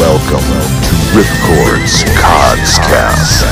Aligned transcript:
Welcome 0.00 0.40
to 0.40 0.94
Ripcord's 1.12 2.04
Codscast. 2.16 3.44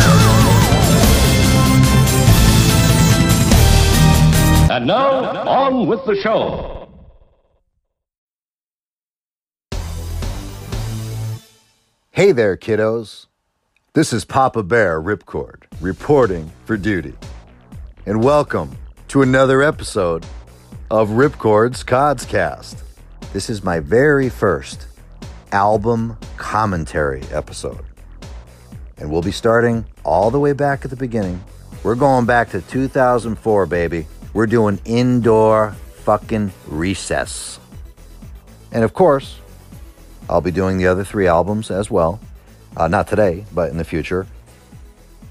And 4.70 4.86
now, 4.86 5.46
on 5.46 5.86
with 5.86 6.02
the 6.06 6.16
show. 6.16 6.88
Hey 12.12 12.32
there, 12.32 12.56
kiddos. 12.56 13.26
This 13.92 14.14
is 14.14 14.24
Papa 14.24 14.62
Bear 14.62 15.02
Ripcord 15.02 15.64
reporting 15.82 16.50
for 16.64 16.78
duty. 16.78 17.12
And 18.06 18.24
welcome 18.24 18.74
to 19.08 19.20
another 19.20 19.60
episode 19.60 20.24
of 20.90 21.10
Ripcord's 21.10 21.84
Codscast. 21.84 22.82
This 23.34 23.50
is 23.50 23.62
my 23.62 23.80
very 23.80 24.30
first 24.30 24.87
album 25.52 26.16
commentary 26.36 27.22
episode. 27.32 27.84
And 28.96 29.10
we'll 29.10 29.22
be 29.22 29.32
starting 29.32 29.84
all 30.04 30.30
the 30.30 30.40
way 30.40 30.52
back 30.52 30.84
at 30.84 30.90
the 30.90 30.96
beginning. 30.96 31.42
We're 31.82 31.94
going 31.94 32.26
back 32.26 32.50
to 32.50 32.60
2004, 32.60 33.66
baby. 33.66 34.06
We're 34.32 34.46
doing 34.46 34.80
indoor 34.84 35.72
fucking 36.04 36.52
recess. 36.66 37.60
And 38.72 38.84
of 38.84 38.92
course, 38.94 39.38
I'll 40.28 40.40
be 40.40 40.50
doing 40.50 40.78
the 40.78 40.86
other 40.86 41.04
three 41.04 41.26
albums 41.26 41.70
as 41.70 41.90
well. 41.90 42.20
Uh, 42.76 42.88
not 42.88 43.08
today, 43.08 43.44
but 43.54 43.70
in 43.70 43.76
the 43.76 43.84
future. 43.84 44.26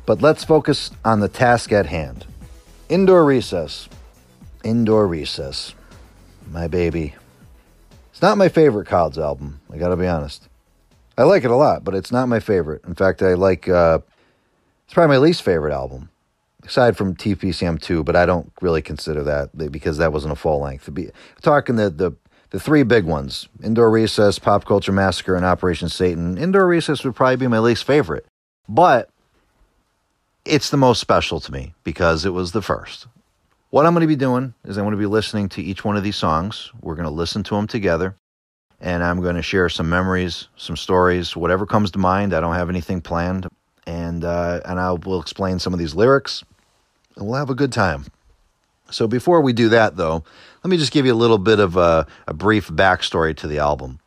But 0.05 0.21
let's 0.21 0.43
focus 0.43 0.91
on 1.03 1.19
the 1.19 1.27
task 1.27 1.71
at 1.71 1.85
hand. 1.85 2.25
Indoor 2.89 3.25
Recess. 3.25 3.89
Indoor 4.63 5.05
Recess. 5.05 5.75
My 6.49 6.67
baby. 6.67 7.15
It's 8.17 8.21
not 8.23 8.39
my 8.39 8.49
favorite 8.49 8.87
Cods 8.87 9.19
album, 9.19 9.61
I 9.71 9.77
gotta 9.77 9.95
be 9.95 10.07
honest. 10.07 10.49
I 11.19 11.21
like 11.21 11.43
it 11.43 11.51
a 11.51 11.55
lot, 11.55 11.83
but 11.83 11.93
it's 11.93 12.11
not 12.11 12.27
my 12.27 12.39
favorite. 12.39 12.83
In 12.83 12.95
fact, 12.95 13.21
I 13.21 13.35
like, 13.35 13.69
uh, 13.69 13.99
it's 14.85 14.93
probably 14.95 15.13
my 15.15 15.19
least 15.19 15.43
favorite 15.43 15.71
album, 15.71 16.09
aside 16.65 16.97
from 16.97 17.13
TPCM 17.13 17.79
2, 17.79 18.03
but 18.03 18.15
I 18.15 18.25
don't 18.25 18.51
really 18.59 18.81
consider 18.81 19.21
that 19.25 19.71
because 19.71 19.99
that 19.99 20.11
wasn't 20.11 20.33
a 20.33 20.35
full 20.35 20.59
length. 20.59 20.91
Be, 20.91 21.11
talking 21.43 21.75
the, 21.75 21.91
the 21.91 22.11
the 22.49 22.59
three 22.59 22.81
big 22.81 23.05
ones 23.05 23.49
Indoor 23.63 23.91
Recess, 23.91 24.39
Pop 24.39 24.65
Culture 24.65 24.91
Massacre, 24.91 25.35
and 25.35 25.45
Operation 25.45 25.87
Satan. 25.87 26.39
Indoor 26.39 26.65
Recess 26.65 27.03
would 27.03 27.15
probably 27.15 27.35
be 27.35 27.45
my 27.45 27.59
least 27.59 27.83
favorite, 27.83 28.25
but 28.67 29.11
it's 30.43 30.71
the 30.71 30.77
most 30.77 30.99
special 30.99 31.39
to 31.41 31.51
me 31.51 31.75
because 31.83 32.25
it 32.25 32.33
was 32.33 32.51
the 32.51 32.63
first. 32.63 33.05
What 33.69 33.85
I'm 33.85 33.93
going 33.93 34.01
to 34.01 34.07
be 34.07 34.15
doing 34.15 34.53
is 34.63 34.77
I'm 34.77 34.85
going 34.85 34.93
to 34.93 34.97
be 34.97 35.05
listening 35.05 35.49
to 35.49 35.61
each 35.61 35.83
one 35.83 35.97
of 35.97 36.03
these 36.03 36.15
songs. 36.15 36.71
We're 36.81 36.95
going 36.95 37.07
to 37.07 37.11
listen 37.11 37.43
to 37.43 37.55
them 37.55 37.67
together, 37.67 38.15
and 38.79 39.03
I'm 39.03 39.21
going 39.21 39.35
to 39.35 39.41
share 39.41 39.67
some 39.67 39.89
memories, 39.89 40.47
some 40.55 40.77
stories, 40.77 41.35
whatever 41.35 41.65
comes 41.65 41.91
to 41.91 41.99
mind. 41.99 42.33
I 42.33 42.39
don't 42.39 42.55
have 42.55 42.69
anything 42.69 43.01
planned, 43.01 43.47
and 43.85 44.23
uh, 44.23 44.61
and 44.63 44.79
I 44.79 44.93
will 44.93 45.19
explain 45.19 45.59
some 45.59 45.73
of 45.73 45.79
these 45.79 45.93
lyrics, 45.93 46.45
and 47.17 47.27
we'll 47.27 47.35
have 47.35 47.49
a 47.49 47.55
good 47.55 47.73
time. 47.73 48.05
So 48.89 49.05
before 49.05 49.41
we 49.41 49.51
do 49.51 49.67
that, 49.67 49.97
though, 49.97 50.23
let 50.63 50.71
me 50.71 50.77
just 50.77 50.93
give 50.93 51.05
you 51.05 51.13
a 51.13 51.15
little 51.15 51.37
bit 51.37 51.59
of 51.59 51.75
a, 51.75 52.07
a 52.25 52.33
brief 52.33 52.69
backstory 52.69 53.35
to 53.35 53.47
the 53.47 53.57
album. 53.57 53.99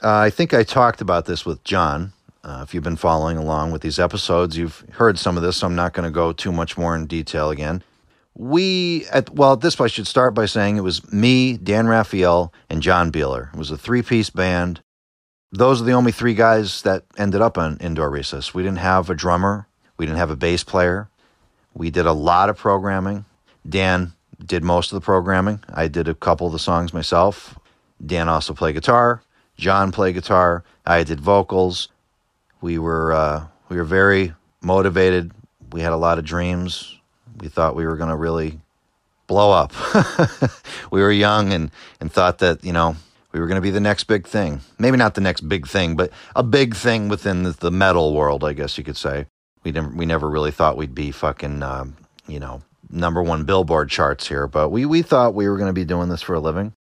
Uh, 0.00 0.16
I 0.16 0.30
think 0.30 0.54
I 0.54 0.62
talked 0.62 1.00
about 1.00 1.26
this 1.26 1.44
with 1.44 1.64
John. 1.64 2.12
Uh, 2.44 2.60
if 2.62 2.72
you've 2.72 2.84
been 2.84 2.94
following 2.94 3.36
along 3.36 3.72
with 3.72 3.82
these 3.82 3.98
episodes, 3.98 4.56
you've 4.56 4.84
heard 4.92 5.18
some 5.18 5.36
of 5.36 5.42
this, 5.42 5.56
so 5.56 5.66
I'm 5.66 5.74
not 5.74 5.92
going 5.92 6.04
to 6.04 6.14
go 6.14 6.32
too 6.32 6.52
much 6.52 6.78
more 6.78 6.94
in 6.94 7.06
detail 7.06 7.50
again. 7.50 7.82
We, 8.40 9.04
at, 9.12 9.28
well, 9.34 9.52
at 9.52 9.60
this 9.60 9.76
point, 9.76 9.90
I 9.90 9.92
should 9.92 10.06
start 10.06 10.32
by 10.32 10.46
saying 10.46 10.78
it 10.78 10.80
was 10.80 11.12
me, 11.12 11.58
Dan 11.58 11.86
Raphael, 11.86 12.54
and 12.70 12.80
John 12.80 13.12
Beeler. 13.12 13.52
It 13.52 13.58
was 13.58 13.70
a 13.70 13.76
three 13.76 14.00
piece 14.00 14.30
band. 14.30 14.80
Those 15.52 15.82
are 15.82 15.84
the 15.84 15.92
only 15.92 16.10
three 16.10 16.32
guys 16.32 16.80
that 16.82 17.04
ended 17.18 17.42
up 17.42 17.58
on 17.58 17.76
Indoor 17.82 18.08
Recess. 18.08 18.54
We 18.54 18.62
didn't 18.62 18.78
have 18.78 19.10
a 19.10 19.14
drummer, 19.14 19.66
we 19.98 20.06
didn't 20.06 20.16
have 20.16 20.30
a 20.30 20.36
bass 20.36 20.64
player. 20.64 21.10
We 21.74 21.90
did 21.90 22.06
a 22.06 22.14
lot 22.14 22.48
of 22.48 22.56
programming. 22.56 23.26
Dan 23.68 24.14
did 24.42 24.64
most 24.64 24.90
of 24.90 24.96
the 24.96 25.04
programming. 25.04 25.62
I 25.72 25.88
did 25.88 26.08
a 26.08 26.14
couple 26.14 26.46
of 26.46 26.54
the 26.54 26.58
songs 26.58 26.94
myself. 26.94 27.58
Dan 28.04 28.26
also 28.26 28.54
played 28.54 28.74
guitar. 28.74 29.22
John 29.58 29.92
played 29.92 30.14
guitar. 30.14 30.64
I 30.86 31.04
did 31.04 31.20
vocals. 31.20 31.88
We 32.62 32.78
were 32.78 33.12
uh, 33.12 33.46
we 33.68 33.76
were 33.76 33.84
very 33.84 34.32
motivated. 34.62 35.32
We 35.72 35.82
had 35.82 35.92
a 35.92 35.98
lot 35.98 36.18
of 36.18 36.24
dreams. 36.24 36.99
We 37.40 37.48
thought 37.48 37.76
we 37.76 37.86
were 37.86 37.96
going 37.96 38.10
to 38.10 38.16
really 38.16 38.60
blow 39.26 39.52
up. 39.52 39.72
we 40.90 41.00
were 41.00 41.12
young 41.12 41.52
and 41.52 41.70
and 42.00 42.12
thought 42.12 42.38
that 42.38 42.64
you 42.64 42.72
know 42.72 42.96
we 43.32 43.40
were 43.40 43.46
going 43.46 43.56
to 43.56 43.62
be 43.62 43.70
the 43.70 43.80
next 43.80 44.04
big 44.04 44.26
thing. 44.26 44.60
Maybe 44.78 44.96
not 44.96 45.14
the 45.14 45.20
next 45.20 45.42
big 45.42 45.66
thing, 45.66 45.96
but 45.96 46.10
a 46.34 46.42
big 46.42 46.74
thing 46.74 47.08
within 47.08 47.44
the, 47.44 47.52
the 47.52 47.70
metal 47.70 48.14
world, 48.14 48.44
I 48.44 48.52
guess 48.52 48.76
you 48.76 48.84
could 48.84 48.96
say. 48.96 49.26
We 49.62 49.72
never 49.72 49.88
we 49.88 50.06
never 50.06 50.28
really 50.28 50.50
thought 50.50 50.76
we'd 50.76 50.94
be 50.94 51.10
fucking 51.10 51.62
um, 51.62 51.96
you 52.26 52.40
know 52.40 52.62
number 52.92 53.22
one 53.22 53.44
billboard 53.44 53.88
charts 53.90 54.28
here, 54.28 54.46
but 54.46 54.70
we, 54.70 54.84
we 54.84 55.02
thought 55.02 55.34
we 55.34 55.48
were 55.48 55.56
going 55.56 55.68
to 55.68 55.72
be 55.72 55.84
doing 55.84 56.08
this 56.08 56.22
for 56.22 56.34
a 56.34 56.40
living. 56.40 56.72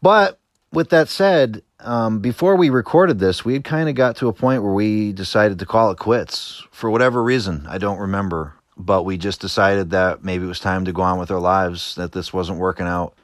But 0.00 0.38
with 0.72 0.90
that 0.90 1.08
said, 1.08 1.62
um, 1.80 2.20
before 2.20 2.56
we 2.56 2.70
recorded 2.70 3.18
this, 3.18 3.44
we 3.44 3.52
had 3.52 3.64
kind 3.64 3.88
of 3.88 3.94
got 3.94 4.16
to 4.16 4.28
a 4.28 4.32
point 4.32 4.62
where 4.62 4.72
we 4.72 5.12
decided 5.12 5.58
to 5.58 5.66
call 5.66 5.90
it 5.90 5.98
quits 5.98 6.62
for 6.70 6.90
whatever 6.90 7.22
reason. 7.22 7.66
I 7.68 7.78
don't 7.78 7.98
remember, 7.98 8.54
but 8.76 9.04
we 9.04 9.16
just 9.16 9.40
decided 9.40 9.90
that 9.90 10.24
maybe 10.24 10.44
it 10.44 10.48
was 10.48 10.60
time 10.60 10.84
to 10.84 10.92
go 10.92 11.02
on 11.02 11.18
with 11.18 11.30
our 11.30 11.40
lives, 11.40 11.94
that 11.94 12.12
this 12.12 12.32
wasn't 12.32 12.58
working 12.58 12.86
out. 12.86 13.14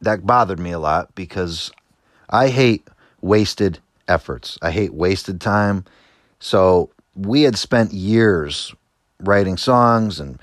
That 0.00 0.26
bothered 0.26 0.58
me 0.58 0.72
a 0.72 0.78
lot 0.78 1.14
because 1.14 1.70
I 2.28 2.48
hate 2.48 2.86
wasted 3.20 3.78
efforts, 4.08 4.58
I 4.60 4.70
hate 4.70 4.92
wasted 4.92 5.40
time. 5.40 5.84
So 6.40 6.90
we 7.14 7.42
had 7.42 7.56
spent 7.56 7.92
years 7.92 8.74
writing 9.20 9.56
songs 9.56 10.20
and 10.20 10.38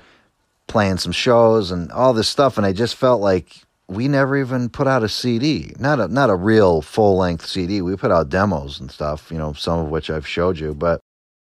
playing 0.66 0.98
some 0.98 1.12
shows 1.12 1.70
and 1.70 1.92
all 1.92 2.12
this 2.12 2.28
stuff, 2.28 2.56
and 2.56 2.66
I 2.66 2.72
just 2.72 2.96
felt 2.96 3.20
like 3.20 3.62
we 3.88 4.08
never 4.08 4.36
even 4.36 4.68
put 4.68 4.86
out 4.86 5.02
a 5.02 5.08
CD, 5.08 5.74
not 5.78 6.00
a 6.00 6.08
not 6.08 6.30
a 6.30 6.34
real 6.34 6.82
full 6.82 7.16
length 7.16 7.46
CD. 7.46 7.82
We 7.82 7.96
put 7.96 8.10
out 8.10 8.30
demos 8.30 8.80
and 8.80 8.90
stuff, 8.90 9.30
you 9.30 9.38
know, 9.38 9.52
some 9.52 9.78
of 9.78 9.90
which 9.90 10.10
I've 10.10 10.26
showed 10.26 10.58
you, 10.58 10.74
but 10.74 11.00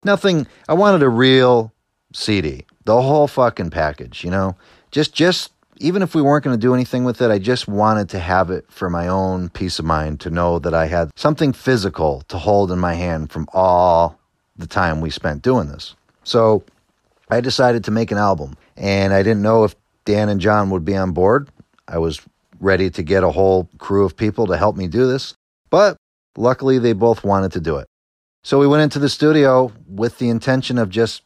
nothing. 0.04 0.46
I 0.68 0.74
wanted 0.74 1.02
a 1.02 1.08
real 1.08 1.72
CD, 2.14 2.64
the 2.84 3.00
whole 3.00 3.28
fucking 3.28 3.70
package, 3.70 4.24
you 4.24 4.30
know, 4.30 4.56
just 4.90 5.14
just 5.14 5.52
even 5.78 6.02
if 6.02 6.14
we 6.14 6.22
weren't 6.22 6.44
going 6.44 6.56
to 6.56 6.60
do 6.60 6.74
anything 6.74 7.04
with 7.04 7.20
it, 7.20 7.30
I 7.30 7.38
just 7.38 7.66
wanted 7.66 8.08
to 8.10 8.18
have 8.18 8.50
it 8.50 8.66
for 8.70 8.88
my 8.88 9.08
own 9.08 9.48
peace 9.48 9.78
of 9.78 9.84
mind 9.84 10.20
to 10.20 10.30
know 10.30 10.58
that 10.60 10.74
I 10.74 10.86
had 10.86 11.10
something 11.16 11.52
physical 11.52 12.22
to 12.28 12.38
hold 12.38 12.70
in 12.70 12.78
my 12.78 12.94
hand 12.94 13.32
from 13.32 13.48
all 13.52 14.18
the 14.56 14.66
time 14.66 15.00
we 15.00 15.10
spent 15.10 15.42
doing 15.42 15.68
this. 15.68 15.96
So 16.24 16.62
I 17.30 17.40
decided 17.40 17.84
to 17.84 17.90
make 17.90 18.12
an 18.12 18.18
album, 18.18 18.56
and 18.76 19.12
I 19.12 19.22
didn't 19.22 19.42
know 19.42 19.64
if 19.64 19.74
Dan 20.04 20.28
and 20.28 20.40
John 20.40 20.70
would 20.70 20.84
be 20.84 20.96
on 20.96 21.12
board. 21.12 21.48
I 21.88 21.98
was 21.98 22.20
ready 22.60 22.90
to 22.90 23.02
get 23.02 23.24
a 23.24 23.30
whole 23.30 23.68
crew 23.78 24.04
of 24.04 24.16
people 24.16 24.46
to 24.46 24.56
help 24.56 24.76
me 24.76 24.86
do 24.86 25.06
this, 25.08 25.34
but 25.70 25.96
luckily 26.36 26.78
they 26.78 26.92
both 26.92 27.24
wanted 27.24 27.52
to 27.52 27.60
do 27.60 27.76
it. 27.78 27.88
So 28.44 28.58
we 28.58 28.66
went 28.66 28.82
into 28.82 28.98
the 28.98 29.08
studio 29.08 29.72
with 29.88 30.18
the 30.18 30.28
intention 30.28 30.78
of 30.78 30.90
just 30.90 31.22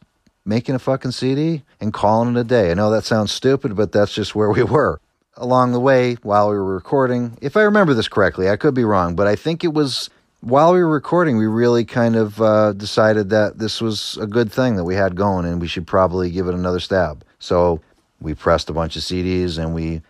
making 0.47 0.75
a 0.75 0.79
fucking 0.79 1.11
CD 1.11 1.63
and 1.79 1.93
calling 1.93 2.35
it 2.35 2.39
a 2.39 2.43
day. 2.43 2.71
I 2.71 2.73
know 2.73 2.89
that 2.89 3.03
sounds 3.03 3.31
stupid, 3.31 3.75
but 3.75 3.91
that's 3.91 4.13
just 4.13 4.33
where 4.33 4.49
we 4.49 4.63
were. 4.75 4.99
Along 5.35 5.71
the 5.71 5.79
way, 5.79 6.15
while 6.23 6.49
we 6.49 6.55
were 6.55 6.73
recording, 6.73 7.37
if 7.41 7.55
I 7.55 7.61
remember 7.61 7.93
this 7.93 8.07
correctly, 8.07 8.49
I 8.49 8.55
could 8.55 8.73
be 8.73 8.83
wrong, 8.83 9.15
but 9.15 9.27
I 9.27 9.35
think 9.35 9.63
it 9.63 9.73
was 9.73 10.09
while 10.41 10.73
we 10.73 10.79
were 10.79 10.89
recording, 10.89 11.37
we 11.37 11.45
really 11.45 11.83
kind 11.83 12.15
of 12.15 12.41
uh, 12.41 12.73
decided 12.73 13.29
that 13.31 13.57
this 13.57 13.81
was 13.81 14.17
a 14.21 14.27
good 14.27 14.51
thing 14.51 14.75
that 14.75 14.83
we 14.83 14.95
had 14.95 15.15
going 15.15 15.45
and 15.45 15.59
we 15.59 15.67
should 15.67 15.87
probably 15.87 16.29
give 16.29 16.47
it 16.47 16.53
another 16.53 16.79
stab. 16.79 17.23
So 17.39 17.81
we 18.21 18.33
pressed 18.33 18.69
a 18.69 18.73
bunch 18.73 18.95
of 18.95 19.01
CDs 19.01 19.57
and 19.57 19.73
we 19.73 20.01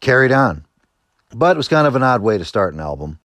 carried 0.00 0.32
on. 0.32 0.64
But 1.32 1.56
it 1.56 1.58
was 1.58 1.68
kind 1.68 1.86
of 1.86 1.96
an 1.96 2.02
odd 2.02 2.22
way 2.22 2.38
to 2.38 2.44
start 2.44 2.74
an 2.74 2.80
album. 2.80 3.18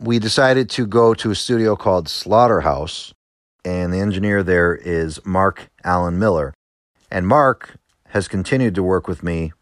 We 0.00 0.18
decided 0.18 0.70
to 0.70 0.86
go 0.86 1.14
to 1.14 1.30
a 1.30 1.34
studio 1.34 1.76
called 1.76 2.08
Slaughterhouse, 2.08 3.13
and 3.64 3.92
the 3.92 3.98
engineer 3.98 4.42
there 4.42 4.74
is 4.74 5.24
Mark 5.24 5.70
Allen 5.84 6.18
Miller. 6.18 6.54
And 7.10 7.26
Mark 7.26 7.76
has 8.08 8.28
continued 8.28 8.74
to 8.74 8.82
work 8.82 9.08
with 9.08 9.22
me 9.22 9.52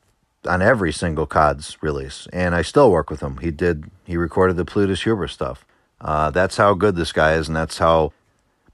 on 0.46 0.60
every 0.60 0.92
single 0.92 1.26
CODS 1.26 1.78
release, 1.80 2.26
and 2.32 2.54
I 2.54 2.62
still 2.62 2.90
work 2.90 3.10
with 3.10 3.20
him. 3.20 3.38
He 3.38 3.50
did, 3.50 3.90
he 4.04 4.16
recorded 4.16 4.56
the 4.56 4.64
Plutus 4.64 5.02
Huber 5.02 5.28
stuff. 5.28 5.64
Uh, 6.00 6.30
that's 6.30 6.56
how 6.56 6.74
good 6.74 6.96
this 6.96 7.12
guy 7.12 7.34
is, 7.34 7.46
and 7.46 7.56
that's 7.56 7.78
how 7.78 8.12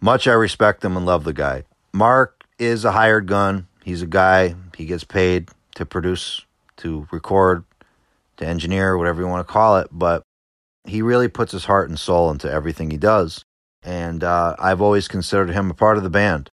much 0.01 0.27
I 0.27 0.33
respect 0.33 0.85
him 0.85 0.97
and 0.97 1.05
love 1.05 1.25
the 1.25 1.33
guy. 1.33 1.65
Mark 1.93 2.45
is 2.59 2.85
a 2.85 2.93
hired 2.93 3.27
gun. 3.27 3.67
He's 3.85 4.03
a 4.03 4.07
guy. 4.07 4.55
He 4.77 4.87
gets 4.87 5.05
paid 5.05 5.51
to 5.75 5.85
produce, 5.85 6.43
to 6.79 7.07
record, 7.11 7.65
to 8.39 8.47
engineer, 8.47 8.97
whatever 8.97 9.21
you 9.21 9.29
want 9.29 9.47
to 9.47 9.53
call 9.53 9.79
it. 9.79 9.89
But 9.93 10.23
he 10.85 11.03
really 11.03 11.29
puts 11.29 11.53
his 11.53 11.67
heart 11.67 11.89
and 11.89 11.99
soul 11.99 12.31
into 12.31 12.51
everything 12.51 12.91
he 12.91 12.97
does. 12.97 13.45
And 13.83 14.25
uh, 14.25 14.57
I've 14.59 14.81
always 14.81 15.09
considered 15.09 15.51
him 15.51 15.71
a 15.71 15.75
part 15.75 15.97
of 15.97 16.03
the 16.03 16.11
band. 16.11 16.51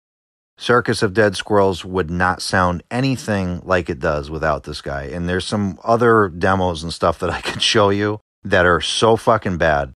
Circus 0.57 1.01
of 1.03 1.13
Dead 1.13 1.35
Squirrels 1.35 1.83
would 1.83 2.09
not 2.09 2.41
sound 2.41 2.83
anything 2.89 3.61
like 3.65 3.89
it 3.89 3.99
does 3.99 4.29
without 4.29 4.63
this 4.63 4.81
guy. 4.81 5.03
And 5.03 5.27
there's 5.27 5.45
some 5.45 5.79
other 5.83 6.29
demos 6.29 6.81
and 6.83 6.93
stuff 6.93 7.19
that 7.19 7.29
I 7.29 7.41
could 7.49 7.61
show 7.61 7.89
you 7.89 8.21
that 8.43 8.65
are 8.65 8.81
so 8.81 9.17
fucking 9.17 9.57
bad 9.57 9.93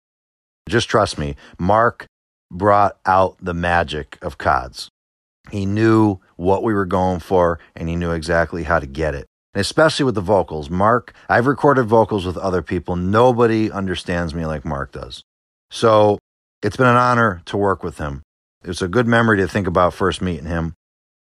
Just 0.70 0.90
trust 0.90 1.18
me, 1.18 1.36
Mark 1.60 2.08
brought 2.52 2.98
out 3.06 3.38
the 3.42 3.54
magic 3.54 4.18
of 4.22 4.38
CODs. 4.38 4.90
He 5.52 5.66
knew 5.66 6.20
what 6.38 6.64
we 6.64 6.74
were 6.74 6.86
going 6.86 7.20
for 7.20 7.60
and 7.76 7.90
he 7.90 7.96
knew 7.96 8.12
exactly 8.12 8.64
how 8.64 8.80
to 8.80 8.88
get 8.88 9.14
it. 9.14 9.28
And 9.54 9.62
especially 9.62 10.06
with 10.06 10.16
the 10.16 10.22
vocals. 10.22 10.70
Mark, 10.70 11.14
I've 11.30 11.48
recorded 11.48 11.84
vocals 11.86 12.26
with 12.26 12.38
other 12.38 12.62
people. 12.62 12.96
Nobody 12.96 13.72
understands 13.72 14.34
me 14.34 14.46
like 14.46 14.66
Mark 14.66 14.92
does. 14.92 15.24
So 15.72 16.20
it's 16.66 16.78
been 16.78 16.88
an 16.88 16.98
honor 16.98 17.44
to 17.46 17.58
work 17.58 17.84
with 17.84 18.00
him. 18.00 18.24
It's 18.64 18.82
a 18.82 18.88
good 18.88 19.06
memory 19.06 19.38
to 19.38 19.48
think 19.48 19.68
about 19.68 19.94
first 19.94 20.20
meeting 20.20 20.48
him. 20.48 20.74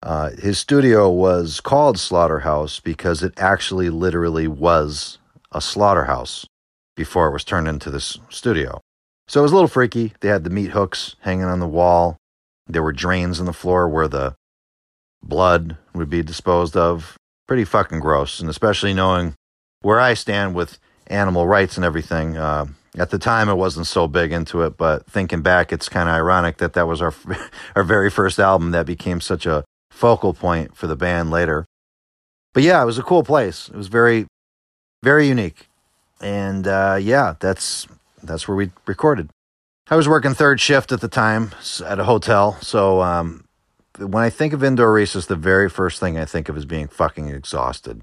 Uh, 0.01 0.31
his 0.31 0.57
studio 0.57 1.11
was 1.11 1.61
called 1.61 1.99
Slaughterhouse 1.99 2.79
because 2.79 3.21
it 3.21 3.33
actually 3.37 3.91
literally 3.91 4.47
was 4.47 5.19
a 5.51 5.61
slaughterhouse 5.61 6.47
before 6.95 7.27
it 7.27 7.33
was 7.33 7.43
turned 7.43 7.67
into 7.67 7.91
this 7.91 8.17
studio. 8.29 8.81
So 9.27 9.41
it 9.41 9.43
was 9.43 9.51
a 9.51 9.55
little 9.55 9.67
freaky. 9.67 10.13
They 10.21 10.29
had 10.29 10.43
the 10.43 10.49
meat 10.49 10.71
hooks 10.71 11.15
hanging 11.19 11.45
on 11.45 11.59
the 11.59 11.67
wall. 11.67 12.17
There 12.65 12.81
were 12.81 12.91
drains 12.91 13.39
in 13.39 13.45
the 13.45 13.53
floor 13.53 13.87
where 13.87 14.07
the 14.07 14.33
blood 15.21 15.77
would 15.93 16.09
be 16.09 16.23
disposed 16.23 16.75
of. 16.75 17.15
Pretty 17.47 17.63
fucking 17.63 17.99
gross. 17.99 18.39
And 18.39 18.49
especially 18.49 18.95
knowing 18.95 19.35
where 19.81 19.99
I 19.99 20.15
stand 20.15 20.55
with 20.55 20.79
animal 21.05 21.45
rights 21.45 21.75
and 21.75 21.85
everything. 21.85 22.37
Uh, 22.37 22.65
at 22.97 23.11
the 23.11 23.19
time, 23.19 23.47
I 23.47 23.53
wasn't 23.53 23.87
so 23.87 24.07
big 24.07 24.31
into 24.31 24.63
it, 24.63 24.75
but 24.75 25.05
thinking 25.05 25.41
back, 25.41 25.71
it's 25.71 25.87
kind 25.87 26.09
of 26.09 26.15
ironic 26.15 26.57
that 26.57 26.73
that 26.73 26.87
was 26.87 27.01
our 27.01 27.13
our 27.75 27.83
very 27.83 28.09
first 28.09 28.39
album 28.39 28.71
that 28.71 28.85
became 28.85 29.21
such 29.21 29.45
a 29.45 29.63
focal 29.91 30.33
point 30.33 30.75
for 30.75 30.87
the 30.87 30.95
band 30.95 31.31
later. 31.31 31.65
But 32.53 32.63
yeah, 32.63 32.81
it 32.81 32.85
was 32.85 32.97
a 32.97 33.03
cool 33.03 33.23
place. 33.23 33.69
It 33.69 33.75
was 33.75 33.87
very, 33.87 34.25
very 35.03 35.27
unique, 35.27 35.67
and 36.19 36.67
uh, 36.67 36.97
yeah, 36.99 37.35
that's 37.39 37.87
that's 38.23 38.47
where 38.47 38.57
we 38.57 38.71
recorded. 38.85 39.29
I 39.89 39.95
was 39.95 40.07
working 40.07 40.33
third 40.33 40.59
shift 40.59 40.91
at 40.91 40.99
the 40.99 41.07
time 41.07 41.51
at 41.85 41.99
a 41.99 42.03
hotel, 42.03 42.57
so 42.61 43.01
um, 43.01 43.45
when 43.97 44.23
I 44.23 44.29
think 44.29 44.53
of 44.53 44.63
indoor 44.63 44.95
Indoresis, 44.95 45.27
the 45.27 45.35
very 45.35 45.69
first 45.69 45.99
thing 45.99 46.17
I 46.17 46.25
think 46.25 46.49
of 46.49 46.57
is 46.57 46.65
being 46.65 46.87
fucking 46.87 47.29
exhausted. 47.29 48.01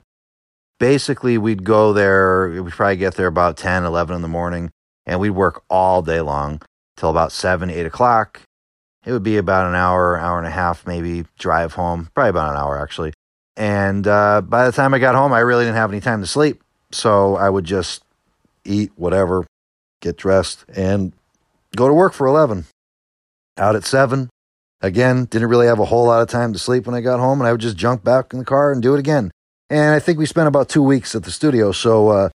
Basically, 0.79 1.38
we'd 1.38 1.64
go 1.64 1.93
there, 1.93 2.49
we'd 2.62 2.73
probably 2.73 2.96
get 2.96 3.14
there 3.14 3.26
about 3.26 3.56
10, 3.56 3.85
11 3.85 4.17
in 4.17 4.23
the 4.23 4.29
morning, 4.29 4.70
and 5.06 5.21
we'd 5.21 5.31
work 5.31 5.62
all 5.69 6.03
day 6.03 6.21
long 6.21 6.62
till 6.97 7.11
about 7.11 7.33
7, 7.33 7.71
8 7.71 7.87
o'clock. 7.87 8.41
It 9.05 9.12
would 9.12 9.23
be 9.23 9.37
about 9.37 9.67
an 9.67 9.75
hour, 9.75 10.17
hour 10.17 10.39
and 10.39 10.47
a 10.47 10.51
half, 10.51 10.87
maybe 10.87 11.27
drive 11.39 11.75
home, 11.75 12.11
probably 12.15 12.31
about 12.31 12.53
an 12.53 12.56
hour 12.56 12.81
actually. 12.81 13.12
And 13.56 14.06
uh, 14.06 14.41
by 14.41 14.67
the 14.67 14.73
time 14.73 14.95
I 14.95 14.99
got 14.99 15.15
home, 15.15 15.33
I 15.33 15.41
really 15.41 15.65
didn't 15.65 15.77
have 15.77 15.93
any 15.93 16.01
time 16.01 16.21
to 16.21 16.27
sleep. 16.27 16.62
So 16.91 17.37
I 17.37 17.51
would 17.51 17.65
just 17.65 18.03
eat 18.65 18.93
whatever, 18.97 19.47
get 20.01 20.17
dressed, 20.17 20.65
and 20.75 21.12
go 21.77 21.89
to 21.89 21.95
work 21.95 22.12
for 22.12 22.27
11. 22.27 22.67
Out 23.56 23.77
at 23.77 23.85
7. 23.85 24.29
Again, 24.81 25.27
didn't 25.27 25.49
really 25.49 25.67
have 25.67 25.79
a 25.79 25.87
whole 25.87 26.06
lot 26.06 26.23
of 26.23 26.29
time 26.29 26.53
to 26.53 26.59
sleep 26.59 26.87
when 26.87 26.95
I 26.95 27.01
got 27.01 27.21
home, 27.21 27.41
and 27.41 27.49
I 27.49 27.53
would 27.53 27.61
just 27.61 27.77
jump 27.77 28.05
back 28.05 28.33
in 28.33 28.39
the 28.39 28.45
car 28.45 28.73
and 28.73 28.83
do 28.83 28.95
it 28.95 28.99
again. 28.99 29.31
And 29.71 29.95
I 29.95 29.99
think 29.99 30.19
we 30.19 30.27
spent 30.27 30.49
about 30.49 30.69
two 30.69 30.83
weeks 30.83 31.15
at 31.15 31.23
the 31.23 31.31
studio. 31.31 31.73
So 31.73 32.09
uh, 32.09 32.29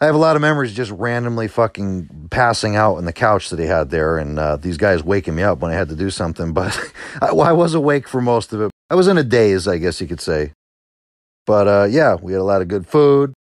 I 0.00 0.06
have 0.06 0.14
a 0.14 0.18
lot 0.18 0.34
of 0.34 0.40
memories 0.40 0.72
just 0.72 0.90
randomly 0.92 1.46
fucking 1.46 2.28
passing 2.30 2.74
out 2.74 2.96
on 2.96 3.04
the 3.04 3.12
couch 3.12 3.50
that 3.50 3.58
he 3.58 3.66
had 3.66 3.90
there, 3.90 4.16
and 4.16 4.38
uh, 4.38 4.56
these 4.56 4.78
guys 4.78 5.04
waking 5.04 5.34
me 5.34 5.42
up 5.42 5.58
when 5.58 5.70
I 5.70 5.74
had 5.74 5.90
to 5.90 5.96
do 5.96 6.10
something. 6.10 6.54
But 6.60 6.78
I, 7.20 7.28
I, 7.28 7.52
was 7.52 7.74
awake 7.74 8.08
for 8.08 8.22
most 8.22 8.52
of 8.52 8.62
it. 8.62 8.70
I 8.88 8.94
was 8.94 9.08
in 9.08 9.18
a 9.18 9.22
daze, 9.22 9.68
I 9.68 9.76
guess 9.78 10.00
you 10.00 10.06
could 10.06 10.20
say. 10.20 10.52
But 11.46 11.68
uh, 11.68 11.86
yeah, 11.90 12.14
we 12.14 12.32
had 12.32 12.40
a 12.40 12.44
lot 12.44 12.62
of 12.62 12.68
good 12.68 12.86
food. 12.86 13.34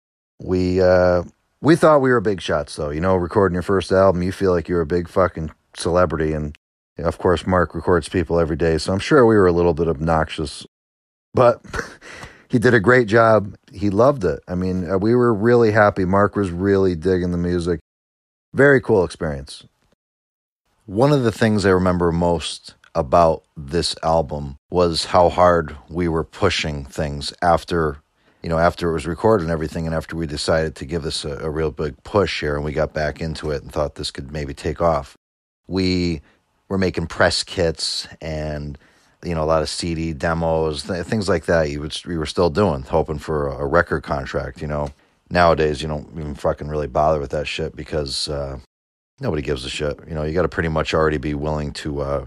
We 0.42 0.80
uh, 0.80 1.24
we 1.60 1.76
thought 1.76 2.00
we 2.00 2.10
were 2.10 2.20
big 2.20 2.40
shots, 2.40 2.76
though. 2.76 2.90
You 2.90 3.00
know, 3.00 3.16
recording 3.16 3.54
your 3.54 3.62
first 3.62 3.92
album, 3.92 4.22
you 4.22 4.32
feel 4.32 4.52
like 4.52 4.68
you're 4.68 4.80
a 4.80 4.86
big 4.86 5.08
fucking 5.08 5.50
celebrity, 5.74 6.32
and 6.32 6.56
you 6.96 7.02
know, 7.02 7.08
of 7.08 7.18
course, 7.18 7.46
Mark 7.46 7.74
records 7.74 8.08
people 8.08 8.40
every 8.40 8.56
day, 8.56 8.78
so 8.78 8.94
I'm 8.94 8.98
sure 8.98 9.26
we 9.26 9.36
were 9.36 9.46
a 9.46 9.52
little 9.52 9.74
bit 9.74 9.88
obnoxious. 9.88 10.66
But 11.34 11.60
he 12.48 12.58
did 12.58 12.74
a 12.74 12.80
great 12.80 13.08
job. 13.08 13.56
He 13.72 13.90
loved 13.90 14.24
it. 14.24 14.40
I 14.48 14.54
mean, 14.54 14.88
uh, 14.90 14.98
we 14.98 15.14
were 15.14 15.34
really 15.34 15.72
happy. 15.72 16.04
Mark 16.04 16.36
was 16.36 16.50
really 16.50 16.94
digging 16.94 17.32
the 17.32 17.38
music. 17.38 17.80
Very 18.54 18.80
cool 18.80 19.04
experience. 19.04 19.64
One 20.86 21.12
of 21.12 21.24
the 21.24 21.32
things 21.32 21.66
I 21.66 21.70
remember 21.70 22.12
most 22.12 22.74
about 22.94 23.42
this 23.56 23.94
album 24.02 24.56
was 24.70 25.06
how 25.06 25.28
hard 25.28 25.76
we 25.90 26.08
were 26.08 26.24
pushing 26.24 26.84
things 26.84 27.32
after, 27.42 27.98
you 28.42 28.48
know, 28.48 28.58
after 28.58 28.88
it 28.88 28.94
was 28.94 29.06
recorded 29.06 29.44
and 29.44 29.52
everything, 29.52 29.86
and 29.86 29.94
after 29.94 30.16
we 30.16 30.26
decided 30.26 30.74
to 30.76 30.86
give 30.86 31.02
this 31.02 31.24
a, 31.24 31.38
a 31.38 31.50
real 31.50 31.70
big 31.70 32.02
push 32.04 32.40
here 32.40 32.54
and 32.54 32.64
we 32.64 32.72
got 32.72 32.94
back 32.94 33.20
into 33.20 33.50
it 33.50 33.62
and 33.62 33.72
thought 33.72 33.96
this 33.96 34.10
could 34.10 34.30
maybe 34.30 34.54
take 34.54 34.80
off. 34.80 35.16
We 35.66 36.22
were 36.68 36.78
making 36.78 37.08
press 37.08 37.42
kits 37.42 38.08
and 38.20 38.78
you 39.26 39.34
know 39.34 39.42
a 39.42 39.44
lot 39.44 39.62
of 39.62 39.68
CD 39.68 40.12
demos, 40.12 40.84
th- 40.84 41.04
things 41.04 41.28
like 41.28 41.46
that. 41.46 41.70
You 41.70 41.80
would 41.80 42.04
you 42.04 42.18
were 42.18 42.26
still 42.26 42.50
doing, 42.50 42.82
hoping 42.82 43.18
for 43.18 43.48
a, 43.48 43.66
record 43.66 44.02
contract. 44.02 44.62
You 44.62 44.68
know, 44.68 44.90
nowadays 45.30 45.82
you 45.82 45.88
don't 45.88 46.08
even 46.12 46.34
fucking 46.34 46.68
really 46.68 46.86
bother 46.86 47.18
with 47.18 47.30
that 47.30 47.46
shit 47.46 47.74
because 47.74 48.28
uh, 48.28 48.58
nobody 49.20 49.42
gives 49.42 49.64
a 49.64 49.68
shit. 49.68 49.98
You 50.08 50.14
know, 50.14 50.22
you 50.22 50.32
got 50.32 50.42
to 50.42 50.48
pretty 50.48 50.68
much 50.68 50.94
already 50.94 51.18
be 51.18 51.34
willing 51.34 51.72
to 51.72 52.00
uh, 52.00 52.26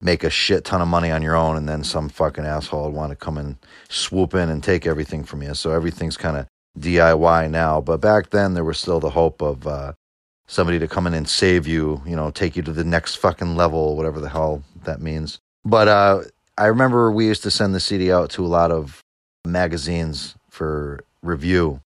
make 0.00 0.22
a 0.22 0.30
shit 0.30 0.64
ton 0.64 0.82
of 0.82 0.88
money 0.88 1.10
on 1.10 1.22
your 1.22 1.34
own, 1.34 1.56
and 1.56 1.68
then 1.68 1.82
some 1.82 2.08
fucking 2.08 2.44
asshole 2.44 2.84
would 2.84 2.94
want 2.94 3.10
to 3.10 3.16
come 3.16 3.38
and 3.38 3.56
swoop 3.88 4.34
in 4.34 4.50
and 4.50 4.62
take 4.62 4.86
everything 4.86 5.24
from 5.24 5.42
you. 5.42 5.54
So 5.54 5.72
everything's 5.72 6.16
kind 6.16 6.36
of 6.36 6.46
DIY 6.78 7.50
now. 7.50 7.80
But 7.80 8.00
back 8.00 8.30
then, 8.30 8.54
there 8.54 8.64
was 8.64 8.78
still 8.78 9.00
the 9.00 9.10
hope 9.10 9.40
of 9.40 9.66
uh, 9.66 9.92
somebody 10.46 10.78
to 10.78 10.88
come 10.88 11.06
in 11.06 11.14
and 11.14 11.28
save 11.28 11.66
you. 11.66 12.02
You 12.06 12.16
know, 12.16 12.30
take 12.30 12.54
you 12.54 12.62
to 12.62 12.72
the 12.72 12.84
next 12.84 13.16
fucking 13.16 13.56
level, 13.56 13.96
whatever 13.96 14.20
the 14.20 14.28
hell 14.28 14.62
that 14.84 15.00
means. 15.00 15.38
But 15.64 15.88
uh, 15.88 16.22
I 16.56 16.66
remember 16.66 17.10
we 17.10 17.26
used 17.26 17.42
to 17.42 17.50
send 17.50 17.74
the 17.74 17.80
CD 17.80 18.12
out 18.12 18.30
to 18.30 18.44
a 18.44 18.48
lot 18.48 18.70
of 18.70 19.00
magazines 19.44 20.36
for 20.50 21.04
review. 21.22 21.80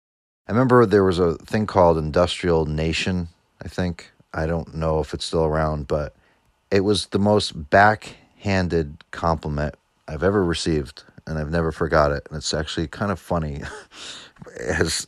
I 0.49 0.53
remember 0.53 0.87
there 0.87 1.05
was 1.05 1.19
a 1.19 1.35
thing 1.37 1.67
called 1.67 1.99
Industrial 1.99 2.65
Nation, 2.65 3.29
I 3.63 3.69
think. 3.69 4.11
I 4.33 4.47
don't 4.47 4.75
know 4.75 5.01
if 5.01 5.13
it's 5.13 5.25
still 5.25 5.45
around, 5.45 5.87
but 5.87 6.15
it 6.71 6.81
was 6.81 7.07
the 7.07 7.19
most 7.19 7.71
backhanded 7.71 9.05
compliment 9.11 9.75
I've 10.09 10.23
ever 10.23 10.43
received, 10.43 11.05
and 11.27 11.39
I've 11.39 11.51
never 11.51 11.71
forgot 11.71 12.13
it. 12.13 12.27
And 12.29 12.39
it's 12.39 12.55
actually 12.55 12.89
kind 12.89 13.13
of 13.13 13.21
funny, 13.21 13.63
as, 14.61 15.07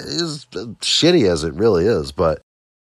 as 0.00 0.46
shitty 0.80 1.30
as 1.30 1.44
it 1.44 1.54
really 1.54 1.86
is. 1.86 2.10
But 2.12 2.42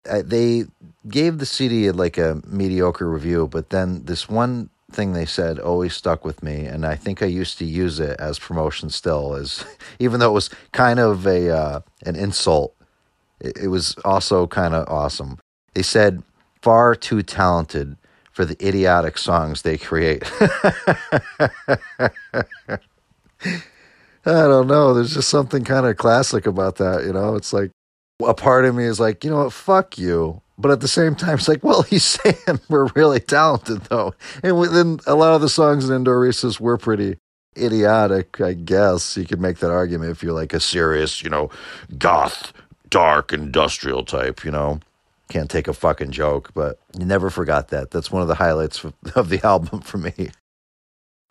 they 0.05 0.67
gave 1.09 1.39
the 1.39 1.47
CD 1.47 1.91
like 1.91 2.17
a 2.17 2.41
mediocre 2.47 3.09
review, 3.09 3.49
but 3.49 3.71
then 3.71 4.05
this 4.05 4.29
one 4.29 4.71
thing 4.91 5.13
they 5.13 5.27
said 5.27 5.59
always 5.59 5.95
stuck 5.95 6.25
with 6.25 6.43
me, 6.43 6.67
and 6.67 6.87
I 6.87 6.97
think 6.97 7.23
I 7.23 7.27
used 7.27 7.59
to 7.59 7.65
use 7.65 8.01
it 8.01 8.19
as 8.21 8.39
promotion 8.39 8.91
still. 8.91 9.35
Is 9.35 9.65
even 9.99 10.21
though 10.21 10.31
it 10.31 10.35
was 10.35 10.51
kind 10.73 10.99
of 10.99 11.27
a 11.27 11.51
uh, 11.51 11.81
an 12.05 12.17
insult, 12.17 12.75
it, 13.41 13.57
it 13.65 13.69
was 13.69 13.95
also 14.05 14.47
kind 14.47 14.75
of 14.75 14.89
awesome. 14.89 15.39
They 15.75 15.83
said 15.83 16.23
far 16.63 16.95
too 16.95 17.23
talented 17.23 17.97
for 18.33 18.45
the 18.45 18.57
idiotic 18.67 19.19
songs 19.19 19.63
they 19.63 19.79
create. 19.79 20.23
I 24.27 24.49
don't 24.49 24.67
know. 24.67 24.93
There's 24.93 25.15
just 25.15 25.29
something 25.29 25.65
kind 25.65 25.87
of 25.87 25.97
classic 25.97 26.47
about 26.47 26.77
that, 26.77 27.05
you 27.05 27.13
know. 27.13 27.37
It's 27.37 27.53
like 27.53 27.71
a 28.25 28.35
part 28.35 28.65
of 28.65 28.75
me 28.75 28.85
is 28.85 28.99
like, 28.99 29.25
you 29.25 29.31
know 29.31 29.45
what, 29.45 29.53
fuck 29.53 29.97
you. 29.97 30.43
But 30.59 30.71
at 30.71 30.81
the 30.81 30.89
same 30.89 31.15
time, 31.15 31.35
it's 31.35 31.49
like, 31.49 31.63
well, 31.63 31.83
he's 31.91 32.05
saying 32.05 32.61
we're 32.69 32.89
really 32.95 33.21
talented, 33.21 33.83
though. 33.85 34.15
And 34.43 34.59
within 34.59 35.01
a 35.07 35.15
lot 35.15 35.35
of 35.35 35.41
the 35.41 35.49
songs 35.49 35.89
in 35.89 35.95
Indoor 35.95 36.21
Recess 36.21 36.61
were 36.61 36.79
pretty 36.79 37.19
idiotic, 37.57 38.41
I 38.41 38.53
guess. 38.55 39.17
You 39.17 39.25
could 39.25 39.41
make 39.41 39.59
that 39.59 39.71
argument 39.71 40.11
if 40.11 40.23
you're 40.23 40.33
like 40.33 40.53
a 40.53 40.61
serious, 40.61 41.23
you 41.23 41.31
know, 41.31 41.51
goth, 41.99 42.53
dark, 42.89 43.33
industrial 43.33 44.05
type, 44.05 44.45
you 44.45 44.51
know. 44.51 44.81
Can't 45.29 45.51
take 45.51 45.67
a 45.67 45.73
fucking 45.73 46.13
joke, 46.13 46.53
but 46.55 46.79
you 46.97 47.05
never 47.05 47.31
forgot 47.31 47.69
that. 47.69 47.91
That's 47.91 48.13
one 48.13 48.23
of 48.23 48.29
the 48.29 48.37
highlights 48.37 48.85
of 49.17 49.29
the 49.29 49.41
album 49.45 49.81
for 49.81 49.99
me. 49.99 50.31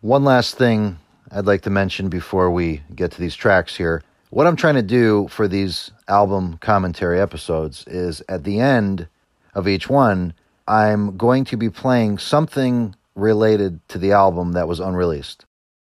One 0.02 0.22
last 0.22 0.56
thing 0.58 0.98
I'd 1.32 1.46
like 1.46 1.62
to 1.62 1.70
mention 1.70 2.08
before 2.10 2.50
we 2.50 2.82
get 2.94 3.12
to 3.12 3.20
these 3.20 3.34
tracks 3.34 3.74
here. 3.74 4.02
What 4.30 4.46
I'm 4.46 4.56
trying 4.56 4.74
to 4.74 4.82
do 4.82 5.28
for 5.28 5.48
these 5.48 5.90
album 6.08 6.58
commentary 6.58 7.20
episodes 7.20 7.84
is 7.86 8.22
at 8.28 8.44
the 8.44 8.60
end 8.60 9.08
of 9.56 9.66
each 9.66 9.88
one, 9.88 10.34
I'm 10.68 11.16
going 11.16 11.44
to 11.46 11.56
be 11.56 11.70
playing 11.70 12.18
something 12.18 12.94
related 13.14 13.80
to 13.88 13.98
the 13.98 14.12
album 14.12 14.52
that 14.52 14.68
was 14.68 14.78
unreleased. 14.78 15.46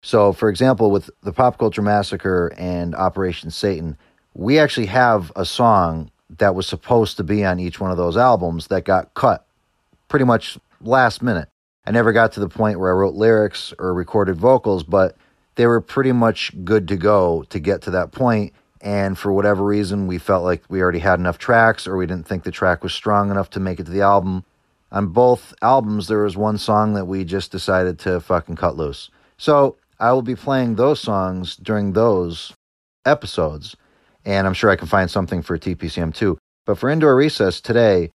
So, 0.04 0.32
for 0.32 0.48
example, 0.48 0.92
with 0.92 1.10
the 1.24 1.34
Pop 1.34 1.58
Culture 1.58 1.82
Massacre 1.82 2.54
and 2.56 2.94
Operation 2.94 3.50
Satan, 3.50 3.98
we 4.36 4.60
actually 4.60 4.86
have 4.86 5.32
a 5.36 5.44
song 5.44 6.12
that 6.38 6.54
was 6.54 6.68
supposed 6.68 7.18
to 7.18 7.24
be 7.24 7.44
on 7.44 7.60
each 7.60 7.80
one 7.80 7.90
of 7.90 7.98
those 7.98 8.16
albums 8.16 8.68
that 8.68 8.86
got 8.86 9.14
cut 9.16 9.48
pretty 10.08 10.26
much 10.26 10.60
last 10.80 11.24
minute. 11.24 11.50
I 11.86 11.92
never 11.92 12.14
got 12.14 12.34
to 12.34 12.40
the 12.40 12.50
point 12.50 12.80
where 12.80 12.92
I 12.92 12.94
wrote 12.94 13.16
lyrics 13.16 13.74
or 13.80 13.94
recorded 13.94 14.38
vocals, 14.38 14.84
but 14.84 15.18
they 15.56 15.66
were 15.66 15.82
pretty 15.82 16.12
much 16.12 16.52
good 16.64 16.88
to 16.90 16.96
go 16.96 17.44
to 17.50 17.60
get 17.60 17.82
to 17.84 17.92
that 17.92 18.12
point 18.12 18.54
and 18.88 19.17
for 19.17 19.34
whatever 19.34 19.65
reason, 19.65 20.08
we 20.08 20.17
felt 20.17 20.46
like 20.46 20.63
we 20.70 20.82
already 20.82 21.00
had 21.00 21.20
enough 21.20 21.38
tracks, 21.38 21.88
or 21.88 21.98
we 21.98 22.06
didn't 22.06 22.25
think 22.25 22.46
the 22.46 22.51
track 22.51 22.84
was 22.84 22.94
strong 22.94 23.29
enough 23.29 23.50
to 23.50 23.60
make 23.60 23.82
it 23.82 23.84
to 23.88 23.91
the 23.91 24.00
album. 24.00 24.46
On 24.94 25.08
both 25.08 25.53
albums, 25.62 26.08
there 26.08 26.24
was 26.24 26.38
one 26.38 26.58
song 26.58 26.94
that 26.94 27.03
we 27.03 27.25
just 27.25 27.51
decided 27.51 28.00
to 28.00 28.22
fucking 28.22 28.56
cut 28.56 28.77
loose. 28.77 29.10
So 29.38 29.75
I 30.00 30.13
will 30.13 30.22
be 30.22 30.38
playing 30.38 30.75
those 30.75 31.01
songs 31.01 31.58
during 31.58 31.91
those 31.91 32.53
episodes, 33.06 33.75
and 34.24 34.48
I'm 34.48 34.53
sure 34.53 34.70
I 34.70 34.77
can 34.77 34.88
find 34.88 35.12
something 35.12 35.41
for 35.41 35.58
TPCM 35.58 36.15
too. 36.15 36.38
But 36.65 36.77
for 36.77 36.89
Indoor 36.89 37.13
Recess 37.13 37.60
today, 37.60 38.12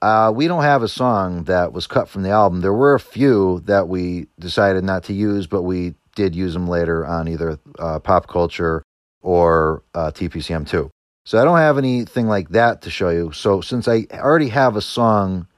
uh, 0.00 0.32
we 0.34 0.48
don't 0.48 0.62
have 0.62 0.82
a 0.82 0.88
song 0.88 1.44
that 1.44 1.74
was 1.74 1.86
cut 1.86 2.08
from 2.08 2.22
the 2.22 2.30
album. 2.30 2.62
There 2.62 2.72
were 2.72 2.94
a 2.94 2.98
few 2.98 3.60
that 3.66 3.88
we 3.88 4.28
decided 4.40 4.84
not 4.84 5.04
to 5.04 5.12
use, 5.12 5.46
but 5.46 5.64
we 5.64 5.96
did 6.16 6.34
use 6.34 6.54
them 6.54 6.66
later 6.66 7.04
on 7.04 7.28
either 7.28 7.58
uh, 7.78 7.98
Pop 7.98 8.26
Culture 8.26 8.82
or 9.24 9.82
uh, 9.94 10.12
TPCM2. 10.14 10.90
So 11.24 11.40
I 11.40 11.44
don't 11.44 11.58
have 11.58 11.78
anything 11.78 12.28
like 12.28 12.50
that 12.50 12.82
to 12.82 12.90
show 12.90 13.08
you. 13.08 13.32
So 13.32 13.62
since 13.62 13.88
I 13.88 14.06
already 14.12 14.50
have 14.50 14.76
a 14.76 14.82
song 14.82 15.48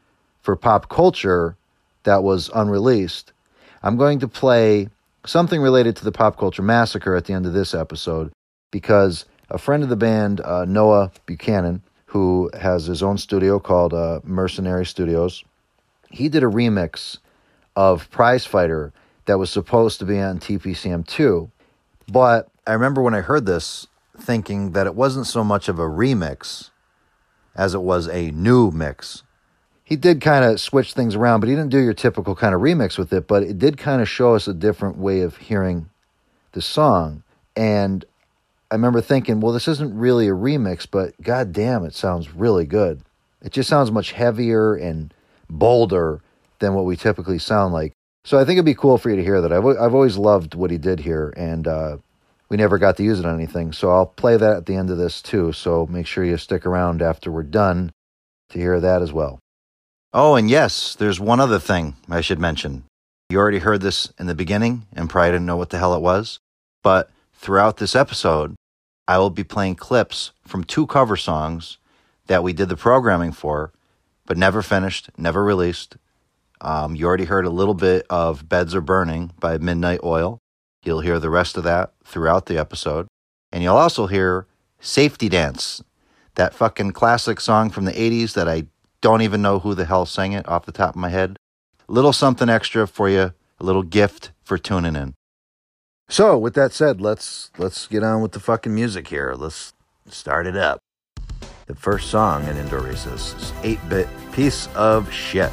for 0.40 0.54
Pop 0.54 0.88
Culture 0.88 1.56
that 2.04 2.22
was 2.22 2.48
unreleased, 2.54 3.32
I'm 3.82 3.96
going 3.96 4.20
to 4.20 4.28
play 4.28 4.88
something 5.26 5.60
related 5.60 5.96
to 5.96 6.04
the 6.04 6.12
Pop 6.12 6.38
Culture 6.38 6.62
Massacre 6.62 7.16
at 7.16 7.24
the 7.24 7.32
end 7.32 7.44
of 7.44 7.52
this 7.52 7.74
episode 7.74 8.30
because 8.70 9.24
a 9.50 9.58
friend 9.58 9.82
of 9.82 9.88
the 9.88 9.96
band, 9.96 10.40
uh, 10.40 10.64
Noah 10.64 11.10
Buchanan, 11.26 11.82
who 12.06 12.48
has 12.58 12.86
his 12.86 13.02
own 13.02 13.18
studio 13.18 13.58
called 13.58 13.92
uh, 13.92 14.20
Mercenary 14.22 14.86
Studios, 14.86 15.42
he 16.12 16.28
did 16.28 16.44
a 16.44 16.46
remix 16.46 17.18
of 17.74 18.08
Prize 18.12 18.46
Fighter 18.46 18.92
that 19.24 19.40
was 19.40 19.50
supposed 19.50 19.98
to 19.98 20.04
be 20.04 20.20
on 20.20 20.38
TPCM2. 20.38 21.50
But 22.06 22.48
I 22.66 22.72
remember 22.72 23.00
when 23.00 23.14
I 23.14 23.20
heard 23.20 23.46
this 23.46 23.86
thinking 24.18 24.72
that 24.72 24.86
it 24.86 24.94
wasn't 24.94 25.26
so 25.26 25.44
much 25.44 25.68
of 25.68 25.78
a 25.78 25.82
remix 25.82 26.70
as 27.54 27.74
it 27.74 27.82
was 27.82 28.08
a 28.08 28.30
new 28.32 28.70
mix. 28.70 29.22
He 29.84 29.94
did 29.94 30.20
kind 30.20 30.44
of 30.44 30.60
switch 30.60 30.92
things 30.92 31.14
around, 31.14 31.40
but 31.40 31.48
he 31.48 31.54
didn't 31.54 31.70
do 31.70 31.78
your 31.78 31.94
typical 31.94 32.34
kind 32.34 32.54
of 32.54 32.60
remix 32.60 32.98
with 32.98 33.12
it, 33.12 33.28
but 33.28 33.44
it 33.44 33.58
did 33.58 33.78
kind 33.78 34.02
of 34.02 34.08
show 34.08 34.34
us 34.34 34.48
a 34.48 34.54
different 34.54 34.98
way 34.98 35.20
of 35.20 35.36
hearing 35.36 35.88
the 36.52 36.62
song. 36.62 37.22
And 37.54 38.04
I 38.70 38.74
remember 38.74 39.00
thinking, 39.00 39.38
well, 39.38 39.52
this 39.52 39.68
isn't 39.68 39.96
really 39.96 40.26
a 40.26 40.32
remix, 40.32 40.88
but 40.90 41.14
god 41.22 41.52
damn, 41.52 41.84
it 41.84 41.94
sounds 41.94 42.32
really 42.32 42.66
good. 42.66 43.02
It 43.42 43.52
just 43.52 43.68
sounds 43.68 43.92
much 43.92 44.10
heavier 44.10 44.74
and 44.74 45.14
bolder 45.48 46.20
than 46.58 46.74
what 46.74 46.84
we 46.84 46.96
typically 46.96 47.38
sound 47.38 47.72
like. 47.72 47.92
So 48.24 48.38
I 48.38 48.44
think 48.44 48.56
it'd 48.56 48.64
be 48.64 48.74
cool 48.74 48.98
for 48.98 49.08
you 49.08 49.14
to 49.16 49.22
hear 49.22 49.40
that. 49.40 49.52
I've, 49.52 49.64
I've 49.64 49.94
always 49.94 50.16
loved 50.16 50.56
what 50.56 50.72
he 50.72 50.78
did 50.78 50.98
here, 50.98 51.32
and 51.36 51.68
uh, 51.68 51.98
we 52.48 52.56
never 52.56 52.78
got 52.78 52.96
to 52.96 53.02
use 53.02 53.18
it 53.18 53.26
on 53.26 53.34
anything. 53.34 53.72
So 53.72 53.90
I'll 53.90 54.06
play 54.06 54.36
that 54.36 54.56
at 54.56 54.66
the 54.66 54.76
end 54.76 54.90
of 54.90 54.98
this 54.98 55.20
too. 55.20 55.52
So 55.52 55.86
make 55.86 56.06
sure 56.06 56.24
you 56.24 56.36
stick 56.36 56.64
around 56.64 57.02
after 57.02 57.30
we're 57.30 57.42
done 57.42 57.90
to 58.50 58.58
hear 58.58 58.80
that 58.80 59.02
as 59.02 59.12
well. 59.12 59.38
Oh, 60.12 60.34
and 60.34 60.48
yes, 60.48 60.94
there's 60.94 61.20
one 61.20 61.40
other 61.40 61.58
thing 61.58 61.96
I 62.08 62.20
should 62.20 62.38
mention. 62.38 62.84
You 63.28 63.38
already 63.38 63.58
heard 63.58 63.80
this 63.80 64.12
in 64.18 64.26
the 64.26 64.34
beginning 64.34 64.86
and 64.94 65.10
probably 65.10 65.32
didn't 65.32 65.46
know 65.46 65.56
what 65.56 65.70
the 65.70 65.78
hell 65.78 65.94
it 65.94 66.00
was. 66.00 66.38
But 66.82 67.10
throughout 67.34 67.78
this 67.78 67.96
episode, 67.96 68.54
I 69.08 69.18
will 69.18 69.30
be 69.30 69.44
playing 69.44 69.74
clips 69.76 70.32
from 70.46 70.64
two 70.64 70.86
cover 70.86 71.16
songs 71.16 71.78
that 72.26 72.42
we 72.42 72.52
did 72.52 72.68
the 72.68 72.76
programming 72.76 73.32
for, 73.32 73.72
but 74.24 74.38
never 74.38 74.62
finished, 74.62 75.10
never 75.16 75.44
released. 75.44 75.96
Um, 76.60 76.96
you 76.96 77.06
already 77.06 77.24
heard 77.24 77.44
a 77.44 77.50
little 77.50 77.74
bit 77.74 78.06
of 78.08 78.48
Beds 78.48 78.74
Are 78.74 78.80
Burning 78.80 79.32
by 79.38 79.58
Midnight 79.58 80.00
Oil. 80.02 80.38
You'll 80.86 81.00
hear 81.00 81.18
the 81.18 81.30
rest 81.30 81.56
of 81.56 81.64
that 81.64 81.92
throughout 82.04 82.46
the 82.46 82.58
episode. 82.58 83.08
And 83.50 83.62
you'll 83.62 83.76
also 83.76 84.06
hear 84.06 84.46
Safety 84.80 85.28
Dance, 85.28 85.82
that 86.36 86.54
fucking 86.54 86.92
classic 86.92 87.40
song 87.40 87.70
from 87.70 87.86
the 87.86 87.92
80s 87.92 88.34
that 88.34 88.48
I 88.48 88.66
don't 89.00 89.22
even 89.22 89.42
know 89.42 89.58
who 89.58 89.74
the 89.74 89.84
hell 89.84 90.06
sang 90.06 90.32
it 90.32 90.48
off 90.48 90.66
the 90.66 90.72
top 90.72 90.90
of 90.90 91.00
my 91.00 91.08
head. 91.08 91.36
A 91.88 91.92
little 91.92 92.12
something 92.12 92.48
extra 92.48 92.86
for 92.86 93.08
you, 93.08 93.32
a 93.58 93.64
little 93.64 93.82
gift 93.82 94.32
for 94.44 94.58
tuning 94.58 94.96
in. 94.96 95.14
So, 96.08 96.38
with 96.38 96.54
that 96.54 96.72
said, 96.72 97.00
let's 97.00 97.50
let's 97.58 97.88
get 97.88 98.04
on 98.04 98.22
with 98.22 98.30
the 98.32 98.40
fucking 98.40 98.74
music 98.74 99.08
here. 99.08 99.34
Let's 99.36 99.74
start 100.08 100.46
it 100.46 100.56
up. 100.56 100.78
The 101.66 101.74
first 101.74 102.10
song 102.10 102.46
in 102.46 102.56
Indoor 102.56 102.88
is 102.88 103.06
8-bit 103.06 104.06
piece 104.32 104.68
of 104.76 105.12
shit. 105.12 105.50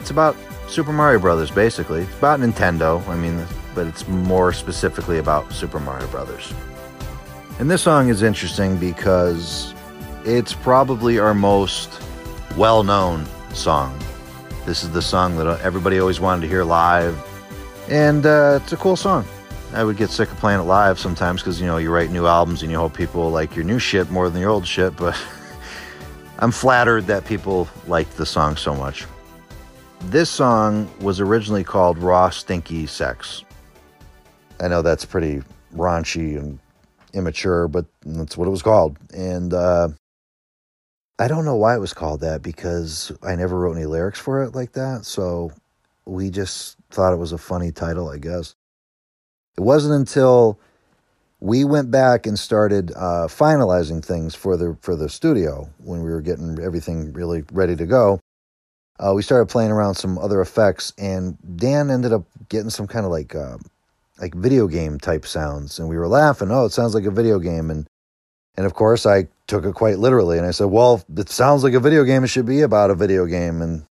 It's 0.00 0.10
about 0.10 0.36
Super 0.68 0.92
Mario 0.92 1.18
Brothers, 1.18 1.50
basically. 1.50 2.02
It's 2.02 2.18
about 2.18 2.40
Nintendo. 2.40 3.06
I 3.08 3.16
mean, 3.16 3.42
but 3.74 3.86
it's 3.86 4.06
more 4.08 4.52
specifically 4.52 5.18
about 5.18 5.52
Super 5.52 5.80
Mario 5.80 6.06
Brothers. 6.08 6.52
And 7.58 7.70
this 7.70 7.82
song 7.82 8.08
is 8.08 8.22
interesting 8.22 8.76
because 8.76 9.74
it's 10.24 10.54
probably 10.54 11.18
our 11.18 11.34
most 11.34 12.00
well-known 12.56 13.26
song. 13.52 13.98
This 14.66 14.82
is 14.82 14.90
the 14.90 15.02
song 15.02 15.36
that 15.36 15.60
everybody 15.60 15.98
always 15.98 16.20
wanted 16.20 16.42
to 16.42 16.48
hear 16.48 16.64
live, 16.64 17.16
and 17.88 18.24
uh, 18.24 18.58
it's 18.62 18.72
a 18.72 18.76
cool 18.76 18.96
song. 18.96 19.24
I 19.74 19.82
would 19.82 19.96
get 19.96 20.10
sick 20.10 20.30
of 20.30 20.38
playing 20.38 20.60
it 20.60 20.64
live 20.64 20.98
sometimes 20.98 21.42
because 21.42 21.60
you 21.60 21.66
know 21.66 21.78
you 21.78 21.92
write 21.92 22.10
new 22.10 22.26
albums 22.26 22.62
and 22.62 22.70
you 22.70 22.78
hope 22.78 22.96
people 22.96 23.30
like 23.30 23.56
your 23.56 23.64
new 23.64 23.78
shit 23.78 24.08
more 24.10 24.30
than 24.30 24.40
your 24.40 24.50
old 24.50 24.66
shit. 24.66 24.96
But 24.96 25.20
I'm 26.38 26.52
flattered 26.52 27.06
that 27.06 27.24
people 27.24 27.68
liked 27.86 28.16
the 28.16 28.24
song 28.24 28.56
so 28.56 28.74
much. 28.74 29.04
This 30.02 30.30
song 30.30 30.88
was 31.00 31.20
originally 31.20 31.64
called 31.64 31.98
Raw 31.98 32.30
Stinky 32.30 32.86
Sex. 32.86 33.43
I 34.60 34.68
know 34.68 34.82
that's 34.82 35.04
pretty 35.04 35.42
raunchy 35.74 36.36
and 36.38 36.58
immature, 37.12 37.68
but 37.68 37.86
that's 38.04 38.36
what 38.36 38.48
it 38.48 38.50
was 38.50 38.62
called. 38.62 38.96
And 39.12 39.52
uh, 39.52 39.88
I 41.18 41.28
don't 41.28 41.44
know 41.44 41.56
why 41.56 41.74
it 41.74 41.80
was 41.80 41.94
called 41.94 42.20
that 42.20 42.42
because 42.42 43.12
I 43.22 43.36
never 43.36 43.58
wrote 43.58 43.76
any 43.76 43.86
lyrics 43.86 44.18
for 44.18 44.42
it 44.42 44.54
like 44.54 44.72
that. 44.72 45.04
So 45.04 45.52
we 46.04 46.30
just 46.30 46.76
thought 46.90 47.12
it 47.12 47.18
was 47.18 47.32
a 47.32 47.38
funny 47.38 47.72
title, 47.72 48.08
I 48.08 48.18
guess. 48.18 48.54
It 49.56 49.62
wasn't 49.62 49.94
until 49.94 50.58
we 51.40 51.64
went 51.64 51.90
back 51.90 52.26
and 52.26 52.38
started 52.38 52.90
uh, 52.92 53.28
finalizing 53.28 54.04
things 54.04 54.34
for 54.34 54.56
the 54.56 54.76
for 54.80 54.96
the 54.96 55.08
studio 55.08 55.68
when 55.78 56.02
we 56.02 56.10
were 56.10 56.20
getting 56.20 56.58
everything 56.58 57.12
really 57.12 57.44
ready 57.52 57.76
to 57.76 57.86
go 57.86 58.20
uh, 58.98 59.12
we 59.14 59.22
started 59.22 59.46
playing 59.46 59.70
around 59.70 59.94
some 59.94 60.18
other 60.18 60.40
effects, 60.40 60.92
and 60.98 61.36
Dan 61.56 61.90
ended 61.90 62.12
up 62.12 62.24
getting 62.48 62.70
some 62.70 62.86
kind 62.86 63.04
of 63.04 63.10
like 63.10 63.34
uh, 63.34 63.58
like 64.18 64.34
video 64.34 64.66
game 64.66 64.98
type 64.98 65.26
sounds, 65.26 65.78
and 65.78 65.88
we 65.88 65.96
were 65.96 66.08
laughing. 66.08 66.50
Oh, 66.50 66.64
it 66.64 66.72
sounds 66.72 66.94
like 66.94 67.04
a 67.04 67.10
video 67.10 67.38
game, 67.38 67.70
and 67.70 67.86
and 68.56 68.66
of 68.66 68.74
course 68.74 69.06
I 69.06 69.28
took 69.46 69.64
it 69.64 69.74
quite 69.74 69.98
literally, 69.98 70.38
and 70.38 70.46
I 70.46 70.52
said, 70.52 70.66
well, 70.66 71.02
it 71.16 71.28
sounds 71.28 71.64
like 71.64 71.74
a 71.74 71.80
video 71.80 72.04
game. 72.04 72.24
It 72.24 72.28
should 72.28 72.46
be 72.46 72.60
about 72.62 72.90
a 72.90 72.94
video 72.94 73.26
game, 73.26 73.60
and 73.60 73.86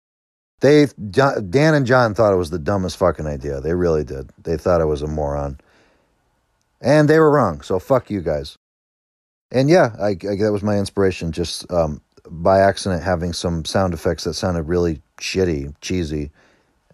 they 0.61 0.87
Dan 0.97 1.75
and 1.75 1.87
John 1.87 2.14
thought 2.14 2.33
it 2.33 2.37
was 2.37 2.50
the 2.50 2.59
dumbest 2.59 2.97
fucking 2.97 3.26
idea. 3.26 3.61
They 3.61 3.75
really 3.75 4.05
did. 4.05 4.31
They 4.43 4.57
thought 4.57 4.81
I 4.81 4.85
was 4.85 5.02
a 5.02 5.09
moron, 5.09 5.59
and 6.81 7.09
they 7.09 7.19
were 7.19 7.31
wrong. 7.31 7.61
So 7.62 7.79
fuck 7.79 8.11
you 8.11 8.21
guys. 8.21 8.57
And 9.50 9.69
yeah, 9.69 9.95
I, 10.00 10.11
I 10.11 10.37
that 10.37 10.52
was 10.52 10.62
my 10.62 10.79
inspiration. 10.79 11.33
Just 11.33 11.71
um, 11.71 12.00
by 12.31 12.61
accident 12.61 13.02
having 13.02 13.33
some 13.33 13.64
sound 13.64 13.93
effects 13.93 14.25
that 14.25 14.35
sounded 14.35 14.62
really 14.62 15.02
shitty, 15.21 15.75
cheesy. 15.81 16.31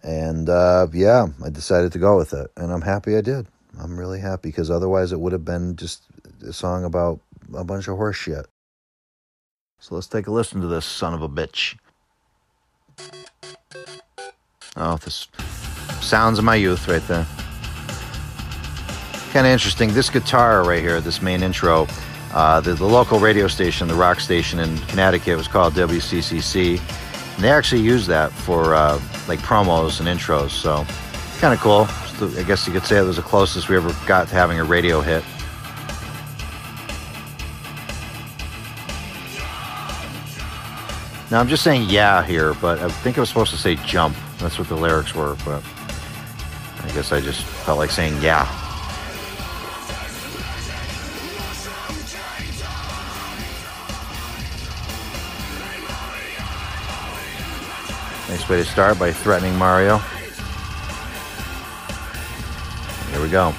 And 0.03 0.49
uh, 0.49 0.87
yeah, 0.93 1.27
I 1.43 1.49
decided 1.49 1.91
to 1.93 1.99
go 1.99 2.17
with 2.17 2.33
it. 2.33 2.51
And 2.57 2.71
I'm 2.71 2.81
happy 2.81 3.17
I 3.17 3.21
did. 3.21 3.47
I'm 3.79 3.97
really 3.97 4.19
happy 4.19 4.49
because 4.49 4.71
otherwise 4.71 5.11
it 5.11 5.19
would 5.19 5.33
have 5.33 5.45
been 5.45 5.75
just 5.75 6.03
a 6.45 6.53
song 6.53 6.83
about 6.83 7.19
a 7.53 7.63
bunch 7.63 7.87
of 7.87 7.97
horse 7.97 8.17
shit. 8.17 8.47
So 9.79 9.95
let's 9.95 10.07
take 10.07 10.27
a 10.27 10.31
listen 10.31 10.61
to 10.61 10.67
this 10.67 10.85
son 10.85 11.13
of 11.13 11.21
a 11.21 11.29
bitch. 11.29 11.77
Oh, 14.75 14.97
this 14.97 15.27
sounds 16.01 16.39
of 16.39 16.45
my 16.45 16.55
youth 16.55 16.87
right 16.87 17.05
there. 17.07 17.25
Kind 19.31 19.45
of 19.45 19.53
interesting. 19.53 19.93
This 19.93 20.09
guitar 20.09 20.63
right 20.63 20.81
here, 20.81 20.99
this 21.01 21.21
main 21.21 21.43
intro, 21.43 21.87
uh, 22.33 22.59
the, 22.59 22.73
the, 22.73 22.85
local 22.85 23.19
radio 23.19 23.47
station, 23.47 23.87
the 23.87 23.93
rock 23.93 24.19
station 24.19 24.59
in 24.59 24.77
Connecticut, 24.87 25.37
was 25.37 25.47
called 25.47 25.73
WCCC. 25.73 26.79
And 27.39 27.45
they 27.45 27.51
actually 27.51 27.83
use 27.83 28.05
that 28.07 28.33
for 28.33 28.75
uh, 28.75 28.99
like 29.29 29.39
promos 29.39 30.01
and 30.01 30.09
intros. 30.09 30.49
So 30.49 30.85
kind 31.39 31.53
of 31.53 31.61
cool. 31.61 31.87
I 32.37 32.43
guess 32.43 32.67
you 32.67 32.73
could 32.73 32.83
say 32.83 32.97
it 32.97 33.03
was 33.03 33.15
the 33.15 33.21
closest 33.21 33.69
we 33.69 33.77
ever 33.77 33.95
got 34.05 34.27
to 34.27 34.35
having 34.35 34.59
a 34.59 34.65
radio 34.65 34.99
hit. 34.99 35.23
Now 41.31 41.39
I'm 41.39 41.47
just 41.47 41.63
saying 41.63 41.89
yeah 41.89 42.25
here, 42.25 42.55
but 42.55 42.79
I 42.79 42.89
think 42.89 43.17
I 43.17 43.21
was 43.21 43.29
supposed 43.29 43.51
to 43.51 43.57
say 43.57 43.75
jump. 43.85 44.17
That's 44.39 44.59
what 44.59 44.67
the 44.67 44.75
lyrics 44.75 45.15
were, 45.15 45.37
but 45.45 45.63
I 46.83 46.91
guess 46.93 47.13
I 47.13 47.21
just 47.21 47.41
felt 47.43 47.77
like 47.77 47.89
saying 47.89 48.21
yeah. 48.21 48.68
Way 58.49 58.57
to 58.57 58.65
start 58.65 58.97
by 58.97 59.13
threatening 59.13 59.55
Mario. 59.55 59.99
Here 63.11 63.21
we 63.21 63.29
go. 63.29 63.53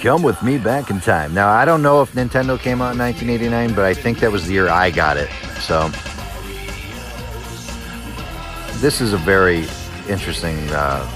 Come 0.00 0.22
with 0.22 0.42
me 0.42 0.56
back 0.56 0.88
in 0.88 0.98
time. 0.98 1.34
Now, 1.34 1.50
I 1.50 1.66
don't 1.66 1.82
know 1.82 2.00
if 2.00 2.12
Nintendo 2.12 2.58
came 2.58 2.80
out 2.80 2.92
in 2.92 2.98
1989, 2.98 3.74
but 3.74 3.84
I 3.84 3.92
think 3.92 4.20
that 4.20 4.32
was 4.32 4.46
the 4.46 4.54
year 4.54 4.70
I 4.70 4.90
got 4.90 5.18
it. 5.18 5.28
So, 5.60 5.90
this 8.80 9.02
is 9.02 9.12
a 9.12 9.18
very 9.18 9.66
interesting 10.08 10.56
uh, 10.70 11.06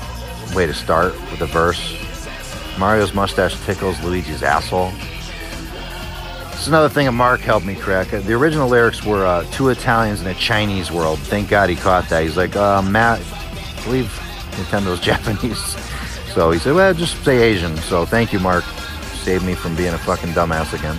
way 0.55 0.67
to 0.67 0.75
start 0.75 1.15
with 1.31 1.41
a 1.41 1.47
verse. 1.47 1.97
Mario's 2.79 3.15
mustache 3.15 3.59
tickles 3.65 3.99
Luigi's 4.01 4.43
asshole. 4.43 4.93
Is 6.63 6.69
another 6.69 6.89
thing 6.89 7.07
that 7.07 7.13
Mark 7.13 7.41
helped 7.41 7.67
me 7.67 7.75
crack. 7.75 8.11
The 8.11 8.35
original 8.35 8.69
lyrics 8.69 9.05
were 9.05 9.27
uh, 9.27 9.43
two 9.51 9.71
Italians 9.71 10.21
in 10.21 10.29
a 10.29 10.35
Chinese 10.35 10.93
world. 10.93 11.19
Thank 11.19 11.49
God 11.49 11.69
he 11.69 11.75
caught 11.75 12.09
that. 12.09 12.23
He's 12.23 12.37
like, 12.37 12.55
uh, 12.55 12.81
Matt, 12.81 13.19
I 13.21 13.83
believe 13.83 14.07
Nintendo's 14.53 15.01
Japanese. 15.01 15.59
So 16.33 16.53
he 16.53 16.61
said, 16.61 16.77
well, 16.77 16.95
just 16.95 17.17
say 17.25 17.43
Asian. 17.43 17.77
So 17.79 18.07
thank 18.07 18.33
you, 18.33 18.39
Mark. 18.39 18.63
Saved 19.25 19.45
me 19.45 19.55
from 19.55 19.75
being 19.75 19.93
a 19.93 19.99
fucking 19.99 20.35
dumbass 20.35 20.73
again. 20.73 20.97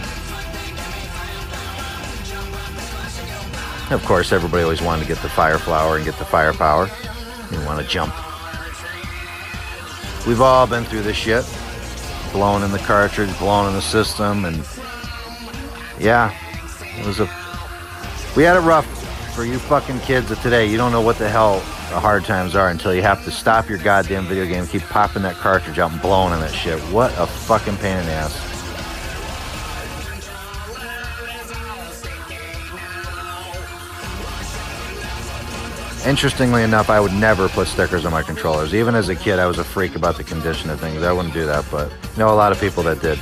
Of 3.89 4.05
course, 4.05 4.34
everybody 4.34 4.63
always 4.63 4.82
wanted 4.82 5.03
to 5.03 5.08
get 5.08 5.20
the 5.20 5.29
fire 5.29 5.60
flower 5.60 5.96
and 5.96 6.03
get 6.03 6.17
the 6.17 6.25
firepower. 6.25 6.89
You 7.53 7.65
want 7.65 7.79
to 7.79 7.88
jump. 7.88 8.13
We've 10.27 10.41
all 10.41 10.67
been 10.67 10.84
through 10.84 11.03
this 11.03 11.15
shit. 11.15 11.46
Blown 12.34 12.63
in 12.63 12.72
the 12.72 12.79
cartridge, 12.79 13.29
blown 13.39 13.70
in 13.70 13.74
the 13.75 13.82
system, 13.82 14.43
and 14.43 14.62
yeah, 16.00 16.34
it 17.00 17.06
was 17.06 17.20
a. 17.20 17.30
We 18.36 18.44
had 18.44 18.58
it 18.58 18.62
rough 18.62 18.86
for 19.34 19.46
you 19.46 19.60
fucking 19.60 20.00
kids 20.02 20.32
of 20.32 20.42
today. 20.42 20.68
You 20.68 20.78
don't 20.78 20.92
know 20.92 21.02
what 21.02 21.18
the 21.18 21.30
hell 21.30 21.60
the 21.90 22.00
hard 22.00 22.26
times 22.26 22.56
are 22.56 22.70
until 22.70 22.94
you 22.94 23.02
have 23.02 23.24
to 23.26 23.32
stop 23.32 23.70
your 23.70 23.78
goddamn 23.78 24.26
video 24.26 24.46
game, 24.46 24.66
keep 24.66 24.82
popping 24.84 25.22
that 25.24 25.36
cartridge 25.36 25.78
out 25.78 25.92
and 25.92 26.02
blowing 26.02 26.34
on 26.34 26.40
that 26.40 26.54
shit. 26.54 26.80
What 26.92 27.12
a 27.18 27.28
fucking 27.28 27.78
pain 27.78 27.98
in 27.98 28.06
the 28.06 28.12
ass. 28.12 28.54
Interestingly 36.06 36.64
enough, 36.64 36.90
I 36.90 37.00
would 37.00 37.14
never 37.14 37.48
put 37.48 37.68
stickers 37.68 38.04
on 38.06 38.12
my 38.12 38.24
controllers. 38.24 38.74
Even 38.76 38.94
as 38.94 39.08
a 39.08 39.16
kid, 39.16 39.40
I 39.40 39.46
was 39.46 39.58
a 39.58 39.64
freak 39.64 39.96
about 39.96 40.18
the 40.18 40.24
condition 40.24 40.70
of 40.70 40.80
things. 40.80 41.02
I 41.02 41.14
wouldn't 41.14 41.34
do 41.34 41.46
that, 41.46 41.64
but 41.72 41.94
know 42.18 42.28
a 42.28 42.36
lot 42.36 42.52
of 42.52 42.60
people 42.60 42.84
that 42.84 43.02
did. 43.02 43.20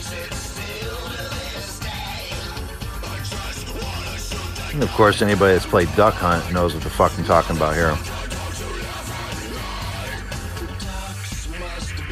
And 4.73 4.83
of 4.83 4.89
course, 4.91 5.21
anybody 5.21 5.53
that's 5.53 5.65
played 5.65 5.89
Duck 5.95 6.13
Hunt 6.15 6.53
knows 6.53 6.73
what 6.73 6.83
the 6.83 6.89
fuck 6.89 7.17
I'm 7.17 7.25
talking 7.25 7.57
about 7.57 7.75
here. 7.75 7.95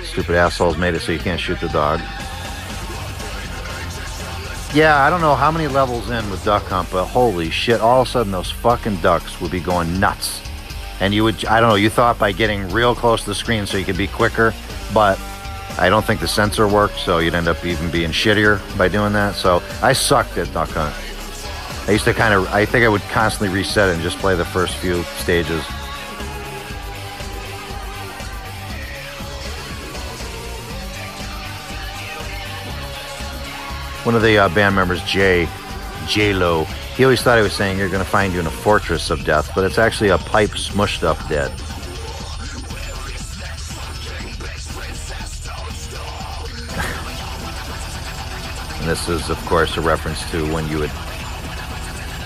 Stupid 0.04 0.36
assholes 0.36 0.78
made 0.78 0.94
it 0.94 1.02
so 1.02 1.12
you 1.12 1.20
can't 1.20 1.40
shoot 1.40 1.60
the 1.60 1.70
dog. 1.70 2.00
Yeah, 4.74 5.04
I 5.04 5.10
don't 5.10 5.22
know 5.22 5.36
how 5.36 5.52
many 5.52 5.68
levels 5.68 6.10
in 6.10 6.30
with 6.30 6.44
Duck 6.44 6.64
Hunt, 6.64 6.90
but 6.92 7.06
holy 7.06 7.50
shit, 7.50 7.82
all 7.82 8.02
of 8.02 8.08
a 8.08 8.12
sudden 8.12 8.32
those 8.32 8.52
fucking 8.52 8.98
ducks 8.98 9.40
would 9.42 9.52
be 9.52 9.60
going 9.60 10.00
nuts 10.00 10.42
and 11.00 11.14
you 11.14 11.24
would 11.24 11.46
I 11.46 11.60
don't 11.60 11.70
know 11.70 11.76
you 11.76 11.90
thought 11.90 12.20
by 12.20 12.32
getting 12.32 12.70
real 12.70 12.96
close 12.96 13.22
to 13.22 13.30
the 13.30 13.36
screen 13.36 13.66
so 13.66 13.78
you 13.78 13.86
could 13.86 13.98
be 13.98 14.08
quicker 14.08 14.54
but 14.94 15.20
I 15.78 15.90
don't 15.90 16.04
think 16.04 16.20
the 16.20 16.28
sensor 16.28 16.68
worked 16.68 17.00
so 17.00 17.20
you'd 17.20 17.36
end 17.36 17.48
up 17.48 17.64
even 17.66 17.90
being 17.90 18.12
shittier 18.12 18.60
by 18.78 18.88
doing 18.88 19.14
that 19.14 19.36
so 19.36 19.64
I 19.82 19.94
sucked 19.94 20.38
at 20.38 20.52
Duck 20.54 20.70
Hunt 20.70 20.96
I 21.90 21.94
used 21.94 22.06
to 22.06 22.14
kind 22.14 22.36
of 22.36 22.46
I 22.50 22.66
think 22.66 22.86
I 22.86 22.88
would 22.88 23.02
constantly 23.10 23.50
reset 23.50 23.90
and 23.90 24.00
just 24.04 24.20
play 24.20 24.36
the 24.36 24.46
first 24.46 24.76
few 24.76 25.02
stages 25.18 25.64
one 34.06 34.14
of 34.14 34.22
the 34.22 34.38
uh, 34.38 34.50
band 34.50 34.76
members 34.76 35.02
Jay 35.02 35.50
J 36.06 36.34
Lo 36.34 36.66
he 36.96 37.06
always 37.06 37.24
thought 37.24 37.38
he 37.38 37.44
was 37.44 37.54
saying 37.54 37.80
you're 37.80 37.90
going 37.90 38.04
to 38.04 38.10
find 38.10 38.34
you 38.34 38.40
in 38.40 38.46
a 38.46 38.52
fortress 38.52 39.10
of 39.10 39.26
death, 39.26 39.50
but 39.56 39.64
it's 39.64 39.80
actually 39.80 40.10
a 40.10 40.20
pipe 40.20 40.50
smushed 40.50 41.02
up 41.02 41.18
dead. 41.28 41.50
and 48.82 48.90
this 48.90 49.08
is, 49.08 49.30
of 49.30 49.38
course, 49.46 49.78
a 49.78 49.82
reference 49.82 50.30
to 50.30 50.46
when 50.54 50.68
you 50.68 50.80
would 50.80 50.92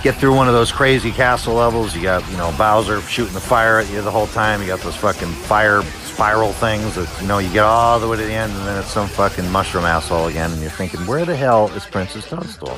get 0.03 0.15
through 0.15 0.35
one 0.35 0.49
of 0.49 0.53
those 0.53 0.71
crazy 0.71 1.11
castle 1.11 1.53
levels. 1.55 1.95
You 1.95 2.03
got, 2.03 2.29
you 2.29 2.37
know, 2.37 2.53
Bowser 2.57 3.01
shooting 3.01 3.33
the 3.33 3.39
fire 3.39 3.79
at 3.79 3.89
you 3.89 4.01
the 4.01 4.11
whole 4.11 4.27
time. 4.27 4.61
You 4.61 4.67
got 4.67 4.81
those 4.81 4.97
fucking 4.97 5.29
fire 5.29 5.81
spiral 6.03 6.51
things 6.51 6.95
that, 6.95 7.09
you 7.21 7.27
know, 7.27 7.39
you 7.39 7.51
get 7.51 7.63
all 7.63 7.99
the 7.99 8.07
way 8.07 8.17
to 8.17 8.23
the 8.23 8.33
end 8.33 8.51
and 8.51 8.67
then 8.67 8.77
it's 8.77 8.91
some 8.91 9.07
fucking 9.07 9.49
mushroom 9.49 9.85
asshole 9.85 10.27
again. 10.27 10.51
And 10.51 10.61
you're 10.61 10.69
thinking, 10.69 10.99
where 11.07 11.25
the 11.25 11.35
hell 11.35 11.69
is 11.69 11.85
Princess 11.85 12.27
Toadstool? 12.27 12.77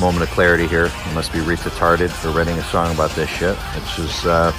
moment 0.00 0.24
of 0.24 0.30
clarity 0.30 0.66
here. 0.66 0.90
You 1.08 1.14
must 1.14 1.32
be 1.32 1.38
retarded 1.38 2.10
for 2.10 2.30
writing 2.30 2.58
a 2.58 2.64
song 2.64 2.92
about 2.92 3.10
this 3.12 3.30
shit. 3.30 3.56
It's 3.74 3.96
just, 3.96 4.26
uh, 4.26 4.52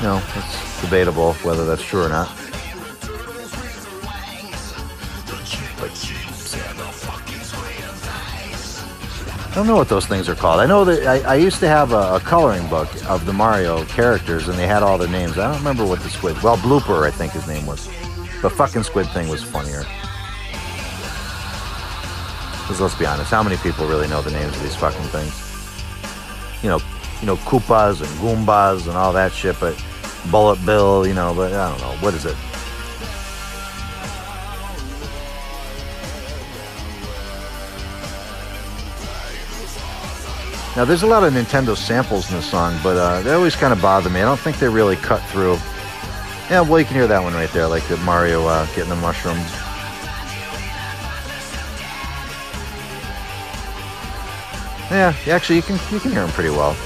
you 0.00 0.06
know, 0.08 0.22
it's 0.34 0.80
debatable 0.82 1.34
whether 1.34 1.64
that's 1.64 1.82
true 1.82 2.02
or 2.02 2.08
not. 2.08 2.41
I 9.52 9.54
don't 9.54 9.66
know 9.66 9.76
what 9.76 9.90
those 9.90 10.06
things 10.06 10.30
are 10.30 10.34
called. 10.34 10.60
I 10.60 10.66
know 10.66 10.82
that 10.86 11.06
I, 11.06 11.32
I 11.32 11.34
used 11.34 11.60
to 11.60 11.68
have 11.68 11.92
a, 11.92 12.14
a, 12.14 12.20
coloring 12.20 12.66
book 12.68 12.88
of 13.04 13.26
the 13.26 13.34
Mario 13.34 13.84
characters, 13.84 14.48
and 14.48 14.58
they 14.58 14.66
had 14.66 14.82
all 14.82 14.96
their 14.96 15.10
names. 15.10 15.36
I 15.36 15.46
don't 15.48 15.58
remember 15.58 15.84
what 15.84 16.00
the 16.00 16.08
squid. 16.08 16.42
Well, 16.42 16.56
Blooper, 16.56 17.06
I 17.06 17.10
think 17.10 17.34
his 17.34 17.46
name 17.46 17.66
was. 17.66 17.86
The 18.40 18.48
fucking 18.48 18.82
squid 18.84 19.08
thing 19.08 19.28
was 19.28 19.42
funnier. 19.42 19.80
Because 22.62 22.80
let's 22.80 22.94
be 22.94 23.04
honest, 23.04 23.30
how 23.30 23.42
many 23.42 23.58
people 23.58 23.86
really 23.86 24.08
know 24.08 24.22
the 24.22 24.30
names 24.30 24.56
of 24.56 24.62
these 24.62 24.74
fucking 24.74 25.08
things? 25.08 25.38
You 26.62 26.70
know, 26.70 26.80
you 27.20 27.26
know, 27.26 27.36
Koopas 27.36 28.00
and 28.00 28.08
Goombas 28.22 28.88
and 28.88 28.96
all 28.96 29.12
that 29.12 29.32
shit, 29.32 29.60
but 29.60 29.76
Bullet 30.30 30.64
Bill, 30.64 31.06
you 31.06 31.12
know, 31.12 31.34
but 31.34 31.52
I 31.52 31.68
don't 31.68 31.80
know. 31.82 31.94
What 32.02 32.14
is 32.14 32.24
it? 32.24 32.38
Now, 40.74 40.86
there's 40.86 41.02
a 41.02 41.06
lot 41.06 41.22
of 41.22 41.34
Nintendo 41.34 41.76
samples 41.76 42.30
in 42.30 42.36
the 42.36 42.42
song, 42.42 42.78
but 42.82 42.96
uh, 42.96 43.20
they 43.20 43.32
always 43.32 43.54
kind 43.54 43.74
of 43.74 43.82
bother 43.82 44.08
me. 44.08 44.22
I 44.22 44.24
don't 44.24 44.40
think 44.40 44.58
they 44.58 44.68
really 44.68 44.96
cut 44.96 45.20
through. 45.28 45.58
Yeah, 46.48 46.62
well, 46.62 46.78
you 46.78 46.86
can 46.86 46.94
hear 46.94 47.06
that 47.06 47.22
one 47.22 47.34
right 47.34 47.50
there, 47.50 47.66
like 47.66 47.86
the 47.88 47.98
Mario 47.98 48.46
uh, 48.46 48.64
getting 48.74 48.88
the 48.88 48.96
mushrooms. 48.96 49.50
Yeah, 54.90 55.14
actually, 55.28 55.56
you 55.56 55.62
can 55.62 55.78
you 55.90 56.00
can 56.00 56.10
hear 56.10 56.20
them 56.20 56.30
pretty 56.30 56.50
well. 56.50 56.76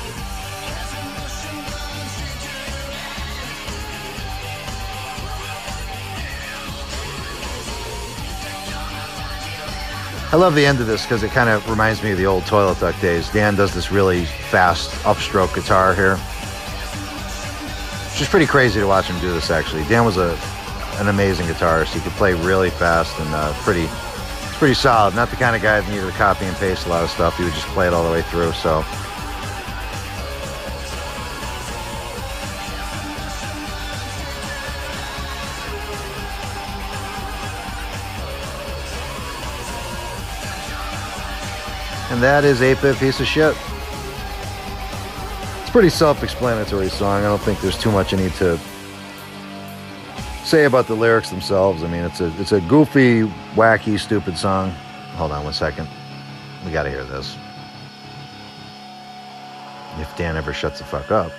I 10.37 10.39
love 10.39 10.55
the 10.55 10.67
end 10.67 10.81
of 10.81 10.87
this 10.87 11.01
because 11.01 11.23
it 11.23 11.31
kind 11.31 11.49
of 11.49 11.67
reminds 11.67 12.03
me 12.03 12.11
of 12.11 12.19
the 12.19 12.27
old 12.27 12.45
Toilet 12.45 12.79
Duck 12.79 13.01
days. 13.01 13.31
Dan 13.31 13.55
does 13.55 13.73
this 13.73 13.91
really 13.91 14.27
fast 14.27 14.91
upstroke 15.05 15.55
guitar 15.55 15.95
here. 15.95 16.19
It's 18.05 18.19
just 18.19 18.31
pretty 18.31 18.45
crazy 18.45 18.79
to 18.79 18.87
watch 18.87 19.07
him 19.07 19.19
do 19.21 19.33
this, 19.33 19.51
actually. 19.51 19.85
Dan 19.85 20.05
was 20.05 20.19
a 20.19 20.39
an 21.01 21.09
amazing 21.09 21.47
guitarist. 21.47 21.95
He 21.95 22.01
could 22.01 22.13
play 22.13 22.35
really 22.35 22.69
fast 22.69 23.19
and 23.19 23.35
uh, 23.35 23.55
pretty 23.63 23.87
pretty 24.59 24.75
solid. 24.75 25.15
Not 25.15 25.31
the 25.31 25.37
kind 25.37 25.57
of 25.57 25.63
guy 25.63 25.81
that 25.81 25.89
needed 25.89 26.05
to 26.05 26.19
copy 26.19 26.45
and 26.45 26.55
paste 26.59 26.85
a 26.85 26.91
lot 26.91 27.03
of 27.03 27.09
stuff. 27.09 27.39
He 27.39 27.45
would 27.45 27.55
just 27.55 27.69
play 27.69 27.87
it 27.87 27.95
all 27.95 28.07
the 28.07 28.13
way 28.13 28.21
through. 28.21 28.53
So. 28.53 28.85
And 42.17 42.23
that 42.23 42.45
is 42.45 42.63
8-bit 42.63 42.97
piece 42.97 43.21
of 43.21 43.27
shit. 43.27 43.55
It's 45.61 45.71
pretty 45.71 45.91
self-explanatory 45.91 46.89
song. 46.89 47.21
I 47.21 47.27
don't 47.27 47.43
think 47.43 47.61
there's 47.61 47.77
too 47.77 47.93
much 47.93 48.15
I 48.15 48.17
need 48.17 48.33
to 48.37 48.59
say 50.43 50.65
about 50.65 50.87
the 50.87 50.95
lyrics 50.95 51.29
themselves. 51.29 51.83
I 51.83 51.89
mean, 51.89 52.05
it's 52.05 52.23
a 52.23 52.33
it's 52.41 52.53
a 52.53 52.63
goofy, 52.63 53.25
wacky, 53.55 54.01
stupid 54.01 54.39
song. 54.39 54.71
Hold 55.17 55.31
on 55.31 55.45
one 55.45 55.53
second. 55.53 55.91
We 56.65 56.73
got 56.73 56.85
to 56.85 56.91
hear 56.91 57.05
this. 57.05 57.37
If 59.99 60.17
Dan 60.17 60.39
ever 60.39 60.55
shuts 60.55 60.79
the 60.79 60.87
fuck 60.87 61.11
up. 61.11 61.33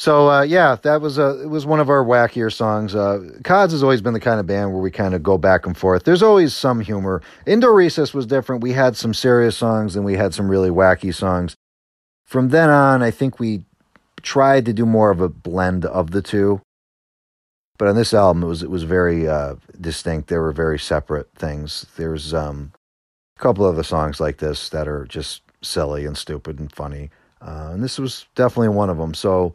So 0.00 0.30
uh, 0.30 0.42
yeah, 0.44 0.76
that 0.76 1.02
was 1.02 1.18
a 1.18 1.42
it 1.42 1.50
was 1.50 1.66
one 1.66 1.78
of 1.78 1.90
our 1.90 2.02
wackier 2.02 2.50
songs. 2.50 2.94
Uh, 2.94 3.38
Cods 3.44 3.72
has 3.72 3.82
always 3.82 4.00
been 4.00 4.14
the 4.14 4.18
kind 4.18 4.40
of 4.40 4.46
band 4.46 4.72
where 4.72 4.80
we 4.80 4.90
kind 4.90 5.12
of 5.12 5.22
go 5.22 5.36
back 5.36 5.66
and 5.66 5.76
forth. 5.76 6.04
There's 6.04 6.22
always 6.22 6.54
some 6.54 6.80
humor. 6.80 7.20
Indoor 7.44 7.74
Recess 7.74 8.14
was 8.14 8.24
different. 8.24 8.62
We 8.62 8.72
had 8.72 8.96
some 8.96 9.12
serious 9.12 9.58
songs 9.58 9.96
and 9.96 10.04
we 10.06 10.14
had 10.14 10.32
some 10.32 10.50
really 10.50 10.70
wacky 10.70 11.14
songs. 11.14 11.54
From 12.24 12.48
then 12.48 12.70
on, 12.70 13.02
I 13.02 13.10
think 13.10 13.38
we 13.38 13.64
tried 14.22 14.64
to 14.64 14.72
do 14.72 14.86
more 14.86 15.10
of 15.10 15.20
a 15.20 15.28
blend 15.28 15.84
of 15.84 16.12
the 16.12 16.22
two. 16.22 16.62
But 17.76 17.88
on 17.88 17.94
this 17.94 18.14
album, 18.14 18.42
it 18.42 18.46
was 18.46 18.62
it 18.62 18.70
was 18.70 18.84
very 18.84 19.28
uh, 19.28 19.56
distinct. 19.78 20.28
They 20.28 20.38
were 20.38 20.52
very 20.52 20.78
separate 20.78 21.28
things. 21.34 21.84
There's 21.98 22.32
um, 22.32 22.72
a 23.36 23.42
couple 23.42 23.66
of 23.66 23.76
the 23.76 23.84
songs 23.84 24.18
like 24.18 24.38
this 24.38 24.70
that 24.70 24.88
are 24.88 25.04
just 25.04 25.42
silly 25.60 26.06
and 26.06 26.16
stupid 26.16 26.58
and 26.58 26.72
funny, 26.72 27.10
uh, 27.42 27.68
and 27.74 27.84
this 27.84 27.98
was 27.98 28.24
definitely 28.34 28.68
one 28.68 28.88
of 28.88 28.96
them. 28.96 29.12
So 29.12 29.52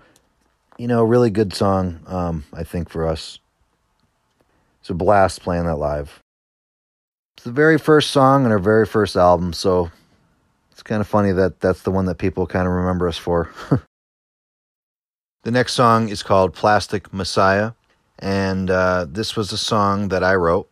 you 0.77 0.87
know, 0.87 1.03
really 1.03 1.29
good 1.29 1.53
song, 1.53 2.01
um, 2.07 2.43
I 2.53 2.63
think, 2.63 2.89
for 2.89 3.07
us. 3.07 3.39
It's 4.81 4.89
a 4.89 4.93
blast 4.93 5.41
playing 5.41 5.65
that 5.65 5.77
live. 5.77 6.19
It's 7.37 7.45
the 7.45 7.51
very 7.51 7.77
first 7.77 8.11
song 8.11 8.45
on 8.45 8.51
our 8.51 8.59
very 8.59 8.85
first 8.85 9.15
album, 9.15 9.53
so 9.53 9.91
it's 10.71 10.83
kind 10.83 11.01
of 11.01 11.07
funny 11.07 11.31
that 11.31 11.59
that's 11.59 11.81
the 11.83 11.91
one 11.91 12.05
that 12.05 12.17
people 12.17 12.45
kind 12.45 12.67
of 12.67 12.73
remember 12.73 13.07
us 13.07 13.17
for. 13.17 13.49
the 15.43 15.51
next 15.51 15.73
song 15.73 16.09
is 16.09 16.23
called 16.23 16.53
Plastic 16.53 17.13
Messiah, 17.13 17.71
and 18.19 18.69
uh, 18.69 19.05
this 19.09 19.35
was 19.35 19.51
a 19.51 19.57
song 19.57 20.09
that 20.09 20.23
I 20.23 20.35
wrote. 20.35 20.69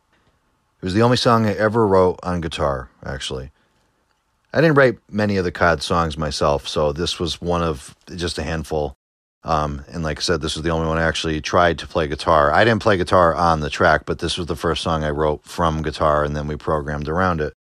It 0.82 0.86
was 0.86 0.94
the 0.94 1.02
only 1.02 1.18
song 1.18 1.46
I 1.46 1.54
ever 1.54 1.88
wrote 1.88 2.20
on 2.24 2.42
guitar, 2.42 2.90
actually. 3.06 3.52
I 4.54 4.62
didn't 4.62 4.76
write 4.76 5.00
many 5.10 5.38
of 5.38 5.46
the 5.46 5.52
COD 5.52 5.82
songs 5.82 6.18
myself, 6.18 6.68
so 6.68 6.92
this 6.92 7.20
was 7.20 7.42
one 7.42 7.64
of 7.64 7.96
just 8.16 8.38
a 8.38 8.44
handful 8.44 8.94
um, 9.44 9.84
and 9.92 10.04
like 10.04 10.20
I 10.20 10.22
said, 10.22 10.42
this 10.42 10.56
was 10.56 10.64
the 10.64 10.70
only 10.70 10.88
one 10.88 10.98
I 10.98 11.04
actually 11.04 11.42
tried 11.42 11.80
to 11.80 11.88
play 11.88 12.08
guitar. 12.08 12.52
I 12.52 12.64
didn't 12.64 12.82
play 12.82 12.98
guitar 12.98 13.36
on 13.36 13.60
the 13.60 13.70
track, 13.70 14.06
but 14.06 14.20
this 14.20 14.38
was 14.38 14.48
the 14.48 14.56
first 14.56 14.82
song 14.82 15.04
I 15.04 15.10
wrote 15.10 15.44
from 15.44 15.82
guitar, 15.82 16.24
and 16.24 16.36
then 16.36 16.48
we 16.48 16.56
programmed 16.56 17.10
around 17.10 17.42
it. 17.42 17.54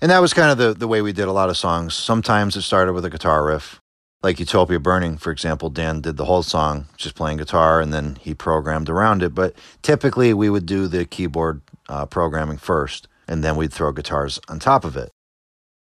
And 0.00 0.10
that 0.10 0.20
was 0.20 0.34
kind 0.34 0.50
of 0.50 0.58
the, 0.58 0.74
the 0.74 0.88
way 0.88 1.00
we 1.00 1.14
did 1.14 1.28
a 1.28 1.32
lot 1.32 1.48
of 1.48 1.56
songs. 1.56 1.94
Sometimes 1.94 2.54
it 2.54 2.62
started 2.62 2.92
with 2.92 3.06
a 3.06 3.10
guitar 3.10 3.46
riff, 3.46 3.80
like 4.22 4.38
Utopia 4.38 4.78
Burning, 4.78 5.16
for 5.16 5.30
example. 5.30 5.70
Dan 5.70 6.02
did 6.02 6.18
the 6.18 6.26
whole 6.26 6.42
song 6.42 6.86
just 6.98 7.14
playing 7.14 7.38
guitar, 7.38 7.80
and 7.80 7.94
then 7.94 8.18
he 8.20 8.34
programmed 8.34 8.90
around 8.90 9.22
it. 9.22 9.34
But 9.34 9.54
typically, 9.80 10.34
we 10.34 10.50
would 10.50 10.66
do 10.66 10.86
the 10.86 11.06
keyboard 11.06 11.62
uh, 11.88 12.04
programming 12.04 12.58
first, 12.58 13.08
and 13.26 13.42
then 13.42 13.56
we'd 13.56 13.72
throw 13.72 13.90
guitars 13.90 14.38
on 14.48 14.58
top 14.58 14.84
of 14.84 14.98
it. 14.98 15.10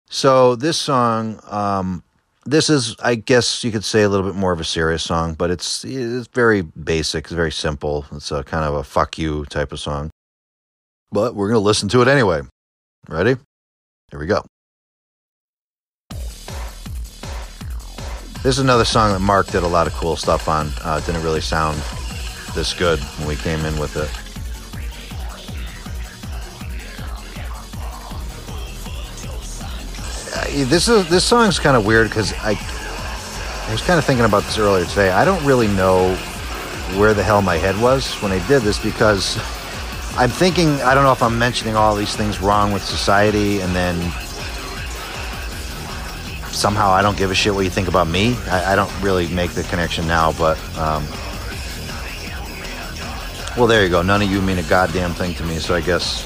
So 0.09 0.55
this 0.55 0.77
song, 0.77 1.39
um, 1.49 2.03
this 2.47 2.69
is, 2.69 2.95
I 3.03 3.15
guess 3.15 3.63
you 3.63 3.71
could 3.71 3.83
say, 3.83 4.03
a 4.03 4.09
little 4.09 4.25
bit 4.25 4.35
more 4.35 4.53
of 4.53 4.59
a 4.59 4.63
serious 4.63 5.03
song, 5.03 5.33
but 5.33 5.51
it's 5.51 5.83
it's 5.83 6.27
very 6.27 6.61
basic, 6.61 7.25
it's 7.25 7.33
very 7.33 7.51
simple. 7.51 8.05
It's 8.13 8.31
a 8.31 8.43
kind 8.43 8.63
of 8.63 8.75
a 8.75 8.83
fuck 8.83 9.17
you 9.17 9.45
type 9.45 9.71
of 9.71 9.79
song. 9.79 10.09
But 11.11 11.35
we're 11.35 11.49
gonna 11.49 11.59
listen 11.59 11.89
to 11.89 12.01
it 12.01 12.07
anyway. 12.07 12.41
Ready? 13.09 13.35
Here 14.11 14.19
we 14.19 14.27
go. 14.27 14.45
This 18.43 18.55
is 18.55 18.59
another 18.59 18.85
song 18.85 19.11
that 19.11 19.19
Mark 19.19 19.47
did 19.47 19.63
a 19.63 19.67
lot 19.67 19.87
of 19.87 19.93
cool 19.93 20.15
stuff 20.15 20.47
on. 20.47 20.69
Uh, 20.83 21.01
didn't 21.01 21.23
really 21.23 21.41
sound 21.41 21.77
this 22.55 22.73
good 22.73 22.99
when 23.17 23.27
we 23.27 23.35
came 23.35 23.65
in 23.65 23.77
with 23.77 23.97
it. 23.97 24.26
This 30.45 30.87
is 30.87 31.09
this 31.09 31.23
song's 31.23 31.59
kind 31.59 31.77
of 31.77 31.85
weird 31.85 32.09
because 32.09 32.33
I 32.39 32.57
I 33.67 33.71
was 33.71 33.81
kind 33.81 33.99
of 33.99 34.05
thinking 34.05 34.25
about 34.25 34.43
this 34.43 34.57
earlier 34.57 34.85
today. 34.85 35.11
I 35.11 35.25
don't 35.25 35.43
really 35.45 35.67
know 35.67 36.15
where 36.95 37.13
the 37.13 37.23
hell 37.23 37.41
my 37.41 37.57
head 37.57 37.79
was 37.81 38.13
when 38.21 38.31
I 38.31 38.45
did 38.47 38.61
this 38.61 38.79
because 38.79 39.37
I'm 40.17 40.29
thinking 40.29 40.69
I 40.81 40.95
don't 40.95 41.03
know 41.03 41.11
if 41.11 41.21
I'm 41.21 41.37
mentioning 41.37 41.75
all 41.75 41.95
these 41.95 42.15
things 42.15 42.41
wrong 42.41 42.71
with 42.71 42.83
society 42.83 43.59
and 43.61 43.75
then 43.75 43.95
somehow 46.51 46.89
I 46.89 47.01
don't 47.01 47.17
give 47.17 47.29
a 47.29 47.35
shit 47.35 47.53
what 47.53 47.65
you 47.65 47.69
think 47.69 47.87
about 47.87 48.07
me. 48.07 48.35
I, 48.47 48.73
I 48.73 48.75
don't 48.75 48.91
really 49.01 49.27
make 49.27 49.51
the 49.51 49.63
connection 49.63 50.07
now, 50.07 50.31
but 50.33 50.57
um, 50.77 51.05
well, 53.57 53.67
there 53.67 53.83
you 53.83 53.89
go. 53.89 54.01
None 54.01 54.21
of 54.21 54.31
you 54.31 54.41
mean 54.41 54.59
a 54.59 54.63
goddamn 54.63 55.13
thing 55.13 55.35
to 55.35 55.43
me, 55.43 55.59
so 55.59 55.75
I 55.75 55.81
guess 55.81 56.25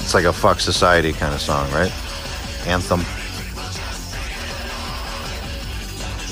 it's 0.00 0.14
like 0.14 0.24
a 0.24 0.32
fuck 0.32 0.60
society 0.60 1.12
kind 1.12 1.34
of 1.34 1.40
song, 1.40 1.70
right? 1.70 1.92
Anthem. 2.68 3.00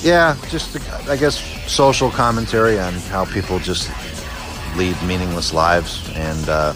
Yeah, 0.02 0.36
just 0.48 0.76
I 1.08 1.16
guess 1.16 1.40
social 1.70 2.10
commentary 2.10 2.78
on 2.78 2.92
how 2.94 3.24
people 3.24 3.58
just 3.58 3.90
lead 4.76 5.00
meaningless 5.02 5.52
lives, 5.52 6.08
and 6.14 6.48
uh, 6.48 6.74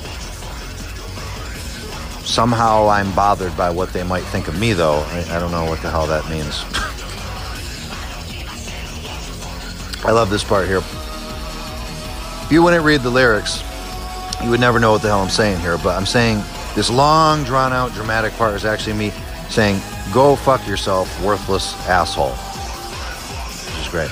somehow 2.25 2.89
I'm 2.89 3.15
bothered 3.15 3.57
by 3.57 3.71
what 3.71 3.93
they 3.93 4.03
might 4.03 4.25
think 4.25 4.49
of 4.49 4.59
me. 4.59 4.73
Though 4.73 5.05
I, 5.09 5.37
I 5.37 5.39
don't 5.39 5.53
know 5.53 5.67
what 5.67 5.81
the 5.83 5.91
hell 5.91 6.07
that 6.07 6.29
means. 6.29 6.65
I 10.05 10.13
love 10.13 10.31
this 10.31 10.43
part 10.43 10.67
here. 10.67 10.79
If 10.79 12.49
you 12.51 12.63
wouldn't 12.63 12.85
read 12.85 13.03
the 13.03 13.11
lyrics, 13.11 13.63
you 14.43 14.49
would 14.51 14.61
never 14.61 14.81
know 14.81 14.93
what 14.93 15.03
the 15.03 15.09
hell 15.09 15.21
I'm 15.21 15.29
saying 15.29 15.61
here. 15.61 15.77
But 15.77 15.97
I'm 15.97 16.07
saying 16.07 16.43
this 16.75 16.89
long, 16.89 17.45
drawn 17.45 17.73
out, 17.73 17.93
dramatic 17.93 18.33
part 18.33 18.55
is 18.55 18.65
actually 18.65 18.95
me 18.95 19.13
saying, 19.51 19.81
Go 20.13 20.37
fuck 20.37 20.67
yourself, 20.67 21.09
worthless 21.23 21.75
asshole. 21.87 22.33
Which 23.67 23.87
is 23.87 23.89
great. 23.89 24.11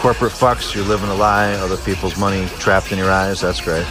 Corporate 0.00 0.32
fucks, 0.32 0.74
you're 0.74 0.84
living 0.84 1.08
a 1.08 1.14
lie, 1.14 1.52
other 1.54 1.76
people's 1.78 2.16
money 2.16 2.46
trapped 2.58 2.92
in 2.92 2.98
your 2.98 3.10
eyes. 3.10 3.40
That's 3.40 3.60
great. 3.60 3.86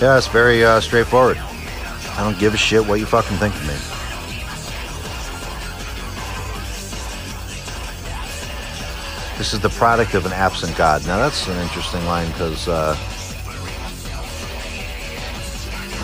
Yeah, 0.00 0.16
it's 0.16 0.28
very 0.28 0.64
uh, 0.64 0.80
straightforward. 0.80 1.36
I 1.36 2.22
don't 2.22 2.38
give 2.38 2.54
a 2.54 2.56
shit 2.56 2.86
what 2.86 3.00
you 3.00 3.06
fucking 3.06 3.36
think 3.36 3.54
of 3.54 3.66
me. 3.66 3.99
This 9.40 9.54
is 9.54 9.60
the 9.60 9.70
product 9.70 10.12
of 10.12 10.26
an 10.26 10.34
absent 10.34 10.76
God. 10.76 11.06
Now, 11.06 11.16
that's 11.16 11.48
an 11.48 11.56
interesting 11.62 12.04
line 12.04 12.30
because 12.32 12.68
uh, 12.68 12.94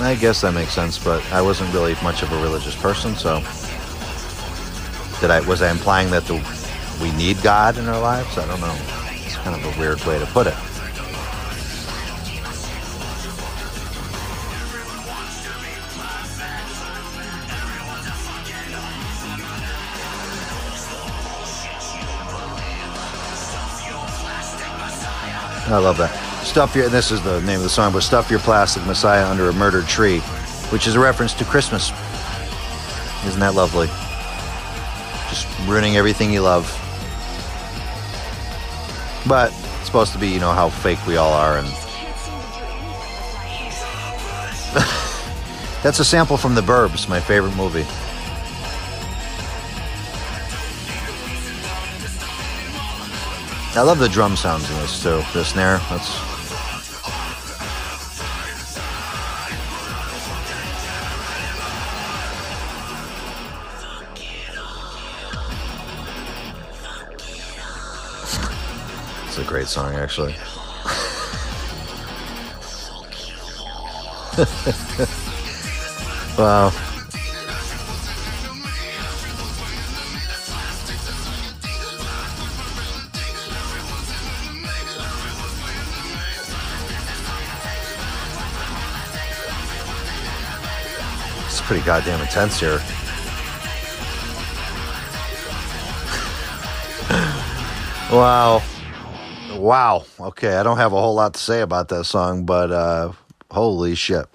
I 0.01 0.17
guess 0.19 0.41
that 0.41 0.55
makes 0.55 0.73
sense, 0.73 0.99
but 0.99 1.23
I 1.31 1.43
wasn't 1.43 1.71
really 1.75 1.95
much 2.03 2.23
of 2.23 2.33
a 2.33 2.43
religious 2.43 2.75
person, 2.75 3.15
so 3.15 3.41
did 5.21 5.31
I 5.31 5.43
was 5.47 5.61
I 5.61 5.71
implying 5.71 6.11
that 6.13 6.25
the, 6.25 6.43
we 7.03 7.13
need 7.13 7.43
God 7.43 7.77
in 7.77 7.87
our 7.89 8.01
lives? 8.01 8.39
I 8.39 8.47
don't 8.47 8.59
know. 8.59 8.75
It's 9.11 9.37
kind 9.37 9.55
of 9.55 9.77
a 9.77 9.79
weird 9.79 10.03
way 10.07 10.19
to 10.19 10.25
put 10.25 10.47
it. 10.47 10.55
I 25.69 25.79
love 25.79 25.99
that. 25.99 26.15
Stuff 26.45 26.77
your, 26.77 26.89
this 26.89 27.11
is 27.11 27.21
the 27.23 27.41
name 27.41 27.57
of 27.57 27.65
the 27.65 27.69
song, 27.69 27.93
but 27.93 28.03
Stuff 28.03 28.31
Your 28.31 28.39
Plastic 28.39 28.87
Messiah 28.87 29.29
Under 29.29 29.49
a 29.49 29.53
Murdered 29.53 29.87
Tree, 29.87 30.21
which 30.71 30.87
is 30.87 30.95
a 30.95 31.01
reference 31.01 31.35
to 31.35 31.45
Christmas. 31.45 31.91
Isn't 33.27 33.41
that 33.41 33.57
lovely? 33.57 33.89
Just 35.29 35.49
ruining 35.67 35.97
everything 35.97 36.33
you 36.33 36.41
love. 36.41 36.65
But 39.27 39.53
it's 39.79 39.87
supposed 39.87 40.13
to 40.13 40.19
be, 40.19 40.29
you 40.29 40.39
know, 40.39 40.53
how 40.53 40.69
fake 40.69 41.05
we 41.05 41.17
all 41.17 41.33
are. 41.33 41.59
And 41.59 41.67
that's 45.83 45.99
a 45.99 46.05
sample 46.05 46.37
from 46.37 46.55
The 46.55 46.61
Burbs, 46.61 47.09
my 47.09 47.19
favorite 47.19 47.57
movie. 47.57 47.85
I 53.77 53.83
love 53.83 53.99
the 53.99 54.09
drum 54.09 54.37
sounds 54.37 54.71
in 54.71 54.77
this 54.77 55.03
too. 55.03 55.23
The 55.35 55.45
snare, 55.45 55.77
that's 55.91 56.09
It's 69.27 69.37
a 69.37 69.45
great 69.45 69.67
song 69.67 69.95
actually. 69.95 70.35
wow. 76.39 76.86
Pretty 91.67 91.85
goddamn 91.85 92.21
intense 92.21 92.61
here. 92.61 92.79
wow. 98.13 98.63
Wow. 99.57 100.05
Okay, 100.21 100.57
I 100.57 100.63
don't 100.63 100.77
have 100.77 100.93
a 100.93 101.01
whole 101.01 101.15
lot 101.15 101.35
to 101.35 101.41
say 101.41 101.63
about 101.63 101.89
that 101.89 102.05
song, 102.05 102.45
but 102.45 102.71
uh, 102.71 103.11
holy 103.51 103.97
shit. 103.97 104.27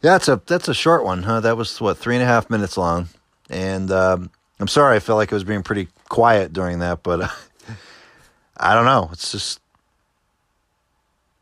Yeah, 0.00 0.12
that's 0.12 0.28
a 0.28 0.40
that's 0.46 0.68
a 0.68 0.74
short 0.74 1.04
one, 1.04 1.22
huh? 1.22 1.40
That 1.40 1.58
was 1.58 1.78
what 1.82 1.98
three 1.98 2.14
and 2.14 2.22
a 2.22 2.26
half 2.26 2.48
minutes 2.48 2.78
long, 2.78 3.08
and 3.50 3.90
um, 3.90 4.30
I'm 4.58 4.68
sorry, 4.68 4.96
I 4.96 5.00
felt 5.00 5.18
like 5.18 5.32
I 5.32 5.36
was 5.36 5.44
being 5.44 5.62
pretty 5.62 5.88
quiet 6.08 6.54
during 6.54 6.78
that, 6.78 7.02
but 7.02 7.20
uh, 7.20 7.28
I 8.56 8.72
don't 8.74 8.86
know. 8.86 9.10
It's 9.12 9.32
just 9.32 9.60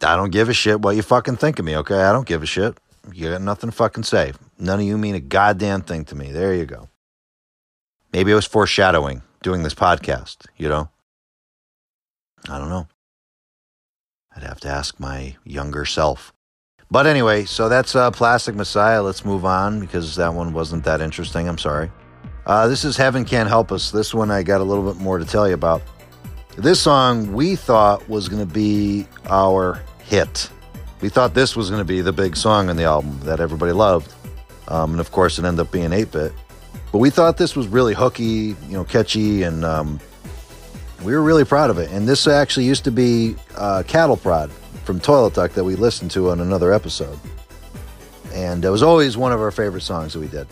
I 0.03 0.17
don't 0.17 0.31
give 0.31 0.49
a 0.49 0.53
shit 0.53 0.81
what 0.81 0.97
you 0.97 1.03
fucking 1.03 1.37
think 1.37 1.61
of 1.61 1.65
me, 1.65 1.77
okay? 1.77 2.03
I 2.03 2.11
don't 2.11 2.27
give 2.27 2.43
a 2.43 2.47
shit. 2.47 2.77
You 3.13 3.31
got 3.31 3.43
nothing 3.43 3.71
to 3.71 3.77
fucking 3.77 4.05
say. 4.05 4.33
None 4.63 4.79
of 4.79 4.87
you 4.87 4.97
mean 4.97 5.17
a 5.17 5.21
goddamn 5.21 5.83
thing 5.83 6.05
to 6.05 6.15
me. 6.15 6.31
There 6.31 6.55
you 6.55 6.67
go. 6.67 6.89
Maybe 8.13 8.31
it 8.31 8.37
was 8.37 8.47
foreshadowing 8.47 9.23
doing 9.43 9.65
this 9.65 9.75
podcast, 9.75 10.47
you 10.57 10.69
know? 10.69 10.89
I 12.49 12.59
don't 12.59 12.69
know. 12.69 12.87
I'd 14.37 14.45
have 14.45 14.61
to 14.61 14.69
ask 14.69 15.01
my 15.01 15.35
younger 15.45 15.85
self. 15.85 16.33
But 16.93 17.09
anyway, 17.09 17.45
so 17.45 17.69
that's 17.69 17.97
uh, 17.97 18.13
Plastic 18.13 18.55
Messiah. 18.55 19.03
Let's 19.03 19.25
move 19.25 19.45
on 19.45 19.81
because 19.81 20.15
that 20.15 20.33
one 20.33 20.53
wasn't 20.53 20.85
that 20.85 21.01
interesting. 21.01 21.49
I'm 21.49 21.59
sorry. 21.59 21.91
Uh, 22.47 22.69
this 22.69 22.85
is 22.85 22.97
Heaven 22.97 23.25
Can't 23.25 23.49
Help 23.49 23.73
Us. 23.73 23.91
This 23.91 24.15
one 24.15 24.31
I 24.31 24.45
got 24.45 24.61
a 24.61 24.65
little 24.65 24.89
bit 24.89 25.03
more 25.03 25.19
to 25.19 25.25
tell 25.25 25.49
you 25.49 25.55
about. 25.55 25.83
This 26.57 26.81
song 26.81 27.33
we 27.33 27.57
thought 27.57 28.09
was 28.09 28.29
going 28.29 28.47
to 28.47 28.55
be 28.55 29.09
our 29.29 29.83
hit. 30.05 30.49
We 31.01 31.09
thought 31.09 31.35
this 31.35 31.57
was 31.57 31.69
going 31.69 31.81
to 31.81 31.85
be 31.85 32.01
the 32.01 32.13
big 32.13 32.37
song 32.37 32.69
on 32.69 32.77
the 32.77 32.85
album 32.85 33.19
that 33.25 33.41
everybody 33.41 33.73
loved. 33.73 34.15
Um, 34.69 34.93
and 34.93 35.01
of 35.01 35.11
course, 35.13 35.39
it 35.39 35.45
ended 35.45 35.67
up 35.67 35.73
being 35.73 35.93
8 35.93 36.11
bit. 36.11 36.33
But 36.91 36.99
we 36.99 37.11
thought 37.11 37.37
this 37.37 37.57
was 37.57 37.69
really 37.69 37.95
hooky, 37.95 38.55
you 38.69 38.73
know, 38.73 38.85
catchy, 38.85 39.43
and 39.43 39.65
um, 39.65 39.99
we 41.03 41.15
were 41.15 41.23
really 41.23 41.45
proud 41.45 41.71
of 41.71 41.79
it. 41.79 41.91
And 41.91 42.09
this 42.09 42.27
actually 42.27 42.67
used 42.67 42.85
to 42.85 42.91
be 42.91 43.35
uh, 43.57 43.83
Cattle 43.87 44.17
Prod 44.17 44.51
from 44.85 45.01
Toilet 45.01 45.35
Duck 45.35 45.53
that 45.53 45.65
we 45.65 45.75
listened 45.75 46.11
to 46.13 46.31
on 46.31 46.41
another 46.41 46.73
episode. 46.73 47.19
And 48.35 48.65
it 48.65 48.71
was 48.71 48.83
always 48.83 49.17
one 49.17 49.33
of 49.33 49.41
our 49.41 49.51
favorite 49.51 49.83
songs 49.83 50.13
that 50.15 50.21
we 50.21 50.29
did. 50.29 50.47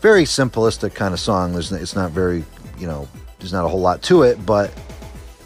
Very 0.00 0.24
simplistic 0.24 0.94
kind 0.94 1.14
of 1.14 1.20
song. 1.20 1.52
There's, 1.52 1.70
it's 1.72 1.94
not 1.94 2.10
very, 2.10 2.44
you 2.78 2.86
know, 2.86 3.08
there's 3.38 3.52
not 3.52 3.64
a 3.64 3.68
whole 3.68 3.80
lot 3.80 4.02
to 4.02 4.22
it, 4.22 4.44
but 4.44 4.72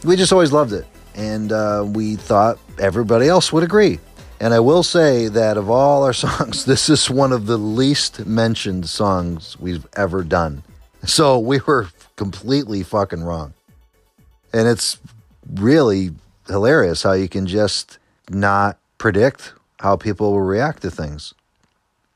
we 0.04 0.16
just 0.16 0.32
always 0.32 0.52
loved 0.52 0.72
it. 0.72 0.86
And 1.14 1.52
uh, 1.52 1.84
we 1.86 2.16
thought 2.16 2.58
everybody 2.78 3.28
else 3.28 3.52
would 3.52 3.62
agree. 3.62 3.98
And 4.38 4.52
I 4.52 4.60
will 4.60 4.82
say 4.82 5.28
that 5.28 5.56
of 5.56 5.70
all 5.70 6.04
our 6.04 6.12
songs, 6.26 6.64
this 6.64 6.88
is 6.88 7.10
one 7.10 7.32
of 7.32 7.46
the 7.46 7.56
least 7.56 8.26
mentioned 8.26 8.88
songs 8.88 9.58
we've 9.58 9.86
ever 9.96 10.22
done. 10.22 10.62
So 11.04 11.38
we 11.38 11.60
were 11.66 11.88
completely 12.16 12.82
fucking 12.82 13.22
wrong. 13.22 13.54
And 14.52 14.68
it's 14.68 14.98
really 15.54 16.10
hilarious 16.48 17.02
how 17.02 17.12
you 17.12 17.28
can 17.28 17.46
just 17.46 17.98
not 18.28 18.78
predict 18.98 19.52
how 19.80 19.96
people 19.96 20.32
will 20.32 20.40
react 20.40 20.82
to 20.82 20.90
things. 20.90 21.34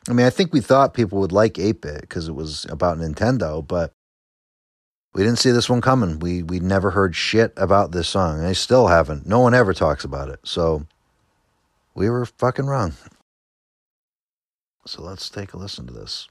I 0.09 0.13
mean, 0.13 0.27
I 0.27 0.31
think 0.31 0.53
we 0.53 0.61
thought 0.61 0.95
people 0.95 1.21
would 1.21 1.33
like 1.33 1.59
8 1.59 1.81
bit 1.81 2.01
because 2.01 2.29
it 2.29 2.33
was 2.33 2.67
about 2.71 2.99
Nintendo, 2.99 3.67
but 3.67 3.93
we 5.13 5.23
didn't 5.23 5.39
see 5.39 5.51
this 5.51 5.69
one 5.69 5.81
coming. 5.81 6.19
We 6.21 6.43
we 6.43 6.61
never 6.61 6.91
heard 6.91 7.15
shit 7.17 7.53
about 7.57 7.93
this 7.93 8.09
song. 8.09 8.39
And 8.39 8.47
I 8.47 8.53
still 8.53 8.87
haven't. 8.87 9.27
No 9.27 9.41
one 9.41 9.55
ever 9.55 9.75
talks 9.75 10.05
about 10.05 10.29
it. 10.29 10.41
So 10.45 10.87
we 11.95 12.09
were 12.09 12.25
fucking 12.27 12.67
wrong. 12.67 12.95
So 14.87 15.03
let's 15.03 15.29
take 15.29 15.53
a 15.53 15.57
listen 15.57 15.87
to 15.87 15.93
this. 15.93 16.29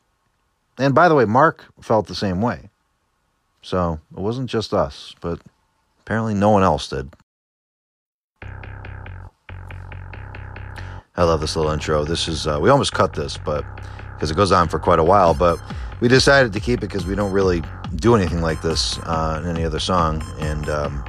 And 0.78 0.96
by 0.96 1.08
the 1.10 1.16
way, 1.16 1.26
Mark 1.26 1.66
felt 1.82 2.08
the 2.08 2.16
same 2.16 2.42
way. 2.42 2.70
So 3.62 4.00
it 4.16 4.20
wasn't 4.20 4.50
just 4.50 4.74
us, 4.74 5.14
but 5.22 5.40
apparently 6.02 6.34
no 6.34 6.50
one 6.50 6.64
else 6.64 6.88
did. 6.88 7.14
I 11.16 11.24
love 11.24 11.42
this 11.42 11.56
little 11.58 11.72
intro. 11.72 12.06
This 12.06 12.30
is, 12.30 12.48
uh, 12.48 12.60
we 12.62 12.70
almost 12.70 12.94
cut 12.94 13.14
this, 13.14 13.38
but 13.38 13.66
because 14.14 14.32
it 14.32 14.36
goes 14.36 14.54
on 14.54 14.70
for 14.70 14.80
quite 14.80 15.00
a 15.00 15.04
while, 15.04 15.34
but 15.34 15.60
we 16.00 16.08
decided 16.08 16.54
to 16.54 16.60
keep 16.62 16.80
it 16.80 16.88
because 16.88 17.06
we 17.06 17.16
don't 17.16 17.34
really 17.34 17.62
do 17.96 18.16
anything 18.16 18.42
like 18.42 18.62
this 18.62 18.98
uh, 19.00 19.42
in 19.44 19.50
any 19.50 19.66
other 19.66 19.80
song. 19.80 20.24
And 20.40 20.70
um, 20.70 21.04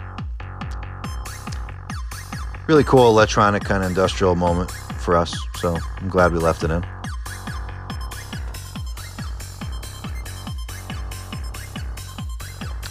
really 2.71 2.85
cool 2.85 3.09
electronic 3.09 3.65
kind 3.65 3.83
of 3.83 3.89
industrial 3.89 4.37
moment 4.37 4.71
for 5.01 5.17
us. 5.17 5.37
So 5.57 5.77
I'm 5.97 6.09
glad 6.09 6.33
we 6.33 6.39
left 6.39 6.63
it 6.63 6.71
in. 6.71 6.87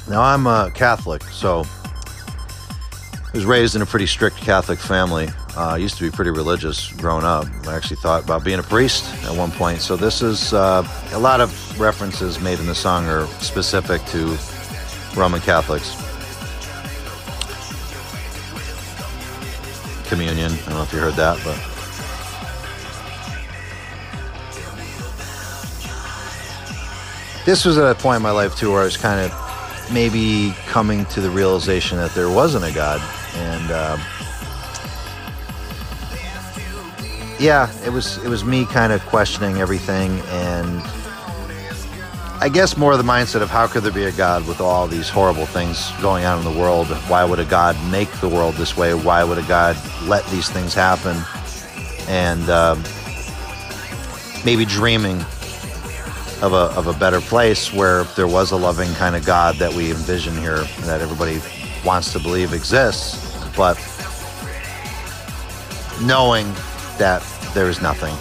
Now 0.10 0.22
I'm 0.22 0.48
a 0.48 0.70
Catholic, 0.76 1.24
so 1.24 1.64
I 1.64 3.32
was 3.34 3.46
raised 3.46 3.78
in 3.78 3.82
a 3.82 3.86
pretty 3.86 4.06
strict 4.06 4.36
Catholic 4.36 4.80
family. 4.80 5.30
Uh, 5.56 5.68
I 5.68 5.78
used 5.78 5.96
to 5.96 6.04
be 6.04 6.14
pretty 6.14 6.32
religious 6.32 6.92
growing 6.92 7.24
up. 7.24 7.46
I 7.66 7.74
actually 7.74 8.02
thought 8.02 8.26
about 8.26 8.44
being 8.44 8.60
a 8.60 8.64
priest 8.64 9.06
at 9.24 9.34
one 9.34 9.52
point. 9.52 9.80
So 9.80 9.96
this 9.96 10.22
is 10.22 10.52
uh, 10.52 10.86
a 11.14 11.20
lot 11.20 11.40
of 11.40 11.80
references 11.80 12.38
made 12.42 12.60
in 12.60 12.66
the 12.66 12.76
song 12.76 13.06
are 13.06 13.28
specific 13.40 14.04
to 14.08 14.38
Roman 15.18 15.40
Catholics. 15.40 16.09
Communion. 20.10 20.52
I 20.52 20.56
don't 20.58 20.70
know 20.70 20.82
if 20.82 20.92
you 20.92 21.00
heard 21.00 21.14
that, 21.14 21.40
but. 21.46 21.56
This 27.46 27.64
was 27.64 27.78
at 27.78 27.90
a 27.90 27.96
point 27.96 28.18
in 28.18 28.22
my 28.22 28.32
life 28.32 28.56
too 28.56 28.72
where 28.72 28.82
I 28.82 28.86
was 28.86 28.98
kind 28.98 29.20
of 29.20 29.92
maybe 29.92 30.54
coming 30.66 31.06
to 31.06 31.22
the 31.22 31.30
realization 31.30 31.98
that 31.98 32.12
there 32.12 32.30
wasn't 32.30 32.66
a 32.66 32.72
God, 32.72 33.02
and 33.36 33.72
uh, 33.72 33.98
yeah, 37.40 37.72
it 37.86 37.90
was 37.90 38.18
it 38.24 38.30
was 38.30 38.44
me 38.44 38.66
kind 38.66 38.92
of 38.92 39.06
questioning 39.06 39.58
everything, 39.58 40.20
and 40.28 40.84
I 42.42 42.48
guess 42.48 42.78
more 42.78 42.94
of 42.94 42.98
the 42.98 43.04
mindset 43.04 43.42
of 43.42 43.50
how 43.50 43.68
could 43.68 43.84
there 43.84 43.92
be 43.92 44.06
a 44.06 44.14
God 44.14 44.48
with 44.48 44.62
all 44.62 44.88
these 44.88 45.10
horrible 45.10 45.46
things 45.46 45.92
going 46.02 46.24
on 46.24 46.38
in 46.38 46.46
the 46.46 46.58
world? 46.58 46.88
Why 47.10 47.26
would 47.26 47.38
a 47.38 47.44
God 47.44 47.76
make 47.92 48.10
the 48.22 48.30
world 48.30 48.56
this 48.56 48.78
way? 48.78 48.94
Why 48.94 49.26
would 49.26 49.38
a 49.38 49.44
God 49.44 49.76
let 50.06 50.26
these 50.28 50.50
things 50.50 50.74
happen? 50.74 51.18
And 52.08 52.50
um, 52.50 52.82
maybe 54.46 54.64
dreaming 54.64 55.18
of 56.42 56.54
a, 56.54 56.72
of 56.78 56.88
a 56.88 56.94
better 56.94 57.20
place 57.20 57.74
where 57.74 58.06
there 58.16 58.28
was 58.28 58.52
a 58.52 58.56
loving 58.56 58.94
kind 58.94 59.18
of 59.18 59.26
God 59.26 59.58
that 59.58 59.74
we 59.74 59.92
envision 59.92 60.34
here 60.38 60.64
that 60.84 61.02
everybody 61.02 61.42
wants 61.86 62.14
to 62.14 62.20
believe 62.20 62.54
exists, 62.54 63.36
but 63.58 63.76
knowing 66.02 66.46
that 67.00 67.22
there 67.54 67.68
is 67.68 67.82
nothing. 67.82 68.16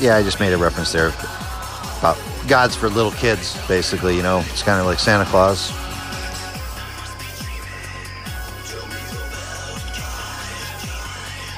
Yeah, 0.00 0.14
I 0.14 0.22
just 0.22 0.38
made 0.38 0.52
a 0.52 0.58
reference 0.58 0.92
there 0.92 1.12
about 1.98 2.18
God's 2.48 2.76
for 2.76 2.88
little 2.88 3.12
kids, 3.12 3.56
basically, 3.66 4.16
you 4.16 4.22
know, 4.22 4.40
it's 4.50 4.62
kind 4.62 4.80
of 4.80 4.86
like 4.86 4.98
Santa 4.98 5.24
Claus. 5.24 5.72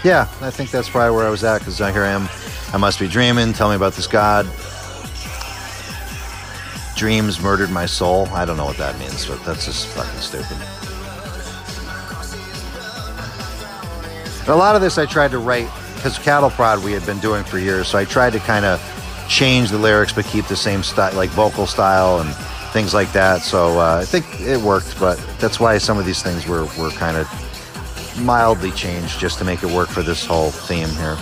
Yeah, 0.05 0.29
I 0.41 0.51
think 0.51 0.71
that's 0.71 0.89
probably 0.89 1.17
where 1.17 1.27
I 1.27 1.31
was 1.31 1.45
at 1.45 1.59
because 1.59 1.79
here 1.79 2.05
I 2.05 2.09
am 2.09 2.29
I 2.73 2.77
must 2.77 3.01
be 3.01 3.09
dreaming. 3.09 3.53
Tell 3.53 3.71
me 3.71 3.77
about 3.77 3.95
this 3.95 4.07
God. 4.07 4.47
Dreams 6.97 7.41
murdered 7.41 7.71
my 7.71 7.87
soul. 7.87 8.27
I 8.27 8.45
don't 8.45 8.57
know 8.57 8.65
what 8.65 8.77
that 8.77 8.99
means, 8.99 9.27
but 9.27 9.43
that's 9.45 9.65
just 9.65 9.87
fucking 9.89 10.21
stupid. 10.21 10.57
But 14.47 14.55
a 14.55 14.57
lot 14.57 14.77
of 14.77 14.83
this 14.83 14.99
I 14.99 15.07
tried 15.07 15.31
to 15.33 15.39
write 15.39 15.69
because 15.95 16.19
cattle 16.19 16.51
prod 16.51 16.83
we 16.85 16.93
had 16.93 17.05
been 17.05 17.19
doing 17.19 17.43
for 17.43 17.59
years, 17.59 17.89
so 17.89 17.99
I 17.99 18.05
tried 18.05 18.33
to 18.35 18.39
kind 18.39 18.65
of 18.65 18.81
change 19.29 19.71
the 19.71 19.79
lyrics 19.79 20.13
but 20.13 20.25
keep 20.25 20.47
the 20.47 20.57
same 20.57 20.83
style, 20.83 21.15
like 21.15 21.31
vocal 21.31 21.67
style 21.67 22.21
and 22.21 22.35
things 22.73 22.95
like 22.95 23.13
that. 23.13 23.43
So 23.43 23.79
uh, 23.79 24.01
I 24.03 24.05
think 24.05 24.41
it 24.41 24.61
worked, 24.61 24.99
but 24.99 25.19
that's 25.39 25.61
why 25.61 25.79
some 25.79 25.99
of 25.99 26.07
these 26.07 26.23
things 26.23 26.47
were 26.47 26.65
were 26.79 26.91
kind 26.91 27.17
of 27.17 27.29
mildly 28.21 28.73
changed 28.73 29.21
just 29.21 29.39
to 29.39 29.45
make 29.45 29.63
it 29.63 29.71
work 29.71 29.89
for 29.89 30.03
this 30.03 30.25
whole 30.25 30.51
theme 30.51 30.89
here. 30.91 31.17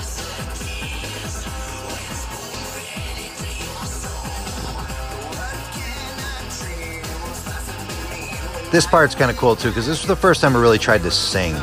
this 8.76 8.86
part's 8.86 9.14
kind 9.14 9.30
of 9.30 9.38
cool 9.38 9.56
too 9.56 9.68
because 9.68 9.86
this 9.86 10.00
was 10.00 10.06
the 10.06 10.14
first 10.14 10.42
time 10.42 10.54
I 10.54 10.60
really 10.60 10.78
tried 10.78 11.02
to 11.02 11.10
sing. 11.10 11.54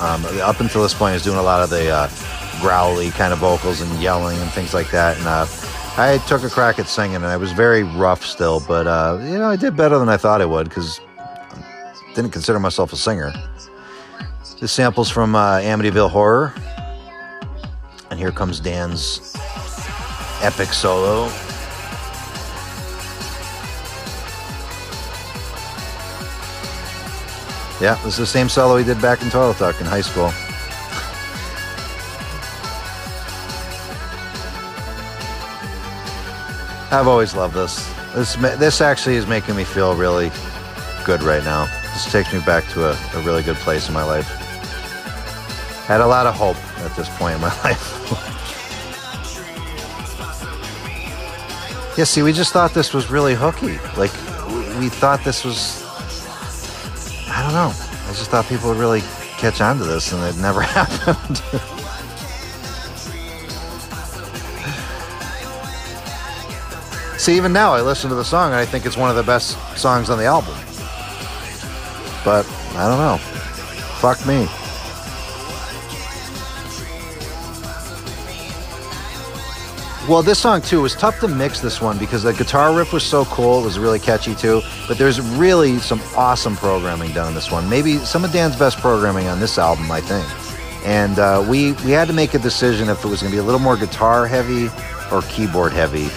Um, 0.00 0.24
up 0.40 0.60
until 0.60 0.82
this 0.82 0.94
point, 0.94 1.10
I 1.10 1.14
was 1.14 1.22
doing 1.22 1.36
a 1.36 1.42
lot 1.42 1.62
of 1.62 1.68
the 1.68 1.90
uh, 1.90 2.08
growly 2.60 3.10
kind 3.10 3.34
of 3.34 3.38
vocals 3.38 3.82
and 3.82 4.02
yelling 4.02 4.38
and 4.38 4.50
things 4.50 4.72
like 4.72 4.90
that. 4.90 5.18
And 5.18 5.26
uh, 5.26 5.44
I 5.96 6.18
took 6.26 6.42
a 6.42 6.50
crack 6.50 6.80
at 6.80 6.88
singing, 6.88 7.16
and 7.16 7.26
I 7.26 7.36
was 7.36 7.52
very 7.52 7.84
rough 7.84 8.24
still, 8.24 8.58
but 8.66 8.88
uh, 8.88 9.16
you 9.22 9.38
know, 9.38 9.48
I 9.48 9.54
did 9.54 9.76
better 9.76 9.96
than 9.96 10.08
I 10.08 10.16
thought 10.16 10.42
I 10.42 10.44
would 10.44 10.68
because 10.68 11.00
I 11.18 12.12
didn't 12.16 12.32
consider 12.32 12.58
myself 12.58 12.92
a 12.92 12.96
singer. 12.96 13.32
This 14.60 14.72
samples 14.72 15.08
from 15.08 15.36
uh, 15.36 15.58
Amityville 15.58 16.10
Horror, 16.10 16.52
and 18.10 18.18
here 18.18 18.32
comes 18.32 18.58
Dan's 18.58 19.36
epic 20.42 20.72
solo. 20.72 21.26
Yeah, 27.80 27.94
this 28.02 28.14
is 28.14 28.18
the 28.18 28.26
same 28.26 28.48
solo 28.48 28.78
he 28.78 28.84
did 28.84 29.00
back 29.00 29.22
in 29.22 29.30
Toilet 29.30 29.58
Duck 29.58 29.80
in 29.80 29.86
high 29.86 30.00
school. 30.00 30.32
I've 36.94 37.08
always 37.08 37.34
loved 37.34 37.54
this. 37.54 37.92
This 38.14 38.36
this 38.36 38.80
actually 38.80 39.16
is 39.16 39.26
making 39.26 39.56
me 39.56 39.64
feel 39.64 39.96
really 39.96 40.30
good 41.04 41.24
right 41.24 41.42
now. 41.42 41.64
This 41.92 42.10
takes 42.10 42.32
me 42.32 42.38
back 42.46 42.68
to 42.68 42.90
a, 42.90 42.98
a 43.14 43.20
really 43.22 43.42
good 43.42 43.56
place 43.56 43.88
in 43.88 43.94
my 43.94 44.04
life. 44.04 44.30
I 44.30 45.86
Had 45.86 46.00
a 46.00 46.06
lot 46.06 46.26
of 46.26 46.36
hope 46.36 46.56
at 46.84 46.94
this 46.94 47.08
point 47.18 47.34
in 47.34 47.40
my 47.40 47.48
life. 47.64 48.00
yeah, 51.98 52.04
see, 52.04 52.22
we 52.22 52.32
just 52.32 52.52
thought 52.52 52.72
this 52.74 52.94
was 52.94 53.10
really 53.10 53.34
hooky. 53.34 53.78
Like, 53.98 54.12
we 54.78 54.88
thought 54.88 55.24
this 55.24 55.44
was. 55.44 55.82
I 57.28 57.42
don't 57.42 57.54
know. 57.54 57.72
I 58.08 58.12
just 58.12 58.30
thought 58.30 58.46
people 58.46 58.68
would 58.68 58.78
really 58.78 59.00
catch 59.36 59.60
on 59.60 59.78
to 59.78 59.84
this, 59.84 60.12
and 60.12 60.22
it 60.22 60.40
never 60.40 60.60
happened. 60.78 61.73
See, 67.24 67.38
even 67.38 67.54
now 67.54 67.72
I 67.72 67.80
listen 67.80 68.10
to 68.10 68.16
the 68.16 68.22
song 68.22 68.52
and 68.52 68.56
I 68.56 68.66
think 68.66 68.84
it's 68.84 68.98
one 68.98 69.08
of 69.08 69.16
the 69.16 69.22
best 69.22 69.56
songs 69.78 70.10
on 70.10 70.18
the 70.18 70.26
album. 70.26 70.52
But 72.22 72.46
I 72.76 72.86
don't 72.86 72.98
know. 72.98 73.16
Fuck 73.96 74.26
me. 74.26 74.46
Well, 80.06 80.22
this 80.22 80.38
song 80.38 80.60
too 80.60 80.82
was 80.82 80.94
tough 80.94 81.18
to 81.20 81.28
mix 81.28 81.60
this 81.60 81.80
one 81.80 81.96
because 81.96 82.24
the 82.24 82.34
guitar 82.34 82.76
riff 82.76 82.92
was 82.92 83.02
so 83.02 83.24
cool. 83.24 83.62
It 83.62 83.64
was 83.64 83.78
really 83.78 83.98
catchy 83.98 84.34
too. 84.34 84.60
But 84.86 84.98
there's 84.98 85.18
really 85.22 85.78
some 85.78 86.02
awesome 86.14 86.56
programming 86.56 87.12
done 87.12 87.28
in 87.28 87.34
this 87.34 87.50
one. 87.50 87.70
Maybe 87.70 87.96
some 88.00 88.22
of 88.26 88.32
Dan's 88.32 88.56
best 88.56 88.76
programming 88.80 89.28
on 89.28 89.40
this 89.40 89.56
album, 89.56 89.90
I 89.90 90.02
think. 90.02 90.26
And 90.86 91.18
uh, 91.18 91.42
we 91.48 91.72
we 91.86 91.92
had 91.92 92.06
to 92.08 92.12
make 92.12 92.34
a 92.34 92.38
decision 92.38 92.90
if 92.90 93.02
it 93.02 93.08
was 93.08 93.22
going 93.22 93.30
to 93.30 93.34
be 93.34 93.40
a 93.40 93.42
little 93.42 93.60
more 93.60 93.78
guitar 93.78 94.26
heavy 94.26 94.68
or 95.10 95.22
keyboard 95.22 95.72
heavy. 95.72 96.10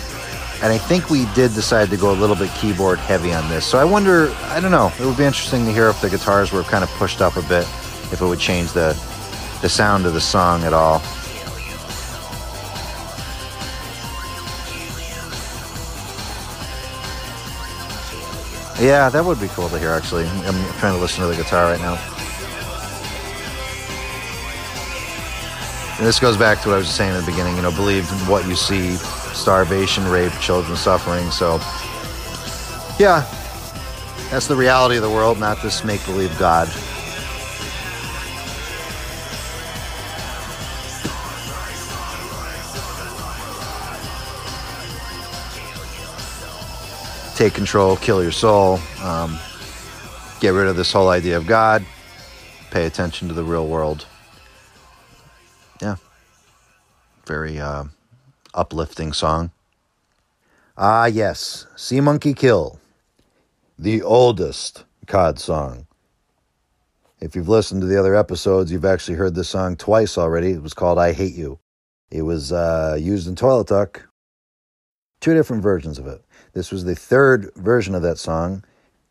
And 0.62 0.74
I 0.74 0.78
think 0.78 1.10
we 1.10 1.26
did 1.36 1.54
decide 1.54 1.90
to 1.92 1.98
go 1.98 2.12
a 2.12 2.18
little 2.18 2.36
bit 2.36 2.50
keyboard 2.56 2.98
heavy 2.98 3.32
on 3.32 3.48
this. 3.48 3.66
So 3.66 3.78
I 3.78 3.84
wonder, 3.84 4.34
I 4.46 4.60
don't 4.60 4.72
know. 4.72 4.92
It 5.00 5.06
would 5.06 5.18
be 5.18 5.24
interesting 5.24 5.66
to 5.66 5.72
hear 5.72 5.88
if 5.88 6.02
the 6.02 6.10
guitars 6.10 6.52
were 6.52 6.64
kind 6.64 6.84
of 6.84 6.90
pushed 6.92 7.22
up 7.22 7.36
a 7.38 7.44
bit, 7.44 7.68
if 8.12 8.22
it 8.22 8.26
would 8.26 8.40
change 8.40 8.72
the 8.72 8.94
the 9.62 9.70
sound 9.70 10.06
of 10.06 10.14
the 10.14 10.22
song 10.22 10.64
at 10.64 10.74
all. 10.74 11.02
Yeah, 18.80 19.10
that 19.10 19.26
would 19.26 19.40
be 19.40 19.48
cool 19.50 19.70
to 19.70 19.80
hear 19.80 19.90
actually. 19.90 20.26
I'm 20.28 20.74
trying 20.80 20.94
to 20.94 21.00
listen 21.00 21.22
to 21.22 21.28
the 21.28 21.36
guitar 21.36 21.66
right 21.66 21.80
now. 21.80 21.96
And 25.98 26.06
this 26.06 26.20
goes 26.20 26.38
back 26.38 26.62
to 26.62 26.70
what 26.70 26.76
I 26.76 26.78
was 26.78 26.90
saying 26.90 27.16
in 27.16 27.20
the 27.20 27.26
beginning, 27.26 27.56
you 27.56 27.64
know, 27.64 27.72
believe 27.72 28.08
what 28.30 28.48
you 28.48 28.56
see 28.56 28.98
starvation, 29.38 30.06
rape, 30.08 30.34
children 30.42 30.76
suffering. 30.76 31.30
So, 31.32 31.60
yeah, 33.00 33.26
that's 34.30 34.48
the 34.48 34.56
reality 34.56 34.98
of 34.98 35.04
the 35.04 35.10
world, 35.10 35.40
not 35.40 35.62
this 35.62 35.84
make 35.84 36.04
believe 36.06 36.38
God. 36.38 36.68
Take 47.38 47.54
control, 47.54 47.96
kill 47.98 48.24
your 48.24 48.32
soul, 48.32 48.80
um, 49.04 49.38
get 50.40 50.50
rid 50.50 50.68
of 50.68 50.76
this 50.76 50.92
whole 50.92 51.10
idea 51.10 51.38
of 51.38 51.46
God, 51.46 51.86
pay 52.72 52.88
attention 52.88 53.28
to 53.28 53.36
the 53.36 53.44
real 53.44 53.68
world. 53.68 54.08
Yeah. 55.82 55.98
Very 57.28 57.60
uh, 57.60 57.84
uplifting 58.58 59.14
song. 59.14 59.52
Ah, 60.76 61.06
yes, 61.06 61.66
Sea 61.76 62.02
Monkey 62.02 62.34
Kill, 62.34 62.80
the 63.80 64.02
oldest 64.02 64.84
COD 65.06 65.40
song. 65.40 65.88
If 67.20 67.36
you've 67.36 67.50
listened 67.50 67.82
to 67.82 67.88
the 67.88 68.00
other 68.00 68.16
episodes, 68.16 68.72
you've 68.72 68.86
actually 68.86 69.16
heard 69.16 69.34
this 69.34 69.50
song 69.50 69.76
twice 69.76 70.18
already. 70.18 70.52
It 70.52 70.62
was 70.62 70.74
called 70.74 71.00
I 71.00 71.14
Hate 71.14 71.34
You. 71.34 71.60
It 72.12 72.22
was 72.22 72.52
uh, 72.52 72.98
used 73.00 73.28
in 73.28 73.36
Toilet 73.36 73.68
Talk. 73.68 74.08
Two 75.20 75.34
different 75.34 75.64
versions 75.64 75.98
of 75.98 76.06
it. 76.06 76.24
This 76.54 76.72
was 76.72 76.84
the 76.84 76.96
third 76.96 77.52
version 77.56 77.96
of 77.96 78.04
that 78.04 78.18
song, 78.18 78.64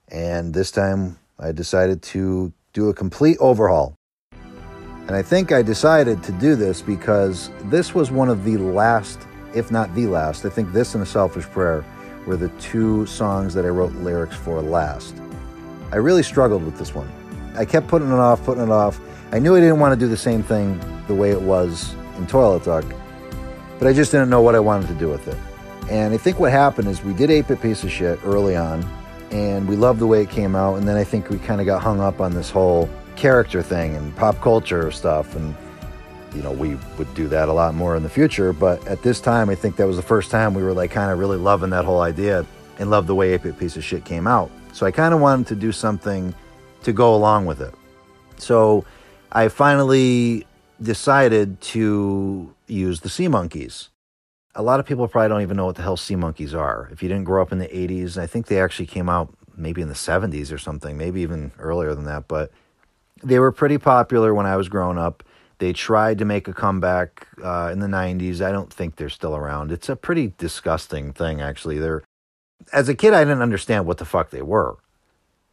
and 0.09 0.55
this 0.55 0.71
time 0.71 1.19
I 1.39 1.53
decided 1.53 2.03
to 2.03 2.53
do 2.73 2.89
a 2.89 2.95
complete 2.95 3.39
overhaul. 3.41 3.97
And 4.33 5.15
I 5.15 5.23
think 5.23 5.53
I 5.53 5.63
decided 5.63 6.23
to 6.25 6.33
do 6.33 6.57
this 6.57 6.83
because 6.83 7.51
this 7.65 7.95
was 7.95 8.11
one 8.11 8.29
of 8.29 8.45
the 8.45 8.57
last, 8.57 9.21
if 9.57 9.71
not 9.71 9.93
the 9.95 10.07
last, 10.07 10.45
I 10.45 10.51
think 10.51 10.73
this 10.73 10.95
and 10.95 11.03
A 11.03 11.07
Selfish 11.07 11.47
Prayer 11.47 11.85
were 12.27 12.37
the 12.37 12.51
two 12.61 13.07
songs 13.07 13.55
that 13.55 13.65
I 13.65 13.69
wrote 13.69 13.93
lyrics 13.95 14.37
for 14.37 14.61
last. 14.61 15.15
I 15.91 15.97
really 15.97 16.23
struggled 16.23 16.65
with 16.65 16.77
this 16.77 16.95
one. 16.95 17.11
I 17.57 17.65
kept 17.65 17.89
putting 17.89 18.09
it 18.09 18.19
off, 18.19 18.45
putting 18.45 18.65
it 18.65 18.71
off. 18.71 19.01
I 19.33 19.39
knew 19.39 19.57
I 19.57 19.61
didn't 19.61 19.81
want 19.81 19.99
to 19.99 19.99
do 19.99 20.09
the 20.09 20.17
same 20.17 20.43
thing 20.43 20.79
the 21.07 21.15
way 21.15 21.31
it 21.31 21.41
was 21.41 21.95
in 22.19 22.27
Toilet 22.27 22.65
Talk, 22.65 22.85
but 23.79 23.89
I 23.89 23.95
just 23.95 24.13
didn't 24.13 24.29
know 24.29 24.43
what 24.43 24.55
I 24.55 24.61
wanted 24.61 24.89
to 24.89 24.95
do 24.95 25.09
with 25.09 25.27
it. 25.27 25.37
And 25.91 26.13
I 26.13 26.17
think 26.19 26.39
what 26.39 26.53
happened 26.53 26.89
is 26.89 27.03
we 27.03 27.15
did 27.15 27.31
8 27.31 27.49
Bit 27.49 27.63
Piece 27.63 27.83
of 27.83 27.91
Shit 27.91 28.19
early 28.25 28.57
on, 28.57 28.85
and 29.31 29.67
we 29.67 29.77
loved 29.77 30.01
the 30.01 30.07
way 30.07 30.23
it 30.23 30.31
came 30.31 30.55
out. 30.55 30.75
And 30.75 30.87
then 30.87 30.97
I 30.97 31.05
think 31.05 31.31
we 31.31 31.39
kind 31.39 31.61
of 31.61 31.67
got 31.67 31.81
hung 31.81 32.01
up 32.01 32.21
on 32.21 32.35
this 32.35 32.51
whole 32.51 32.91
character 33.15 33.63
thing 33.63 33.97
and 33.97 34.15
pop 34.17 34.41
culture 34.41 34.91
stuff. 34.91 35.35
And, 35.35 35.55
you 36.37 36.43
know, 36.43 36.53
we 36.53 36.77
would 36.99 37.13
do 37.15 37.29
that 37.29 37.49
a 37.49 37.53
lot 37.53 37.75
more 37.75 37.97
in 37.97 38.03
the 38.03 38.09
future. 38.09 38.53
But 38.53 38.87
at 38.87 39.03
this 39.03 39.21
time, 39.21 39.49
I 39.49 39.55
think 39.55 39.77
that 39.77 39.87
was 39.87 39.97
the 39.97 40.03
first 40.03 40.31
time 40.31 40.55
we 40.55 40.63
were 40.63 40.73
like 40.73 40.91
kind 40.91 41.11
of 41.11 41.19
really 41.19 41.39
loving 41.39 41.71
that 41.71 41.85
whole 41.85 42.01
idea 42.01 42.47
and 42.79 42.91
loved 42.91 43.09
the 43.09 43.15
way 43.15 43.33
8 43.33 43.43
Bit 43.43 43.59
Piece 43.59 43.77
of 43.77 43.85
Shit 43.85 44.05
came 44.05 44.27
out. 44.27 44.51
So 44.73 44.87
I 44.87 44.91
kind 44.91 45.15
of 45.15 45.21
wanted 45.21 45.47
to 45.49 45.57
do 45.57 45.73
something 45.73 46.35
to 46.83 46.93
go 46.93 47.15
along 47.15 47.47
with 47.47 47.61
it. 47.61 47.75
So 48.37 48.85
I 49.33 49.49
finally 49.49 50.47
decided 50.83 51.61
to 51.63 52.55
use 52.67 53.01
the 53.01 53.09
Sea 53.09 53.29
Monkeys 53.29 53.89
a 54.57 54.63
lot 54.63 54.81
of 54.81 54.87
people 54.87 55.07
probably 55.07 55.29
don't 55.29 55.43
even 55.43 55.57
know 55.57 55.67
what 55.67 55.77
the 55.77 55.83
hell 55.83 55.97
sea 55.97 56.17
monkeys 56.17 56.55
are. 56.55 56.89
If 56.91 57.03
you 57.03 57.09
didn't 57.09 57.25
grow 57.25 57.43
up 57.43 57.53
in 57.53 57.59
the 57.59 57.69
80s, 57.69 58.17
I 58.17 58.27
think 58.27 58.47
they 58.47 58.61
actually 58.61 58.87
came 58.87 59.09
out 59.09 59.33
maybe 59.57 59.83
in 59.83 59.89
the 59.89 59.95
70s 59.95 60.53
or 60.53 60.59
something, 60.59 60.97
maybe 60.97 61.21
even 61.21 61.53
earlier 61.59 61.95
than 61.95 62.05
that, 62.05 62.27
but 62.27 62.51
they 63.23 63.39
were 63.39 63.53
pretty 63.53 63.79
popular 63.79 64.35
when 64.35 64.47
I 64.47 64.57
was 64.57 64.69
growing 64.69 64.99
up. 64.99 65.23
They 65.59 65.73
tried 65.73 66.19
to 66.19 66.25
make 66.25 66.49
a 66.49 66.53
comeback 66.53 67.29
uh, 67.43 67.71
in 67.73 67.81
the 67.81 67.87
90s. 67.87 68.45
I 68.45 68.53
don't 68.53 68.73
think 68.73 68.97
they're 68.97 69.09
still 69.09 69.35
around. 69.35 69.73
It's 69.73 69.89
a 69.89 69.97
pretty 69.97 70.35
disgusting 70.37 71.13
thing, 71.13 71.41
actually. 71.41 71.79
They're, 71.79 72.03
as 72.73 72.89
a 72.89 72.95
kid, 72.95 73.15
I 73.15 73.25
didn't 73.25 73.43
understand 73.43 73.87
what 73.87 73.99
the 73.99 74.05
fuck 74.05 74.31
they 74.31 74.43
were. 74.43 74.77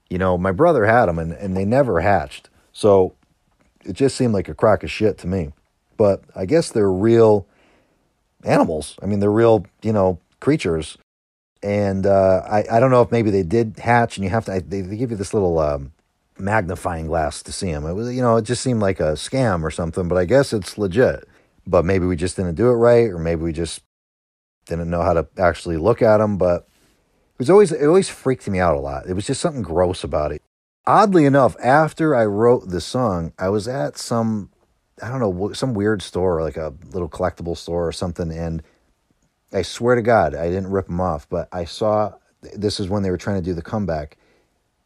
You 0.09 0.17
know, 0.17 0.37
my 0.37 0.51
brother 0.51 0.85
had 0.85 1.05
them 1.05 1.19
and, 1.19 1.31
and 1.31 1.55
they 1.55 1.65
never 1.65 2.01
hatched. 2.01 2.49
So 2.73 3.15
it 3.85 3.93
just 3.93 4.15
seemed 4.15 4.33
like 4.33 4.49
a 4.49 4.53
crock 4.53 4.83
of 4.83 4.91
shit 4.91 5.17
to 5.19 5.27
me. 5.27 5.53
But 5.95 6.23
I 6.35 6.45
guess 6.45 6.69
they're 6.69 6.91
real 6.91 7.47
animals. 8.43 8.97
I 9.01 9.05
mean, 9.05 9.19
they're 9.19 9.31
real, 9.31 9.65
you 9.81 9.93
know, 9.93 10.19
creatures. 10.39 10.97
And 11.61 12.05
uh, 12.05 12.41
I, 12.49 12.65
I 12.69 12.79
don't 12.79 12.91
know 12.91 13.01
if 13.01 13.11
maybe 13.11 13.31
they 13.31 13.43
did 13.43 13.79
hatch, 13.79 14.17
and 14.17 14.23
you 14.23 14.29
have 14.29 14.45
to. 14.45 14.53
I, 14.53 14.59
they, 14.59 14.81
they 14.81 14.97
give 14.97 15.11
you 15.11 15.17
this 15.17 15.33
little 15.33 15.59
um, 15.59 15.93
magnifying 16.37 17.07
glass 17.07 17.43
to 17.43 17.51
see 17.51 17.71
them. 17.71 17.85
It 17.85 17.93
was, 17.93 18.13
you 18.13 18.21
know, 18.21 18.37
it 18.37 18.43
just 18.43 18.61
seemed 18.61 18.81
like 18.81 18.99
a 18.99 19.13
scam 19.13 19.63
or 19.63 19.71
something. 19.71 20.07
But 20.07 20.17
I 20.17 20.25
guess 20.25 20.53
it's 20.53 20.77
legit. 20.77 21.27
But 21.65 21.85
maybe 21.85 22.05
we 22.05 22.15
just 22.15 22.35
didn't 22.35 22.55
do 22.55 22.69
it 22.69 22.73
right, 22.75 23.09
or 23.09 23.17
maybe 23.17 23.41
we 23.41 23.53
just 23.53 23.81
didn't 24.65 24.89
know 24.89 25.01
how 25.01 25.13
to 25.13 25.27
actually 25.37 25.77
look 25.77 26.01
at 26.01 26.17
them. 26.17 26.37
But 26.37 26.67
it 27.33 27.39
was 27.39 27.49
always 27.49 27.71
it 27.71 27.85
always 27.85 28.09
freaked 28.09 28.47
me 28.49 28.59
out 28.59 28.75
a 28.75 28.79
lot. 28.79 29.07
It 29.07 29.13
was 29.13 29.27
just 29.27 29.41
something 29.41 29.63
gross 29.63 30.03
about 30.03 30.31
it. 30.31 30.41
Oddly 30.85 31.25
enough, 31.25 31.55
after 31.63 32.13
I 32.13 32.25
wrote 32.25 32.69
the 32.69 32.81
song, 32.81 33.31
I 33.39 33.49
was 33.49 33.67
at 33.67 33.97
some 33.97 34.49
I 35.01 35.09
don't 35.09 35.19
know, 35.19 35.53
some 35.53 35.73
weird 35.73 36.01
store, 36.01 36.41
like 36.41 36.57
a 36.57 36.73
little 36.91 37.09
collectible 37.09 37.57
store 37.57 37.87
or 37.87 37.91
something. 37.91 38.31
And 38.31 38.61
I 39.51 39.61
swear 39.61 39.95
to 39.95 40.01
God, 40.01 40.35
I 40.35 40.47
didn't 40.47 40.71
rip 40.71 40.87
them 40.87 41.01
off, 41.01 41.27
but 41.29 41.47
I 41.51 41.65
saw 41.65 42.13
this 42.41 42.79
is 42.79 42.89
when 42.89 43.03
they 43.03 43.11
were 43.11 43.17
trying 43.17 43.41
to 43.41 43.45
do 43.45 43.53
the 43.53 43.61
comeback. 43.61 44.17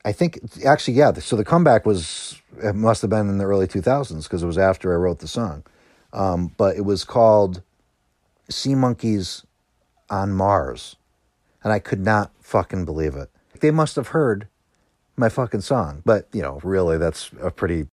I 0.07 0.13
think 0.13 0.39
actually, 0.65 0.93
yeah. 0.93 1.11
So 1.15 1.35
the 1.35 1.43
comeback 1.43 1.85
was 1.85 2.41
it 2.63 2.75
must 2.75 3.01
have 3.01 3.09
been 3.09 3.27
in 3.27 3.39
the 3.39 3.43
early 3.43 3.67
2000s 3.67 4.23
because 4.23 4.41
it 4.41 4.45
was 4.45 4.57
after 4.57 4.93
I 4.93 4.95
wrote 4.95 5.19
the 5.19 5.27
song. 5.27 5.65
Um, 6.13 6.53
but 6.55 6.77
it 6.77 6.85
was 6.85 7.03
called 7.03 7.61
Sea 8.47 8.73
Monkeys 8.73 9.45
on 10.09 10.31
Mars, 10.31 10.95
and 11.61 11.73
I 11.73 11.79
could 11.79 11.99
not 11.99 12.31
fucking 12.39 12.85
believe 12.85 13.17
it. 13.17 13.29
They 13.59 13.69
must 13.69 13.97
have 13.97 14.09
heard 14.09 14.47
my 15.17 15.27
fucking 15.27 15.59
song, 15.59 16.03
but 16.05 16.29
you 16.31 16.41
know, 16.41 16.61
really, 16.63 16.97
that's 16.97 17.29
a 17.41 17.51
pretty 17.51 17.87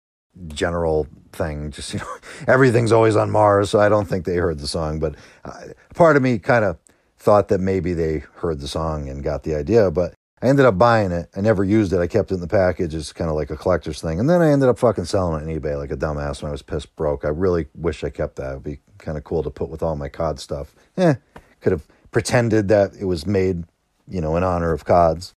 general 0.48 1.06
thing. 1.30 1.70
Just, 1.70 1.94
you 1.94 2.00
know, 2.00 2.16
everything's 2.48 2.90
always 2.90 3.14
on 3.14 3.30
Mars. 3.30 3.70
So 3.70 3.78
I 3.78 3.88
don't 3.88 4.08
think 4.08 4.24
they 4.24 4.34
heard 4.34 4.58
the 4.58 4.66
song. 4.66 4.98
But 4.98 5.14
uh, 5.44 5.61
part 5.94 6.16
of 6.16 6.24
me 6.24 6.40
kind 6.40 6.64
of 6.64 6.76
thought 7.18 7.46
that 7.50 7.61
maybe 7.61 7.94
they 7.94 8.24
heard 8.38 8.58
the 8.58 8.66
song 8.66 9.08
and 9.08 9.22
got 9.22 9.44
the 9.44 9.54
idea. 9.54 9.92
But 9.92 10.14
I 10.43 10.49
ended 10.49 10.64
up 10.64 10.78
buying 10.78 11.12
it. 11.12 11.28
I 11.36 11.41
never 11.43 11.64
used 11.64 11.93
it. 11.93 11.99
I 11.99 12.07
kept 12.07 12.30
it 12.30 12.34
in 12.34 12.41
the 12.41 12.49
package. 12.49 12.95
It's 12.95 13.12
kind 13.12 13.28
of 13.28 13.36
like 13.36 13.51
a 13.51 13.57
collector's 13.57 14.01
thing. 14.01 14.18
And 14.18 14.28
then 14.28 14.41
I 14.41 14.51
ended 14.51 14.70
up 14.70 14.78
fucking 14.78 15.05
selling 15.05 15.43
it 15.43 15.45
on 15.45 15.61
eBay 15.61 15.76
like 15.76 15.91
a 15.91 15.97
dumbass 15.97 16.43
when 16.43 16.49
I 16.49 16.53
was 16.53 16.62
pissed 16.62 16.97
broke. 16.97 17.24
I 17.24 17.28
really 17.28 17.66
wish 17.74 18.03
I 18.05 18.11
kept 18.11 18.36
that. 18.36 18.53
It'd 18.53 18.62
be 18.62 18.80
kind 18.97 19.18
of 19.18 19.24
cool 19.24 19.43
to 19.43 19.51
put 19.51 19.68
with 19.68 19.82
all 19.82 19.97
my 19.97 20.09
COD 20.09 20.41
stuff. 20.41 20.74
Eh, 20.97 21.14
could 21.61 21.72
have 21.72 21.86
pretended 22.11 22.68
that 22.68 22.95
it 22.99 23.05
was 23.05 23.26
made, 23.26 23.64
you 24.09 24.22
know, 24.22 24.36
in 24.36 24.43
honor 24.43 24.72
of 24.72 24.84
CODs. 24.86 25.34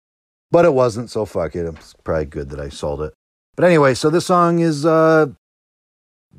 But 0.52 0.66
it 0.66 0.74
wasn't, 0.74 1.10
so 1.10 1.26
fuck 1.26 1.56
it. 1.56 1.66
It's 1.66 1.96
probably 2.04 2.26
good 2.26 2.50
that 2.50 2.60
I 2.60 2.70
sold 2.70 3.02
it. 3.02 3.14
But 3.56 3.66
anyway, 3.66 3.96
so 3.96 4.10
this 4.10 4.26
song 4.26 4.60
is 4.60 4.86
uh, 4.86 5.28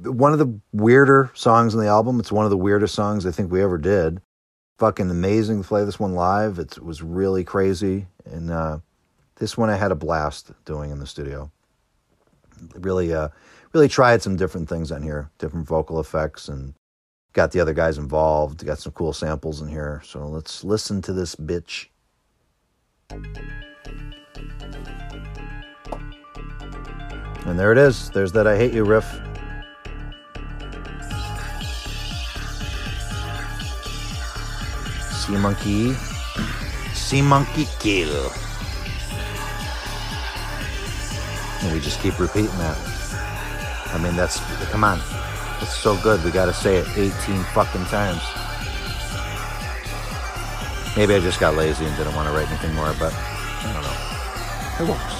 one 0.02 0.32
of 0.32 0.38
the 0.38 0.60
weirder 0.72 1.32
songs 1.34 1.74
on 1.74 1.80
the 1.80 1.88
album. 1.88 2.20
It's 2.20 2.32
one 2.32 2.44
of 2.44 2.50
the 2.50 2.56
weirdest 2.56 2.94
songs 2.94 3.26
I 3.26 3.32
think 3.32 3.50
we 3.50 3.62
ever 3.62 3.78
did. 3.78 4.20
Fucking 4.78 5.10
amazing 5.10 5.62
to 5.62 5.68
play 5.68 5.84
this 5.84 5.98
one 5.98 6.14
live. 6.14 6.58
It's, 6.58 6.76
it 6.76 6.84
was 6.84 7.02
really 7.02 7.44
crazy. 7.44 8.06
And 8.24 8.50
uh, 8.50 8.78
this 9.36 9.56
one 9.56 9.70
I 9.70 9.76
had 9.76 9.92
a 9.92 9.96
blast 9.96 10.52
doing 10.64 10.90
in 10.90 10.98
the 10.98 11.06
studio. 11.06 11.50
Really, 12.74 13.12
uh, 13.12 13.28
really 13.72 13.88
tried 13.88 14.22
some 14.22 14.36
different 14.36 14.68
things 14.68 14.92
on 14.92 15.02
here, 15.02 15.30
different 15.38 15.66
vocal 15.66 15.98
effects, 16.00 16.48
and 16.48 16.74
got 17.32 17.52
the 17.52 17.60
other 17.60 17.74
guys 17.74 17.98
involved. 17.98 18.64
Got 18.64 18.78
some 18.78 18.92
cool 18.92 19.12
samples 19.12 19.60
in 19.60 19.68
here. 19.68 20.02
So 20.04 20.26
let's 20.26 20.62
listen 20.64 21.02
to 21.02 21.12
this 21.12 21.34
bitch. 21.34 21.86
And 27.44 27.58
there 27.58 27.72
it 27.72 27.78
is. 27.78 28.10
There's 28.10 28.32
that 28.32 28.46
I 28.46 28.56
Hate 28.56 28.72
You 28.72 28.84
riff. 28.84 29.04
Sea 35.26 35.36
Monkey. 35.38 35.96
Sea 37.12 37.20
Monkey 37.20 37.68
Kill. 37.78 38.32
And 41.60 41.70
we 41.70 41.78
just 41.78 42.00
keep 42.00 42.18
repeating 42.18 42.56
that. 42.56 42.78
I 43.92 44.00
mean, 44.02 44.16
that's, 44.16 44.40
come 44.70 44.82
on. 44.82 44.98
It's 45.60 45.76
so 45.76 45.94
good. 46.02 46.24
We 46.24 46.30
gotta 46.30 46.54
say 46.54 46.76
it 46.76 46.88
18 46.96 47.12
fucking 47.52 47.84
times. 47.92 48.22
Maybe 50.96 51.14
I 51.14 51.20
just 51.20 51.38
got 51.38 51.54
lazy 51.54 51.84
and 51.84 51.94
didn't 51.98 52.14
want 52.14 52.30
to 52.30 52.34
write 52.34 52.48
anything 52.48 52.74
more, 52.74 52.94
but 52.98 53.12
I 53.12 53.72
don't 53.74 53.82
know. 53.82 53.98
It 54.80 54.88
works. 54.88 55.12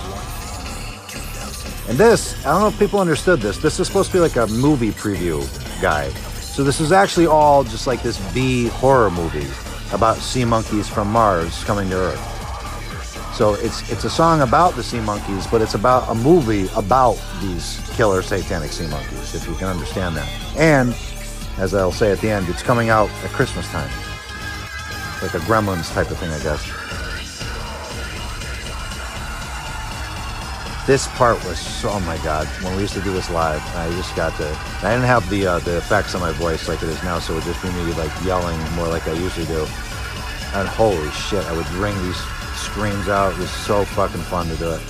And 1.90 1.98
this, 1.98 2.42
I 2.46 2.52
don't 2.52 2.62
know 2.62 2.68
if 2.68 2.78
people 2.78 3.00
understood 3.00 3.40
this. 3.40 3.58
This 3.58 3.78
is 3.78 3.86
supposed 3.86 4.10
to 4.12 4.16
be 4.16 4.20
like 4.20 4.36
a 4.36 4.46
movie 4.46 4.92
preview 4.92 5.42
guide. 5.82 6.12
So 6.40 6.64
this 6.64 6.80
is 6.80 6.90
actually 6.90 7.26
all 7.26 7.64
just 7.64 7.86
like 7.86 8.02
this 8.02 8.18
B 8.32 8.68
horror 8.68 9.10
movie 9.10 9.46
about 9.92 10.16
sea 10.16 10.44
monkeys 10.44 10.88
from 10.88 11.10
Mars 11.10 11.64
coming 11.64 11.88
to 11.90 11.96
Earth. 11.96 13.34
So 13.34 13.54
it's 13.54 13.90
it's 13.90 14.04
a 14.04 14.10
song 14.10 14.42
about 14.42 14.74
the 14.74 14.82
sea 14.82 15.00
monkeys, 15.00 15.46
but 15.46 15.62
it's 15.62 15.74
about 15.74 16.08
a 16.10 16.14
movie 16.14 16.68
about 16.76 17.18
these 17.40 17.80
killer 17.94 18.22
satanic 18.22 18.72
sea 18.72 18.86
monkeys, 18.88 19.34
if 19.34 19.48
you 19.48 19.54
can 19.54 19.68
understand 19.68 20.16
that. 20.16 20.28
And 20.56 20.94
as 21.58 21.74
I'll 21.74 21.92
say 21.92 22.12
at 22.12 22.20
the 22.20 22.30
end, 22.30 22.48
it's 22.48 22.62
coming 22.62 22.90
out 22.90 23.08
at 23.24 23.30
Christmas 23.30 23.66
time. 23.68 23.90
Like 25.22 25.34
a 25.34 25.38
gremlins 25.38 25.92
type 25.92 26.10
of 26.10 26.18
thing, 26.18 26.30
I 26.30 26.42
guess. 26.42 26.81
This 30.84 31.06
part 31.08 31.36
was 31.44 31.60
so, 31.60 31.90
oh 31.90 32.00
my 32.00 32.16
god, 32.24 32.48
when 32.62 32.74
we 32.74 32.82
used 32.82 32.94
to 32.94 33.00
do 33.02 33.12
this 33.12 33.30
live, 33.30 33.62
I 33.76 33.88
just 33.90 34.16
got 34.16 34.36
the, 34.36 34.48
I 34.78 34.90
didn't 34.90 35.04
have 35.04 35.28
the 35.30 35.46
uh, 35.46 35.58
the 35.60 35.76
effects 35.76 36.12
on 36.16 36.20
my 36.20 36.32
voice 36.32 36.68
like 36.68 36.82
it 36.82 36.88
is 36.88 37.00
now, 37.04 37.20
so 37.20 37.34
it 37.34 37.36
would 37.36 37.44
just 37.44 37.62
be 37.62 37.68
me 37.70 37.92
like 37.94 38.10
yelling 38.24 38.58
more 38.72 38.88
like 38.88 39.06
I 39.06 39.12
usually 39.12 39.46
do. 39.46 39.60
And 40.54 40.66
holy 40.66 41.08
shit, 41.10 41.44
I 41.44 41.56
would 41.56 41.70
ring 41.74 41.96
these 42.02 42.16
screams 42.56 43.08
out. 43.08 43.32
It 43.32 43.38
was 43.38 43.50
so 43.50 43.84
fucking 43.84 44.22
fun 44.22 44.48
to 44.48 44.56
do 44.56 44.72
it. 44.72 44.80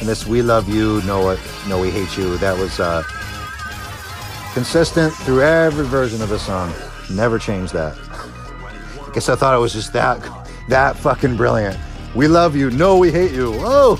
And 0.00 0.08
this 0.08 0.26
"We 0.26 0.42
Love 0.42 0.68
You," 0.68 1.00
"No, 1.02 1.30
It, 1.30 1.38
No, 1.68 1.80
We 1.80 1.92
Hate 1.92 2.18
You," 2.18 2.38
that 2.38 2.58
was 2.58 2.80
uh, 2.80 3.04
consistent 4.52 5.14
through 5.14 5.42
every 5.42 5.86
version 5.86 6.22
of 6.22 6.28
the 6.28 6.40
song. 6.40 6.74
Never 7.08 7.38
changed 7.38 7.72
that. 7.72 7.96
I 7.96 9.10
guess 9.14 9.28
I 9.28 9.36
thought 9.36 9.54
it 9.54 9.60
was 9.60 9.72
just 9.72 9.92
that 9.92 10.20
that 10.68 10.96
fucking 10.96 11.36
brilliant. 11.36 11.78
We 12.14 12.28
love 12.28 12.54
you. 12.54 12.70
No, 12.70 12.98
we 12.98 13.10
hate 13.10 13.32
you. 13.32 13.52
Oh. 13.56 13.96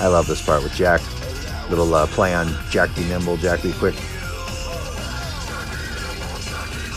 I 0.00 0.06
love 0.06 0.26
this 0.26 0.44
part 0.44 0.62
with 0.62 0.72
Jack. 0.74 1.00
Little 1.68 1.92
uh, 1.94 2.06
play 2.06 2.34
on 2.34 2.54
Jack 2.70 2.94
be 2.94 3.04
nimble, 3.04 3.36
Jack 3.36 3.62
be 3.62 3.72
quick. 3.72 3.94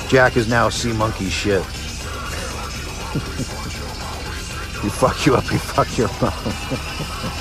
Jack 0.08 0.38
is 0.38 0.48
now 0.48 0.70
sea 0.70 0.94
monkey 0.94 1.30
shit. 1.30 1.60
you 4.84 4.90
fuck 4.90 5.26
you 5.26 5.36
up, 5.36 5.52
you 5.52 5.58
fuck 5.58 5.98
your 5.98 6.10
mom. 6.22 7.38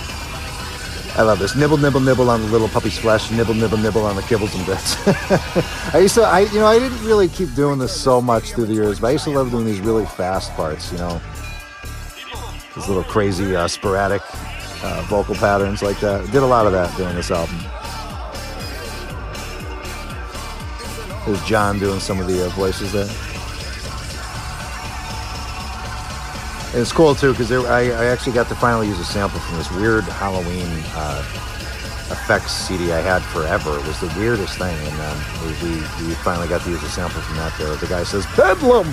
I 1.21 1.23
love 1.23 1.39
this. 1.39 1.55
Nibble, 1.55 1.77
nibble, 1.77 2.01
nibble 2.01 2.31
on 2.31 2.41
the 2.41 2.47
little 2.47 2.67
puppy's 2.67 2.97
flesh. 2.97 3.31
Nibble, 3.31 3.53
nibble, 3.53 3.77
nibble 3.77 4.07
on 4.07 4.17
the 4.17 4.23
kibbles 4.23 4.57
and 4.57 4.65
bits. 4.65 4.97
I 5.95 5.99
used 5.99 6.15
to, 6.15 6.23
I, 6.23 6.41
you 6.41 6.61
know, 6.61 6.67
I 6.67 6.79
didn't 6.79 7.05
really 7.05 7.29
keep 7.29 7.55
doing 7.55 7.79
this 7.79 7.95
so 7.95 8.23
much 8.23 8.53
through 8.53 8.65
the 8.65 8.73
years, 8.73 9.01
but 9.01 9.09
I 9.09 9.11
used 9.11 9.25
to 9.25 9.31
love 9.31 9.51
doing 9.51 9.67
these 9.67 9.81
really 9.81 10.07
fast 10.07 10.51
parts, 10.53 10.91
you 10.91 10.97
know. 10.97 11.21
These 12.75 12.89
little 12.89 13.05
crazy, 13.05 13.55
uh, 13.55 13.69
sporadic 13.69 14.23
uh, 14.83 15.03
vocal 15.11 15.35
patterns 15.35 15.83
like 15.83 16.01
that. 16.01 16.25
Did 16.33 16.43
a 16.43 16.47
lot 16.47 16.65
of 16.65 16.73
that 16.73 16.97
during 16.97 17.15
this 17.15 17.31
album. 17.31 17.59
There's 21.27 21.45
John 21.47 21.79
doing 21.79 22.01
some 22.01 22.19
of 22.19 22.29
the 22.29 22.47
uh, 22.47 22.49
voices 22.49 22.95
there. 22.95 23.30
And 26.73 26.81
it's 26.81 26.93
cool 26.93 27.17
too 27.17 27.33
because 27.33 27.51
I, 27.51 27.87
I 27.87 28.07
actually 28.07 28.33
got 28.33 28.49
to 28.49 28.55
finally 28.55 28.87
use 28.87 29.01
a 29.01 29.05
sample 29.05 29.41
from 29.41 29.57
this 29.59 29.71
weird 29.73 30.05
Halloween 30.05 30.69
uh, 30.95 31.19
effects 32.11 32.53
CD 32.53 32.93
I 32.93 33.01
had 33.01 33.23
forever. 33.23 33.77
It 33.77 33.87
was 33.87 34.01
the 34.01 34.13
weirdest 34.17 34.57
thing, 34.57 34.77
and 34.77 35.01
um, 35.01 35.19
we, 35.43 35.51
we, 35.69 36.09
we 36.09 36.15
finally 36.23 36.47
got 36.47 36.63
to 36.63 36.71
use 36.71 36.83
a 36.85 36.89
sample 36.89 37.21
from 37.23 37.37
that. 37.39 37.53
There, 37.59 37.75
the 37.75 37.87
guy 37.89 38.05
says 38.05 38.25
Bedlam. 38.37 38.87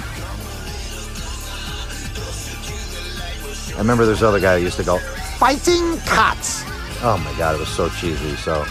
I 3.76 3.80
remember 3.80 4.08
there's 4.08 4.24
other 4.24 4.40
guy 4.40 4.58
who 4.58 4.64
used 4.66 4.78
to 4.78 4.84
go 4.84 4.98
fighting 5.38 6.00
cats. 6.00 6.64
Oh 7.04 7.22
my 7.24 7.38
god, 7.38 7.54
it 7.54 7.60
was 7.60 7.70
so 7.70 7.90
cheesy. 7.90 8.36
So, 8.38 8.62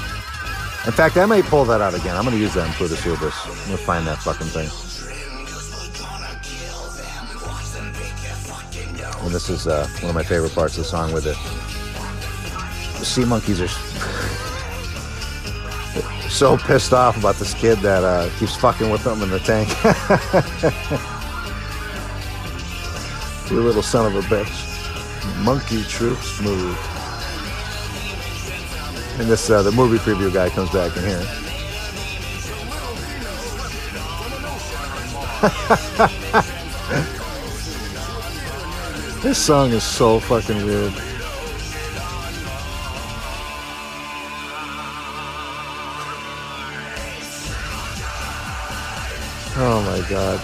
in 0.84 0.92
fact, 0.92 1.16
I 1.16 1.26
may 1.26 1.42
pull 1.42 1.64
that 1.66 1.80
out 1.80 1.94
again. 1.94 2.16
I'm 2.16 2.24
gonna 2.24 2.38
use 2.38 2.54
that 2.54 2.66
in 2.66 2.72
Plutus 2.72 3.04
Hubris. 3.04 3.36
I'm 3.46 3.66
gonna 3.66 3.76
find 3.76 4.04
that 4.09 4.18
fucking 4.18 4.48
thing. 4.48 4.68
And 9.27 9.35
this 9.35 9.51
is 9.51 9.66
uh, 9.66 9.89
one 10.03 10.11
of 10.11 10.14
my 10.14 10.22
favorite 10.22 10.55
parts 10.55 10.79
of 10.79 10.85
the 10.85 10.89
song 10.89 11.12
with 11.12 11.27
it. 11.27 11.37
The 13.01 13.05
sea 13.05 13.24
monkeys 13.24 13.61
are 13.61 13.66
so 16.31 16.57
pissed 16.57 16.93
off 16.93 17.18
about 17.18 17.35
this 17.35 17.53
kid 17.53 17.81
that 17.81 18.05
uh, 18.05 18.31
keeps 18.39 18.55
fucking 18.55 18.89
with 18.89 19.03
them 19.03 19.22
in 19.22 19.31
the 19.31 19.41
tank. 19.41 19.68
you 23.51 23.61
little 23.61 23.83
son 23.83 24.07
of 24.07 24.14
a 24.14 24.20
bitch. 24.29 25.45
Monkey 25.45 25.83
troops 25.83 26.41
move. 26.41 26.79
And 29.18 29.29
this, 29.29 29.51
uh, 29.51 29.62
the 29.62 29.72
movie 29.72 29.99
preview 29.99 30.33
guy 30.33 30.51
comes 30.51 30.70
back 30.70 30.97
in 30.97 31.03
here. 31.03 31.27
This 39.27 39.45
song 39.45 39.72
is 39.72 39.83
so 39.83 40.20
fucking 40.20 40.64
weird. 40.64 40.93
Oh 49.59 49.83
my 49.85 50.09
god. 50.09 50.41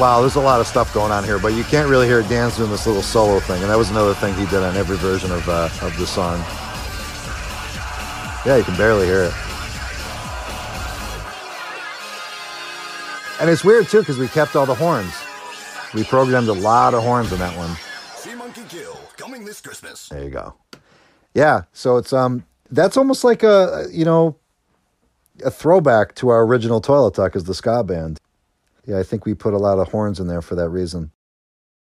Wow, 0.00 0.22
there's 0.22 0.36
a 0.36 0.40
lot 0.40 0.60
of 0.60 0.66
stuff 0.66 0.94
going 0.94 1.12
on 1.12 1.24
here, 1.24 1.38
but 1.38 1.48
you 1.48 1.62
can't 1.64 1.90
really 1.90 2.06
hear 2.06 2.22
Dan 2.22 2.50
doing 2.52 2.70
this 2.70 2.86
little 2.86 3.02
solo 3.02 3.38
thing, 3.38 3.60
and 3.60 3.70
that 3.70 3.76
was 3.76 3.90
another 3.90 4.14
thing 4.14 4.32
he 4.36 4.46
did 4.46 4.62
on 4.62 4.74
every 4.74 4.96
version 4.96 5.30
of 5.30 5.46
uh, 5.46 5.68
of 5.82 5.94
the 5.98 6.06
song. 6.06 6.38
Yeah, 8.46 8.56
you 8.56 8.64
can 8.64 8.78
barely 8.78 9.04
hear 9.04 9.24
it. 9.24 9.34
And 13.42 13.50
it's 13.50 13.62
weird 13.62 13.90
too 13.90 13.98
because 13.98 14.16
we 14.16 14.26
kept 14.26 14.56
all 14.56 14.64
the 14.64 14.74
horns. 14.74 15.23
We 15.94 16.02
programmed 16.02 16.48
a 16.48 16.52
lot 16.52 16.92
of 16.92 17.04
horns 17.04 17.32
in 17.32 17.38
that 17.38 17.56
one. 17.56 17.76
Sea 18.16 18.34
Monkey 18.34 18.62
Kill 18.68 18.98
coming 19.16 19.44
this 19.44 19.60
Christmas. 19.60 20.08
There 20.08 20.24
you 20.24 20.30
go. 20.30 20.54
Yeah, 21.34 21.62
so 21.72 21.98
it's 21.98 22.12
um 22.12 22.44
that's 22.70 22.96
almost 22.96 23.22
like 23.22 23.44
a 23.44 23.86
you 23.92 24.04
know 24.04 24.36
a 25.44 25.50
throwback 25.52 26.16
to 26.16 26.30
our 26.30 26.44
original 26.44 26.80
Toilet 26.80 27.14
Talk 27.14 27.36
as 27.36 27.44
the 27.44 27.54
ska 27.54 27.84
band. 27.84 28.20
Yeah, 28.86 28.98
I 28.98 29.04
think 29.04 29.24
we 29.24 29.34
put 29.34 29.54
a 29.54 29.58
lot 29.58 29.78
of 29.78 29.88
horns 29.88 30.18
in 30.18 30.26
there 30.26 30.42
for 30.42 30.56
that 30.56 30.68
reason. 30.68 31.12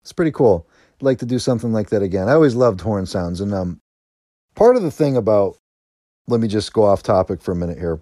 It's 0.02 0.12
pretty 0.12 0.32
cool. 0.32 0.68
like 1.00 1.18
to 1.18 1.26
do 1.26 1.38
something 1.40 1.72
like 1.72 1.90
that 1.90 2.02
again. 2.02 2.28
I 2.28 2.32
always 2.32 2.54
loved 2.54 2.80
horn 2.80 3.04
sounds, 3.04 3.40
and 3.40 3.52
um, 3.52 3.80
part 4.54 4.76
of 4.76 4.82
the 4.82 4.92
thing 4.92 5.16
about 5.16 5.56
let 6.28 6.40
me 6.40 6.46
just 6.46 6.72
go 6.72 6.84
off 6.84 7.02
topic 7.02 7.42
for 7.42 7.50
a 7.50 7.56
minute 7.56 7.78
here. 7.78 8.00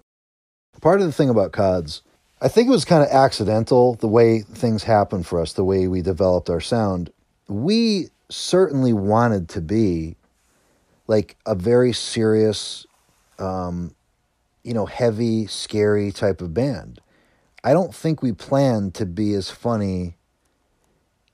Part 0.79 1.01
of 1.01 1.07
the 1.07 1.13
thing 1.13 1.29
about 1.29 1.53
CODs, 1.53 2.03
I 2.39 2.49
think 2.49 2.67
it 2.67 2.71
was 2.71 2.85
kind 2.85 3.01
of 3.01 3.09
accidental 3.09 3.95
the 3.95 4.07
way 4.07 4.41
things 4.41 4.83
happened 4.83 5.25
for 5.25 5.41
us, 5.41 5.53
the 5.53 5.63
way 5.63 5.87
we 5.87 6.03
developed 6.03 6.49
our 6.49 6.61
sound. 6.61 7.09
We 7.47 8.09
certainly 8.29 8.93
wanted 8.93 9.49
to 9.49 9.61
be 9.61 10.17
like 11.07 11.35
a 11.47 11.55
very 11.55 11.93
serious, 11.93 12.85
um, 13.39 13.95
you 14.63 14.73
know, 14.73 14.85
heavy, 14.85 15.47
scary 15.47 16.11
type 16.11 16.41
of 16.41 16.53
band. 16.53 17.01
I 17.63 17.73
don't 17.73 17.95
think 17.95 18.21
we 18.21 18.33
planned 18.33 18.93
to 18.95 19.05
be 19.07 19.33
as 19.33 19.49
funny, 19.49 20.17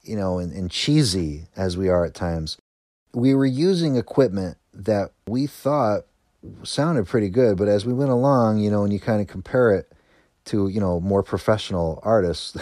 you 0.03 0.15
know, 0.15 0.39
and, 0.39 0.53
and 0.53 0.71
cheesy 0.71 1.47
as 1.57 1.75
we 1.75 1.89
are 1.89 2.05
at 2.05 2.13
times. 2.13 2.57
We 3.13 3.35
were 3.35 3.45
using 3.45 3.97
equipment 3.97 4.57
that 4.73 5.11
we 5.27 5.47
thought 5.47 6.05
sounded 6.63 7.07
pretty 7.07 7.29
good, 7.29 7.57
but 7.57 7.67
as 7.67 7.85
we 7.85 7.93
went 7.93 8.09
along, 8.09 8.59
you 8.59 8.71
know, 8.71 8.83
and 8.83 8.93
you 8.93 9.01
kind 9.01 9.21
of 9.21 9.27
compare 9.27 9.71
it 9.71 9.92
to, 10.45 10.67
you 10.67 10.79
know, 10.79 10.99
more 10.99 11.23
professional 11.23 11.99
artists, 12.03 12.57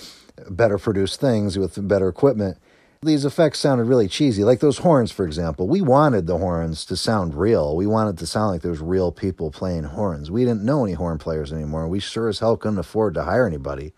better 0.50 0.78
produced 0.78 1.20
things 1.20 1.58
with 1.58 1.86
better 1.86 2.08
equipment, 2.08 2.58
these 3.02 3.24
effects 3.24 3.58
sounded 3.58 3.84
really 3.84 4.08
cheesy. 4.08 4.44
Like 4.44 4.60
those 4.60 4.78
horns, 4.78 5.12
for 5.12 5.26
example. 5.26 5.68
We 5.68 5.80
wanted 5.80 6.26
the 6.26 6.38
horns 6.38 6.84
to 6.86 6.96
sound 6.96 7.34
real. 7.34 7.76
We 7.76 7.86
wanted 7.86 8.18
to 8.18 8.26
sound 8.26 8.52
like 8.52 8.62
there 8.62 8.70
was 8.70 8.80
real 8.80 9.12
people 9.12 9.50
playing 9.50 9.84
horns. 9.84 10.30
We 10.30 10.44
didn't 10.44 10.64
know 10.64 10.84
any 10.84 10.94
horn 10.94 11.18
players 11.18 11.52
anymore. 11.52 11.88
We 11.88 12.00
sure 12.00 12.28
as 12.28 12.40
hell 12.40 12.56
couldn't 12.56 12.78
afford 12.78 13.14
to 13.14 13.24
hire 13.24 13.46
anybody. 13.46 13.92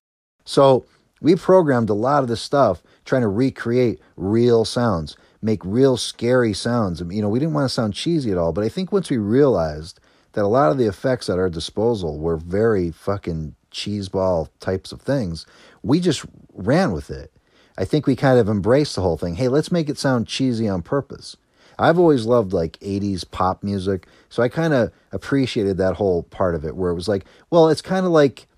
So 0.44 0.84
we 1.20 1.34
programmed 1.36 1.90
a 1.90 1.94
lot 1.94 2.22
of 2.22 2.28
this 2.28 2.42
stuff 2.42 2.82
trying 3.04 3.22
to 3.22 3.28
recreate 3.28 4.00
real 4.16 4.64
sounds, 4.64 5.16
make 5.42 5.64
real 5.64 5.96
scary 5.96 6.52
sounds. 6.52 7.00
You 7.00 7.22
know, 7.22 7.28
we 7.28 7.38
didn't 7.38 7.54
want 7.54 7.64
to 7.64 7.74
sound 7.74 7.94
cheesy 7.94 8.30
at 8.30 8.38
all, 8.38 8.52
but 8.52 8.64
I 8.64 8.68
think 8.68 8.92
once 8.92 9.10
we 9.10 9.18
realized 9.18 10.00
that 10.32 10.44
a 10.44 10.48
lot 10.48 10.70
of 10.70 10.78
the 10.78 10.86
effects 10.86 11.28
at 11.28 11.38
our 11.38 11.50
disposal 11.50 12.18
were 12.18 12.36
very 12.36 12.90
fucking 12.90 13.54
cheeseball 13.70 14.48
types 14.60 14.92
of 14.92 15.00
things, 15.00 15.46
we 15.82 16.00
just 16.00 16.24
ran 16.52 16.92
with 16.92 17.10
it. 17.10 17.32
I 17.76 17.84
think 17.84 18.06
we 18.06 18.16
kind 18.16 18.38
of 18.38 18.48
embraced 18.48 18.96
the 18.96 19.02
whole 19.02 19.16
thing. 19.16 19.36
Hey, 19.36 19.48
let's 19.48 19.70
make 19.70 19.88
it 19.88 19.98
sound 19.98 20.26
cheesy 20.26 20.68
on 20.68 20.82
purpose. 20.82 21.36
I've 21.78 21.98
always 21.98 22.26
loved 22.26 22.52
like 22.52 22.78
80s 22.80 23.24
pop 23.30 23.62
music, 23.62 24.06
so 24.28 24.42
I 24.42 24.48
kind 24.48 24.74
of 24.74 24.90
appreciated 25.12 25.76
that 25.76 25.94
whole 25.94 26.24
part 26.24 26.56
of 26.56 26.64
it 26.64 26.74
where 26.74 26.90
it 26.90 26.96
was 26.96 27.08
like, 27.08 27.24
well, 27.50 27.68
it's 27.68 27.82
kind 27.82 28.04
of 28.04 28.10
like 28.10 28.48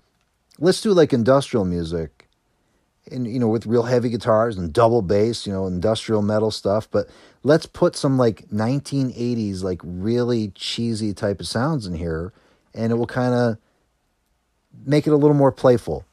let's 0.57 0.81
do 0.81 0.93
like 0.93 1.13
industrial 1.13 1.65
music 1.65 2.20
and 3.09 3.27
you 3.27 3.39
know 3.39 3.47
with 3.47 3.65
real 3.65 3.83
heavy 3.83 4.09
guitars 4.09 4.57
and 4.57 4.71
double 4.71 5.01
bass, 5.01 5.47
you 5.47 5.53
know, 5.53 5.65
industrial 5.65 6.21
metal 6.21 6.51
stuff, 6.51 6.89
but 6.89 7.07
let's 7.43 7.65
put 7.65 7.95
some 7.95 8.17
like 8.17 8.47
1980s 8.49 9.63
like 9.63 9.79
really 9.83 10.49
cheesy 10.49 11.13
type 11.13 11.39
of 11.39 11.47
sounds 11.47 11.87
in 11.87 11.95
here 11.95 12.33
and 12.73 12.91
it 12.91 12.95
will 12.95 13.07
kind 13.07 13.33
of 13.33 13.57
make 14.85 15.07
it 15.07 15.11
a 15.11 15.17
little 15.17 15.35
more 15.35 15.51
playful. 15.51 16.05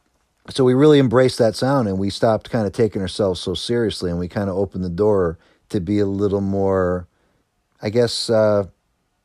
So 0.50 0.64
we 0.64 0.72
really 0.72 0.98
embraced 0.98 1.38
that 1.38 1.54
sound 1.56 1.88
and 1.88 1.98
we 1.98 2.08
stopped 2.08 2.50
kind 2.50 2.66
of 2.66 2.72
taking 2.72 3.02
ourselves 3.02 3.40
so 3.40 3.52
seriously 3.52 4.10
and 4.10 4.18
we 4.18 4.28
kind 4.28 4.48
of 4.48 4.56
opened 4.56 4.84
the 4.84 4.88
door 4.88 5.38
to 5.68 5.80
be 5.80 5.98
a 5.98 6.06
little 6.06 6.40
more 6.40 7.06
i 7.82 7.90
guess 7.90 8.30
uh, 8.30 8.64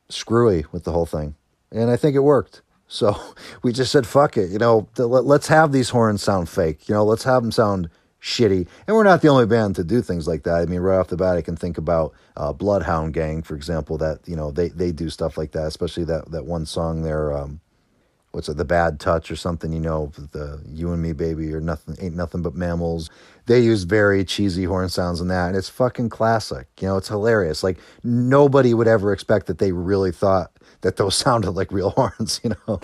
screwy 0.08 0.66
with 0.70 0.84
the 0.84 0.92
whole 0.92 1.06
thing. 1.06 1.34
And 1.72 1.90
i 1.90 1.96
think 1.96 2.14
it 2.14 2.20
worked 2.20 2.60
so 2.86 3.16
we 3.62 3.72
just 3.72 3.92
said 3.92 4.06
fuck 4.06 4.36
it 4.36 4.50
you 4.50 4.58
know 4.58 4.88
let's 4.98 5.48
have 5.48 5.72
these 5.72 5.90
horns 5.90 6.22
sound 6.22 6.48
fake 6.48 6.88
you 6.88 6.94
know 6.94 7.04
let's 7.04 7.24
have 7.24 7.42
them 7.42 7.52
sound 7.52 7.88
shitty 8.20 8.66
and 8.86 8.96
we're 8.96 9.04
not 9.04 9.20
the 9.20 9.28
only 9.28 9.44
band 9.44 9.76
to 9.76 9.84
do 9.84 10.00
things 10.00 10.26
like 10.26 10.44
that 10.44 10.62
i 10.62 10.64
mean 10.64 10.80
right 10.80 10.98
off 10.98 11.08
the 11.08 11.16
bat 11.16 11.36
i 11.36 11.42
can 11.42 11.56
think 11.56 11.76
about 11.76 12.14
uh, 12.36 12.52
bloodhound 12.52 13.12
gang 13.12 13.42
for 13.42 13.54
example 13.54 13.98
that 13.98 14.18
you 14.26 14.34
know 14.34 14.50
they, 14.50 14.68
they 14.70 14.90
do 14.92 15.10
stuff 15.10 15.36
like 15.36 15.52
that 15.52 15.66
especially 15.66 16.04
that, 16.04 16.30
that 16.30 16.46
one 16.46 16.64
song 16.64 17.02
there 17.02 17.36
um, 17.36 17.60
what's 18.34 18.48
it, 18.48 18.56
the 18.56 18.64
bad 18.64 18.98
touch 18.98 19.30
or 19.30 19.36
something, 19.36 19.72
you 19.72 19.80
know, 19.80 20.12
the 20.32 20.60
you 20.66 20.92
and 20.92 21.00
me 21.00 21.12
baby 21.12 21.52
or 21.54 21.60
nothing 21.60 21.96
ain't 22.00 22.16
nothing 22.16 22.42
but 22.42 22.54
mammals. 22.54 23.08
They 23.46 23.60
use 23.60 23.84
very 23.84 24.24
cheesy 24.24 24.64
horn 24.64 24.88
sounds 24.88 25.20
in 25.20 25.28
that, 25.28 25.48
and 25.48 25.56
it's 25.56 25.68
fucking 25.68 26.08
classic. 26.08 26.66
You 26.80 26.88
know, 26.88 26.96
it's 26.96 27.08
hilarious. 27.08 27.62
Like 27.62 27.78
nobody 28.02 28.74
would 28.74 28.88
ever 28.88 29.12
expect 29.12 29.46
that 29.46 29.58
they 29.58 29.72
really 29.72 30.10
thought 30.12 30.50
that 30.84 30.96
those 30.96 31.16
sounded 31.26 31.52
like 31.52 31.72
real 31.72 31.90
horns, 31.96 32.40
you 32.44 32.50
know. 32.50 32.80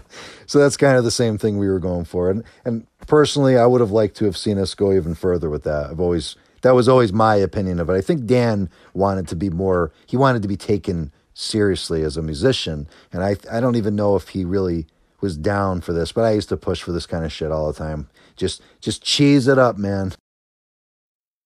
So 0.47 0.59
that's 0.59 0.77
kind 0.77 0.97
of 0.97 1.05
the 1.05 1.11
same 1.13 1.39
thing 1.39 1.59
we 1.59 1.69
were 1.69 1.79
going 1.79 2.05
for. 2.05 2.29
And 2.29 2.43
and 2.65 2.87
personally, 3.07 3.57
I 3.57 3.67
would 3.67 3.81
have 3.81 3.93
liked 3.93 4.17
to 4.17 4.25
have 4.25 4.37
seen 4.37 4.59
us 4.59 4.75
go 4.75 4.93
even 4.93 5.15
further 5.15 5.49
with 5.49 5.63
that. 5.63 5.91
I've 5.91 6.01
always 6.01 6.35
that 6.63 6.75
was 6.75 6.89
always 6.89 7.13
my 7.13 7.37
opinion 7.37 7.79
of 7.79 7.89
it. 7.89 7.95
I 7.95 8.01
think 8.01 8.27
Dan 8.27 8.69
wanted 8.93 9.29
to 9.29 9.37
be 9.37 9.49
more. 9.49 9.93
He 10.07 10.17
wanted 10.17 10.43
to 10.43 10.49
be 10.49 10.57
taken 10.57 11.13
seriously 11.33 12.03
as 12.03 12.17
a 12.17 12.23
musician, 12.23 12.89
and 13.13 13.23
I 13.23 13.37
I 13.51 13.61
don't 13.61 13.77
even 13.77 13.95
know 13.95 14.17
if 14.17 14.31
he 14.31 14.45
really 14.45 14.87
was 15.21 15.37
down 15.37 15.83
for 15.83 15.93
this, 15.93 16.13
but 16.13 16.25
I 16.25 16.33
used 16.33 16.49
to 16.49 16.57
push 16.57 16.83
for 16.83 16.93
this 16.93 17.07
kind 17.07 17.25
of 17.25 17.33
shit 17.33 17.53
all 17.53 17.71
the 17.71 17.79
time. 17.79 18.09
Just 18.37 18.63
just 18.81 19.03
cheese 19.03 19.47
it 19.47 19.59
up, 19.59 19.77
man. 19.77 20.13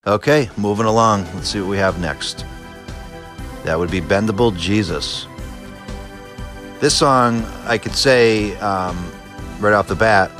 Okay, 0.06 0.50
moving 0.56 0.86
along. 0.86 1.24
Let's 1.34 1.48
see 1.48 1.60
what 1.60 1.70
we 1.70 1.78
have 1.78 1.98
next. 1.98 2.44
That 3.64 3.78
would 3.78 3.90
be 3.90 4.02
Bendable 4.02 4.54
Jesus. 4.56 5.26
This 6.80 6.94
song, 6.96 7.44
I 7.66 7.78
could 7.78 7.94
say 7.94 8.56
um, 8.56 9.10
right 9.60 9.72
off 9.72 9.88
the 9.88 9.94
bat, 9.94 10.30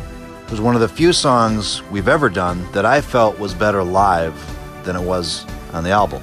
was 0.50 0.60
one 0.60 0.74
of 0.74 0.80
the 0.80 0.88
few 0.88 1.12
songs 1.12 1.82
we've 1.84 2.08
ever 2.08 2.28
done 2.28 2.70
that 2.72 2.84
I 2.84 3.00
felt 3.00 3.38
was 3.38 3.54
better 3.54 3.82
live 3.82 4.34
than 4.84 4.94
it 4.94 5.02
was 5.02 5.46
on 5.72 5.84
the 5.84 5.90
album. 5.90 6.22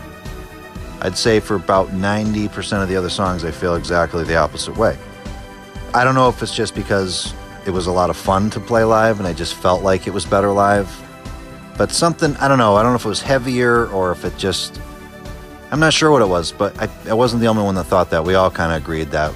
I'd 1.01 1.17
say 1.17 1.39
for 1.39 1.55
about 1.55 1.89
90% 1.89 2.83
of 2.83 2.87
the 2.87 2.95
other 2.95 3.09
songs, 3.09 3.43
I 3.43 3.51
feel 3.51 3.75
exactly 3.75 4.23
the 4.23 4.35
opposite 4.35 4.77
way. 4.77 4.97
I 5.93 6.03
don't 6.03 6.13
know 6.13 6.29
if 6.29 6.43
it's 6.43 6.55
just 6.55 6.75
because 6.75 7.33
it 7.65 7.71
was 7.71 7.87
a 7.87 7.91
lot 7.91 8.09
of 8.09 8.17
fun 8.17 8.49
to 8.51 8.59
play 8.59 8.83
live 8.83 9.19
and 9.19 9.27
I 9.27 9.33
just 9.33 9.55
felt 9.55 9.81
like 9.81 10.07
it 10.07 10.11
was 10.11 10.25
better 10.25 10.51
live. 10.51 10.89
But 11.77 11.91
something, 11.91 12.35
I 12.37 12.47
don't 12.47 12.59
know, 12.59 12.75
I 12.75 12.83
don't 12.83 12.91
know 12.91 12.97
if 12.97 13.05
it 13.05 13.09
was 13.09 13.21
heavier 13.21 13.87
or 13.87 14.11
if 14.11 14.23
it 14.23 14.37
just, 14.37 14.79
I'm 15.71 15.79
not 15.79 15.93
sure 15.93 16.11
what 16.11 16.21
it 16.21 16.27
was, 16.27 16.51
but 16.51 16.79
I, 16.81 16.89
I 17.09 17.13
wasn't 17.13 17.41
the 17.41 17.47
only 17.47 17.63
one 17.63 17.75
that 17.75 17.85
thought 17.85 18.11
that. 18.11 18.23
We 18.23 18.35
all 18.35 18.51
kind 18.51 18.71
of 18.71 18.81
agreed 18.81 19.09
that, 19.11 19.33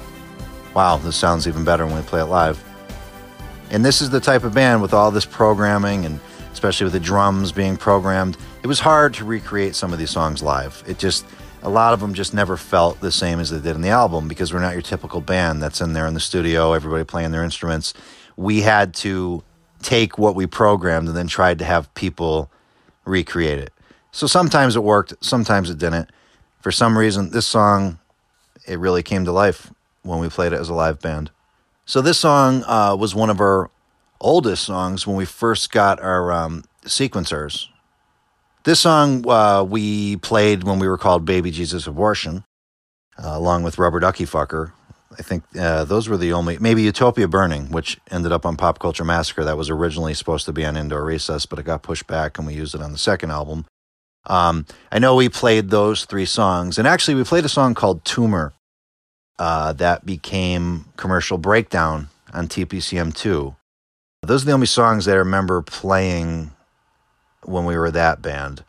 wow, 0.75 0.97
this 0.97 1.15
sounds 1.15 1.47
even 1.47 1.63
better 1.63 1.85
when 1.85 1.95
we 1.95 2.01
play 2.01 2.19
it 2.19 2.25
live. 2.25 2.61
And 3.71 3.83
this 3.83 4.01
is 4.01 4.09
the 4.09 4.19
type 4.19 4.43
of 4.43 4.53
band 4.53 4.81
with 4.81 4.93
all 4.93 5.09
this 5.09 5.25
programming 5.25 6.05
and 6.05 6.19
especially 6.51 6.83
with 6.83 6.93
the 6.93 6.99
drums 6.99 7.51
being 7.51 7.77
programmed, 7.77 8.37
it 8.61 8.67
was 8.67 8.79
hard 8.79 9.13
to 9.13 9.25
recreate 9.25 9.73
some 9.75 9.93
of 9.93 9.99
these 9.99 10.09
songs 10.09 10.43
live. 10.43 10.83
It 10.85 10.99
just, 10.99 11.25
a 11.63 11.69
lot 11.69 11.93
of 11.93 11.99
them 12.01 12.13
just 12.13 12.33
never 12.33 12.57
felt 12.57 12.99
the 12.99 13.11
same 13.11 13.39
as 13.39 13.49
they 13.49 13.59
did 13.59 13.75
in 13.75 13.81
the 13.81 13.89
album 13.89 14.27
because 14.27 14.53
we're 14.53 14.59
not 14.59 14.73
your 14.73 14.81
typical 14.81 15.21
band 15.21 15.63
that's 15.63 15.81
in 15.81 15.93
there 15.93 16.07
in 16.07 16.13
the 16.13 16.19
studio, 16.19 16.73
everybody 16.73 17.03
playing 17.03 17.31
their 17.31 17.43
instruments. 17.43 17.93
We 18.35 18.61
had 18.61 18.93
to 18.95 19.43
take 19.81 20.17
what 20.17 20.35
we 20.35 20.45
programmed 20.45 21.07
and 21.07 21.15
then 21.15 21.27
tried 21.27 21.59
to 21.59 21.65
have 21.65 21.93
people 21.93 22.51
recreate 23.05 23.59
it. 23.59 23.73
So 24.11 24.27
sometimes 24.27 24.75
it 24.75 24.83
worked, 24.83 25.13
sometimes 25.21 25.69
it 25.69 25.77
didn't. 25.77 26.09
For 26.61 26.71
some 26.71 26.97
reason, 26.97 27.31
this 27.31 27.45
song, 27.45 27.99
it 28.67 28.79
really 28.79 29.03
came 29.03 29.25
to 29.25 29.31
life 29.31 29.71
when 30.05 30.19
we 30.19 30.29
played 30.29 30.53
it 30.53 30.59
as 30.59 30.69
a 30.69 30.73
live 30.73 31.01
band. 31.01 31.31
So 31.85 32.01
this 32.01 32.19
song 32.19 32.63
uh, 32.65 32.95
was 32.97 33.13
one 33.13 33.29
of 33.29 33.39
our 33.39 33.69
oldest 34.21 34.63
songs 34.63 35.05
when 35.05 35.15
we 35.15 35.25
first 35.25 35.71
got 35.71 35.99
our 35.99 36.31
um, 36.31 36.63
sequencers 36.85 37.67
this 38.65 38.79
song 38.79 39.23
uh, 39.29 39.63
we 39.63 40.17
played 40.17 40.63
when 40.63 40.79
we 40.79 40.87
were 40.87 40.97
called 40.97 41.23
Baby 41.23 41.51
Jesus 41.51 41.85
Abortion, 41.85 42.43
uh, 43.15 43.29
along 43.33 43.61
with 43.61 43.77
Rubber 43.77 43.99
Ducky 43.99 44.25
Fucker. 44.25 44.71
I 45.11 45.21
think 45.21 45.43
uh, 45.55 45.85
those 45.85 46.09
were 46.09 46.17
the 46.17 46.33
only, 46.33 46.57
maybe 46.57 46.81
Utopia 46.81 47.27
Burning, 47.27 47.69
which 47.69 47.99
ended 48.09 48.31
up 48.31 48.43
on 48.43 48.57
Pop 48.57 48.79
Culture 48.79 49.03
Massacre. 49.03 49.43
That 49.43 49.55
was 49.55 49.69
originally 49.69 50.15
supposed 50.15 50.45
to 50.47 50.51
be 50.51 50.65
on 50.65 50.75
Indoor 50.75 51.05
Recess, 51.05 51.45
but 51.45 51.59
it 51.59 51.63
got 51.63 51.83
pushed 51.83 52.07
back 52.07 52.39
and 52.39 52.47
we 52.47 52.55
used 52.55 52.73
it 52.73 52.81
on 52.81 52.91
the 52.91 52.97
second 52.97 53.29
album. 53.29 53.65
Um, 54.25 54.65
I 54.91 54.97
know 54.97 55.15
we 55.15 55.29
played 55.29 55.69
those 55.69 56.05
three 56.05 56.25
songs, 56.25 56.79
and 56.79 56.87
actually, 56.87 57.13
we 57.13 57.23
played 57.23 57.45
a 57.45 57.49
song 57.49 57.75
called 57.75 58.03
Tumor 58.03 58.54
uh, 59.39 59.73
that 59.73 60.05
became 60.05 60.85
Commercial 60.97 61.37
Breakdown 61.37 62.09
on 62.33 62.47
TPCM 62.47 63.13
2. 63.13 63.55
Those 64.23 64.43
are 64.43 64.45
the 64.45 64.51
only 64.53 64.65
songs 64.65 65.05
that 65.05 65.13
I 65.13 65.19
remember 65.19 65.61
playing 65.61 66.51
when 67.43 67.65
we 67.65 67.77
were 67.77 67.91
that 67.91 68.21
band. 68.21 68.63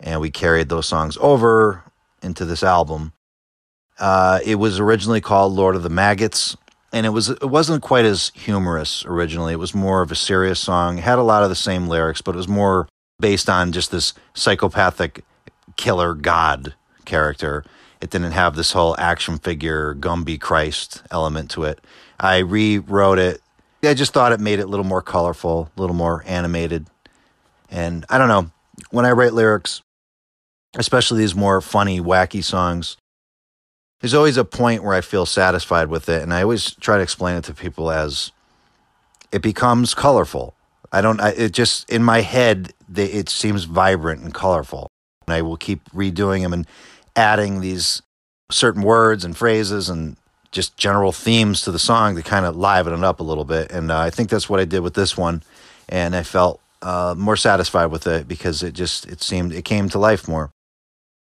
And 0.00 0.20
we 0.20 0.30
carried 0.30 0.68
those 0.68 0.86
songs 0.86 1.16
over 1.20 1.84
into 2.22 2.44
this 2.44 2.62
album. 2.62 3.12
Uh, 3.98 4.40
it 4.44 4.56
was 4.56 4.80
originally 4.80 5.20
called 5.20 5.52
Lord 5.52 5.76
of 5.76 5.82
the 5.82 5.88
Maggots, 5.88 6.56
and 6.92 7.06
it 7.06 7.10
was 7.10 7.28
it 7.30 7.48
wasn't 7.48 7.82
quite 7.82 8.04
as 8.04 8.32
humorous 8.34 9.04
originally. 9.06 9.52
It 9.52 9.58
was 9.58 9.74
more 9.74 10.02
of 10.02 10.10
a 10.10 10.16
serious 10.16 10.58
song. 10.58 10.98
It 10.98 11.04
had 11.04 11.18
a 11.18 11.22
lot 11.22 11.42
of 11.42 11.48
the 11.48 11.54
same 11.54 11.86
lyrics, 11.86 12.20
but 12.20 12.34
it 12.34 12.38
was 12.38 12.48
more 12.48 12.88
based 13.20 13.48
on 13.48 13.70
just 13.70 13.90
this 13.90 14.12
psychopathic 14.34 15.24
killer 15.76 16.14
god 16.14 16.74
character. 17.04 17.64
It 18.02 18.10
didn't 18.10 18.32
have 18.32 18.56
this 18.56 18.72
whole 18.72 18.96
action 18.98 19.38
figure 19.38 19.94
Gumby 19.94 20.38
Christ 20.40 21.02
element 21.12 21.52
to 21.52 21.62
it. 21.62 21.78
I 22.18 22.38
rewrote 22.38 23.20
it. 23.20 23.40
I 23.84 23.94
just 23.94 24.12
thought 24.12 24.32
it 24.32 24.40
made 24.40 24.58
it 24.58 24.64
a 24.64 24.66
little 24.66 24.84
more 24.84 25.02
colorful, 25.02 25.70
a 25.76 25.80
little 25.80 25.94
more 25.94 26.24
animated. 26.26 26.88
And 27.70 28.04
I 28.10 28.18
don't 28.18 28.28
know, 28.28 28.50
when 28.90 29.06
I 29.06 29.12
write 29.12 29.34
lyrics, 29.34 29.82
especially 30.76 31.18
these 31.18 31.34
more 31.34 31.60
funny, 31.60 32.00
wacky 32.00 32.42
songs. 32.42 32.96
There's 34.00 34.14
always 34.14 34.36
a 34.36 34.44
point 34.44 34.82
where 34.82 34.94
I 34.94 35.00
feel 35.00 35.24
satisfied 35.24 35.88
with 35.88 36.08
it, 36.08 36.22
and 36.22 36.34
I 36.34 36.42
always 36.42 36.74
try 36.74 36.96
to 36.96 37.02
explain 37.02 37.36
it 37.36 37.44
to 37.44 37.54
people 37.54 37.92
as 37.92 38.32
it 39.30 39.42
becomes 39.42 39.94
colorful. 39.94 40.54
I 40.90 41.00
don't. 41.02 41.20
I, 41.20 41.30
it 41.30 41.52
just 41.52 41.88
in 41.88 42.02
my 42.02 42.20
head, 42.20 42.72
it 42.94 43.28
seems 43.28 43.64
vibrant 43.64 44.22
and 44.22 44.34
colorful, 44.34 44.88
and 45.26 45.34
I 45.34 45.42
will 45.42 45.56
keep 45.56 45.88
redoing 45.90 46.42
them 46.42 46.52
and 46.52 46.66
adding 47.16 47.60
these 47.60 48.02
certain 48.50 48.82
words 48.82 49.24
and 49.24 49.36
phrases 49.36 49.88
and 49.88 50.16
just 50.50 50.76
general 50.76 51.12
themes 51.12 51.62
to 51.62 51.70
the 51.70 51.78
song 51.78 52.14
to 52.14 52.22
kind 52.22 52.44
of 52.44 52.56
liven 52.56 52.92
it 52.92 53.04
up 53.04 53.20
a 53.20 53.24
little 53.24 53.44
bit. 53.44 53.72
And 53.72 53.90
uh, 53.90 53.98
I 53.98 54.10
think 54.10 54.28
that's 54.28 54.48
what 54.48 54.60
I 54.60 54.64
did 54.64 54.80
with 54.80 54.94
this 54.94 55.16
one, 55.16 55.42
and 55.88 56.14
I 56.14 56.22
felt 56.22 56.60
uh, 56.82 57.14
more 57.16 57.36
satisfied 57.36 57.86
with 57.86 58.06
it 58.06 58.28
because 58.28 58.62
it 58.62 58.74
just 58.74 59.06
it 59.06 59.22
seemed 59.22 59.52
it 59.52 59.64
came 59.64 59.88
to 59.88 59.98
life 59.98 60.28
more. 60.28 60.50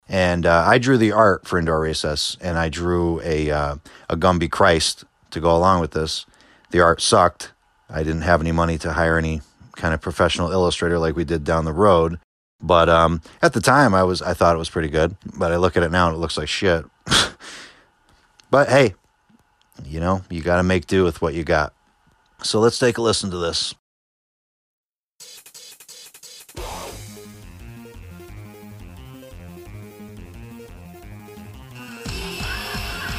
And 0.08 0.44
uh, 0.44 0.64
I 0.66 0.78
drew 0.78 0.98
the 0.98 1.12
art 1.12 1.46
for 1.46 1.58
Indoor 1.58 1.80
Recess, 1.80 2.36
and 2.40 2.58
I 2.58 2.68
drew 2.68 3.20
a 3.22 3.50
uh, 3.50 3.76
a 4.10 4.16
Gumby 4.16 4.50
Christ 4.50 5.04
to 5.30 5.40
go 5.40 5.56
along 5.56 5.80
with 5.80 5.92
this. 5.92 6.26
The 6.70 6.80
art 6.80 7.00
sucked. 7.00 7.52
I 7.88 8.02
didn't 8.02 8.22
have 8.22 8.40
any 8.40 8.52
money 8.52 8.78
to 8.78 8.94
hire 8.94 9.18
any 9.18 9.42
kind 9.76 9.94
of 9.94 10.00
professional 10.00 10.50
illustrator 10.50 10.98
like 10.98 11.16
we 11.16 11.24
did 11.24 11.44
down 11.44 11.64
the 11.64 11.72
road. 11.72 12.18
But 12.62 12.88
um, 12.88 13.20
at 13.42 13.52
the 13.52 13.60
time, 13.60 13.94
I 13.94 14.04
was 14.04 14.22
I 14.22 14.34
thought 14.34 14.54
it 14.54 14.58
was 14.58 14.70
pretty 14.70 14.88
good. 14.88 15.16
But 15.36 15.52
I 15.52 15.56
look 15.56 15.76
at 15.76 15.82
it 15.82 15.90
now 15.90 16.08
and 16.08 16.16
it 16.16 16.20
looks 16.20 16.38
like 16.38 16.48
shit. 16.48 16.84
but 18.50 18.68
hey, 18.68 18.94
you 19.84 20.00
know 20.00 20.22
you 20.30 20.42
got 20.42 20.56
to 20.56 20.62
make 20.62 20.86
do 20.86 21.04
with 21.04 21.20
what 21.20 21.34
you 21.34 21.44
got. 21.44 21.74
So 22.42 22.60
let's 22.60 22.78
take 22.78 22.98
a 22.98 23.02
listen 23.02 23.30
to 23.30 23.38
this. 23.38 23.74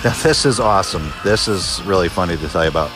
Now, 0.03 0.11
this 0.21 0.45
is 0.45 0.59
awesome. 0.59 1.13
This 1.23 1.47
is 1.47 1.81
really 1.83 2.09
funny 2.09 2.35
to 2.35 2.47
tell 2.49 2.63
you 2.63 2.69
about. 2.69 2.91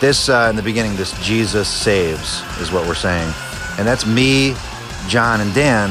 This, 0.00 0.28
uh, 0.28 0.46
in 0.48 0.54
the 0.54 0.62
beginning, 0.62 0.94
this 0.94 1.12
Jesus 1.20 1.66
saves 1.66 2.40
is 2.60 2.70
what 2.70 2.86
we're 2.86 2.94
saying. 2.94 3.32
And 3.78 3.88
that's 3.88 4.06
me, 4.06 4.54
John, 5.08 5.40
and 5.40 5.54
Dan 5.54 5.90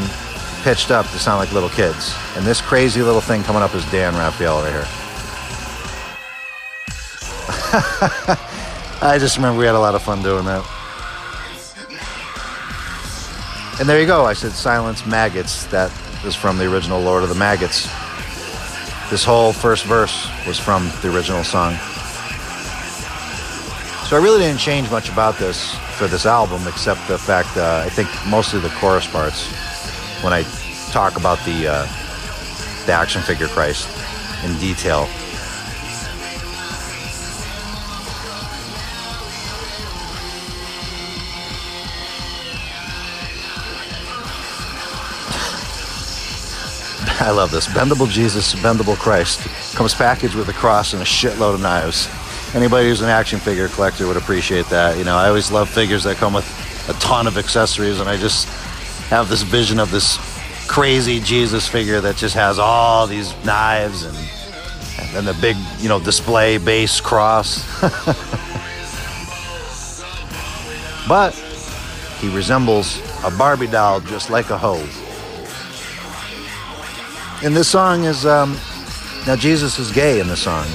pitched 0.64 0.92
up 0.92 1.06
to 1.08 1.20
sound 1.20 1.40
like 1.40 1.52
little 1.52 1.70
kids. 1.70 2.16
And 2.36 2.46
this 2.46 2.62
crazy 2.62 3.02
little 3.02 3.22
thing 3.22 3.44
coming 3.44 3.62
up 3.62 3.76
is 3.76 3.86
Dan 3.92 4.14
Raphael 4.16 4.62
right 4.62 4.72
here. 4.72 4.88
I 9.02 9.18
just 9.20 9.38
remember 9.38 9.60
we 9.60 9.66
had 9.66 9.76
a 9.76 9.80
lot 9.80 9.96
of 9.96 10.02
fun 10.02 10.24
doing 10.24 10.46
that. 10.46 10.66
And 13.80 13.88
there 13.88 14.00
you 14.00 14.08
go. 14.08 14.26
I 14.26 14.34
said 14.34 14.54
silence 14.54 15.06
maggots. 15.06 15.66
That 15.66 15.92
is 16.26 16.34
from 16.34 16.58
the 16.58 16.72
original 16.72 17.00
Lord 17.00 17.24
of 17.24 17.30
the 17.30 17.36
Maggots. 17.36 17.84
This 19.10 19.24
whole 19.24 19.54
first 19.54 19.86
verse 19.86 20.28
was 20.48 20.58
from 20.58 20.90
the 21.02 21.14
original 21.14 21.44
song. 21.44 21.74
So 24.08 24.18
I 24.18 24.20
really 24.24 24.40
didn't 24.40 24.60
change 24.60 24.90
much 24.90 25.10
about 25.10 25.38
this 25.38 25.76
for 25.96 26.08
this 26.08 26.26
album, 26.26 26.68
except 26.68 27.08
the 27.08 27.18
fact 27.18 27.56
uh, 27.56 27.82
I 27.86 27.90
think 27.90 28.10
mostly 28.28 28.60
the 28.60 28.70
chorus 28.70 29.08
parts 29.08 29.48
when 30.24 30.34
I 30.34 30.44
talk 30.92 31.18
about 31.18 31.40
the 31.46 31.68
uh, 31.68 31.88
the 32.86 32.92
action 32.92 33.22
figure 33.22 33.48
Christ 33.48 33.88
in 34.44 34.58
detail. 34.60 35.08
I 47.22 47.32
love 47.32 47.52
this. 47.52 47.68
Bendable 47.68 48.10
Jesus, 48.10 48.54
bendable 48.56 48.98
Christ 48.98 49.48
comes 49.76 49.94
packaged 49.94 50.36
with 50.36 50.50
a 50.50 50.54
cross 50.54 50.92
and 50.92 51.02
a 51.02 51.06
shitload 51.06 51.54
of 51.54 51.62
knives. 51.62 52.10
Anybody 52.56 52.88
who's 52.88 53.02
an 53.02 53.10
action 53.10 53.40
figure 53.40 53.68
collector 53.68 54.08
would 54.08 54.18
appreciate 54.18 54.66
that. 54.68 54.98
You 54.98 55.04
know, 55.04 55.16
I 55.16 55.28
always 55.28 55.52
love 55.52 55.70
figures 55.70 56.06
that 56.06 56.16
come 56.16 56.34
with 56.34 56.48
a 56.90 56.94
ton 56.94 57.28
of 57.28 57.38
accessories, 57.38 58.00
and 58.00 58.10
I 58.10 58.16
just 58.16 58.48
have 59.10 59.30
this 59.30 59.44
vision 59.44 59.78
of 59.78 59.92
this 59.92 60.18
crazy 60.68 61.20
Jesus 61.20 61.68
figure 61.68 62.02
that 62.02 62.16
just 62.16 62.34
has 62.34 62.58
all 62.58 63.06
these 63.06 63.36
knives 63.46 64.04
and 64.04 64.18
and 64.98 65.10
then 65.10 65.26
the 65.26 65.34
big, 65.42 65.58
you 65.80 65.90
know, 65.90 66.00
display 66.00 66.58
base 66.58 67.02
cross. 67.02 67.66
but 71.08 71.34
he 72.20 72.34
resembles 72.34 73.02
a 73.24 73.32
Barbie 73.32 73.68
doll 73.68 74.00
just 74.00 74.30
like 74.30 74.50
a 74.50 74.58
hoe. 74.58 74.88
And 77.46 77.56
this 77.56 77.68
song 77.68 78.06
is 78.06 78.26
um, 78.26 78.58
now 79.28 79.36
Jesus 79.36 79.78
is 79.78 79.92
gay 79.92 80.22
in 80.22 80.28
the 80.28 80.38
song, 80.38 80.66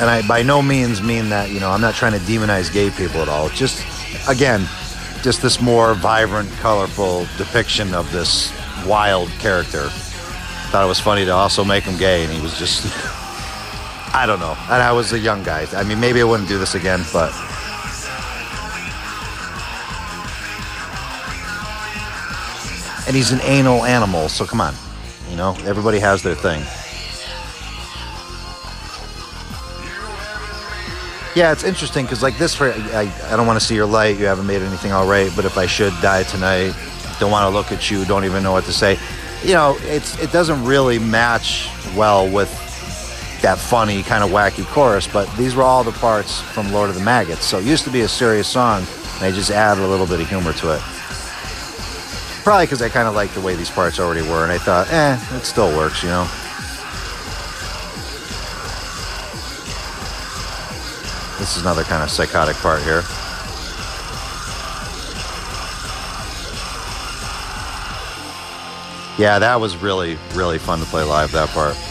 and 0.00 0.08
I 0.08 0.26
by 0.26 0.42
no 0.42 0.62
means 0.62 1.02
mean 1.02 1.28
that 1.28 1.50
you 1.50 1.60
know 1.60 1.70
I'm 1.70 1.80
not 1.80 1.94
trying 1.94 2.12
to 2.12 2.18
demonize 2.20 2.72
gay 2.72 2.90
people 2.90 3.20
at 3.20 3.28
all. 3.28 3.48
Just 3.50 3.84
again, 4.28 4.60
just 5.22 5.42
this 5.42 5.60
more 5.60 5.94
vibrant, 5.94 6.50
colorful 6.52 7.26
depiction 7.36 7.94
of 7.94 8.10
this 8.10 8.52
wild 8.86 9.28
character. 9.38 9.88
Thought 10.70 10.84
it 10.84 10.88
was 10.88 11.00
funny 11.00 11.24
to 11.24 11.32
also 11.32 11.64
make 11.64 11.84
him 11.84 11.98
gay, 11.98 12.24
and 12.24 12.32
he 12.32 12.40
was 12.40 12.58
just 12.58 12.86
I 14.14 14.24
don't 14.26 14.40
know. 14.40 14.56
And 14.64 14.82
I 14.82 14.92
was 14.92 15.12
a 15.12 15.18
young 15.18 15.42
guy. 15.42 15.66
I 15.72 15.84
mean, 15.84 16.00
maybe 16.00 16.20
I 16.20 16.24
wouldn't 16.24 16.48
do 16.48 16.58
this 16.58 16.74
again, 16.74 17.04
but. 17.12 17.32
And 23.06 23.16
he's 23.16 23.32
an 23.32 23.40
anal 23.42 23.84
animal, 23.84 24.28
so 24.28 24.44
come 24.44 24.60
on. 24.60 24.74
You 25.30 25.36
know, 25.36 25.56
everybody 25.64 25.98
has 25.98 26.22
their 26.22 26.34
thing. 26.34 26.62
Yeah, 31.36 31.52
it's 31.52 31.62
interesting 31.62 32.04
because 32.04 32.22
like 32.22 32.36
this, 32.38 32.54
for 32.54 32.72
I, 32.72 33.12
I 33.26 33.36
don't 33.36 33.46
want 33.46 33.58
to 33.58 33.64
see 33.64 33.76
your 33.76 33.86
light. 33.86 34.18
You 34.18 34.26
haven't 34.26 34.46
made 34.46 34.62
anything 34.62 34.90
all 34.90 35.06
right. 35.06 35.30
But 35.36 35.44
if 35.44 35.56
I 35.56 35.66
should 35.66 35.92
die 36.02 36.24
tonight, 36.24 36.74
don't 37.20 37.30
want 37.30 37.44
to 37.44 37.56
look 37.56 37.70
at 37.70 37.90
you. 37.90 38.04
Don't 38.04 38.24
even 38.24 38.42
know 38.42 38.52
what 38.52 38.64
to 38.64 38.72
say. 38.72 38.98
You 39.44 39.54
know, 39.54 39.76
it's 39.82 40.20
it 40.20 40.32
doesn't 40.32 40.64
really 40.64 40.98
match 40.98 41.68
well 41.96 42.28
with 42.28 42.50
that 43.42 43.58
funny 43.58 44.02
kind 44.02 44.24
of 44.24 44.30
wacky 44.30 44.64
chorus. 44.66 45.06
But 45.06 45.32
these 45.36 45.54
were 45.54 45.62
all 45.62 45.84
the 45.84 45.92
parts 45.92 46.40
from 46.40 46.72
Lord 46.72 46.90
of 46.90 46.96
the 46.96 47.02
Maggots. 47.02 47.44
So 47.44 47.58
it 47.58 47.64
used 47.64 47.84
to 47.84 47.90
be 47.90 48.00
a 48.00 48.08
serious 48.08 48.48
song. 48.48 48.78
And 48.80 49.20
they 49.20 49.32
just 49.32 49.50
added 49.50 49.84
a 49.84 49.86
little 49.86 50.06
bit 50.06 50.20
of 50.20 50.28
humor 50.28 50.52
to 50.52 50.74
it. 50.74 50.82
Probably 52.42 52.66
because 52.66 52.82
I 52.82 52.88
kind 52.88 53.06
of 53.06 53.14
liked 53.14 53.34
the 53.34 53.40
way 53.40 53.54
these 53.54 53.70
parts 53.70 54.00
already 54.00 54.22
were, 54.22 54.42
and 54.42 54.50
I 54.50 54.56
thought, 54.58 54.90
eh, 54.90 55.18
it 55.36 55.44
still 55.44 55.76
works, 55.76 56.02
you 56.02 56.08
know. 56.08 56.26
This 61.40 61.56
is 61.56 61.62
another 61.62 61.84
kind 61.84 62.02
of 62.02 62.10
psychotic 62.10 62.54
part 62.56 62.82
here. 62.82 63.02
Yeah, 69.18 69.38
that 69.38 69.58
was 69.58 69.78
really, 69.78 70.18
really 70.34 70.58
fun 70.58 70.80
to 70.80 70.84
play 70.84 71.02
live, 71.02 71.32
that 71.32 71.48
part. 71.48 71.76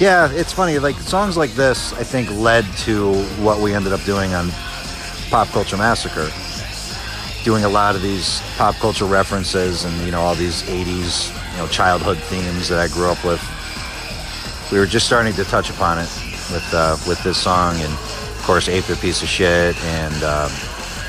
Yeah, 0.00 0.32
it's 0.32 0.54
funny. 0.54 0.78
Like 0.78 0.96
songs 0.96 1.36
like 1.36 1.50
this, 1.50 1.92
I 1.92 2.02
think 2.02 2.30
led 2.30 2.64
to 2.84 3.12
what 3.42 3.60
we 3.60 3.74
ended 3.74 3.92
up 3.92 4.02
doing 4.04 4.32
on 4.32 4.48
Pop 5.28 5.48
Culture 5.48 5.76
Massacre. 5.76 6.30
Doing 7.44 7.64
a 7.64 7.68
lot 7.68 7.94
of 7.94 8.00
these 8.00 8.40
pop 8.56 8.76
culture 8.76 9.04
references 9.04 9.84
and 9.84 9.94
you 10.06 10.12
know 10.12 10.22
all 10.22 10.34
these 10.34 10.62
'80s 10.62 11.36
you 11.52 11.56
know 11.58 11.66
childhood 11.68 12.18
themes 12.18 12.68
that 12.68 12.78
I 12.78 12.88
grew 12.88 13.10
up 13.10 13.24
with. 13.24 13.40
We 14.72 14.78
were 14.78 14.86
just 14.86 15.06
starting 15.06 15.34
to 15.34 15.44
touch 15.44 15.70
upon 15.70 15.98
it 15.98 16.10
with 16.52 16.68
uh, 16.72 16.96
with 17.06 17.22
this 17.22 17.38
song, 17.38 17.74
and 17.76 17.92
of 17.92 18.42
course, 18.44 18.68
"8 18.68 18.86
Bit 18.86 19.00
Piece 19.00 19.22
of 19.22 19.28
Shit," 19.28 19.76
and 19.84 20.22
um, 20.22 20.50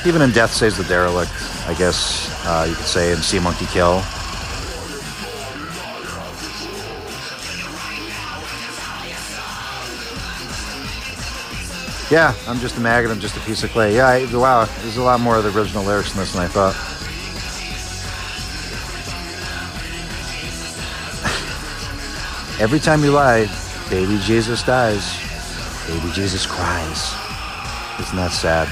even 0.06 0.22
in 0.22 0.32
"Death 0.32 0.54
Saves 0.54 0.78
the 0.78 0.84
Derelict," 0.86 1.32
I 1.68 1.76
guess 1.78 2.30
uh, 2.46 2.66
you 2.68 2.76
could 2.76 2.86
say, 2.86 3.12
and 3.14 3.22
"Sea 3.22 3.40
Monkey 3.40 3.66
Kill." 3.68 4.02
Yeah, 12.12 12.36
I'm 12.46 12.60
just 12.60 12.76
a 12.76 12.82
maggot. 12.82 13.10
I'm 13.10 13.22
just 13.22 13.38
a 13.38 13.40
piece 13.40 13.64
of 13.64 13.72
clay. 13.72 13.96
Yeah, 13.96 14.08
I, 14.08 14.26
wow, 14.36 14.66
there's 14.82 14.98
a 14.98 15.02
lot 15.02 15.22
more 15.22 15.38
of 15.38 15.46
the 15.46 15.58
original 15.58 15.86
lyrics 15.86 16.12
in 16.12 16.20
this 16.20 16.34
than 16.34 16.42
I 16.42 16.48
thought. 16.48 16.76
Every 22.62 22.78
time 22.78 23.04
you 23.04 23.12
lie, 23.12 23.50
baby 23.90 24.20
Jesus 24.22 24.62
dies. 24.62 25.18
Baby 25.88 26.12
Jesus 26.14 26.46
cries. 26.46 27.12
Isn't 28.00 28.18
that 28.18 28.30
sad? 28.32 28.68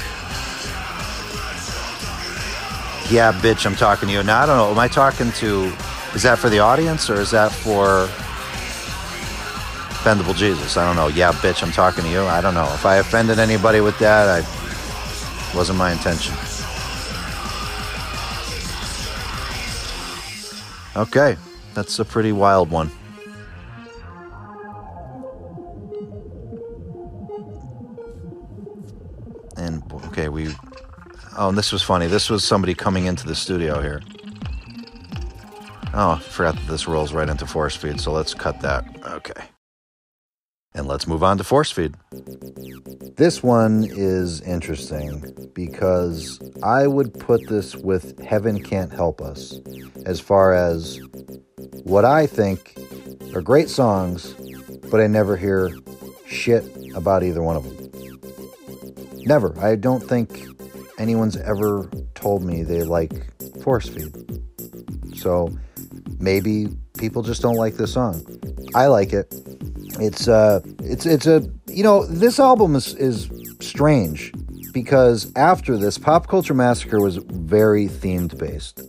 Yeah, 3.12 3.32
bitch, 3.32 3.66
I'm 3.66 3.74
talking 3.74 4.06
to 4.06 4.14
you. 4.14 4.22
Now, 4.22 4.42
I 4.42 4.46
don't 4.46 4.56
know. 4.58 4.70
Am 4.70 4.78
I 4.78 4.86
talking 4.86 5.32
to. 5.32 5.72
Is 6.14 6.22
that 6.22 6.38
for 6.38 6.48
the 6.48 6.60
audience 6.60 7.10
or 7.10 7.16
is 7.16 7.32
that 7.32 7.50
for 7.50 8.06
Bendable 10.04 10.36
Jesus? 10.36 10.76
I 10.76 10.86
don't 10.86 10.94
know. 10.94 11.08
Yeah, 11.08 11.32
bitch, 11.32 11.60
I'm 11.64 11.72
talking 11.72 12.04
to 12.04 12.10
you. 12.10 12.22
I 12.22 12.40
don't 12.40 12.54
know. 12.54 12.72
If 12.72 12.86
I 12.86 12.98
offended 12.98 13.40
anybody 13.40 13.80
with 13.80 13.98
that, 13.98 14.28
I 14.28 15.56
wasn't 15.56 15.78
my 15.78 15.90
intention. 15.90 16.36
Okay, 20.96 21.36
that's 21.74 21.98
a 21.98 22.04
pretty 22.04 22.30
wild 22.30 22.70
one. 22.70 22.92
Oh, 31.40 31.48
and 31.48 31.56
this 31.56 31.72
was 31.72 31.82
funny. 31.82 32.06
This 32.06 32.28
was 32.28 32.44
somebody 32.44 32.74
coming 32.74 33.06
into 33.06 33.26
the 33.26 33.34
studio 33.34 33.80
here. 33.80 34.02
Oh, 35.94 36.10
I 36.10 36.18
forgot 36.18 36.54
that 36.54 36.66
this 36.68 36.86
rolls 36.86 37.14
right 37.14 37.30
into 37.30 37.46
force 37.46 37.74
feed, 37.74 37.98
so 37.98 38.12
let's 38.12 38.34
cut 38.34 38.60
that. 38.60 38.84
Okay. 39.06 39.46
And 40.74 40.86
let's 40.86 41.06
move 41.06 41.24
on 41.24 41.38
to 41.38 41.44
force 41.44 41.70
feed. 41.70 41.94
This 43.16 43.42
one 43.42 43.86
is 43.88 44.42
interesting 44.42 45.24
because 45.54 46.38
I 46.62 46.86
would 46.86 47.14
put 47.18 47.48
this 47.48 47.74
with 47.74 48.22
Heaven 48.22 48.62
Can't 48.62 48.92
Help 48.92 49.22
Us 49.22 49.60
as 50.04 50.20
far 50.20 50.52
as 50.52 51.00
what 51.84 52.04
I 52.04 52.26
think 52.26 52.78
are 53.34 53.40
great 53.40 53.70
songs, 53.70 54.34
but 54.90 55.00
I 55.00 55.06
never 55.06 55.38
hear 55.38 55.70
shit 56.26 56.70
about 56.94 57.22
either 57.22 57.42
one 57.42 57.56
of 57.56 57.64
them. 57.64 57.90
Never. 59.24 59.58
I 59.58 59.76
don't 59.76 60.06
think 60.06 60.46
anyone's 61.00 61.36
ever 61.36 61.90
told 62.14 62.44
me 62.44 62.62
they 62.62 62.82
like 62.84 63.12
force 63.62 63.88
feed. 63.88 64.14
So 65.16 65.50
maybe 66.18 66.68
people 66.98 67.22
just 67.22 67.42
don't 67.42 67.56
like 67.56 67.74
this 67.74 67.92
song. 67.94 68.24
I 68.74 68.86
like 68.86 69.12
it. 69.12 69.34
It's 69.98 70.28
uh 70.28 70.60
it's 70.80 71.06
it's 71.06 71.26
a 71.26 71.50
you 71.66 71.82
know, 71.82 72.06
this 72.06 72.38
album 72.38 72.76
is 72.76 72.94
is 72.94 73.30
strange 73.60 74.32
because 74.72 75.32
after 75.36 75.76
this 75.76 75.98
Pop 75.98 76.28
Culture 76.28 76.54
Massacre 76.54 77.00
was 77.00 77.16
very 77.16 77.86
themed 77.86 78.38
based. 78.38 78.82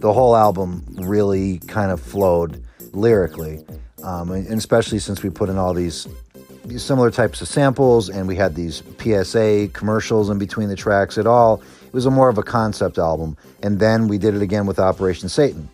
The 0.00 0.12
whole 0.12 0.36
album 0.36 0.84
really 0.98 1.58
kind 1.60 1.90
of 1.90 2.00
flowed 2.00 2.64
lyrically. 2.92 3.64
Um, 4.04 4.30
and 4.30 4.46
especially 4.52 5.00
since 5.00 5.24
we 5.24 5.30
put 5.30 5.48
in 5.48 5.58
all 5.58 5.74
these 5.74 6.06
these 6.06 6.27
similar 6.76 7.10
types 7.10 7.40
of 7.40 7.48
samples 7.48 8.10
and 8.10 8.28
we 8.28 8.36
had 8.36 8.54
these 8.54 8.82
PSA 8.98 9.68
commercials 9.72 10.28
in 10.28 10.38
between 10.38 10.68
the 10.68 10.76
tracks 10.76 11.16
it 11.16 11.26
all. 11.26 11.62
It 11.86 11.92
was 11.92 12.04
a 12.04 12.10
more 12.10 12.28
of 12.28 12.36
a 12.36 12.42
concept 12.42 12.98
album. 12.98 13.36
And 13.62 13.78
then 13.78 14.08
we 14.08 14.18
did 14.18 14.34
it 14.34 14.42
again 14.42 14.66
with 14.66 14.78
Operation 14.78 15.28
Satan 15.28 15.68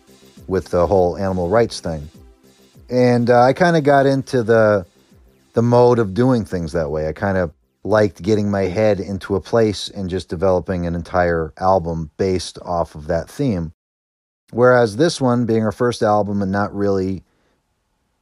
with 0.47 0.69
the 0.69 0.87
whole 0.87 1.17
animal 1.17 1.49
rights 1.49 1.79
thing. 1.79 2.07
And 2.89 3.29
uh, 3.29 3.41
I 3.41 3.53
kind 3.53 3.75
of 3.75 3.83
got 3.83 4.05
into 4.05 4.43
the 4.43 4.85
the 5.53 5.61
mode 5.61 5.99
of 5.99 6.13
doing 6.13 6.43
things 6.43 6.73
that 6.73 6.91
way. 6.91 7.07
I 7.07 7.13
kind 7.13 7.37
of 7.37 7.51
liked 7.83 8.21
getting 8.21 8.51
my 8.51 8.63
head 8.63 8.99
into 8.99 9.35
a 9.35 9.41
place 9.41 9.89
and 9.89 10.09
just 10.09 10.27
developing 10.27 10.85
an 10.85 10.95
entire 10.95 11.53
album 11.57 12.11
based 12.17 12.59
off 12.61 12.95
of 12.95 13.07
that 13.07 13.29
theme. 13.29 13.71
Whereas 14.51 14.97
this 14.97 15.21
one 15.21 15.45
being 15.45 15.63
our 15.63 15.71
first 15.71 16.01
album 16.01 16.41
and 16.41 16.51
not 16.51 16.75
really 16.75 17.23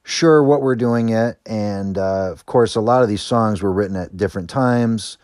sure 0.03 0.43
what 0.43 0.61
we're 0.61 0.75
doing 0.75 1.07
yet. 1.09 1.39
And 1.45 1.97
uh, 1.97 2.31
of 2.31 2.45
course, 2.45 2.75
a 2.75 2.81
lot 2.81 3.01
of 3.01 3.09
these 3.09 3.21
songs 3.21 3.61
were 3.61 3.71
written 3.71 3.95
at 3.95 4.17
different 4.17 4.49
times. 4.49 5.17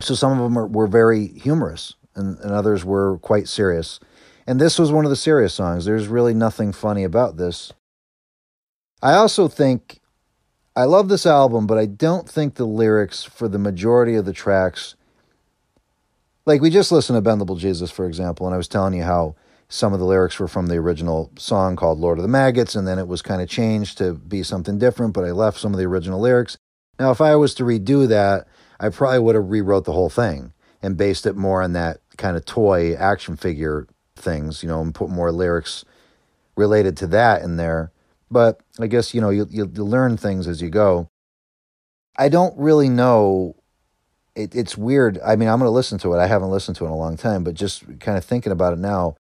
So 0.00 0.14
some 0.14 0.32
of 0.32 0.38
them 0.38 0.58
are, 0.58 0.66
were 0.66 0.86
very 0.86 1.28
humorous 1.28 1.94
and, 2.14 2.38
and 2.38 2.50
others 2.50 2.84
were 2.84 3.18
quite 3.18 3.48
serious. 3.48 4.00
And 4.46 4.60
this 4.60 4.78
was 4.78 4.90
one 4.90 5.04
of 5.04 5.10
the 5.10 5.16
serious 5.16 5.54
songs. 5.54 5.84
There's 5.84 6.08
really 6.08 6.34
nothing 6.34 6.72
funny 6.72 7.04
about 7.04 7.36
this. 7.36 7.72
I 9.00 9.14
also 9.14 9.48
think 9.48 10.00
I 10.74 10.84
love 10.84 11.08
this 11.08 11.26
album, 11.26 11.66
but 11.66 11.78
I 11.78 11.86
don't 11.86 12.28
think 12.28 12.54
the 12.54 12.66
lyrics 12.66 13.24
for 13.24 13.46
the 13.46 13.58
majority 13.58 14.14
of 14.14 14.24
the 14.24 14.32
tracks, 14.32 14.94
like 16.46 16.60
we 16.60 16.70
just 16.70 16.90
listened 16.90 17.22
to 17.22 17.30
Bendable 17.30 17.58
Jesus, 17.58 17.90
for 17.90 18.06
example, 18.06 18.46
and 18.46 18.54
I 18.54 18.58
was 18.58 18.68
telling 18.68 18.94
you 18.94 19.02
how 19.02 19.34
some 19.72 19.94
of 19.94 19.98
the 19.98 20.04
lyrics 20.04 20.38
were 20.38 20.48
from 20.48 20.66
the 20.66 20.76
original 20.76 21.32
song 21.38 21.76
called 21.76 21.98
Lord 21.98 22.18
of 22.18 22.22
the 22.22 22.28
Maggots, 22.28 22.74
and 22.74 22.86
then 22.86 22.98
it 22.98 23.08
was 23.08 23.22
kind 23.22 23.40
of 23.40 23.48
changed 23.48 23.96
to 23.98 24.12
be 24.12 24.42
something 24.42 24.78
different, 24.78 25.14
but 25.14 25.24
I 25.24 25.30
left 25.30 25.58
some 25.58 25.72
of 25.72 25.78
the 25.78 25.86
original 25.86 26.20
lyrics. 26.20 26.58
Now, 26.98 27.10
if 27.10 27.22
I 27.22 27.36
was 27.36 27.54
to 27.54 27.64
redo 27.64 28.06
that, 28.06 28.46
I 28.78 28.90
probably 28.90 29.20
would 29.20 29.34
have 29.34 29.48
rewrote 29.48 29.86
the 29.86 29.92
whole 29.92 30.10
thing 30.10 30.52
and 30.82 30.98
based 30.98 31.24
it 31.24 31.36
more 31.36 31.62
on 31.62 31.72
that 31.72 32.00
kind 32.18 32.36
of 32.36 32.44
toy 32.44 32.94
action 32.94 33.34
figure 33.34 33.86
things, 34.14 34.62
you 34.62 34.68
know, 34.68 34.82
and 34.82 34.94
put 34.94 35.08
more 35.08 35.32
lyrics 35.32 35.86
related 36.54 36.94
to 36.98 37.06
that 37.06 37.40
in 37.40 37.56
there. 37.56 37.92
But 38.30 38.60
I 38.78 38.88
guess, 38.88 39.14
you 39.14 39.22
know, 39.22 39.30
you, 39.30 39.46
you, 39.48 39.72
you 39.74 39.84
learn 39.84 40.18
things 40.18 40.46
as 40.46 40.60
you 40.60 40.68
go. 40.68 41.08
I 42.18 42.28
don't 42.28 42.54
really 42.58 42.90
know. 42.90 43.56
It, 44.34 44.54
it's 44.54 44.76
weird. 44.76 45.18
I 45.24 45.36
mean, 45.36 45.48
I'm 45.48 45.58
going 45.58 45.66
to 45.66 45.74
listen 45.74 45.98
to 46.00 46.12
it. 46.12 46.18
I 46.18 46.26
haven't 46.26 46.50
listened 46.50 46.76
to 46.76 46.84
it 46.84 46.88
in 46.88 46.92
a 46.92 46.98
long 46.98 47.16
time, 47.16 47.42
but 47.42 47.54
just 47.54 48.00
kind 48.00 48.18
of 48.18 48.24
thinking 48.24 48.52
about 48.52 48.74
it 48.74 48.78
now, 48.78 49.16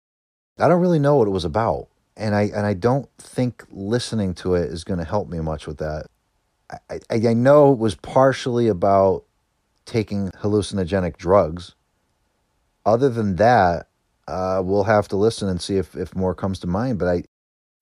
I 0.61 0.67
don't 0.67 0.81
really 0.81 0.99
know 0.99 1.15
what 1.15 1.27
it 1.27 1.31
was 1.31 1.45
about. 1.45 1.87
And 2.17 2.35
I 2.35 2.43
and 2.43 2.65
I 2.65 2.73
don't 2.73 3.09
think 3.17 3.65
listening 3.71 4.33
to 4.35 4.55
it 4.55 4.69
is 4.69 4.83
going 4.83 4.99
to 4.99 5.05
help 5.05 5.29
me 5.29 5.39
much 5.39 5.65
with 5.65 5.77
that. 5.77 6.07
I, 6.89 6.99
I, 7.09 7.29
I 7.29 7.33
know 7.33 7.71
it 7.71 7.79
was 7.79 7.95
partially 7.95 8.67
about 8.67 9.23
taking 9.85 10.29
hallucinogenic 10.41 11.17
drugs. 11.17 11.75
Other 12.85 13.09
than 13.09 13.35
that, 13.35 13.87
uh, 14.27 14.61
we'll 14.63 14.85
have 14.85 15.07
to 15.09 15.17
listen 15.17 15.49
and 15.49 15.61
see 15.61 15.77
if, 15.77 15.95
if 15.95 16.15
more 16.15 16.33
comes 16.33 16.59
to 16.59 16.67
mind. 16.67 16.99
But 16.99 17.07
I, 17.07 17.23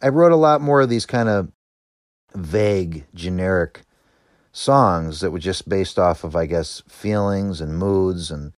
I 0.01 0.09
wrote 0.09 0.31
a 0.31 0.37
lot 0.37 0.61
more 0.61 0.81
of 0.81 0.89
these 0.89 1.05
kind 1.05 1.29
of 1.29 1.51
vague, 2.33 3.05
generic 3.13 3.83
songs 4.51 5.19
that 5.19 5.31
were 5.31 5.39
just 5.39 5.69
based 5.69 5.99
off 5.99 6.23
of, 6.23 6.35
I 6.35 6.45
guess, 6.45 6.81
feelings 6.87 7.61
and 7.61 7.77
moods 7.77 8.31
and 8.31 8.53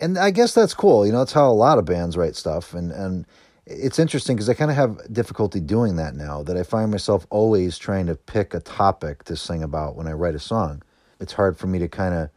and 0.00 0.18
I 0.18 0.30
guess 0.30 0.54
that's 0.54 0.74
cool. 0.74 1.06
You 1.06 1.12
know, 1.12 1.18
that's 1.18 1.32
how 1.32 1.50
a 1.50 1.52
lot 1.52 1.78
of 1.78 1.84
bands 1.84 2.16
write 2.16 2.36
stuff, 2.36 2.74
and 2.74 2.90
and 2.90 3.26
it's 3.66 3.98
interesting 3.98 4.36
because 4.36 4.48
I 4.48 4.54
kind 4.54 4.70
of 4.70 4.76
have 4.76 5.12
difficulty 5.12 5.60
doing 5.60 5.96
that 5.96 6.14
now. 6.14 6.42
That 6.42 6.56
I 6.56 6.62
find 6.62 6.90
myself 6.90 7.26
always 7.30 7.78
trying 7.78 8.06
to 8.06 8.16
pick 8.16 8.54
a 8.54 8.60
topic 8.60 9.24
to 9.24 9.36
sing 9.36 9.62
about 9.62 9.96
when 9.96 10.06
I 10.06 10.12
write 10.12 10.34
a 10.34 10.40
song. 10.40 10.82
It's 11.20 11.34
hard 11.34 11.56
for 11.56 11.66
me 11.66 11.78
to 11.78 11.88
kind 11.88 12.14
of 12.14 12.30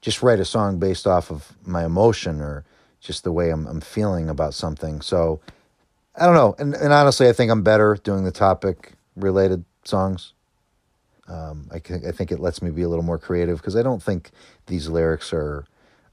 just 0.00 0.22
write 0.22 0.40
a 0.40 0.44
song 0.44 0.78
based 0.78 1.06
off 1.06 1.30
of 1.30 1.52
my 1.64 1.84
emotion 1.84 2.40
or 2.40 2.64
just 3.00 3.24
the 3.24 3.32
way 3.32 3.50
I'm, 3.50 3.66
I'm 3.66 3.80
feeling 3.80 4.28
about 4.28 4.52
something. 4.52 5.00
So 5.00 5.40
I 6.16 6.26
don't 6.26 6.34
know. 6.34 6.54
And, 6.58 6.74
and 6.74 6.92
honestly, 6.92 7.28
I 7.28 7.32
think 7.32 7.50
I'm 7.50 7.62
better 7.62 7.96
doing 8.02 8.24
the 8.24 8.32
topic 8.32 8.92
related 9.16 9.64
songs. 9.84 10.34
Um, 11.28 11.68
I, 11.72 11.76
I 11.76 12.12
think 12.12 12.32
it 12.32 12.40
lets 12.40 12.60
me 12.60 12.70
be 12.70 12.82
a 12.82 12.88
little 12.88 13.04
more 13.04 13.18
creative 13.18 13.58
because 13.58 13.76
I 13.76 13.82
don't 13.82 14.02
think 14.02 14.30
these 14.66 14.88
lyrics 14.88 15.32
are 15.32 15.64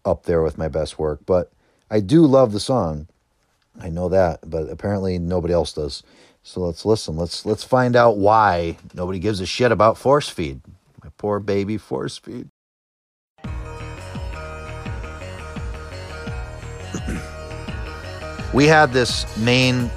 up 0.06 0.24
there 0.24 0.41
with 0.41 0.58
my 0.58 0.68
best 0.68 1.00
work. 1.00 1.22
But 1.26 1.52
I 1.89 2.00
do 2.00 2.26
love 2.26 2.52
the 2.52 2.60
song. 2.60 3.08
I 3.80 3.89
know 3.89 4.10
that, 4.10 4.50
but 4.50 4.70
apparently 4.70 5.20
nobody 5.20 5.54
else 5.54 5.74
does. 5.74 6.04
So 6.43 6.62
let's 6.62 6.86
listen. 6.86 7.18
Let's 7.18 7.45
let's 7.45 7.64
find 7.64 7.95
out 7.95 8.18
why 8.18 8.78
nobody 8.93 9.20
gives 9.20 9.39
a 9.39 9.45
shit 9.45 9.72
about 9.72 9.97
force 9.97 10.30
feed. 10.30 10.62
My 11.04 11.10
poor 11.18 11.39
baby 11.39 11.78
force 11.78 12.18
feed. 12.18 12.50
we 18.54 18.66
had 18.66 18.91
this 18.91 19.26
main 19.38 19.91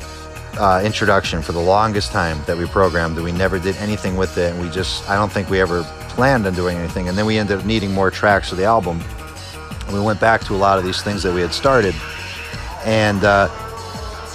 uh, 0.58 0.82
introduction 0.84 1.42
for 1.42 1.52
the 1.52 1.60
longest 1.60 2.12
time 2.12 2.38
that 2.46 2.56
we 2.56 2.66
programmed 2.66 3.16
that 3.16 3.22
we 3.22 3.32
never 3.32 3.58
did 3.58 3.76
anything 3.76 4.16
with 4.16 4.36
it 4.36 4.52
and 4.52 4.60
we 4.60 4.68
just 4.68 5.08
i 5.08 5.14
don't 5.14 5.32
think 5.32 5.48
we 5.48 5.60
ever 5.60 5.82
planned 6.10 6.46
on 6.46 6.54
doing 6.54 6.76
anything 6.76 7.08
and 7.08 7.16
then 7.16 7.24
we 7.24 7.38
ended 7.38 7.58
up 7.58 7.64
needing 7.64 7.92
more 7.92 8.10
tracks 8.10 8.50
for 8.50 8.56
the 8.56 8.64
album 8.64 9.00
we 9.92 10.00
went 10.00 10.20
back 10.20 10.42
to 10.44 10.54
a 10.54 10.56
lot 10.56 10.78
of 10.78 10.84
these 10.84 11.02
things 11.02 11.22
that 11.22 11.32
we 11.32 11.40
had 11.40 11.52
started. 11.52 11.94
And 12.84 13.24
uh, 13.24 13.48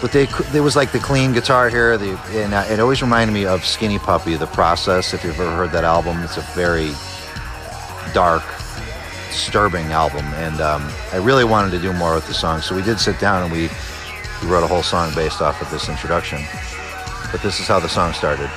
but 0.02 0.12
they 0.12 0.26
there 0.52 0.64
was 0.64 0.76
like 0.76 0.92
the 0.92 1.00
clean 1.00 1.34
guitar 1.34 1.70
here 1.70 1.98
the 1.98 2.18
and 2.32 2.54
uh, 2.54 2.66
it 2.70 2.80
always 2.80 3.02
reminded 3.02 3.34
me 3.34 3.46
of 3.46 3.66
skinny 3.66 4.00
puppy 4.00 4.36
the 4.36 4.48
process 4.48 5.14
if 5.14 5.24
you've 5.24 5.40
ever 5.40 5.56
heard 5.56 5.72
that 5.72 5.84
album. 5.84 6.22
It's 6.24 6.38
a 6.38 6.42
very 6.56 6.92
dark 8.14 8.44
disturbing 9.30 9.92
album. 9.92 10.26
And 10.36 10.60
um, 10.62 10.90
i 11.14 11.18
really 11.18 11.44
wanted 11.44 11.72
to 11.72 11.80
do 11.80 11.94
more 11.94 12.16
with 12.16 12.28
the 12.28 12.34
song. 12.34 12.62
So 12.62 12.76
we 12.76 12.82
did 12.82 13.00
sit 13.00 13.20
down 13.20 13.44
and 13.44 13.52
we, 13.52 13.70
we 14.42 14.48
wrote 14.48 14.64
a 14.64 14.68
whole 14.68 14.84
song 14.84 15.14
based 15.14 15.42
off 15.42 15.62
of 15.62 15.70
this 15.70 15.90
introduction. 15.90 16.42
But 17.32 17.42
this 17.42 17.60
is 17.60 17.68
how 17.68 17.80
the 17.80 17.90
song 17.90 18.14
started 18.14 18.50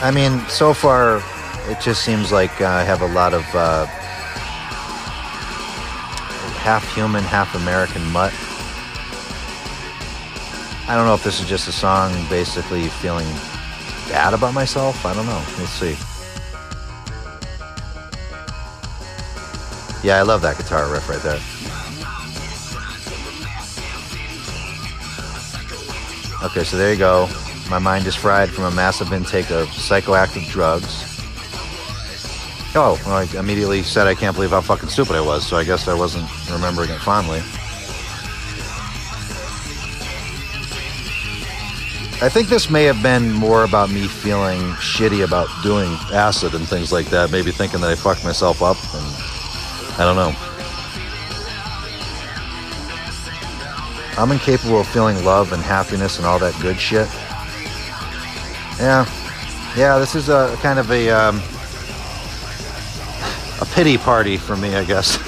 I 0.00 0.12
mean, 0.12 0.40
so 0.48 0.72
far, 0.72 1.20
it 1.68 1.80
just 1.80 2.04
seems 2.04 2.30
like 2.30 2.60
I 2.60 2.84
have 2.84 3.02
a 3.02 3.08
lot 3.08 3.34
of 3.34 3.44
uh, 3.52 3.86
half 6.62 6.94
human, 6.94 7.24
half 7.24 7.56
American 7.56 8.04
mutt. 8.12 8.32
I 10.88 10.94
don't 10.94 11.04
know 11.04 11.14
if 11.14 11.24
this 11.24 11.40
is 11.40 11.48
just 11.48 11.66
a 11.66 11.72
song 11.72 12.12
basically 12.30 12.86
feeling 12.88 13.26
bad 14.08 14.34
about 14.34 14.54
myself. 14.54 15.04
I 15.04 15.14
don't 15.14 15.26
know. 15.26 15.44
Let's 15.58 15.70
see. 15.70 15.96
Yeah, 20.06 20.18
I 20.18 20.22
love 20.22 20.42
that 20.42 20.56
guitar 20.56 20.90
riff 20.92 21.08
right 21.08 21.20
there. 21.22 21.40
Okay, 26.44 26.62
so 26.62 26.76
there 26.76 26.92
you 26.92 26.98
go. 26.98 27.28
My 27.70 27.78
mind 27.78 28.06
is 28.06 28.14
fried 28.14 28.48
from 28.48 28.64
a 28.64 28.70
massive 28.70 29.12
intake 29.12 29.50
of 29.50 29.68
psychoactive 29.68 30.48
drugs. 30.48 31.04
Oh, 32.74 32.98
well, 33.04 33.16
I 33.16 33.38
immediately 33.38 33.82
said 33.82 34.06
I 34.06 34.14
can't 34.14 34.34
believe 34.34 34.50
how 34.50 34.62
fucking 34.62 34.88
stupid 34.88 35.16
I 35.16 35.20
was, 35.20 35.46
so 35.46 35.56
I 35.56 35.64
guess 35.64 35.86
I 35.86 35.92
wasn't 35.92 36.26
remembering 36.50 36.88
it 36.90 36.98
fondly. 37.00 37.40
I 42.20 42.28
think 42.30 42.48
this 42.48 42.70
may 42.70 42.84
have 42.84 43.02
been 43.02 43.32
more 43.32 43.64
about 43.64 43.90
me 43.90 44.08
feeling 44.08 44.60
shitty 44.72 45.22
about 45.22 45.48
doing 45.62 45.90
acid 46.10 46.54
and 46.54 46.66
things 46.66 46.90
like 46.90 47.06
that, 47.10 47.30
maybe 47.30 47.50
thinking 47.50 47.80
that 47.82 47.90
I 47.90 47.94
fucked 47.94 48.24
myself 48.24 48.62
up, 48.62 48.78
and 48.94 49.04
I 49.98 50.04
don't 50.04 50.16
know. 50.16 50.34
I'm 54.20 54.32
incapable 54.32 54.80
of 54.80 54.88
feeling 54.88 55.22
love 55.22 55.52
and 55.52 55.62
happiness 55.62 56.16
and 56.16 56.26
all 56.26 56.38
that 56.38 56.58
good 56.62 56.80
shit. 56.80 57.08
Yeah, 58.78 59.04
yeah, 59.76 59.98
this 59.98 60.14
is 60.14 60.28
a 60.28 60.56
kind 60.62 60.78
of 60.78 60.90
a 60.90 61.10
um, 61.10 61.42
a 63.60 63.66
pity 63.74 63.98
party 63.98 64.36
for 64.36 64.56
me, 64.56 64.76
I 64.76 64.84
guess. 64.84 65.18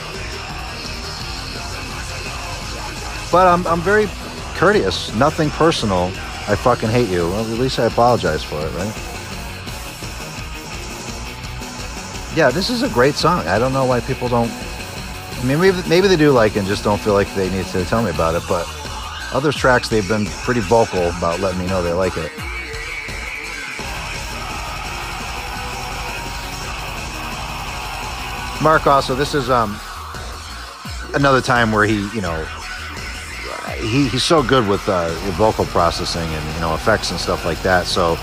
But 3.33 3.47
I'm 3.47 3.67
I'm 3.67 3.81
very 3.81 4.09
courteous. 4.55 5.15
Nothing 5.15 5.51
personal. 5.51 6.13
I 6.49 6.57
fucking 6.57 6.89
hate 6.89 7.09
you. 7.09 7.29
Well, 7.29 7.41
at 7.41 7.59
least 7.59 7.79
I 7.79 7.87
apologize 7.87 8.43
for 8.43 8.61
it, 8.61 8.73
right? 8.75 8.95
Yeah, 12.37 12.51
this 12.51 12.71
is 12.71 12.83
a 12.83 12.89
great 12.89 13.15
song. 13.15 13.47
I 13.49 13.59
don't 13.59 13.73
know 13.73 13.85
why 13.85 14.01
people 14.01 14.29
don't. 14.29 14.51
I 14.51 15.45
mean, 15.45 15.61
maybe, 15.61 15.79
maybe 15.89 16.07
they 16.07 16.17
do 16.17 16.31
like 16.31 16.57
it 16.57 16.61
and 16.61 16.69
just 16.69 16.85
don't 16.85 17.01
feel 17.01 17.15
like 17.15 17.33
they 17.35 17.51
need 17.51 17.67
to 17.67 17.85
tell 17.85 18.03
me 18.03 18.11
about 18.11 18.35
it. 18.35 18.43
But 18.49 18.67
other 19.33 19.51
tracks, 19.51 19.89
they've 19.89 20.07
been 20.07 20.27
pretty 20.27 20.61
vocal 20.61 21.09
about 21.11 21.41
letting 21.41 21.59
me 21.59 21.67
know 21.67 21.83
they 21.83 21.93
like 21.93 22.17
it. 22.17 22.31
Mark 28.63 28.87
also, 28.87 29.15
this 29.15 29.35
is 29.35 29.49
um 29.49 29.79
another 31.15 31.41
time 31.41 31.73
where 31.73 31.85
he, 31.85 32.09
you 32.15 32.21
know, 32.21 32.45
he, 33.79 34.07
he's 34.09 34.23
so 34.23 34.43
good 34.43 34.69
with 34.69 34.87
uh, 34.89 35.09
vocal 35.33 35.65
processing 35.67 36.29
and 36.29 36.55
you 36.55 36.61
know 36.61 36.75
effects 36.75 37.11
and 37.11 37.19
stuff 37.19 37.47
like 37.47 37.61
that. 37.63 37.87
So 37.87 38.17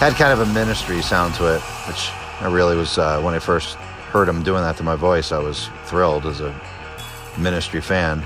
had 0.00 0.14
kind 0.14 0.32
of 0.32 0.40
a 0.40 0.52
ministry 0.54 1.02
sound 1.02 1.34
to 1.34 1.54
it, 1.54 1.60
which 1.86 2.10
I 2.40 2.50
really 2.50 2.76
was 2.76 2.96
uh, 2.96 3.20
when 3.20 3.34
I 3.34 3.38
first 3.38 3.74
heard 3.74 4.26
him 4.26 4.42
doing 4.42 4.62
that 4.62 4.78
to 4.78 4.82
my 4.82 4.96
voice. 4.96 5.32
I 5.32 5.38
was 5.38 5.68
thrilled 5.84 6.24
as 6.24 6.40
a 6.40 6.58
ministry 7.38 7.82
fan. 7.82 8.24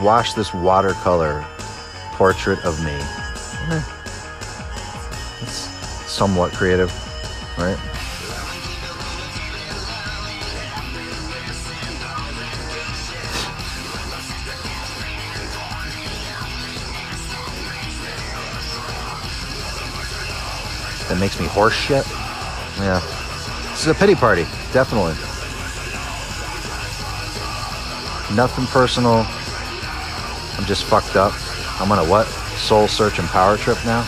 Wash 0.00 0.34
this 0.34 0.52
watercolor 0.52 1.46
portrait 2.22 2.64
of 2.64 2.78
me. 2.84 2.96
It's 5.40 5.68
somewhat 6.08 6.52
creative, 6.52 6.88
right? 7.58 7.76
That 21.08 21.18
makes 21.18 21.40
me 21.40 21.46
horse 21.46 21.74
shit. 21.74 22.06
Yeah. 22.78 23.00
This 23.72 23.80
is 23.80 23.88
a 23.88 23.94
pity 23.94 24.14
party, 24.14 24.44
definitely. 24.72 25.14
Nothing 28.36 28.66
personal. 28.66 29.26
I'm 30.56 30.66
just 30.66 30.84
fucked 30.84 31.16
up. 31.16 31.32
I'm 31.82 31.90
on 31.90 31.98
a 31.98 32.08
what? 32.08 32.28
Soul 32.28 32.86
search 32.86 33.18
and 33.18 33.26
power 33.26 33.56
trip 33.56 33.76
now? 33.84 34.02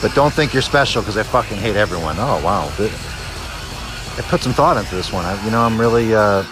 But 0.00 0.14
don't 0.14 0.32
think 0.32 0.54
you're 0.54 0.62
special 0.62 1.02
because 1.02 1.18
I 1.18 1.22
fucking 1.22 1.58
hate 1.58 1.76
everyone. 1.76 2.16
Oh, 2.18 2.42
wow. 2.42 2.72
I 2.78 4.22
put 4.22 4.40
some 4.40 4.54
thought 4.54 4.78
into 4.78 4.94
this 4.94 5.12
one. 5.12 5.26
I, 5.26 5.44
you 5.44 5.50
know, 5.50 5.60
I'm 5.60 5.78
really 5.78 6.14
uh, 6.14 6.44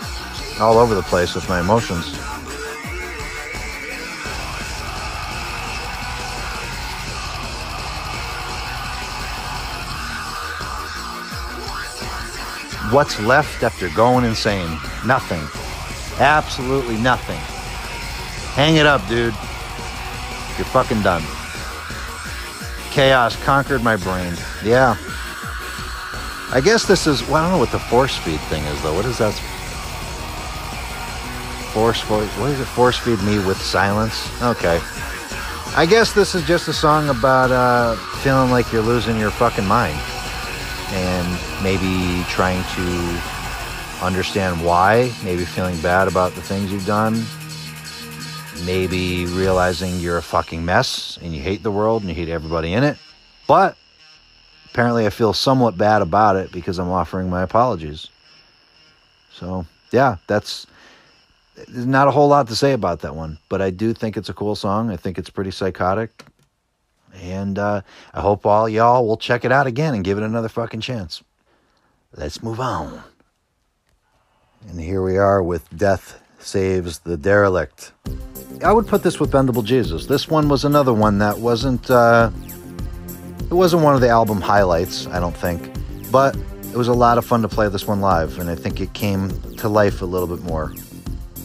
all 0.61 0.77
over 0.77 0.95
the 0.95 1.03
place 1.03 1.35
with 1.35 1.49
my 1.49 1.61
emotions. 1.61 2.15
What's 12.93 13.19
left 13.21 13.63
after 13.63 13.89
going 13.91 14.27
insane? 14.27 14.79
Nothing. 15.07 15.43
Absolutely 16.21 16.99
nothing. 16.99 17.41
Hang 18.55 18.77
it 18.77 18.87
up, 18.87 19.01
dude. 19.09 19.35
You're 20.57 20.67
fucking 20.67 21.03
done. 21.03 21.23
Chaos 22.91 23.37
conquered 23.45 23.83
my 23.83 23.97
brain. 23.97 24.35
Yeah. 24.65 24.97
I 26.53 26.61
guess 26.63 26.85
this 26.85 27.07
is, 27.07 27.23
well, 27.29 27.37
I 27.37 27.43
don't 27.43 27.53
know 27.53 27.59
what 27.59 27.71
the 27.71 27.79
force 27.79 28.17
feed 28.19 28.41
thing 28.51 28.65
is, 28.65 28.83
though. 28.83 28.93
What 28.93 29.05
is 29.05 29.19
that? 29.19 29.33
Force, 31.73 32.01
force, 32.01 32.29
what 32.39 32.51
is 32.51 32.61
it? 32.61 32.67
Force 32.67 32.99
feed 32.99 33.23
me 33.23 33.39
with 33.39 33.57
silence? 33.57 34.29
Okay. 34.43 34.81
I 35.77 35.87
guess 35.89 36.13
this 36.13 36.35
is 36.35 36.45
just 36.45 36.67
a 36.67 36.73
song 36.73 37.09
about 37.09 37.53
uh, 37.53 37.95
feeling 38.19 38.51
like 38.51 38.73
you're 38.73 38.83
losing 38.83 39.17
your 39.17 39.31
fucking 39.31 39.67
mind 39.67 39.97
and 40.91 41.39
maybe 41.63 42.25
trying 42.29 42.65
to 42.75 44.05
understand 44.05 44.65
why, 44.65 45.13
maybe 45.23 45.45
feeling 45.45 45.81
bad 45.81 46.09
about 46.09 46.33
the 46.33 46.43
things 46.43 46.73
you've 46.73 46.87
done, 46.87 47.25
maybe 48.65 49.27
realizing 49.27 50.01
you're 50.01 50.19
a 50.19 50.23
fucking 50.23 50.65
mess 50.65 51.19
and 51.23 51.35
you 51.35 51.43
hate 51.43 51.63
the 51.63 51.71
world 51.71 52.03
and 52.03 52.09
you 52.09 52.15
hate 52.15 52.29
everybody 52.29 52.73
in 52.73 52.85
it. 52.85 52.97
But 53.47 53.77
apparently, 54.71 55.07
I 55.07 55.11
feel 55.11 55.33
somewhat 55.33 55.77
bad 55.77 56.03
about 56.03 56.37
it 56.37 56.53
because 56.53 56.79
I'm 56.79 56.91
offering 56.91 57.29
my 57.29 57.43
apologies. 57.43 58.09
So, 59.33 59.67
yeah, 59.93 60.17
that's 60.27 60.67
there's 61.69 61.87
not 61.87 62.09
a 62.09 62.11
whole 62.11 62.29
lot 62.29 62.49
to 62.49 62.57
say 62.57 62.73
about 62.73 63.01
that 63.01 63.15
one, 63.15 63.39
but 63.49 63.61
I 63.61 63.71
do 63.71 63.93
think 63.93 64.17
it's 64.17 64.29
a 64.29 64.35
cool 64.35 64.55
song. 64.55 64.91
I 64.91 64.97
think 64.97 65.19
it's 65.19 65.31
pretty 65.31 65.51
psychotic. 65.51 66.25
And 67.15 67.59
uh, 67.59 67.83
I 68.15 68.21
hope 68.21 68.47
all 68.47 68.69
y'all 68.69 69.07
will 69.07 69.17
check 69.17 69.45
it 69.45 69.53
out 69.53 69.67
again 69.67 69.95
and 69.95 70.05
give 70.05 70.17
it 70.17 70.25
another 70.25 70.49
fucking 70.49 70.81
chance. 70.81 71.23
Let's 72.17 72.43
move 72.43 72.61
on. 72.61 73.03
And 74.69 74.81
here 74.81 75.03
we 75.03 75.17
are 75.17 75.43
with 75.43 75.77
Death 75.77 76.21
Saves 76.39 77.01
the 77.01 77.17
Derelict. 77.17 77.93
I 78.63 78.73
would 78.73 78.87
put 78.87 79.03
this 79.03 79.19
with 79.19 79.31
Bendable 79.31 79.65
Jesus. 79.65 80.05
This 80.05 80.29
one 80.29 80.49
was 80.49 80.65
another 80.67 80.93
one 80.93 81.19
that 81.19 81.39
wasn't 81.39 81.91
uh, 81.91 82.31
it 83.43 83.55
wasn't 83.55 83.83
one 83.83 83.95
of 83.95 84.03
the 84.03 84.09
album 84.09 84.41
highlights, 84.41 85.07
I 85.07 85.19
don't 85.19 85.37
think, 85.37 85.71
but 86.11 86.37
it 86.37 86.77
was 86.77 86.89
a 86.89 86.93
lot 86.93 87.17
of 87.17 87.25
fun 87.25 87.41
to 87.43 87.49
play 87.49 87.69
this 87.69 87.87
one 87.87 88.01
live, 88.01 88.39
and 88.39 88.51
I 88.51 88.55
think 88.55 88.81
it 88.81 88.93
came 88.93 89.31
to 89.55 89.69
life 89.69 90.03
a 90.03 90.05
little 90.05 90.29
bit 90.29 90.45
more. 90.45 90.73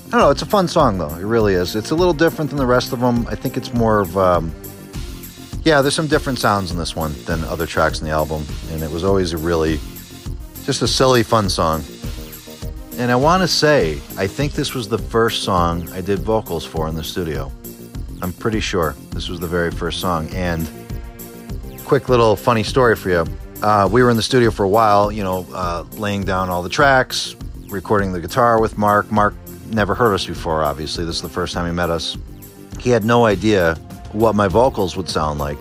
I 0.07 0.09
don't 0.11 0.19
know. 0.19 0.29
It's 0.29 0.41
a 0.41 0.45
fun 0.45 0.67
song 0.67 0.97
though. 0.97 1.15
It 1.15 1.23
really 1.23 1.53
is. 1.53 1.75
It's 1.75 1.91
a 1.91 1.95
little 1.95 2.13
different 2.13 2.51
than 2.51 2.59
the 2.59 2.65
rest 2.65 2.91
of 2.91 2.99
them. 2.99 3.25
I 3.27 3.35
think 3.35 3.55
it's 3.55 3.73
more 3.73 4.01
of 4.01 4.17
um, 4.17 4.53
yeah. 5.63 5.81
There's 5.81 5.95
some 5.95 6.07
different 6.07 6.39
sounds 6.39 6.69
in 6.69 6.77
this 6.77 6.97
one 6.97 7.13
than 7.23 7.43
other 7.45 7.65
tracks 7.65 7.99
in 8.01 8.05
the 8.05 8.11
album, 8.11 8.45
and 8.71 8.83
it 8.83 8.91
was 8.91 9.05
always 9.05 9.31
a 9.31 9.37
really 9.37 9.79
just 10.65 10.81
a 10.81 10.87
silly, 10.87 11.23
fun 11.23 11.49
song. 11.49 11.81
And 12.97 13.11
I 13.11 13.15
want 13.17 13.43
to 13.43 13.47
say, 13.47 14.01
I 14.17 14.25
think 14.25 14.53
this 14.53 14.73
was 14.73 14.87
the 14.87 14.97
first 14.97 15.43
song 15.43 15.89
I 15.91 15.99
did 15.99 16.19
vocals 16.19 16.65
for 16.65 16.87
in 16.87 16.95
the 16.95 17.03
studio. 17.03 17.51
I'm 18.21 18.31
pretty 18.31 18.61
sure 18.61 18.95
this 19.09 19.27
was 19.27 19.41
the 19.41 19.47
very 19.47 19.69
first 19.69 19.99
song. 19.99 20.29
And 20.33 20.69
quick 21.83 22.07
little 22.07 22.37
funny 22.37 22.63
story 22.63 22.95
for 22.95 23.09
you. 23.09 23.25
Uh, 23.61 23.89
we 23.91 24.01
were 24.01 24.09
in 24.09 24.15
the 24.15 24.23
studio 24.23 24.49
for 24.49 24.63
a 24.63 24.69
while, 24.69 25.11
you 25.11 25.23
know, 25.23 25.45
uh, 25.53 25.83
laying 25.97 26.23
down 26.23 26.49
all 26.49 26.63
the 26.63 26.69
tracks, 26.69 27.35
recording 27.67 28.13
the 28.13 28.21
guitar 28.21 28.61
with 28.61 28.77
Mark. 28.77 29.11
Mark 29.11 29.33
never 29.71 29.93
heard 29.93 30.13
us 30.13 30.25
before, 30.25 30.63
obviously. 30.63 31.03
This 31.03 31.17
is 31.17 31.21
the 31.21 31.27
first 31.27 31.53
time 31.53 31.65
he 31.65 31.73
met 31.73 31.89
us. 31.89 32.17
He 32.79 32.91
had 32.91 33.03
no 33.03 33.25
idea 33.25 33.75
what 34.13 34.35
my 34.35 34.47
vocals 34.47 34.95
would 34.95 35.09
sound 35.09 35.37
like. 35.37 35.57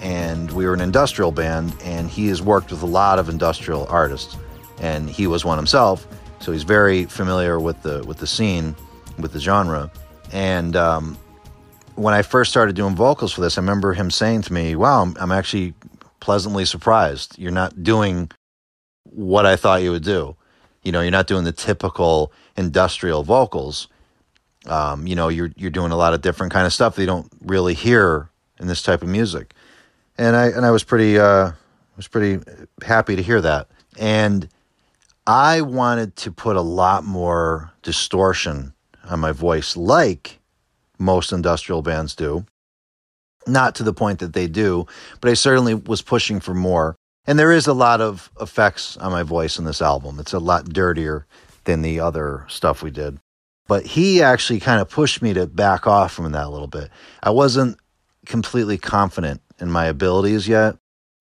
And 0.00 0.50
we 0.52 0.64
were 0.64 0.72
an 0.72 0.80
industrial 0.80 1.32
band, 1.32 1.74
and 1.84 2.08
he 2.08 2.28
has 2.28 2.40
worked 2.40 2.70
with 2.70 2.82
a 2.82 2.86
lot 2.86 3.18
of 3.18 3.28
industrial 3.28 3.86
artists. 3.90 4.38
And 4.80 5.10
he 5.10 5.26
was 5.26 5.44
one 5.44 5.58
himself, 5.58 6.06
so 6.40 6.52
he's 6.52 6.62
very 6.62 7.04
familiar 7.04 7.58
with 7.58 7.82
the 7.82 8.04
with 8.06 8.18
the 8.18 8.26
scene, 8.26 8.74
with 9.18 9.32
the 9.32 9.40
genre. 9.40 9.90
And 10.32 10.76
um, 10.76 11.18
when 11.94 12.14
I 12.14 12.22
first 12.22 12.50
started 12.50 12.76
doing 12.76 12.94
vocals 12.94 13.32
for 13.32 13.40
this, 13.40 13.58
I 13.58 13.60
remember 13.60 13.92
him 13.92 14.10
saying 14.10 14.42
to 14.42 14.52
me, 14.52 14.76
"Wow, 14.76 15.02
I'm, 15.02 15.16
I'm 15.18 15.32
actually 15.32 15.74
pleasantly 16.20 16.64
surprised. 16.64 17.38
You're 17.38 17.52
not 17.52 17.82
doing 17.82 18.30
what 19.04 19.46
I 19.46 19.56
thought 19.56 19.82
you 19.82 19.90
would 19.90 20.04
do. 20.04 20.36
You 20.82 20.92
know, 20.92 21.00
you're 21.00 21.10
not 21.10 21.26
doing 21.26 21.44
the 21.44 21.52
typical 21.52 22.32
industrial 22.56 23.22
vocals. 23.22 23.88
Um, 24.66 25.06
you 25.06 25.16
know, 25.16 25.28
you're 25.28 25.50
you're 25.56 25.70
doing 25.70 25.92
a 25.92 25.96
lot 25.96 26.14
of 26.14 26.20
different 26.20 26.52
kind 26.52 26.66
of 26.66 26.72
stuff 26.72 26.94
that 26.94 27.02
you 27.02 27.06
don't 27.06 27.28
really 27.40 27.74
hear 27.74 28.30
in 28.60 28.66
this 28.66 28.82
type 28.82 29.02
of 29.02 29.08
music." 29.08 29.54
And 30.16 30.36
I 30.36 30.46
and 30.46 30.64
I 30.66 30.70
was 30.70 30.84
pretty 30.84 31.18
uh, 31.18 31.52
was 31.96 32.08
pretty 32.08 32.42
happy 32.82 33.16
to 33.16 33.22
hear 33.22 33.40
that. 33.40 33.68
And 33.98 34.48
I 35.28 35.60
wanted 35.60 36.16
to 36.16 36.32
put 36.32 36.56
a 36.56 36.62
lot 36.62 37.04
more 37.04 37.70
distortion 37.82 38.72
on 39.04 39.20
my 39.20 39.32
voice, 39.32 39.76
like 39.76 40.38
most 40.98 41.32
industrial 41.32 41.82
bands 41.82 42.14
do. 42.14 42.46
Not 43.46 43.74
to 43.74 43.82
the 43.82 43.92
point 43.92 44.20
that 44.20 44.32
they 44.32 44.46
do, 44.46 44.86
but 45.20 45.30
I 45.30 45.34
certainly 45.34 45.74
was 45.74 46.00
pushing 46.00 46.40
for 46.40 46.54
more. 46.54 46.96
And 47.26 47.38
there 47.38 47.52
is 47.52 47.66
a 47.66 47.74
lot 47.74 48.00
of 48.00 48.30
effects 48.40 48.96
on 48.96 49.12
my 49.12 49.22
voice 49.22 49.58
in 49.58 49.66
this 49.66 49.82
album. 49.82 50.18
It's 50.18 50.32
a 50.32 50.38
lot 50.38 50.70
dirtier 50.70 51.26
than 51.64 51.82
the 51.82 52.00
other 52.00 52.46
stuff 52.48 52.82
we 52.82 52.90
did. 52.90 53.18
But 53.66 53.84
he 53.84 54.22
actually 54.22 54.60
kind 54.60 54.80
of 54.80 54.88
pushed 54.88 55.20
me 55.20 55.34
to 55.34 55.46
back 55.46 55.86
off 55.86 56.14
from 56.14 56.32
that 56.32 56.46
a 56.46 56.48
little 56.48 56.68
bit. 56.68 56.88
I 57.22 57.32
wasn't 57.32 57.76
completely 58.24 58.78
confident 58.78 59.42
in 59.60 59.70
my 59.70 59.84
abilities 59.84 60.48
yet. 60.48 60.76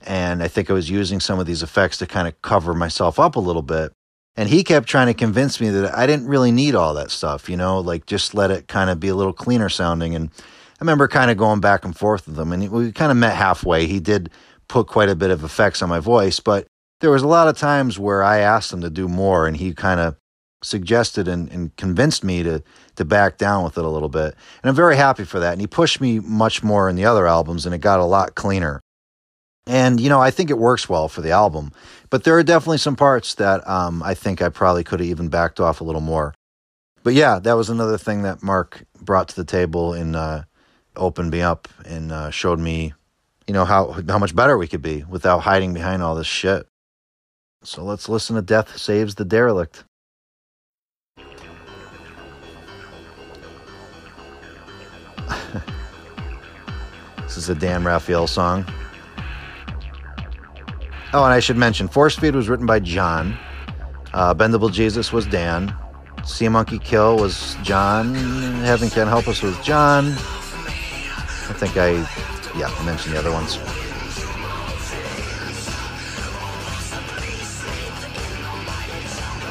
And 0.06 0.42
I 0.42 0.48
think 0.48 0.70
I 0.70 0.74
was 0.74 0.90
using 0.90 1.20
some 1.20 1.40
of 1.40 1.46
these 1.46 1.64
effects 1.64 1.98
to 1.98 2.08
kind 2.08 2.28
of 2.28 2.42
cover 2.42 2.74
myself 2.74 3.20
up 3.20 3.36
a 3.36 3.42
little 3.42 3.62
bit. 3.62 3.92
And 4.38 4.48
he 4.48 4.64
kept 4.64 4.88
trying 4.88 5.08
to 5.08 5.16
convince 5.16 5.60
me 5.60 5.70
that 5.72 5.98
I 5.98 6.06
didn't 6.06 6.28
really 6.28 6.52
need 6.52 6.76
all 6.76 6.94
that 6.94 7.10
stuff, 7.10 7.50
you 7.50 7.58
know, 7.58 7.80
like 7.80 8.06
just 8.06 8.36
let 8.36 8.52
it 8.52 8.68
kind 8.68 8.92
of 8.92 9.00
be 9.00 9.08
a 9.08 9.16
little 9.16 9.34
cleaner 9.34 9.68
sounding. 9.68 10.14
And 10.14 10.30
I 10.30 10.82
remember 10.82 11.08
kind 11.08 11.32
of 11.32 11.38
going 11.38 11.60
back 11.60 11.84
and 11.84 11.98
forth 11.98 12.28
with 12.28 12.38
him. 12.38 12.54
And 12.54 12.70
we 12.70 12.92
kind 12.92 13.12
of 13.12 13.18
met 13.18 13.36
halfway. 13.36 13.88
He 13.88 14.00
did 14.00 14.30
put 14.68 14.88
quite 14.88 15.10
a 15.10 15.16
bit 15.16 15.32
of 15.32 15.44
effects 15.44 15.82
on 15.82 15.90
my 15.90 16.00
voice, 16.00 16.40
but 16.40 16.68
there 17.02 17.10
was 17.10 17.24
a 17.24 17.28
lot 17.28 17.48
of 17.48 17.58
times 17.58 17.98
where 17.98 18.24
I 18.24 18.40
asked 18.40 18.72
him 18.72 18.82
to 18.82 18.90
do 18.90 19.08
more 19.08 19.48
and 19.48 19.58
he 19.58 19.74
kind 19.74 20.00
of 20.00 20.16
suggested 20.64 21.28
and, 21.28 21.52
and 21.52 21.76
convinced 21.76 22.24
me 22.24 22.44
to 22.44 22.64
to 22.96 23.06
back 23.06 23.38
down 23.38 23.64
with 23.64 23.78
it 23.78 23.86
a 23.86 23.90
little 23.90 24.10
bit. 24.10 24.36
And 24.64 24.70
I'm 24.70 24.76
very 24.76 24.96
happy 24.96 25.24
for 25.24 25.40
that. 25.40 25.52
And 25.52 25.62
he 25.62 25.68
pushed 25.68 26.02
me 26.02 26.20
much 26.20 26.64
more 26.64 26.90
in 26.90 26.96
the 26.96 27.06
other 27.06 27.28
albums 27.28 27.66
and 27.66 27.76
it 27.76 27.80
got 27.80 28.00
a 28.00 28.06
lot 28.06 28.36
cleaner. 28.36 28.82
And, 29.68 30.00
you 30.00 30.10
know, 30.10 30.20
I 30.20 30.32
think 30.32 30.50
it 30.50 30.58
works 30.58 30.88
well 30.90 31.10
for 31.10 31.22
the 31.22 31.32
album. 31.32 31.72
But 32.10 32.24
there 32.24 32.38
are 32.38 32.44
definitely 32.44 32.78
some 32.78 32.96
parts 32.96 33.36
that 33.36 33.68
um, 33.68 34.02
I 34.02 34.14
think 34.14 34.42
I 34.42 34.50
probably 34.50 34.84
could 34.84 35.00
have 35.00 35.10
even 35.10 35.28
backed 35.28 35.60
off 35.60 35.82
a 35.82 35.84
little 35.84 36.02
more. 36.02 36.34
But 37.04 37.14
yeah, 37.14 37.40
that 37.40 37.54
was 37.54 37.70
another 37.70 37.98
thing 37.98 38.24
that 38.24 38.42
Mark 38.44 38.84
brought 39.02 39.30
to 39.30 39.36
the 39.36 39.46
table 39.46 39.94
and 39.94 40.16
uh, 40.16 40.44
opened 40.96 41.32
me 41.32 41.42
up 41.42 41.68
and 41.86 42.12
uh, 42.12 42.32
showed 42.32 42.60
me, 42.60 42.94
you 43.46 43.54
know, 43.54 43.66
how, 43.66 43.92
how 44.08 44.20
much 44.20 44.36
better 44.36 44.58
we 44.58 44.68
could 44.68 44.82
be 44.82 45.04
without 45.08 45.40
hiding 45.40 45.74
behind 45.74 46.02
all 46.02 46.16
this 46.16 46.28
shit. 46.28 46.68
So 47.64 47.84
let's 47.84 48.08
listen 48.08 48.36
to 48.36 48.42
Death 48.42 48.78
Saves 48.78 49.16
the 49.16 49.26
Derelict. 49.26 49.84
this 57.18 57.38
is 57.38 57.50
a 57.50 57.56
Dan 57.56 57.84
Raphael 57.84 58.28
song. 58.28 58.66
Oh, 61.14 61.24
and 61.24 61.34
I 61.34 61.40
should 61.40 61.58
mention, 61.58 61.88
Force 61.88 62.18
Feed 62.18 62.36
was 62.36 62.50
written 62.50 62.66
by 62.66 62.80
John. 62.80 63.38
Uh, 64.14 64.34
Bendable 64.34 64.72
Jesus 64.72 65.14
was 65.14 65.26
Dan. 65.26 65.74
Sea 66.26 66.50
Monkey 66.50 66.80
Kill 66.80 67.16
was 67.16 67.56
John. 67.64 68.14
Heaven 68.14 68.90
Can 68.90 69.08
Help 69.08 69.28
Us 69.28 69.42
was 69.42 69.58
John. 69.60 70.08
I 70.08 71.54
think 71.54 71.78
I, 71.78 71.92
yeah, 72.60 72.68
I 72.68 72.86
mentioned 72.86 73.16
the 73.16 73.20
other 73.20 73.32
ones. 73.32 73.58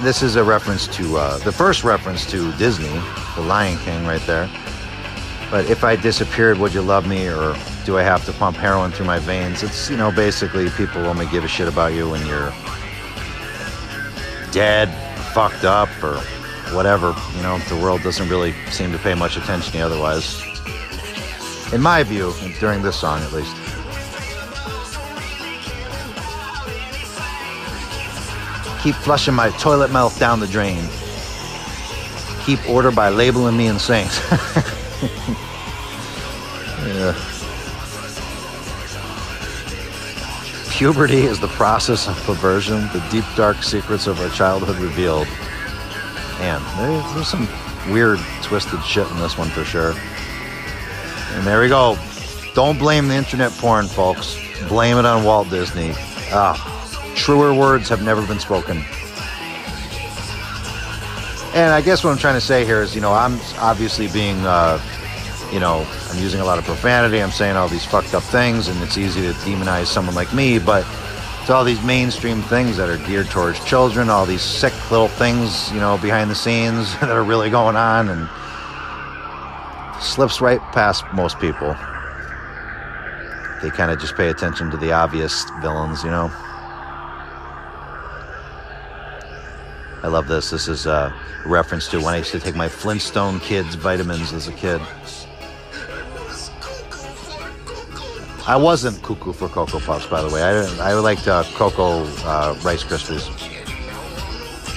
This 0.03 0.23
is 0.23 0.37
a 0.37 0.45
reference 0.45 0.87
to 0.89 1.17
uh, 1.17 1.39
the 1.39 1.53
first 1.53 1.83
reference 1.83 2.31
to 2.31 2.53
Disney, 2.59 3.01
The 3.35 3.41
Lion 3.41 3.79
King, 3.79 4.05
right 4.05 4.21
there. 4.27 4.51
But 5.51 5.71
if 5.71 5.85
I 5.85 5.97
disappeared, 5.97 6.59
would 6.59 6.75
you 6.75 6.83
love 6.83 7.07
me? 7.07 7.29
Or 7.29 7.57
do 7.87 7.97
I 7.97 8.03
have 8.03 8.25
to 8.27 8.33
pump 8.33 8.57
heroin 8.57 8.91
through 8.91 9.07
my 9.07 9.21
veins? 9.21 9.63
It's, 9.63 9.89
you 9.89 9.97
know, 9.97 10.11
basically 10.11 10.69
people 10.71 11.07
only 11.07 11.27
give 11.27 11.45
a 11.45 11.49
shit 11.49 11.69
about 11.69 11.95
you 11.95 12.11
when 12.11 12.27
you're 12.27 12.53
dead, 14.51 14.89
fucked 15.33 15.65
up, 15.65 15.89
or 16.03 16.17
whatever. 16.75 17.15
You 17.37 17.43
know, 17.43 17.59
the 17.69 17.77
world 17.77 18.03
doesn't 18.03 18.29
really 18.29 18.55
seem 18.71 18.91
to 18.91 18.99
pay 18.99 19.15
much 19.15 19.37
attention 19.37 19.71
to 19.71 19.79
you 19.79 19.85
otherwise. 19.85 20.43
In 21.73 21.81
my 21.81 22.03
view, 22.03 22.35
during 22.59 22.83
this 22.83 22.99
song 22.99 23.23
at 23.23 23.33
least. 23.33 23.55
Keep 28.83 28.97
flushing 28.97 29.35
my 29.35 29.51
toilet 29.51 29.93
mouth 29.93 30.19
down 30.19 30.41
the 30.41 30.49
drain. 30.49 30.85
Keep 32.45 32.69
order 32.69 32.91
by 32.91 33.11
labeling 33.11 33.57
me 33.57 33.69
insane. 33.69 34.07
yeah. 36.85 37.36
Puberty 40.77 41.23
is 41.23 41.41
the 41.41 41.49
process 41.49 42.07
of 42.07 42.15
perversion, 42.25 42.81
the 42.93 43.03
deep, 43.11 43.25
dark 43.35 43.63
secrets 43.63 44.07
of 44.07 44.21
our 44.21 44.29
childhood 44.29 44.77
revealed. 44.77 45.27
Man, 46.39 46.61
there, 46.77 47.15
there's 47.15 47.29
some 47.29 47.49
weird, 47.91 48.19
twisted 48.43 48.85
shit 48.85 49.11
in 49.11 49.17
this 49.17 49.39
one 49.39 49.49
for 49.49 49.65
sure. 49.65 49.95
And 51.33 51.47
there 51.47 51.63
we 51.63 51.69
go. 51.69 51.97
Don't 52.53 52.79
blame 52.79 53.09
the 53.09 53.15
internet 53.15 53.53
porn, 53.53 53.87
folks. 53.87 54.37
Blame 54.69 54.99
it 54.99 55.07
on 55.07 55.25
Walt 55.25 55.49
Disney. 55.49 55.93
Ah, 56.31 57.13
truer 57.17 57.55
words 57.55 57.89
have 57.89 58.03
never 58.03 58.21
been 58.27 58.39
spoken. 58.39 58.77
And 61.55 61.73
I 61.73 61.81
guess 61.81 62.05
what 62.05 62.11
I'm 62.11 62.19
trying 62.19 62.35
to 62.35 62.47
say 62.47 62.67
here 62.67 62.83
is, 62.83 62.95
you 62.95 63.01
know, 63.01 63.15
I'm 63.15 63.41
obviously 63.61 64.09
being, 64.09 64.45
uh, 64.45 64.79
you 65.53 65.61
know, 65.61 65.87
I'm 66.11 66.19
using 66.19 66.41
a 66.41 66.45
lot 66.45 66.59
of 66.59 66.65
profanity. 66.65 67.23
I'm 67.23 67.31
saying 67.31 67.57
all 67.57 67.69
these 67.69 67.85
fucked 67.85 68.15
up 68.15 68.23
things, 68.23 68.69
and 68.69 68.83
it's 68.83 68.99
easy 68.99 69.23
to 69.23 69.33
demonize 69.41 69.87
someone 69.87 70.15
like 70.15 70.33
me. 70.35 70.59
But 70.59 70.87
it's 71.41 71.51
all 71.51 71.65
these 71.65 71.83
mainstream 71.85 72.43
things 72.43 72.77
that 72.77 72.89
are 72.89 72.99
geared 73.07 73.27
towards 73.27 73.65
children, 73.65 74.11
all 74.11 74.27
these 74.27 74.43
sick 74.43 74.73
little 74.91 75.09
things, 75.09 75.71
you 75.73 75.81
know, 75.81 75.99
behind 75.99 76.31
the 76.31 76.35
scenes 76.35 76.93
that 77.01 77.11
are 77.11 77.23
really 77.23 77.51
going 77.51 77.77
on, 77.77 78.09
and 78.09 78.29
slips 80.03 80.41
right 80.41 80.61
past 80.73 81.05
most 81.13 81.39
people. 81.39 81.77
They 83.63 83.71
kind 83.71 83.91
of 83.91 83.99
just 83.99 84.17
pay 84.17 84.29
attention 84.29 84.71
to 84.71 84.77
the 84.77 84.93
obvious 84.93 85.45
villains, 85.61 86.05
you 86.05 86.11
know. 86.11 86.31
I 90.03 90.09
love 90.09 90.29
this. 90.29 90.51
This 90.51 90.69
is 90.69 90.87
a 90.87 91.13
reference 91.47 91.89
to 91.89 91.99
when 91.99 92.15
I 92.15 92.19
used 92.19 92.33
to 92.33 92.39
take 92.39 92.55
my 92.55 92.69
Flintstone 92.69 93.41
kids 93.41 93.75
vitamins 93.75 94.33
as 94.33 94.47
a 94.47 94.53
kid. 94.53 94.81
I 98.47 98.55
wasn't 98.55 99.03
cuckoo 99.03 99.33
for 99.33 99.49
Cocoa 99.49 99.81
Puffs, 99.81 100.07
by 100.07 100.23
the 100.23 100.33
way. 100.33 100.41
I, 100.41 100.91
I 100.91 100.93
liked 100.95 101.27
uh, 101.27 101.43
Cocoa 101.55 102.05
uh, 102.25 102.57
Rice 102.63 102.85
Krispies. 102.85 103.27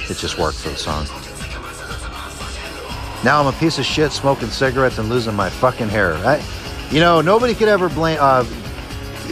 It 0.09 0.17
just 0.17 0.39
worked 0.39 0.57
for 0.57 0.69
the 0.69 0.75
song. 0.75 1.05
Now 3.23 3.39
I'm 3.39 3.53
a 3.53 3.57
piece 3.59 3.77
of 3.77 3.85
shit 3.85 4.11
smoking 4.11 4.49
cigarettes 4.49 4.97
and 4.97 5.07
losing 5.07 5.35
my 5.35 5.51
fucking 5.51 5.87
hair. 5.87 6.15
I, 6.15 6.43
you 6.89 6.99
know, 6.99 7.21
nobody 7.21 7.53
could 7.53 7.67
ever 7.67 7.89
blame, 7.89 8.17
uh, 8.19 8.43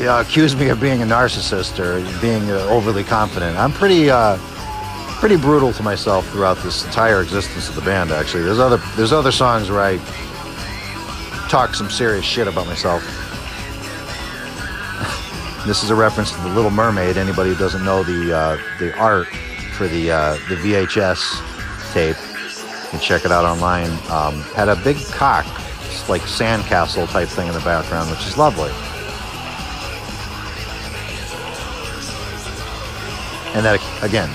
accuse 0.07 0.55
me 0.55 0.69
of 0.69 0.79
being 0.79 1.01
a 1.01 1.05
narcissist 1.05 1.79
or 1.79 1.99
being 2.21 2.51
uh, 2.51 2.67
overly 2.69 3.03
confident. 3.03 3.57
I'm 3.57 3.71
pretty, 3.71 4.11
uh, 4.11 4.37
pretty 5.19 5.37
brutal 5.37 5.73
to 5.73 5.81
myself 5.81 6.29
throughout 6.29 6.57
this 6.57 6.85
entire 6.85 7.23
existence 7.23 7.69
of 7.69 7.75
the 7.75 7.81
band. 7.81 8.11
Actually, 8.11 8.43
there's 8.43 8.59
other, 8.59 8.77
there's 8.95 9.13
other 9.13 9.31
songs 9.31 9.71
where 9.71 9.81
I 9.81 9.97
talk 11.49 11.73
some 11.73 11.89
serious 11.89 12.23
shit 12.23 12.47
about 12.47 12.67
myself. 12.67 13.03
This 15.67 15.83
is 15.83 15.89
a 15.89 15.95
reference 15.95 16.31
to 16.31 16.39
the 16.41 16.49
Little 16.49 16.71
Mermaid. 16.71 17.17
Anybody 17.17 17.49
who 17.49 17.55
doesn't 17.55 17.83
know 17.83 18.01
the 18.01 18.33
uh, 18.33 18.57
the 18.79 18.97
art 18.97 19.27
for 19.75 19.87
the 19.87 20.11
uh, 20.11 20.33
the 20.47 20.55
VHS 20.55 21.91
tape 21.93 22.15
you 22.87 22.91
can 22.91 22.99
check 23.01 23.25
it 23.25 23.31
out 23.31 23.43
online. 23.43 23.91
Um, 24.09 24.39
had 24.55 24.69
a 24.69 24.77
big 24.77 24.95
cock, 25.07 25.45
like 26.07 26.21
sandcastle 26.21 27.09
type 27.09 27.27
thing 27.27 27.47
in 27.47 27.53
the 27.53 27.59
background, 27.59 28.09
which 28.09 28.25
is 28.25 28.37
lovely. 28.37 28.71
And 33.53 33.65
that 33.65 33.81
again 34.01 34.29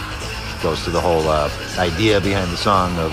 goes 0.63 0.85
to 0.85 0.91
the 0.91 1.01
whole 1.01 1.27
uh, 1.29 1.51
idea 1.79 2.21
behind 2.21 2.51
the 2.51 2.57
song 2.59 2.97
of 2.99 3.11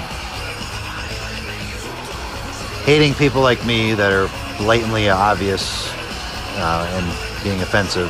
hating 2.84 3.14
people 3.14 3.42
like 3.42 3.66
me 3.66 3.94
that 3.94 4.12
are 4.12 4.30
blatantly 4.58 5.10
obvious 5.10 5.90
uh, 6.58 6.86
and 6.96 7.29
being 7.44 7.62
offensive. 7.62 8.10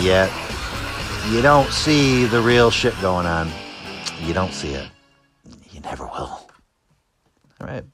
Yet 0.00 0.30
you 1.30 1.42
don't 1.42 1.70
see 1.70 2.24
the 2.24 2.40
real 2.40 2.70
shit 2.70 2.98
going 3.00 3.26
on. 3.26 3.50
You 4.22 4.34
don't 4.34 4.52
see 4.52 4.72
it. 4.74 4.88
You 5.70 5.80
never 5.80 6.04
will. 6.04 6.48
All 7.60 7.66
right. 7.66 7.84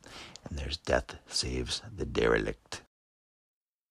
And 0.49 0.59
there's 0.59 0.77
death 0.77 1.17
saves 1.27 1.83
the 1.97 2.05
derelict. 2.05 2.83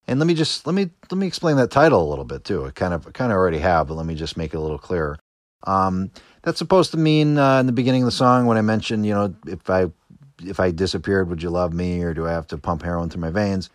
And 0.07 0.19
let 0.19 0.27
me 0.27 0.33
just 0.33 0.67
let 0.67 0.75
me 0.75 0.89
let 1.09 1.17
me 1.17 1.27
explain 1.27 1.57
that 1.57 1.71
title 1.71 2.05
a 2.05 2.09
little 2.09 2.25
bit 2.25 2.43
too. 2.43 2.65
I 2.65 2.71
kind 2.71 2.93
of 2.93 3.07
I 3.07 3.11
kind 3.11 3.31
of 3.31 3.37
already 3.37 3.59
have, 3.59 3.87
but 3.87 3.95
let 3.95 4.05
me 4.05 4.15
just 4.15 4.37
make 4.37 4.53
it 4.53 4.57
a 4.57 4.61
little 4.61 4.77
clearer. 4.77 5.17
Um, 5.65 6.11
that's 6.41 6.57
supposed 6.57 6.91
to 6.91 6.97
mean 6.97 7.37
uh, 7.37 7.59
in 7.59 7.67
the 7.67 7.71
beginning 7.71 8.03
of 8.03 8.07
the 8.07 8.11
song 8.11 8.45
when 8.45 8.57
I 8.57 8.61
mentioned, 8.61 9.05
you 9.05 9.13
know, 9.13 9.33
if 9.47 9.69
I 9.69 9.87
if 10.43 10.59
I 10.59 10.71
disappeared, 10.71 11.29
would 11.29 11.41
you 11.41 11.49
love 11.49 11.73
me, 11.73 12.01
or 12.01 12.13
do 12.13 12.27
I 12.27 12.31
have 12.31 12.47
to 12.47 12.57
pump 12.57 12.83
heroin 12.83 13.09
through 13.09 13.21
my 13.21 13.29
veins? 13.29 13.69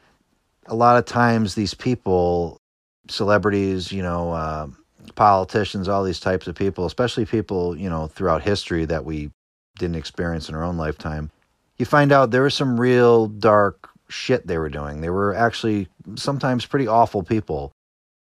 A 0.69 0.75
lot 0.75 0.99
of 0.99 1.05
times, 1.05 1.55
these 1.55 1.75
people, 1.75 2.61
celebrities, 3.09 3.91
you 3.91 4.03
know, 4.03 4.33
uh, 4.33 4.69
politicians, 5.15 5.89
all 5.89 6.05
these 6.05 6.21
types 6.21 6.47
of 6.47 6.55
people, 6.55 6.87
especially 6.87 7.27
people, 7.27 7.77
you 7.77 7.89
know, 7.89 8.07
throughout 8.07 8.43
history 8.43 8.85
that 8.85 9.05
we 9.05 9.31
didn't 9.79 9.97
experience 9.97 10.49
in 10.49 10.55
our 10.55 10.63
own 10.63 10.77
lifetime, 10.77 11.31
you 11.79 11.87
find 11.87 12.13
out 12.13 12.31
there 12.31 12.43
was 12.43 12.55
some 12.55 12.79
real 12.79 13.29
dark 13.29 13.89
shit 14.09 14.47
they 14.47 14.59
were 14.59 14.69
doing. 14.69 15.01
They 15.01 15.11
were 15.11 15.35
actually 15.35 15.89
sometimes 16.17 16.67
pretty 16.67 16.87
awful 16.87 17.23
people. 17.23 17.73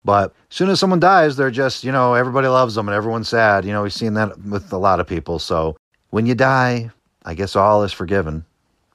But 0.05 0.33
as 0.51 0.57
soon 0.57 0.71
as 0.71 0.79
someone 0.79 1.01
dies, 1.01 1.37
they're 1.37 1.51
just, 1.51 1.83
you 1.83 1.91
know, 1.91 2.15
everybody 2.15 2.47
loves 2.47 2.77
them 2.77 2.89
and 2.89 2.95
everyone's 2.95 3.29
sad. 3.29 3.65
You 3.65 3.73
know, 3.73 3.83
we've 3.83 3.93
seen 3.93 4.15
that 4.15 4.39
with 4.45 4.73
a 4.73 4.79
lot 4.79 5.01
of 5.01 5.07
people. 5.07 5.39
So 5.39 5.77
when 6.11 6.27
you 6.27 6.35
die, 6.35 6.91
I 7.25 7.35
guess 7.35 7.57
all 7.57 7.83
is 7.83 7.93
forgiven 7.93 8.45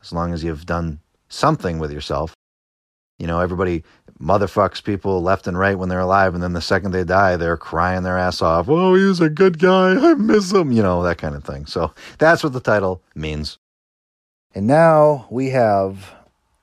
as 0.01 0.13
long 0.13 0.33
as 0.33 0.41
you've 0.43 0.65
done 0.65 0.99
something 1.27 1.79
with 1.79 1.91
yourself. 1.91 2.33
You 3.21 3.27
know, 3.27 3.39
everybody 3.39 3.83
motherfucks 4.19 4.83
people 4.83 5.21
left 5.21 5.45
and 5.45 5.55
right 5.55 5.77
when 5.77 5.89
they're 5.89 5.99
alive, 5.99 6.33
and 6.33 6.41
then 6.41 6.53
the 6.53 6.61
second 6.61 6.89
they 6.89 7.03
die, 7.03 7.37
they're 7.37 7.55
crying 7.55 8.01
their 8.01 8.17
ass 8.17 8.41
off. 8.41 8.67
Oh, 8.67 8.95
he 8.95 9.03
was 9.03 9.21
a 9.21 9.29
good 9.29 9.59
guy. 9.59 9.91
I 9.91 10.15
miss 10.15 10.51
him. 10.51 10.71
You 10.71 10.81
know, 10.81 11.03
that 11.03 11.19
kind 11.19 11.35
of 11.35 11.43
thing. 11.43 11.67
So 11.67 11.93
that's 12.17 12.43
what 12.43 12.53
the 12.53 12.59
title 12.59 13.03
means. 13.13 13.59
And 14.55 14.65
now 14.65 15.27
we 15.29 15.51
have 15.51 16.15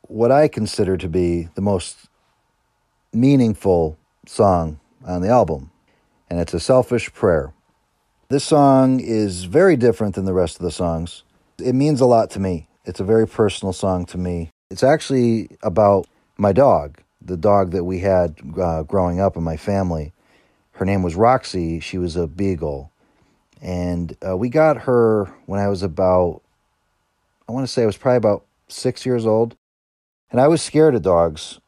what 0.03 0.33
I 0.33 0.49
consider 0.49 0.97
to 0.97 1.09
be 1.09 1.49
the 1.55 1.61
most 1.61 2.09
meaningful 3.13 3.97
song 4.27 4.81
on 5.07 5.23
the 5.23 5.29
album, 5.29 5.71
and 6.29 6.41
it's 6.41 6.55
a 6.55 6.61
selfish 6.61 7.15
prayer. 7.15 7.53
This 8.31 8.43
song 8.45 8.99
is 8.99 9.45
very 9.45 9.77
different 9.77 10.17
than 10.17 10.25
the 10.25 10.35
rest 10.35 10.57
of 10.57 10.63
the 10.63 10.73
songs. 10.73 11.23
It 11.59 11.77
means 11.77 12.01
a 12.01 12.07
lot 12.07 12.31
to 12.31 12.41
me. 12.41 12.67
It's 12.85 12.99
a 12.99 13.05
very 13.05 13.29
personal 13.29 13.73
song 13.73 14.07
to 14.07 14.19
me. 14.19 14.51
It's 14.71 14.83
actually 14.83 15.57
about 15.63 16.09
my 16.39 16.53
dog, 16.53 17.03
the 17.20 17.36
dog 17.36 17.72
that 17.72 17.84
we 17.84 17.99
had 17.99 18.36
uh, 18.59 18.84
growing 18.84 19.20
up 19.20 19.36
in 19.36 19.43
my 19.43 19.57
family. 19.57 20.12
Her 20.72 20.84
name 20.84 21.03
was 21.03 21.16
Roxy. 21.16 21.80
She 21.80 21.99
was 21.99 22.16
a 22.16 22.28
beagle. 22.28 22.93
And 23.61 24.16
uh, 24.26 24.36
we 24.36 24.49
got 24.49 24.82
her 24.82 25.24
when 25.47 25.61
I 25.61 25.68
was 25.68 25.82
about, 25.82 26.43
I 27.49 27.53
want 27.53 27.66
to 27.66 27.72
say 27.72 27.82
I 27.82 27.86
was 27.86 27.97
probably 27.97 28.18
about 28.18 28.45
six 28.68 29.05
years 29.05 29.26
old. 29.26 29.57
And 30.30 30.41
I 30.41 30.47
was 30.47 30.62
scared 30.62 30.95
of 30.95 31.03
dogs 31.03 31.59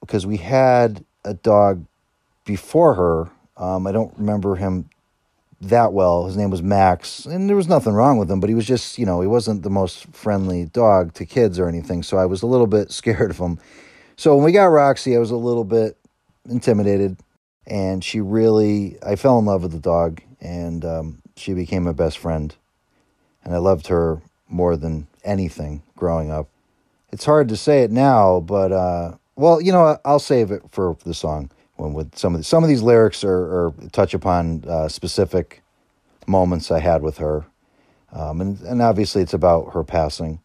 because 0.00 0.24
we 0.24 0.36
had 0.36 1.04
a 1.24 1.34
dog 1.34 1.84
before 2.44 2.94
her. 2.94 3.30
Um, 3.56 3.86
I 3.86 3.92
don't 3.92 4.16
remember 4.16 4.56
him 4.56 4.88
that 5.62 5.92
well. 5.92 6.26
His 6.26 6.36
name 6.36 6.50
was 6.50 6.62
Max, 6.62 7.24
and 7.24 7.48
there 7.48 7.56
was 7.56 7.68
nothing 7.68 7.92
wrong 7.92 8.18
with 8.18 8.30
him, 8.30 8.40
but 8.40 8.48
he 8.48 8.54
was 8.54 8.66
just, 8.66 8.98
you 8.98 9.06
know, 9.06 9.20
he 9.20 9.28
wasn't 9.28 9.62
the 9.62 9.70
most 9.70 10.06
friendly 10.12 10.66
dog 10.66 11.14
to 11.14 11.24
kids 11.24 11.58
or 11.58 11.68
anything. 11.68 12.02
So 12.02 12.18
I 12.18 12.26
was 12.26 12.42
a 12.42 12.46
little 12.46 12.66
bit 12.66 12.90
scared 12.92 13.30
of 13.30 13.38
him. 13.38 13.58
So 14.22 14.36
when 14.36 14.44
we 14.44 14.52
got 14.52 14.66
Roxy, 14.66 15.16
I 15.16 15.18
was 15.18 15.32
a 15.32 15.36
little 15.36 15.64
bit 15.64 15.96
intimidated, 16.48 17.16
and 17.66 18.04
she 18.04 18.20
really, 18.20 18.96
I 19.04 19.16
fell 19.16 19.36
in 19.40 19.46
love 19.46 19.64
with 19.64 19.72
the 19.72 19.80
dog, 19.80 20.20
and 20.40 20.84
um, 20.84 21.22
she 21.34 21.54
became 21.54 21.82
my 21.82 21.92
best 21.92 22.18
friend. 22.18 22.54
And 23.42 23.52
I 23.52 23.58
loved 23.58 23.88
her 23.88 24.22
more 24.48 24.76
than 24.76 25.08
anything 25.24 25.82
growing 25.96 26.30
up. 26.30 26.48
It's 27.10 27.24
hard 27.24 27.48
to 27.48 27.56
say 27.56 27.82
it 27.82 27.90
now, 27.90 28.38
but 28.38 28.70
uh, 28.70 29.16
well, 29.34 29.60
you 29.60 29.72
know, 29.72 29.98
I'll 30.04 30.20
save 30.20 30.52
it 30.52 30.62
for 30.70 30.96
the 31.04 31.14
song 31.14 31.50
when 31.74 31.92
with 31.92 32.16
some 32.16 32.32
of 32.36 32.38
the, 32.38 32.44
some 32.44 32.62
of 32.62 32.68
these 32.68 32.82
lyrics 32.82 33.24
are, 33.24 33.32
are 33.32 33.74
touch 33.90 34.14
upon 34.14 34.64
uh, 34.68 34.86
specific 34.86 35.64
moments 36.28 36.70
I 36.70 36.78
had 36.78 37.02
with 37.02 37.18
her, 37.18 37.44
um, 38.12 38.40
and 38.40 38.60
and 38.60 38.82
obviously 38.82 39.20
it's 39.20 39.34
about 39.34 39.74
her 39.74 39.82
passing. 39.82 40.38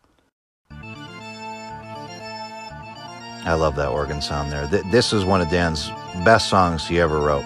I 3.47 3.53
love 3.53 3.75
that 3.77 3.89
organ 3.89 4.21
sound 4.21 4.51
there. 4.51 4.67
Th- 4.67 4.83
this 4.85 5.13
is 5.13 5.23
one 5.23 5.39
of 5.39 5.49
Dan's 5.49 5.89
best 6.25 6.49
songs 6.49 6.85
he 6.85 6.99
ever 6.99 7.19
wrote. 7.19 7.45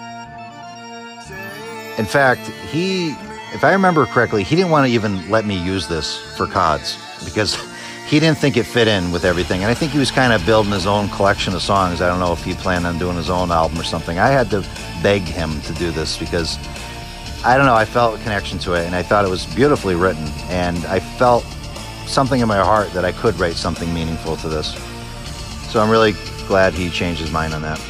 In 1.98 2.06
fact, 2.06 2.40
he, 2.70 3.10
if 3.52 3.62
I 3.62 3.72
remember 3.72 4.06
correctly, 4.06 4.42
he 4.42 4.56
didn't 4.56 4.70
want 4.70 4.86
to 4.86 4.92
even 4.92 5.30
let 5.30 5.44
me 5.44 5.56
use 5.56 5.86
this 5.86 6.16
for 6.36 6.46
CODs 6.46 7.24
because 7.24 7.54
he 8.08 8.18
didn't 8.18 8.38
think 8.38 8.56
it 8.56 8.64
fit 8.64 8.88
in 8.88 9.12
with 9.12 9.24
everything. 9.24 9.62
And 9.62 9.70
I 9.70 9.74
think 9.74 9.92
he 9.92 9.98
was 9.98 10.10
kind 10.10 10.32
of 10.32 10.44
building 10.44 10.72
his 10.72 10.86
own 10.86 11.08
collection 11.10 11.54
of 11.54 11.62
songs. 11.62 12.00
I 12.00 12.08
don't 12.08 12.18
know 12.18 12.32
if 12.32 12.42
he 12.42 12.54
planned 12.54 12.86
on 12.86 12.98
doing 12.98 13.16
his 13.16 13.30
own 13.30 13.50
album 13.52 13.78
or 13.78 13.84
something. 13.84 14.18
I 14.18 14.28
had 14.28 14.50
to 14.50 14.66
beg 15.02 15.22
him 15.22 15.60
to 15.62 15.72
do 15.74 15.90
this 15.92 16.18
because 16.18 16.58
I 17.44 17.56
don't 17.56 17.66
know, 17.66 17.74
I 17.74 17.84
felt 17.84 18.18
a 18.18 18.22
connection 18.22 18.58
to 18.60 18.74
it 18.74 18.86
and 18.86 18.94
I 18.94 19.02
thought 19.02 19.24
it 19.24 19.30
was 19.30 19.46
beautifully 19.54 19.94
written. 19.94 20.26
And 20.48 20.84
I 20.86 20.98
felt 20.98 21.44
something 22.06 22.40
in 22.40 22.48
my 22.48 22.58
heart 22.58 22.90
that 22.92 23.04
I 23.04 23.12
could 23.12 23.38
write 23.38 23.54
something 23.54 23.92
meaningful 23.94 24.36
to 24.38 24.48
this. 24.48 24.74
So 25.72 25.80
I'm 25.80 25.88
really 25.88 26.12
glad 26.46 26.74
he 26.74 26.90
changed 26.90 27.18
his 27.18 27.30
mind 27.30 27.54
on 27.54 27.62
that. 27.62 27.80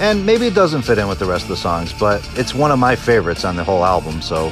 And 0.00 0.26
maybe 0.26 0.46
it 0.46 0.54
doesn't 0.54 0.82
fit 0.82 0.98
in 0.98 1.08
with 1.08 1.18
the 1.18 1.24
rest 1.24 1.44
of 1.44 1.48
the 1.48 1.56
songs, 1.56 1.90
but 1.90 2.20
it's 2.38 2.54
one 2.54 2.70
of 2.70 2.78
my 2.78 2.94
favorites 2.94 3.46
on 3.46 3.56
the 3.56 3.64
whole 3.64 3.86
album, 3.86 4.20
so 4.20 4.50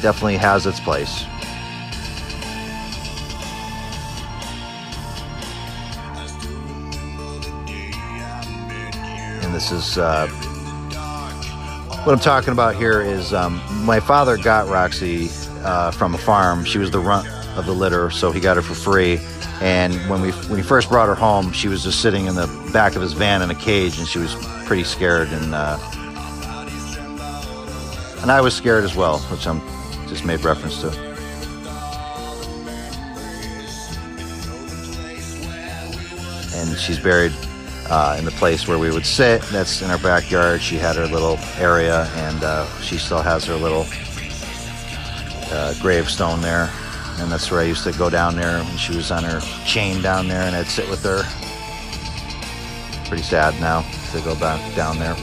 definitely 0.00 0.36
has 0.36 0.64
its 0.64 0.78
place. 0.78 1.24
And 9.42 9.52
this 9.52 9.72
is 9.72 9.98
uh, 9.98 10.28
what 12.04 12.12
I'm 12.12 12.20
talking 12.20 12.52
about 12.52 12.76
here 12.76 13.02
is 13.02 13.34
um, 13.34 13.60
my 13.84 13.98
father 13.98 14.36
got 14.36 14.68
Roxy 14.68 15.30
uh, 15.64 15.90
from 15.90 16.14
a 16.14 16.18
farm. 16.18 16.64
She 16.64 16.78
was 16.78 16.92
the 16.92 17.00
runt 17.00 17.26
of 17.56 17.66
the 17.66 17.72
litter, 17.74 18.08
so 18.12 18.30
he 18.30 18.38
got 18.38 18.54
her 18.56 18.62
for 18.62 18.74
free. 18.74 19.18
And 19.60 19.94
when 20.08 20.22
we 20.22 20.30
when 20.30 20.56
he 20.56 20.62
first 20.62 20.88
brought 20.88 21.08
her 21.08 21.14
home, 21.14 21.52
she 21.52 21.68
was 21.68 21.82
just 21.82 22.00
sitting 22.00 22.26
in 22.26 22.34
the 22.34 22.46
back 22.72 22.94
of 22.94 23.02
his 23.02 23.12
van 23.12 23.42
in 23.42 23.50
a 23.50 23.54
cage, 23.54 23.98
and 23.98 24.06
she 24.06 24.18
was 24.18 24.34
pretty 24.66 24.84
scared. 24.84 25.28
And 25.28 25.54
uh, 25.54 25.78
and 28.22 28.30
I 28.30 28.40
was 28.40 28.54
scared 28.54 28.84
as 28.84 28.94
well, 28.94 29.18
which 29.30 29.46
I'm 29.46 29.60
just 30.08 30.24
made 30.24 30.44
reference 30.44 30.80
to. 30.80 30.88
And 36.54 36.78
she's 36.78 36.98
buried 37.00 37.32
uh, 37.88 38.16
in 38.18 38.24
the 38.24 38.30
place 38.32 38.68
where 38.68 38.78
we 38.78 38.90
would 38.90 39.06
sit. 39.06 39.42
That's 39.42 39.82
in 39.82 39.90
our 39.90 39.98
backyard. 39.98 40.60
She 40.60 40.76
had 40.76 40.96
her 40.96 41.06
little 41.06 41.38
area, 41.56 42.04
and 42.14 42.44
uh, 42.44 42.66
she 42.80 42.96
still 42.96 43.22
has 43.22 43.44
her 43.46 43.56
little 43.56 43.86
uh, 45.50 45.74
gravestone 45.80 46.40
there. 46.40 46.70
And 47.20 47.32
that's 47.32 47.50
where 47.50 47.60
I 47.60 47.64
used 47.64 47.84
to 47.84 47.92
go 47.92 48.08
down 48.08 48.36
there 48.36 48.62
when 48.62 48.76
she 48.76 48.96
was 48.96 49.10
on 49.10 49.24
her 49.24 49.40
chain 49.66 50.00
down 50.00 50.28
there, 50.28 50.42
and 50.42 50.54
I'd 50.54 50.66
sit 50.66 50.88
with 50.88 51.02
her. 51.02 51.22
Pretty 53.08 53.22
sad 53.22 53.58
now 53.60 53.82
to 54.12 54.20
go 54.20 54.34
back 54.36 54.60
down 54.74 54.98
there. 54.98 55.16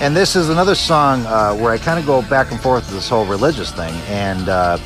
And 0.00 0.14
this 0.14 0.36
is 0.36 0.48
another 0.48 0.74
song 0.74 1.24
uh, 1.26 1.54
where 1.54 1.72
I 1.72 1.78
kind 1.78 1.98
of 1.98 2.06
go 2.06 2.22
back 2.22 2.50
and 2.50 2.60
forth 2.60 2.84
with 2.86 2.94
this 2.94 3.08
whole 3.08 3.26
religious 3.26 3.70
thing, 3.72 3.94
and 4.08 4.48
uh, 4.48 4.78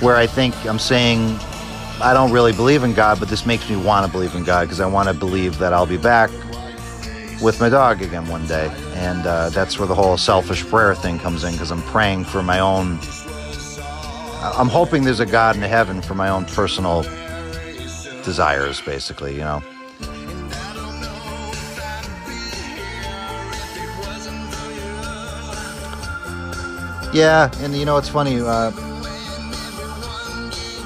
where 0.00 0.16
I 0.16 0.26
think 0.26 0.54
I'm 0.66 0.78
saying 0.78 1.38
I 2.00 2.12
don't 2.14 2.32
really 2.32 2.52
believe 2.52 2.84
in 2.84 2.92
God, 2.92 3.18
but 3.18 3.28
this 3.28 3.44
makes 3.44 3.68
me 3.68 3.76
want 3.76 4.06
to 4.06 4.12
believe 4.12 4.34
in 4.34 4.44
God 4.44 4.62
because 4.62 4.80
I 4.80 4.86
want 4.86 5.08
to 5.08 5.14
believe 5.14 5.58
that 5.58 5.72
I'll 5.72 5.86
be 5.86 5.96
back 5.96 6.30
with 7.42 7.58
my 7.60 7.68
dog 7.68 8.02
again 8.02 8.26
one 8.28 8.46
day. 8.46 8.72
And 8.98 9.24
uh, 9.26 9.50
that's 9.50 9.78
where 9.78 9.86
the 9.86 9.94
whole 9.94 10.16
selfish 10.16 10.66
prayer 10.66 10.92
thing 10.92 11.20
comes 11.20 11.44
in 11.44 11.52
because 11.52 11.70
I'm 11.70 11.82
praying 11.82 12.24
for 12.24 12.42
my 12.42 12.58
own. 12.58 12.98
I'm 14.42 14.68
hoping 14.68 15.04
there's 15.04 15.20
a 15.20 15.26
God 15.26 15.54
in 15.54 15.62
heaven 15.62 16.02
for 16.02 16.16
my 16.16 16.28
own 16.28 16.46
personal 16.46 17.02
desires, 18.24 18.80
basically, 18.80 19.34
you 19.34 19.40
know. 19.40 19.62
Yeah, 27.14 27.50
and 27.58 27.76
you 27.76 27.84
know 27.84 27.98
it's 27.98 28.08
funny. 28.08 28.40
Uh, 28.40 28.72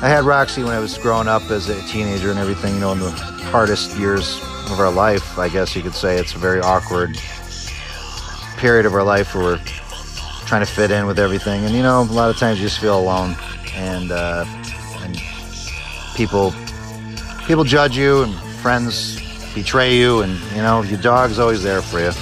I 0.02 0.08
had 0.08 0.24
Roxy 0.24 0.62
when 0.62 0.72
I 0.72 0.80
was 0.80 0.98
growing 0.98 1.28
up 1.28 1.50
as 1.50 1.70
a 1.70 1.80
teenager 1.88 2.30
and 2.30 2.38
everything. 2.38 2.74
You 2.74 2.80
know, 2.80 2.92
in 2.92 3.00
the 3.00 3.10
hardest 3.50 3.96
years 3.96 4.36
of 4.70 4.78
our 4.78 4.90
life, 4.90 5.38
I 5.38 5.48
guess 5.48 5.74
you 5.74 5.82
could 5.82 5.94
say 5.94 6.18
it's 6.18 6.32
very 6.32 6.60
awkward 6.60 7.18
period 8.62 8.86
of 8.86 8.94
our 8.94 9.02
life 9.02 9.34
where 9.34 9.42
we're 9.42 9.58
trying 10.46 10.64
to 10.64 10.72
fit 10.72 10.92
in 10.92 11.04
with 11.04 11.18
everything. 11.18 11.64
And 11.64 11.74
you 11.74 11.82
know, 11.82 12.02
a 12.02 12.04
lot 12.04 12.30
of 12.30 12.36
times 12.36 12.60
you 12.60 12.66
just 12.66 12.78
feel 12.78 12.96
alone, 12.96 13.34
and 13.74 14.12
uh, 14.12 14.44
and 15.02 15.20
people 16.14 16.54
people 17.48 17.64
judge 17.64 17.96
you, 17.96 18.22
and 18.22 18.32
friends 18.62 19.20
betray 19.52 19.96
you, 19.96 20.22
and 20.22 20.38
you 20.52 20.62
know, 20.62 20.82
your 20.82 21.00
dog's 21.00 21.40
always 21.40 21.64
there 21.64 21.82
for 21.82 21.98
you. 21.98 22.12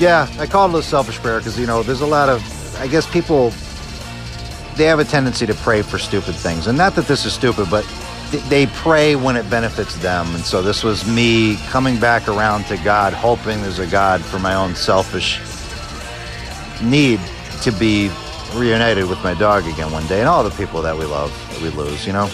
Yeah, 0.00 0.28
I 0.38 0.46
call 0.46 0.74
it 0.74 0.78
a 0.78 0.82
selfish 0.82 1.18
prayer 1.18 1.40
because 1.40 1.60
you 1.60 1.66
know 1.66 1.82
there's 1.82 2.00
a 2.00 2.06
lot 2.06 2.30
of, 2.30 2.42
I 2.80 2.86
guess 2.86 3.06
people, 3.10 3.52
they 4.76 4.84
have 4.84 4.98
a 4.98 5.04
tendency 5.04 5.46
to 5.46 5.54
pray 5.54 5.82
for 5.82 5.98
stupid 5.98 6.34
things. 6.34 6.66
And 6.66 6.76
not 6.76 6.94
that 6.94 7.06
this 7.06 7.24
is 7.24 7.32
stupid, 7.32 7.68
but 7.70 7.84
they 8.48 8.66
pray 8.66 9.16
when 9.16 9.36
it 9.36 9.48
benefits 9.48 9.96
them. 9.96 10.26
And 10.34 10.44
so 10.44 10.62
this 10.62 10.84
was 10.84 11.08
me 11.08 11.56
coming 11.68 11.98
back 11.98 12.28
around 12.28 12.64
to 12.66 12.76
God, 12.78 13.12
hoping 13.12 13.62
there's 13.62 13.78
a 13.78 13.86
God 13.86 14.20
for 14.20 14.38
my 14.38 14.54
own 14.54 14.74
selfish 14.74 15.40
need 16.82 17.20
to 17.62 17.72
be 17.72 18.10
reunited 18.54 19.08
with 19.08 19.22
my 19.24 19.34
dog 19.34 19.66
again 19.66 19.90
one 19.90 20.06
day 20.06 20.20
and 20.20 20.28
all 20.28 20.44
the 20.44 20.50
people 20.50 20.82
that 20.82 20.96
we 20.96 21.04
love 21.04 21.30
that 21.50 21.62
we 21.62 21.70
lose, 21.70 22.06
you 22.06 22.12
know? 22.12 22.28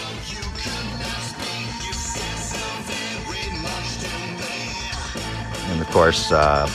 And 5.71 5.81
of 5.81 5.89
course, 5.91 6.33
uh, 6.33 6.67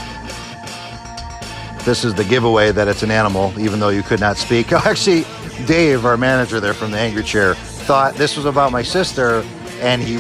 this 1.84 2.04
is 2.04 2.14
the 2.14 2.24
giveaway 2.24 2.72
that 2.72 2.88
it's 2.88 3.04
an 3.04 3.12
animal, 3.12 3.54
even 3.58 3.80
though 3.80 3.90
you 3.90 4.04
could 4.04 4.20
not 4.20 4.38
speak. 4.38 4.72
Oh, 4.74 4.82
actually, 4.86 5.26
Dave, 5.66 6.06
our 6.06 6.18
manager 6.18 6.60
there 6.60 6.74
from 6.74 6.92
the 6.92 6.98
Angry 6.98 7.24
Chair, 7.24 7.56
thought 7.56 8.16
this 8.16 8.36
was 8.38 8.46
about 8.46 8.72
my 8.72 8.84
sister, 8.84 9.44
and 9.80 10.02
he 10.02 10.18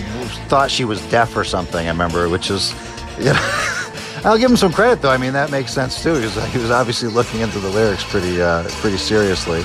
thought 0.47 0.72
she 0.72 0.85
was 0.85 1.01
deaf 1.09 1.35
or 1.35 1.43
something. 1.43 1.85
I 1.85 1.89
remember, 1.91 2.30
which 2.30 2.49
is, 2.49 2.73
you 3.18 3.26
know. 3.26 3.73
I'll 4.23 4.38
give 4.38 4.49
him 4.49 4.57
some 4.57 4.73
credit 4.73 5.01
though. 5.01 5.11
I 5.11 5.18
mean, 5.18 5.34
that 5.34 5.51
makes 5.51 5.72
sense 5.72 6.01
too, 6.01 6.15
because 6.15 6.35
he 6.51 6.59
was 6.59 6.72
obviously 6.72 7.09
looking 7.09 7.41
into 7.41 7.59
the 7.59 7.69
lyrics 7.69 8.03
pretty, 8.03 8.41
uh, 8.41 8.68
pretty 8.81 8.97
seriously. 8.97 9.64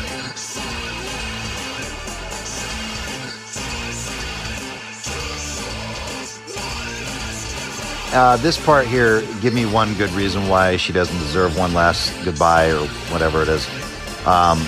Uh, 8.14 8.36
this 8.36 8.62
part 8.62 8.86
here, 8.86 9.22
give 9.40 9.54
me 9.54 9.64
one 9.64 9.94
good 9.94 10.10
reason 10.10 10.46
why 10.46 10.76
she 10.76 10.92
doesn't 10.92 11.18
deserve 11.18 11.56
one 11.56 11.72
last 11.72 12.12
goodbye 12.26 12.70
or 12.70 12.86
whatever 13.10 13.40
it 13.40 13.48
is. 13.48 13.66
Um, 14.26 14.66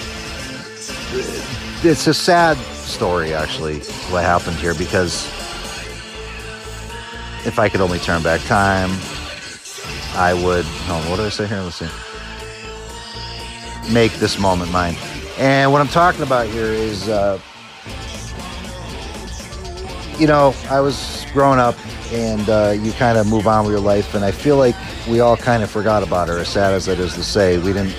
it's 1.84 2.06
a 2.06 2.14
sad 2.14 2.56
story, 2.56 3.34
actually, 3.34 3.80
what 4.10 4.24
happened 4.24 4.56
here, 4.56 4.74
because 4.74 5.26
if 7.46 7.58
I 7.58 7.68
could 7.68 7.80
only 7.80 7.98
turn 7.98 8.22
back 8.22 8.40
time, 8.42 8.90
I 10.14 10.32
would. 10.32 10.64
Oh, 10.88 11.06
what 11.10 11.16
did 11.16 11.26
I 11.26 11.28
say 11.28 11.46
here? 11.46 11.60
Let's 11.60 11.76
see. 11.76 11.88
Make 13.92 14.12
this 14.14 14.38
moment 14.38 14.70
mine. 14.72 14.96
And 15.38 15.72
what 15.72 15.80
I'm 15.80 15.88
talking 15.88 16.22
about 16.22 16.46
here 16.46 16.66
is, 16.66 17.08
uh, 17.08 17.40
you 20.18 20.26
know, 20.26 20.54
I 20.70 20.80
was 20.80 21.26
growing 21.32 21.58
up 21.58 21.74
and 22.12 22.48
uh, 22.48 22.74
you 22.80 22.92
kind 22.92 23.18
of 23.18 23.26
move 23.26 23.48
on 23.48 23.64
with 23.64 23.72
your 23.72 23.80
life. 23.80 24.14
And 24.14 24.24
I 24.24 24.30
feel 24.30 24.56
like 24.56 24.76
we 25.08 25.20
all 25.20 25.36
kind 25.36 25.62
of 25.62 25.70
forgot 25.70 26.02
about 26.02 26.28
her, 26.28 26.38
as 26.38 26.48
sad 26.48 26.72
as 26.72 26.86
it 26.86 27.00
is 27.00 27.14
to 27.14 27.24
say. 27.24 27.58
We 27.58 27.72
didn't, 27.72 27.94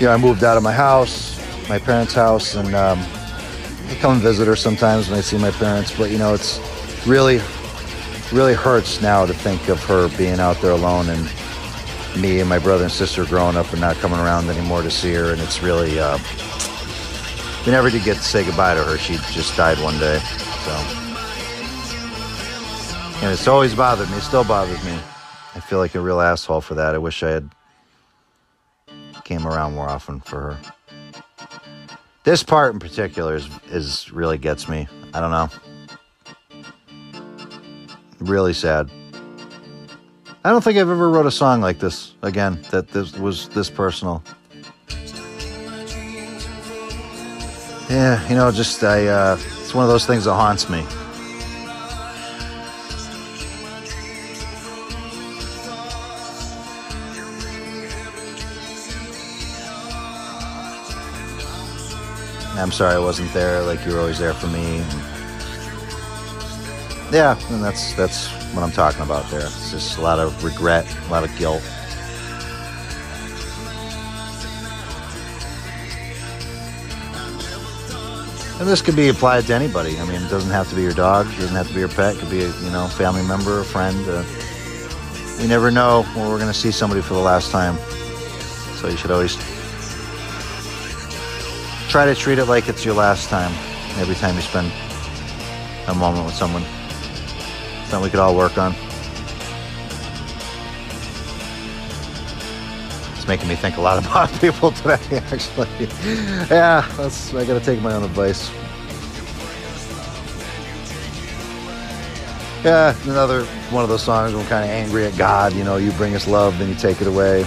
you 0.00 0.06
know, 0.06 0.12
I 0.12 0.16
moved 0.16 0.42
out 0.42 0.56
of 0.56 0.62
my 0.62 0.72
house, 0.72 1.33
my 1.68 1.78
parents' 1.78 2.14
house, 2.14 2.54
and 2.54 2.74
um, 2.74 2.98
I 3.88 3.96
come 4.00 4.14
and 4.14 4.22
visit 4.22 4.46
her 4.46 4.56
sometimes 4.56 5.08
when 5.08 5.18
I 5.18 5.22
see 5.22 5.38
my 5.38 5.50
parents. 5.50 5.96
But, 5.96 6.10
you 6.10 6.18
know, 6.18 6.34
it's 6.34 6.58
really, 7.06 7.40
really 8.32 8.54
hurts 8.54 9.00
now 9.00 9.26
to 9.26 9.34
think 9.34 9.68
of 9.68 9.82
her 9.84 10.08
being 10.16 10.40
out 10.40 10.60
there 10.60 10.72
alone 10.72 11.08
and 11.08 11.32
me 12.20 12.40
and 12.40 12.48
my 12.48 12.58
brother 12.58 12.84
and 12.84 12.92
sister 12.92 13.24
growing 13.24 13.56
up 13.56 13.70
and 13.72 13.80
not 13.80 13.96
coming 13.96 14.18
around 14.18 14.48
anymore 14.48 14.82
to 14.82 14.90
see 14.90 15.12
her. 15.14 15.32
And 15.32 15.40
it's 15.40 15.62
really, 15.62 15.98
uh, 15.98 16.18
we 17.64 17.72
never 17.72 17.90
did 17.90 18.04
get 18.04 18.16
to 18.16 18.22
say 18.22 18.44
goodbye 18.44 18.74
to 18.74 18.82
her. 18.84 18.98
She 18.98 19.14
just 19.32 19.56
died 19.56 19.78
one 19.78 19.98
day. 19.98 20.18
So. 20.18 20.72
And 23.22 23.32
it's 23.32 23.48
always 23.48 23.74
bothered 23.74 24.10
me. 24.10 24.16
It 24.18 24.22
still 24.22 24.44
bothers 24.44 24.84
me. 24.84 24.98
I 25.54 25.60
feel 25.60 25.78
like 25.78 25.94
a 25.94 26.00
real 26.00 26.20
asshole 26.20 26.60
for 26.60 26.74
that. 26.74 26.94
I 26.94 26.98
wish 26.98 27.22
I 27.22 27.30
had 27.30 27.50
came 29.24 29.46
around 29.46 29.74
more 29.74 29.88
often 29.88 30.20
for 30.20 30.52
her. 30.52 30.58
This 32.24 32.42
part 32.42 32.72
in 32.72 32.80
particular 32.80 33.36
is, 33.36 33.48
is 33.70 34.10
really 34.10 34.38
gets 34.38 34.66
me. 34.66 34.88
I 35.12 35.20
don't 35.20 35.30
know. 35.30 35.50
Really 38.18 38.54
sad. 38.54 38.90
I 40.42 40.50
don't 40.50 40.64
think 40.64 40.78
I've 40.78 40.88
ever 40.88 41.10
wrote 41.10 41.26
a 41.26 41.30
song 41.30 41.60
like 41.60 41.78
this 41.78 42.14
again 42.22 42.64
that 42.70 42.88
this 42.88 43.14
was 43.18 43.50
this 43.50 43.68
personal. 43.68 44.22
Yeah, 47.90 48.26
you 48.28 48.34
know, 48.34 48.50
just 48.50 48.82
I 48.82 49.06
uh, 49.06 49.38
it's 49.60 49.74
one 49.74 49.84
of 49.84 49.90
those 49.90 50.06
things 50.06 50.24
that 50.24 50.32
haunts 50.32 50.70
me. 50.70 50.82
I'm 62.64 62.72
sorry 62.72 62.94
I 62.94 62.98
wasn't 62.98 63.30
there. 63.34 63.60
Like 63.60 63.84
you 63.84 63.92
were 63.92 64.00
always 64.00 64.18
there 64.18 64.32
for 64.32 64.46
me. 64.46 64.78
Yeah, 67.12 67.38
and 67.52 67.62
that's 67.62 67.92
that's 67.92 68.28
what 68.54 68.62
I'm 68.62 68.72
talking 68.72 69.02
about 69.02 69.30
there. 69.30 69.42
It's 69.42 69.70
just 69.70 69.98
a 69.98 70.00
lot 70.00 70.18
of 70.18 70.42
regret, 70.42 70.86
a 71.06 71.10
lot 71.10 71.24
of 71.24 71.36
guilt. 71.36 71.60
And 78.58 78.66
this 78.66 78.80
could 78.80 78.96
be 78.96 79.10
applied 79.10 79.44
to 79.44 79.54
anybody. 79.54 79.98
I 79.98 80.06
mean, 80.06 80.22
it 80.22 80.30
doesn't 80.30 80.50
have 80.50 80.70
to 80.70 80.74
be 80.74 80.80
your 80.80 80.94
dog. 80.94 81.26
It 81.34 81.40
doesn't 81.40 81.54
have 81.54 81.68
to 81.68 81.74
be 81.74 81.80
your 81.80 81.90
pet. 81.90 82.16
It 82.16 82.20
could 82.20 82.30
be 82.30 82.44
a 82.44 82.48
you 82.48 82.70
know 82.70 82.86
family 82.88 83.28
member, 83.28 83.60
a 83.60 83.64
friend. 83.66 84.02
Uh, 84.08 84.24
you 85.38 85.48
never 85.48 85.70
know 85.70 86.04
when 86.14 86.30
we're 86.30 86.38
going 86.38 86.50
to 86.50 86.58
see 86.58 86.70
somebody 86.70 87.02
for 87.02 87.12
the 87.12 87.20
last 87.20 87.50
time. 87.50 87.76
So 88.80 88.88
you 88.88 88.96
should 88.96 89.10
always 89.10 89.36
try 91.94 92.06
to 92.06 92.14
treat 92.16 92.40
it 92.40 92.46
like 92.46 92.68
it's 92.68 92.84
your 92.84 92.92
last 92.92 93.28
time 93.28 93.52
every 94.00 94.16
time 94.16 94.34
you 94.34 94.40
spend 94.40 94.68
a 95.86 95.94
moment 95.94 96.26
with 96.26 96.34
someone. 96.34 96.64
Something 97.84 98.02
we 98.02 98.10
could 98.10 98.18
all 98.18 98.34
work 98.34 98.58
on. 98.58 98.74
It's 103.14 103.28
making 103.28 103.46
me 103.46 103.54
think 103.54 103.76
a 103.76 103.80
lot 103.80 104.04
about 104.04 104.28
people 104.40 104.72
today, 104.72 104.98
actually. 105.30 105.68
yeah, 106.50 106.84
that's, 106.96 107.32
I 107.32 107.44
gotta 107.44 107.64
take 107.64 107.80
my 107.80 107.94
own 107.94 108.02
advice. 108.02 108.50
Yeah, 112.64 112.96
another 113.04 113.44
one 113.70 113.84
of 113.84 113.88
those 113.88 114.02
songs 114.02 114.34
I'm 114.34 114.44
kind 114.46 114.64
of 114.64 114.70
angry 114.70 115.04
at 115.04 115.16
God. 115.16 115.52
You 115.52 115.62
know, 115.62 115.76
you 115.76 115.92
bring 115.92 116.16
us 116.16 116.26
love, 116.26 116.58
then 116.58 116.68
you 116.68 116.74
take 116.74 117.00
it 117.00 117.06
away. 117.06 117.46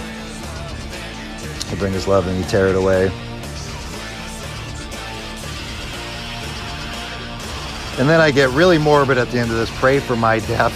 You 1.70 1.76
bring 1.76 1.94
us 1.96 2.08
love, 2.08 2.24
then 2.24 2.42
you 2.42 2.48
tear 2.48 2.68
it 2.68 2.78
away. 2.78 3.12
And 8.00 8.08
then 8.08 8.22
I 8.22 8.32
get 8.32 8.50
really 8.52 8.78
morbid 8.78 9.18
at 9.18 9.30
the 9.30 9.40
end 9.40 9.50
of 9.50 9.58
this. 9.58 9.72
Pray 9.80 10.00
for 10.00 10.16
my 10.16 10.40
death. 10.40 10.74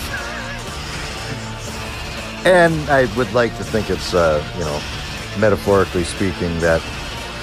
and 2.45 2.73
I 2.89 3.05
would 3.15 3.31
like 3.33 3.55
to 3.57 3.63
think 3.63 3.89
it's, 3.89 4.13
uh, 4.13 4.43
you 4.57 4.63
know, 4.63 4.81
metaphorically 5.39 6.03
speaking, 6.03 6.57
that 6.59 6.81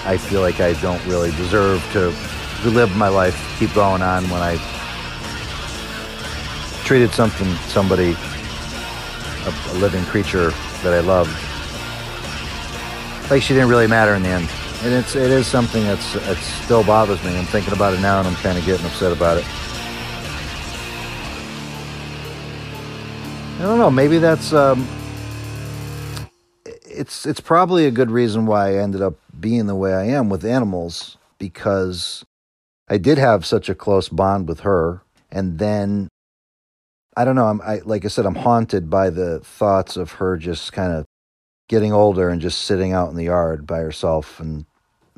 I 0.05 0.17
feel 0.17 0.41
like 0.41 0.61
I 0.61 0.73
don't 0.81 1.05
really 1.07 1.31
deserve 1.33 1.83
to, 1.93 2.13
live 2.69 2.97
my 2.97 3.07
life, 3.07 3.39
keep 3.61 3.73
going 3.73 4.03
on 4.03 4.25
when 4.31 4.43
I 4.43 4.57
treated 6.85 7.13
something, 7.13 7.47
somebody, 7.69 8.17
a, 9.47 9.55
a 9.71 9.75
living 9.75 10.05
creature 10.07 10.51
that 10.83 10.93
I 10.93 10.99
loved, 10.99 11.31
like 13.31 13.43
she 13.43 13.55
didn't 13.55 13.69
really 13.69 13.87
matter 13.87 14.15
in 14.15 14.23
the 14.23 14.31
end. 14.31 14.49
And 14.83 14.93
it's 14.95 15.15
it 15.17 15.31
is 15.31 15.47
something 15.47 15.85
that's 15.85 16.15
it 16.15 16.37
still 16.39 16.85
bothers 16.85 17.23
me. 17.25 17.37
I'm 17.37 17.45
thinking 17.45 17.75
about 17.75 17.95
it 17.95 18.01
now, 18.01 18.19
and 18.19 18.29
I'm 18.29 18.37
kind 18.37 18.57
of 18.59 18.65
getting 18.65 18.87
upset 18.87 19.13
about 19.13 19.39
it. 19.39 19.45
I 23.59 23.62
don't 23.62 23.80
know. 23.80 23.90
Maybe 23.90 24.18
that's 24.18 24.52
um, 24.52 24.86
it's 26.64 27.26
it's 27.26 27.40
probably 27.40 27.86
a 27.86 27.90
good 27.90 28.09
reason 28.09 28.47
why 28.47 28.68
I 28.68 28.74
ended 28.76 29.02
up 29.02 29.16
being 29.40 29.66
the 29.66 29.74
way 29.74 29.93
I 29.93 30.05
am 30.05 30.28
with 30.28 30.44
animals 30.44 31.16
because 31.39 32.24
I 32.89 32.98
did 32.98 33.18
have 33.18 33.44
such 33.44 33.68
a 33.68 33.74
close 33.74 34.09
bond 34.09 34.48
with 34.48 34.60
her, 34.60 35.02
and 35.32 35.59
then 35.59 36.06
I 37.16 37.24
don't 37.24 37.35
know. 37.35 37.47
I'm 37.47 37.60
I 37.62 37.80
like 37.85 38.05
I 38.05 38.09
said, 38.09 38.26
I'm 38.26 38.36
haunted 38.36 38.89
by 38.89 39.10
the 39.10 39.40
thoughts 39.40 39.97
of 39.97 40.12
her 40.12 40.36
just 40.36 40.72
kind 40.72 40.93
of 40.93 41.05
getting 41.68 41.93
older 41.93 42.28
and 42.28 42.40
just 42.40 42.62
sitting 42.62 42.93
out 42.93 43.10
in 43.10 43.16
the 43.16 43.24
yard 43.24 43.66
by 43.66 43.78
herself, 43.78 44.39
and 44.39 44.66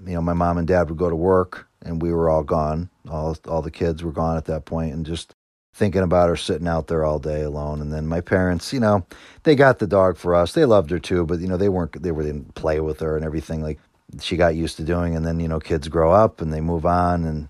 you 0.06 0.14
know, 0.14 0.22
my 0.22 0.32
mom 0.32 0.56
and 0.56 0.66
dad 0.66 0.88
would 0.88 0.98
go 0.98 1.10
to 1.10 1.14
work, 1.14 1.68
and 1.82 2.00
we 2.00 2.10
were 2.10 2.30
all 2.30 2.42
gone. 2.42 2.88
All 3.06 3.36
all 3.46 3.60
the 3.60 3.70
kids 3.70 4.02
were 4.02 4.12
gone 4.12 4.38
at 4.38 4.46
that 4.46 4.64
point, 4.64 4.94
and 4.94 5.04
just 5.04 5.34
thinking 5.80 6.02
about 6.02 6.28
her 6.28 6.36
sitting 6.36 6.68
out 6.68 6.88
there 6.88 7.06
all 7.06 7.18
day 7.18 7.40
alone. 7.40 7.80
And 7.80 7.90
then 7.90 8.06
my 8.06 8.20
parents, 8.20 8.70
you 8.70 8.80
know, 8.80 9.06
they 9.44 9.56
got 9.56 9.78
the 9.78 9.86
dog 9.86 10.18
for 10.18 10.34
us. 10.34 10.52
They 10.52 10.66
loved 10.66 10.90
her 10.90 10.98
too, 10.98 11.24
but 11.24 11.40
you 11.40 11.48
know, 11.48 11.56
they 11.56 11.70
weren't 11.70 12.00
they 12.02 12.12
were 12.12 12.22
didn't 12.22 12.54
play 12.54 12.80
with 12.80 13.00
her 13.00 13.16
and 13.16 13.24
everything 13.24 13.62
like 13.62 13.80
she 14.20 14.36
got 14.36 14.54
used 14.54 14.76
to 14.76 14.84
doing. 14.84 15.16
And 15.16 15.24
then 15.24 15.40
you 15.40 15.48
know, 15.48 15.58
kids 15.58 15.88
grow 15.88 16.12
up 16.12 16.42
and 16.42 16.52
they 16.52 16.60
move 16.60 16.84
on, 16.84 17.24
and 17.24 17.48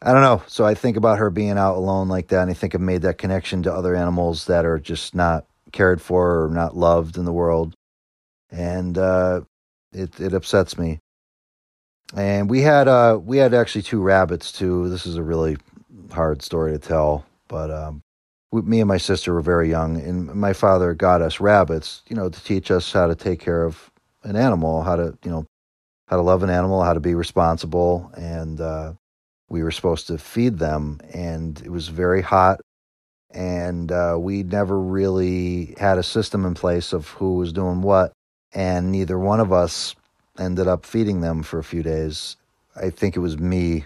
I 0.00 0.12
don't 0.12 0.22
know. 0.22 0.40
So 0.46 0.64
I 0.64 0.74
think 0.74 0.96
about 0.96 1.18
her 1.18 1.30
being 1.30 1.58
out 1.58 1.76
alone 1.76 2.08
like 2.08 2.28
that, 2.28 2.42
and 2.42 2.50
I 2.50 2.54
think 2.54 2.76
I've 2.76 2.80
made 2.80 3.02
that 3.02 3.18
connection 3.18 3.64
to 3.64 3.74
other 3.74 3.96
animals 3.96 4.46
that 4.46 4.64
are 4.64 4.78
just 4.78 5.16
not 5.16 5.44
cared 5.72 6.00
for 6.00 6.44
or 6.44 6.50
not 6.50 6.76
loved 6.76 7.18
in 7.18 7.24
the 7.24 7.32
world, 7.32 7.74
and 8.52 8.96
uh, 8.96 9.40
it 9.92 10.20
it 10.20 10.32
upsets 10.32 10.78
me. 10.78 11.00
And 12.14 12.48
we 12.48 12.62
had 12.62 12.86
uh 12.86 13.18
we 13.20 13.38
had 13.38 13.52
actually 13.52 13.82
two 13.82 14.00
rabbits 14.00 14.52
too. 14.52 14.88
This 14.88 15.06
is 15.06 15.16
a 15.16 15.24
really 15.24 15.56
hard 16.12 16.40
story 16.40 16.70
to 16.70 16.78
tell 16.78 17.24
but 17.48 17.70
um, 17.70 18.02
we, 18.52 18.62
me 18.62 18.80
and 18.80 18.88
my 18.88 18.98
sister 18.98 19.34
were 19.34 19.40
very 19.40 19.68
young, 19.68 20.00
and 20.00 20.26
my 20.34 20.52
father 20.52 20.94
got 20.94 21.22
us 21.22 21.40
rabbits, 21.40 22.02
you 22.08 22.16
know, 22.16 22.28
to 22.28 22.44
teach 22.44 22.70
us 22.70 22.92
how 22.92 23.06
to 23.06 23.14
take 23.14 23.40
care 23.40 23.64
of 23.64 23.90
an 24.22 24.36
animal, 24.36 24.82
how 24.82 24.96
to, 24.96 25.18
you 25.24 25.30
know, 25.30 25.46
how 26.06 26.16
to 26.16 26.22
love 26.22 26.42
an 26.42 26.50
animal, 26.50 26.82
how 26.82 26.94
to 26.94 27.00
be 27.00 27.14
responsible, 27.14 28.10
and 28.16 28.60
uh, 28.60 28.92
we 29.48 29.62
were 29.62 29.70
supposed 29.70 30.06
to 30.06 30.18
feed 30.18 30.58
them. 30.58 31.00
And 31.12 31.60
it 31.60 31.70
was 31.70 31.88
very 31.88 32.22
hot 32.22 32.60
and 33.30 33.92
uh, 33.92 34.16
we 34.18 34.42
never 34.42 34.78
really 34.78 35.74
had 35.78 35.98
a 35.98 36.02
system 36.02 36.44
in 36.46 36.54
place 36.54 36.92
of 36.92 37.08
who 37.08 37.34
was 37.36 37.52
doing 37.52 37.82
what, 37.82 38.12
and 38.52 38.90
neither 38.90 39.18
one 39.18 39.40
of 39.40 39.52
us 39.52 39.94
ended 40.38 40.66
up 40.66 40.86
feeding 40.86 41.20
them 41.20 41.42
for 41.42 41.58
a 41.58 41.64
few 41.64 41.82
days. 41.82 42.36
I 42.76 42.90
think 42.90 43.16
it 43.16 43.20
was 43.20 43.38
me. 43.38 43.84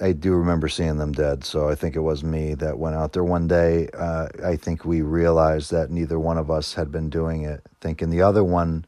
I 0.00 0.12
do 0.12 0.34
remember 0.34 0.68
seeing 0.68 0.98
them 0.98 1.12
dead, 1.12 1.44
so 1.44 1.68
I 1.68 1.74
think 1.74 1.96
it 1.96 2.00
was 2.00 2.22
me 2.22 2.54
that 2.54 2.78
went 2.78 2.96
out 2.96 3.12
there 3.12 3.24
one 3.24 3.48
day. 3.48 3.88
Uh, 3.94 4.28
I 4.44 4.56
think 4.56 4.84
we 4.84 5.00
realized 5.00 5.70
that 5.70 5.90
neither 5.90 6.18
one 6.18 6.36
of 6.36 6.50
us 6.50 6.74
had 6.74 6.92
been 6.92 7.08
doing 7.08 7.42
it, 7.44 7.62
thinking 7.80 8.10
the 8.10 8.20
other 8.20 8.44
one 8.44 8.84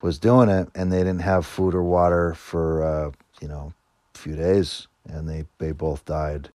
was 0.00 0.18
doing 0.18 0.48
it, 0.48 0.68
and 0.76 0.92
they 0.92 0.98
didn't 0.98 1.22
have 1.22 1.44
food 1.44 1.74
or 1.74 1.82
water 1.82 2.34
for 2.34 2.84
uh, 2.84 3.10
you 3.40 3.48
know 3.48 3.72
a 4.14 4.18
few 4.18 4.36
days, 4.36 4.86
and 5.06 5.28
they 5.28 5.44
they 5.58 5.72
both 5.72 6.04
died, 6.04 6.50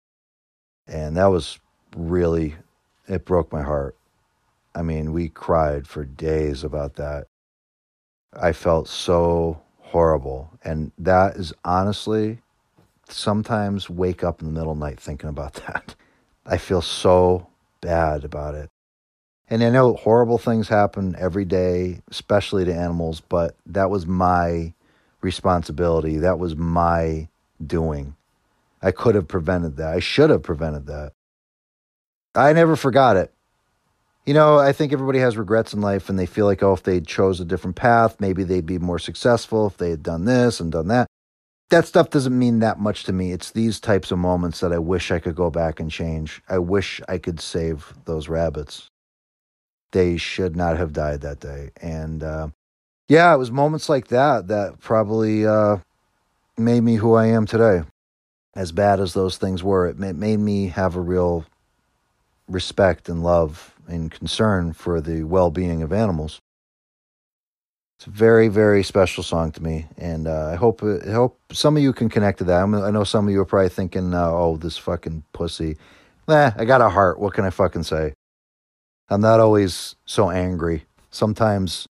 and 0.86 1.16
that 1.16 1.27
was 1.27 1.59
really 1.97 2.57
it 3.09 3.24
broke 3.24 3.51
my 3.51 3.62
heart. 3.62 3.97
I 4.74 4.82
mean, 4.82 5.12
we 5.12 5.28
cried 5.28 5.89
for 5.89 6.05
days 6.05 6.62
about 6.62 6.94
that. 6.97 7.27
I 8.32 8.52
felt 8.52 8.89
so 8.89 9.62
horrible. 9.81 10.51
And 10.62 10.93
that 10.98 11.36
is 11.36 11.52
honestly, 11.65 12.43
sometimes 13.12 13.91
wake 13.91 14.23
up 14.24 14.41
in 14.41 14.47
the 14.47 14.53
middle 14.53 14.73
of 14.73 14.78
the 14.78 14.85
night 14.85 15.01
thinking 15.01 15.28
about 15.28 15.55
that. 15.66 15.95
I 16.47 16.57
feel 16.57 16.82
so 16.82 17.47
bad 17.81 18.24
about 18.24 18.55
it. 18.55 18.69
And 19.49 19.65
I 19.65 19.70
know 19.70 19.95
horrible 19.95 20.39
things 20.39 20.69
happen 20.69 21.16
every 21.19 21.45
day, 21.45 22.03
especially 22.11 22.65
to 22.65 22.74
animals, 22.74 23.20
but 23.20 23.57
that 23.66 23.91
was 23.91 24.07
my 24.07 24.73
responsibility. 25.23 26.19
That 26.19 26.39
was 26.39 26.55
my 26.55 27.28
doing. 27.65 28.15
I 28.81 28.93
could 28.93 29.16
have 29.16 29.28
prevented 29.28 29.77
that. 29.77 29.93
I 29.93 29.99
should 29.99 30.31
have 30.31 30.43
prevented 30.43 30.87
that. 30.87 31.12
I 32.35 32.53
never 32.53 32.77
forgot 32.77 33.16
it. 33.16 33.32
You 34.24 34.35
know, 34.35 34.59
I 34.59 34.73
think 34.73 34.93
everybody 34.93 35.19
has 35.19 35.37
regrets 35.37 35.73
in 35.73 35.81
life 35.81 36.09
and 36.09 36.19
they 36.19 36.27
feel 36.27 36.47
like, 36.47 36.62
oh, 36.62 36.73
if 36.73 36.85
they 36.85 37.01
chose 37.01 37.41
a 37.41 37.45
different 37.45 37.74
path, 37.74 38.20
maybe 38.20 38.45
they'd 38.45 38.66
be 38.66 38.78
more 38.78 38.99
successful 38.99 39.66
if 39.66 39.77
they 39.77 39.91
had 39.91 40.03
done 40.03 40.24
this 40.24 40.61
and 40.61 40.70
done 40.70 40.89
that. 40.89 41.09
That 41.71 41.87
stuff 41.87 42.11
doesn't 42.11 42.37
mean 42.37 42.59
that 42.59 42.81
much 42.81 43.05
to 43.05 43.13
me. 43.13 43.31
It's 43.33 43.53
these 43.53 43.79
types 43.79 44.11
of 44.11 44.19
moments 44.19 44.61
that 44.61 44.73
I 44.73 44.79
wish 44.79 45.13
I 45.13 45.21
could 45.21 45.37
go 45.37 45.51
back 45.51 45.79
and 45.79 45.91
change. 45.91 46.43
I 46.49 46.59
wish 46.59 47.01
I 47.09 47.19
could 47.19 47.41
save 47.41 47.95
those 48.07 48.29
rabbits. 48.29 48.89
They 49.93 50.17
should 50.17 50.57
not 50.57 50.77
have 50.77 50.93
died 50.93 51.21
that 51.21 51.39
day. 51.41 51.71
And 51.81 52.23
uh, 52.25 52.49
yeah, 53.09 53.33
it 53.33 53.39
was 53.39 53.53
moments 53.53 53.89
like 53.89 54.09
that 54.09 54.49
that 54.49 54.81
probably 54.81 55.47
uh, 55.47 55.79
made 56.59 56.83
me 56.83 56.97
who 56.97 57.15
I 57.15 57.27
am 57.27 57.47
today. 57.47 57.83
As 58.55 58.73
bad 58.73 58.99
as 58.99 59.15
those 59.15 59.37
things 59.37 59.63
were, 59.63 59.87
it 59.87 59.97
made 59.97 60.41
me 60.41 60.69
have 60.69 60.97
a 60.97 61.01
real 61.01 61.45
respect 62.49 63.09
and 63.09 63.23
love 63.23 63.75
and 63.87 64.11
concern 64.11 64.73
for 64.73 65.01
the 65.01 65.23
well 65.23 65.53
being 65.53 65.83
of 65.83 65.93
animals. 65.93 66.41
It's 68.01 68.07
a 68.07 68.11
very, 68.13 68.49
very 68.49 68.83
special 68.83 69.23
song 69.23 69.53
to 69.53 69.63
me, 69.63 69.87
and 69.99 70.27
uh, 70.27 70.53
I 70.53 70.55
hope 70.55 70.83
I 70.83 71.11
hope 71.11 71.39
some 71.53 71.77
of 71.77 71.83
you 71.83 71.93
can 71.93 72.09
connect 72.09 72.39
to 72.39 72.45
that. 72.45 72.63
I 72.63 72.91
know 72.91 73.05
some 73.05 73.29
of 73.29 73.35
you 73.35 73.43
are 73.43 73.45
probably 73.45 73.69
thinking, 73.69 74.15
uh, 74.15 74.27
"Oh, 74.27 74.57
this 74.57 74.79
fucking 74.79 75.23
pussy." 75.35 75.77
Nah, 76.27 76.53
I 76.57 76.65
got 76.65 76.81
a 76.81 76.89
heart. 76.89 77.21
What 77.21 77.35
can 77.35 77.45
I 77.45 77.51
fucking 77.51 77.83
say? 77.83 78.15
I'm 79.11 79.21
not 79.21 79.39
always 79.39 79.97
so 80.07 80.31
angry. 80.31 80.87
Sometimes 81.11 81.87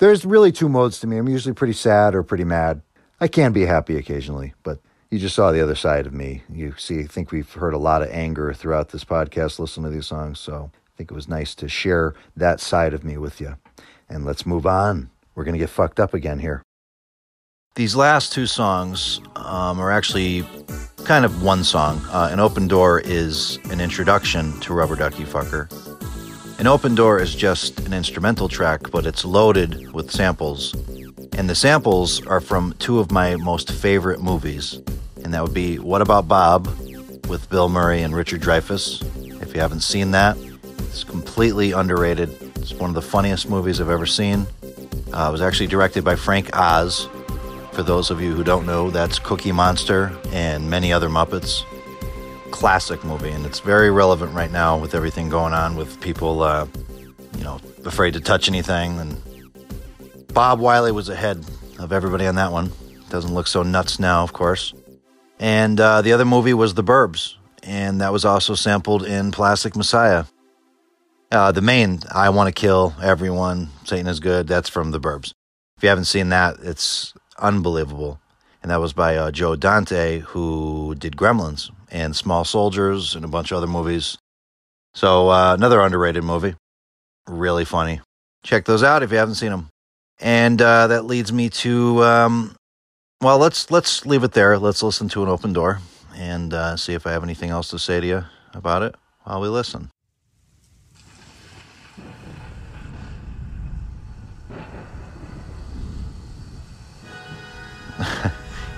there's 0.00 0.24
really 0.24 0.50
two 0.50 0.68
modes 0.68 0.98
to 0.98 1.06
me. 1.06 1.16
I'm 1.16 1.28
usually 1.28 1.54
pretty 1.54 1.74
sad 1.74 2.16
or 2.16 2.24
pretty 2.24 2.42
mad. 2.42 2.82
I 3.20 3.28
can 3.28 3.52
be 3.52 3.66
happy 3.66 3.96
occasionally, 3.96 4.54
but 4.64 4.80
you 5.10 5.20
just 5.20 5.36
saw 5.36 5.52
the 5.52 5.62
other 5.62 5.76
side 5.76 6.08
of 6.08 6.12
me. 6.12 6.42
You 6.52 6.74
see, 6.76 7.02
I 7.02 7.06
think 7.06 7.30
we've 7.30 7.52
heard 7.52 7.74
a 7.74 7.78
lot 7.78 8.02
of 8.02 8.08
anger 8.10 8.52
throughout 8.52 8.88
this 8.88 9.04
podcast 9.04 9.60
listening 9.60 9.92
to 9.92 9.94
these 9.94 10.08
songs. 10.08 10.40
So 10.40 10.72
I 10.74 10.90
think 10.96 11.12
it 11.12 11.14
was 11.14 11.28
nice 11.28 11.54
to 11.54 11.68
share 11.68 12.16
that 12.34 12.58
side 12.58 12.94
of 12.94 13.04
me 13.04 13.16
with 13.16 13.40
you. 13.40 13.54
And 14.08 14.24
let's 14.24 14.44
move 14.44 14.66
on. 14.66 15.08
We're 15.40 15.44
going 15.44 15.54
to 15.54 15.58
get 15.58 15.70
fucked 15.70 15.98
up 16.00 16.12
again 16.12 16.38
here. 16.38 16.62
These 17.74 17.96
last 17.96 18.34
two 18.34 18.44
songs 18.44 19.22
um, 19.36 19.80
are 19.80 19.90
actually 19.90 20.46
kind 21.06 21.24
of 21.24 21.42
one 21.42 21.64
song. 21.64 21.98
Uh, 22.10 22.28
an 22.30 22.40
open 22.40 22.68
door 22.68 23.00
is 23.00 23.58
an 23.70 23.80
introduction 23.80 24.60
to 24.60 24.74
Rubber 24.74 24.96
Ducky 24.96 25.24
Fucker. 25.24 25.70
An 26.60 26.66
open 26.66 26.94
door 26.94 27.18
is 27.18 27.34
just 27.34 27.80
an 27.80 27.94
instrumental 27.94 28.50
track, 28.50 28.90
but 28.90 29.06
it's 29.06 29.24
loaded 29.24 29.90
with 29.94 30.10
samples. 30.10 30.74
And 31.38 31.48
the 31.48 31.54
samples 31.54 32.20
are 32.26 32.42
from 32.42 32.74
two 32.74 32.98
of 32.98 33.10
my 33.10 33.36
most 33.36 33.72
favorite 33.72 34.20
movies 34.20 34.78
and 35.24 35.32
that 35.32 35.42
would 35.42 35.54
be 35.54 35.78
What 35.78 36.02
About 36.02 36.28
Bob 36.28 36.66
with 37.28 37.48
Bill 37.48 37.70
Murray 37.70 38.02
and 38.02 38.14
Richard 38.14 38.42
Dreyfuss. 38.42 39.02
If 39.40 39.54
you 39.54 39.60
haven't 39.62 39.80
seen 39.80 40.10
that, 40.10 40.36
it's 40.80 41.02
completely 41.02 41.72
underrated. 41.72 42.28
It's 42.56 42.74
one 42.74 42.90
of 42.90 42.94
the 42.94 43.00
funniest 43.00 43.48
movies 43.48 43.80
I've 43.80 43.88
ever 43.88 44.04
seen. 44.04 44.46
Uh, 45.12 45.26
it 45.28 45.32
was 45.32 45.42
actually 45.42 45.66
directed 45.66 46.04
by 46.04 46.16
Frank 46.16 46.50
Oz. 46.56 47.08
For 47.72 47.82
those 47.82 48.10
of 48.10 48.20
you 48.20 48.34
who 48.34 48.44
don't 48.44 48.66
know, 48.66 48.90
that's 48.90 49.18
Cookie 49.18 49.52
Monster 49.52 50.16
and 50.32 50.68
many 50.68 50.92
other 50.92 51.08
Muppets. 51.08 51.64
Classic 52.50 53.02
movie, 53.04 53.30
and 53.30 53.46
it's 53.46 53.60
very 53.60 53.90
relevant 53.90 54.34
right 54.34 54.50
now 54.50 54.76
with 54.76 54.94
everything 54.94 55.28
going 55.28 55.54
on 55.54 55.76
with 55.76 56.00
people, 56.00 56.42
uh, 56.42 56.66
you 57.38 57.44
know, 57.44 57.60
afraid 57.84 58.14
to 58.14 58.20
touch 58.20 58.48
anything. 58.48 58.98
And 58.98 59.20
Bob 60.34 60.60
Wiley 60.60 60.92
was 60.92 61.08
ahead 61.08 61.44
of 61.78 61.92
everybody 61.92 62.26
on 62.26 62.34
that 62.34 62.52
one. 62.52 62.70
Doesn't 63.08 63.32
look 63.32 63.46
so 63.46 63.62
nuts 63.62 63.98
now, 63.98 64.22
of 64.22 64.32
course. 64.32 64.74
And 65.38 65.80
uh, 65.80 66.02
the 66.02 66.12
other 66.12 66.24
movie 66.24 66.54
was 66.54 66.74
The 66.74 66.84
Burbs, 66.84 67.36
and 67.62 68.00
that 68.00 68.12
was 68.12 68.24
also 68.24 68.54
sampled 68.54 69.04
in 69.04 69.30
Plastic 69.30 69.74
Messiah. 69.74 70.24
Uh, 71.30 71.52
the 71.52 71.60
main, 71.60 72.00
I 72.12 72.28
Want 72.30 72.48
to 72.48 72.60
Kill 72.60 72.92
Everyone, 73.00 73.70
Satan 73.84 74.08
is 74.08 74.18
Good, 74.18 74.48
that's 74.48 74.68
from 74.68 74.90
The 74.90 74.98
Burbs. 74.98 75.32
If 75.76 75.84
you 75.84 75.88
haven't 75.88 76.06
seen 76.06 76.30
that, 76.30 76.56
it's 76.60 77.14
unbelievable. 77.38 78.20
And 78.62 78.70
that 78.70 78.80
was 78.80 78.92
by 78.92 79.16
uh, 79.16 79.30
Joe 79.30 79.54
Dante, 79.54 80.18
who 80.18 80.96
did 80.98 81.16
Gremlins 81.16 81.70
and 81.90 82.16
Small 82.16 82.44
Soldiers 82.44 83.14
and 83.14 83.24
a 83.24 83.28
bunch 83.28 83.52
of 83.52 83.58
other 83.58 83.68
movies. 83.68 84.18
So, 84.92 85.30
uh, 85.30 85.54
another 85.54 85.80
underrated 85.80 86.24
movie. 86.24 86.56
Really 87.28 87.64
funny. 87.64 88.00
Check 88.42 88.64
those 88.64 88.82
out 88.82 89.04
if 89.04 89.12
you 89.12 89.18
haven't 89.18 89.36
seen 89.36 89.50
them. 89.50 89.68
And 90.18 90.60
uh, 90.60 90.88
that 90.88 91.04
leads 91.04 91.32
me 91.32 91.48
to 91.48 92.02
um, 92.04 92.56
well, 93.22 93.38
let's 93.38 93.70
let's 93.70 94.04
leave 94.04 94.24
it 94.24 94.32
there. 94.32 94.58
Let's 94.58 94.82
listen 94.82 95.08
to 95.10 95.22
an 95.22 95.28
open 95.28 95.52
door 95.52 95.80
and 96.16 96.52
uh, 96.52 96.76
see 96.76 96.94
if 96.94 97.06
I 97.06 97.12
have 97.12 97.22
anything 97.22 97.50
else 97.50 97.68
to 97.68 97.78
say 97.78 98.00
to 98.00 98.06
you 98.06 98.24
about 98.52 98.82
it 98.82 98.94
while 99.24 99.40
we 99.40 99.48
listen. 99.48 99.90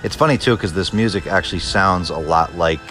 It's 0.03 0.15
funny 0.15 0.37
too 0.37 0.55
because 0.55 0.73
this 0.73 0.93
music 0.93 1.27
actually 1.27 1.59
sounds 1.59 2.09
a 2.09 2.17
lot 2.17 2.55
like 2.55 2.81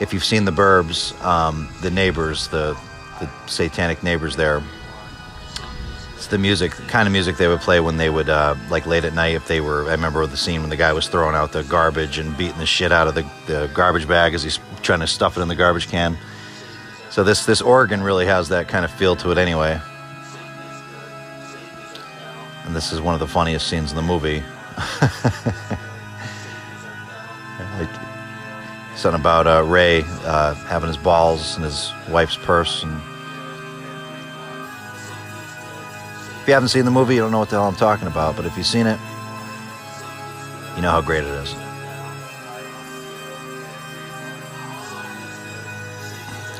if 0.00 0.12
you've 0.12 0.24
seen 0.24 0.44
the 0.44 0.52
Burbs, 0.52 1.20
um, 1.24 1.68
the 1.82 1.90
neighbors, 1.90 2.48
the 2.48 2.76
the 3.20 3.28
satanic 3.46 4.02
neighbors 4.02 4.36
there 4.36 4.62
It's 6.14 6.28
the 6.28 6.38
music, 6.38 6.76
the 6.76 6.82
kind 6.82 7.06
of 7.08 7.12
music 7.12 7.36
they 7.36 7.48
would 7.48 7.60
play 7.60 7.80
when 7.80 7.96
they 7.96 8.10
would, 8.10 8.28
uh, 8.28 8.54
like 8.70 8.86
late 8.86 9.04
at 9.04 9.14
night, 9.14 9.34
if 9.34 9.46
they 9.48 9.60
were. 9.60 9.86
I 9.88 9.92
remember 9.92 10.24
the 10.26 10.36
scene 10.36 10.60
when 10.60 10.70
the 10.70 10.76
guy 10.76 10.92
was 10.92 11.08
throwing 11.08 11.34
out 11.34 11.52
the 11.52 11.64
garbage 11.64 12.18
and 12.18 12.36
beating 12.36 12.58
the 12.58 12.66
shit 12.66 12.92
out 12.92 13.08
of 13.08 13.14
the, 13.14 13.28
the 13.46 13.70
garbage 13.74 14.06
bag 14.06 14.34
as 14.34 14.42
he's 14.42 14.58
trying 14.82 15.00
to 15.00 15.06
stuff 15.06 15.36
it 15.36 15.40
in 15.40 15.48
the 15.48 15.56
garbage 15.56 15.88
can. 15.88 16.16
So 17.10 17.24
this 17.24 17.44
this 17.44 17.60
organ 17.60 18.02
really 18.02 18.26
has 18.26 18.48
that 18.50 18.68
kind 18.68 18.84
of 18.84 18.90
feel 18.92 19.16
to 19.16 19.30
it, 19.30 19.38
anyway. 19.38 19.80
And 22.64 22.76
this 22.76 22.92
is 22.92 23.00
one 23.00 23.14
of 23.14 23.20
the 23.20 23.26
funniest 23.26 23.66
scenes 23.66 23.90
in 23.90 23.96
the 23.96 24.02
movie. 24.02 24.42
something 28.98 29.20
about 29.20 29.46
uh, 29.46 29.62
Ray 29.64 30.02
uh, 30.24 30.54
having 30.54 30.88
his 30.88 30.96
balls 30.96 31.56
in 31.56 31.62
his 31.62 31.92
wife's 32.08 32.36
purse 32.36 32.82
and 32.82 33.00
If 36.48 36.50
you 36.52 36.54
haven't 36.54 36.70
seen 36.70 36.86
the 36.86 36.90
movie, 36.90 37.14
you 37.14 37.20
don't 37.20 37.30
know 37.30 37.40
what 37.40 37.50
the 37.50 37.56
hell 37.56 37.68
I'm 37.68 37.76
talking 37.76 38.08
about, 38.08 38.34
but 38.34 38.46
if 38.46 38.56
you've 38.56 38.64
seen 38.64 38.86
it, 38.86 38.98
you 40.76 40.80
know 40.80 40.90
how 40.90 41.02
great 41.02 41.22
it 41.22 41.26
is. 41.26 41.54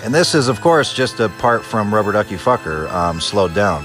And 0.04 0.14
this 0.14 0.34
is, 0.34 0.48
of 0.48 0.60
course, 0.60 0.92
just 0.92 1.20
a 1.20 1.30
part 1.30 1.64
from 1.64 1.94
Rubber 1.94 2.12
Ducky 2.12 2.36
Fucker, 2.36 2.92
um, 2.92 3.18
slowed 3.18 3.54
down. 3.54 3.82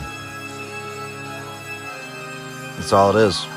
That's 2.75 2.91
all 2.91 3.15
it 3.15 3.25
is. 3.25 3.47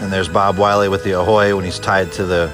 And 0.00 0.12
there's 0.12 0.28
Bob 0.28 0.58
Wiley 0.58 0.88
with 0.88 1.02
the 1.02 1.18
ahoy 1.18 1.56
when 1.56 1.64
he's 1.64 1.80
tied 1.80 2.12
to 2.12 2.24
the, 2.24 2.52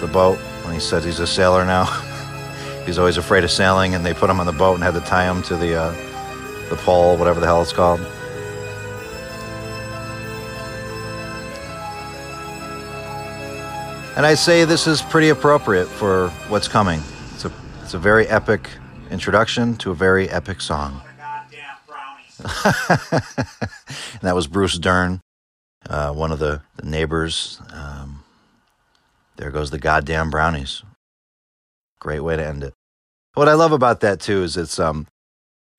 the 0.00 0.06
boat, 0.06 0.38
when 0.64 0.74
he 0.74 0.80
says 0.80 1.04
he's 1.04 1.20
a 1.20 1.26
sailor 1.26 1.64
now. 1.64 1.84
he's 2.86 2.98
always 2.98 3.16
afraid 3.16 3.44
of 3.44 3.50
sailing, 3.50 3.94
and 3.94 4.04
they 4.04 4.14
put 4.14 4.30
him 4.30 4.40
on 4.40 4.46
the 4.46 4.52
boat 4.52 4.74
and 4.74 4.82
had 4.82 4.94
to 4.94 5.00
tie 5.00 5.24
him 5.24 5.42
to 5.44 5.56
the, 5.56 5.74
uh, 5.74 5.92
the 6.70 6.76
pole, 6.76 7.16
whatever 7.16 7.40
the 7.40 7.46
hell 7.46 7.62
it's 7.62 7.72
called. 7.72 8.00
And 14.16 14.26
I 14.26 14.34
say 14.34 14.64
this 14.64 14.88
is 14.88 15.00
pretty 15.00 15.28
appropriate 15.28 15.86
for 15.86 16.30
what's 16.48 16.66
coming. 16.66 17.00
It's 17.34 17.44
a, 17.44 17.52
It's 17.82 17.94
a 17.94 17.98
very 17.98 18.26
epic 18.26 18.68
introduction 19.10 19.76
to 19.76 19.92
a 19.92 19.94
very 19.94 20.28
epic 20.28 20.60
song. 20.60 21.00
and 22.64 24.22
that 24.22 24.34
was 24.34 24.46
Bruce 24.46 24.78
Dern, 24.78 25.20
uh, 25.88 26.12
one 26.12 26.32
of 26.32 26.38
the, 26.38 26.62
the 26.76 26.86
neighbors. 26.88 27.60
Um, 27.72 28.07
there 29.38 29.50
goes 29.50 29.70
the 29.70 29.78
goddamn 29.78 30.30
brownies. 30.30 30.82
Great 31.98 32.20
way 32.20 32.36
to 32.36 32.46
end 32.46 32.62
it. 32.62 32.74
What 33.34 33.48
I 33.48 33.54
love 33.54 33.72
about 33.72 34.00
that 34.00 34.20
too 34.20 34.42
is 34.42 34.56
it's 34.56 34.78
um, 34.78 35.06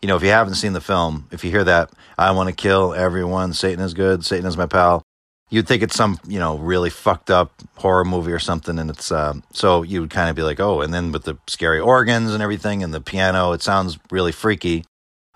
you 0.01 0.07
know, 0.07 0.15
if 0.15 0.23
you 0.23 0.29
haven't 0.29 0.55
seen 0.55 0.73
the 0.73 0.81
film, 0.81 1.27
if 1.31 1.43
you 1.43 1.51
hear 1.51 1.63
that, 1.65 1.91
I 2.17 2.31
want 2.31 2.47
to 2.49 2.55
kill 2.55 2.93
everyone. 2.93 3.53
Satan 3.53 3.83
is 3.83 3.93
good. 3.93 4.25
Satan 4.25 4.45
is 4.45 4.57
my 4.57 4.65
pal. 4.65 5.03
You'd 5.49 5.67
think 5.67 5.81
it's 5.81 5.95
some, 5.95 6.19
you 6.27 6.39
know, 6.39 6.57
really 6.57 6.91
fucked 6.91 7.31
up 7.31 7.51
horror 7.75 8.05
movie 8.05 8.31
or 8.31 8.39
something, 8.39 8.77
and 8.77 8.89
it's 8.89 9.11
um, 9.11 9.43
so 9.51 9.81
you 9.81 9.99
would 10.01 10.11
kind 10.11 10.29
of 10.29 10.35
be 10.35 10.43
like, 10.43 10.59
oh, 10.59 10.81
and 10.81 10.93
then 10.93 11.11
with 11.11 11.23
the 11.23 11.37
scary 11.47 11.79
organs 11.79 12.33
and 12.33 12.43
everything 12.43 12.83
and 12.83 12.93
the 12.93 13.01
piano, 13.01 13.51
it 13.51 13.61
sounds 13.61 13.97
really 14.11 14.31
freaky. 14.31 14.85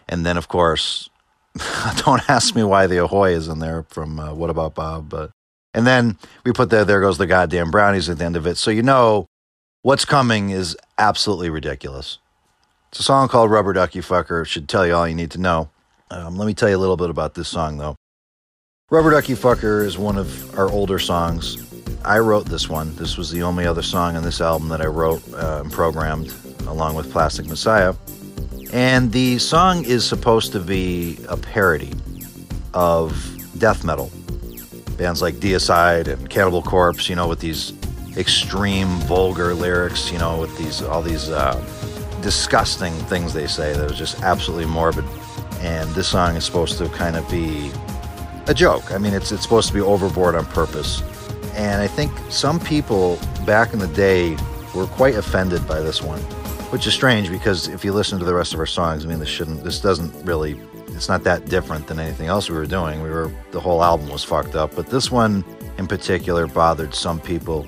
And 0.08 0.26
then, 0.26 0.38
of 0.38 0.48
course, 0.48 1.10
don't 2.06 2.30
ask 2.30 2.56
me 2.56 2.64
why 2.64 2.88
the 2.88 3.04
Ahoy 3.04 3.32
is 3.32 3.48
in 3.48 3.60
there 3.60 3.84
from 3.90 4.20
uh, 4.20 4.34
What 4.34 4.52
About 4.52 4.76
Bob, 4.76 5.10
but 5.10 5.32
and 5.74 5.86
then 5.88 6.18
we 6.46 6.52
put 6.52 6.70
the 6.70 6.84
there 6.84 7.02
goes 7.02 7.18
the 7.18 7.28
goddamn 7.28 7.72
brownies 7.72 8.10
at 8.10 8.18
the 8.18 8.26
end 8.26 8.36
of 8.36 8.48
it, 8.48 8.58
so 8.58 8.72
you 8.72 8.84
know 8.84 9.28
what's 9.82 10.06
coming 10.06 10.50
is 10.50 10.78
absolutely 10.98 11.50
ridiculous. 11.50 12.20
It's 12.90 13.00
a 13.00 13.04
song 13.04 13.28
called 13.28 13.50
Rubber 13.50 13.74
Ducky 13.74 14.02
Fucker. 14.02 14.46
Should 14.46 14.70
tell 14.70 14.86
you 14.86 14.94
all 14.94 15.08
you 15.08 15.16
need 15.16 15.32
to 15.32 15.40
know. 15.40 15.70
Um, 16.12 16.38
let 16.38 16.46
me 16.46 16.54
tell 16.54 16.70
you 16.70 16.78
a 16.78 16.78
little 16.78 16.98
bit 16.98 17.10
about 17.10 17.34
this 17.34 17.48
song, 17.48 17.78
though. 17.78 17.96
Rubber 18.92 19.10
Ducky 19.10 19.34
Fucker 19.34 19.84
is 19.84 19.98
one 19.98 20.16
of 20.18 20.60
our 20.60 20.70
older 20.70 21.00
songs. 21.00 21.58
I 22.06 22.20
wrote 22.20 22.46
this 22.46 22.70
one. 22.70 22.96
This 22.96 23.18
was 23.18 23.32
the 23.32 23.42
only 23.42 23.66
other 23.66 23.82
song 23.82 24.16
on 24.16 24.22
this 24.22 24.42
album 24.42 24.70
that 24.70 24.80
I 24.80 24.86
wrote 24.86 25.24
uh, 25.34 25.62
and 25.64 25.72
programmed 25.72 26.32
along 26.68 26.94
with 26.94 27.12
Plastic 27.12 27.48
Messiah. 27.48 27.96
And 28.72 29.12
the 29.12 29.40
song 29.40 29.86
is 29.86 30.06
supposed 30.06 30.52
to 30.52 30.60
be 30.60 31.18
a 31.30 31.38
parody 31.38 31.94
of 32.76 33.36
death 33.58 33.84
metal. 33.84 34.12
Bands 34.98 35.22
like 35.22 35.36
Deicide 35.36 36.08
and 36.08 36.30
Cannibal 36.30 36.62
Corpse, 36.62 37.10
you 37.10 37.16
know, 37.16 37.28
with 37.28 37.40
these 37.40 37.74
extreme 38.18 38.88
vulgar 39.02 39.54
lyrics, 39.54 40.12
you 40.12 40.20
know, 40.20 40.40
with 40.40 40.56
these 40.58 40.82
all 40.82 41.02
these 41.02 41.30
uh, 41.30 41.56
disgusting 42.22 42.94
things 43.06 43.34
they 43.34 43.48
say 43.48 43.74
that 43.74 43.92
are 43.92 43.96
just 43.96 44.22
absolutely 44.22 44.66
morbid. 44.66 45.06
And 45.60 45.90
this 45.92 46.08
song 46.08 46.36
is 46.36 46.44
supposed 46.46 46.78
to 46.78 46.90
kind 46.90 47.16
of 47.16 47.30
be 47.30 47.72
a 48.48 48.54
joke. 48.54 48.92
I 48.92 48.98
mean, 48.98 49.14
it's 49.14 49.32
it's 49.32 49.44
supposed 49.44 49.68
to 49.70 49.74
be 49.74 49.82
overboard 49.82 50.36
on 50.36 50.46
purpose. 50.48 51.02
And 51.56 51.82
I 51.82 51.88
think 51.88 52.12
some 52.30 52.60
people 52.60 53.20
back 53.46 53.74
in 53.74 53.80
the 53.80 53.88
day 53.88 54.36
were 54.74 54.88
quite 54.88 55.16
offended 55.16 55.68
by 55.68 55.80
this 55.80 56.02
one, 56.02 56.20
which 56.72 56.88
is 56.88 56.94
strange 56.94 57.30
because 57.30 57.68
if 57.68 57.86
you 57.86 57.94
listen 57.94 58.18
to 58.20 58.26
the 58.26 58.34
rest 58.34 58.54
of 58.54 58.60
our 58.60 58.66
songs, 58.66 59.06
I 59.06 59.08
mean, 59.08 59.20
this 59.20 59.30
shouldn't, 59.30 59.64
this 59.64 59.80
doesn't 59.80 60.12
really, 60.26 60.60
it's 60.96 61.10
not 61.10 61.24
that 61.24 61.46
different 61.46 61.88
than 61.88 62.00
anything 62.00 62.28
else 62.28 62.50
we 62.50 62.56
were 62.56 62.66
doing. 62.66 63.02
We 63.02 63.10
were, 63.10 63.32
the 63.52 63.60
whole 63.60 63.84
album 63.84 64.10
was 64.10 64.24
fucked 64.24 64.56
up, 64.56 64.76
but 64.76 64.88
this 64.88 65.12
one 65.12 65.44
in 65.78 65.88
particular 65.88 66.48
bothered 66.48 66.94
some 66.94 67.20
people. 67.20 67.68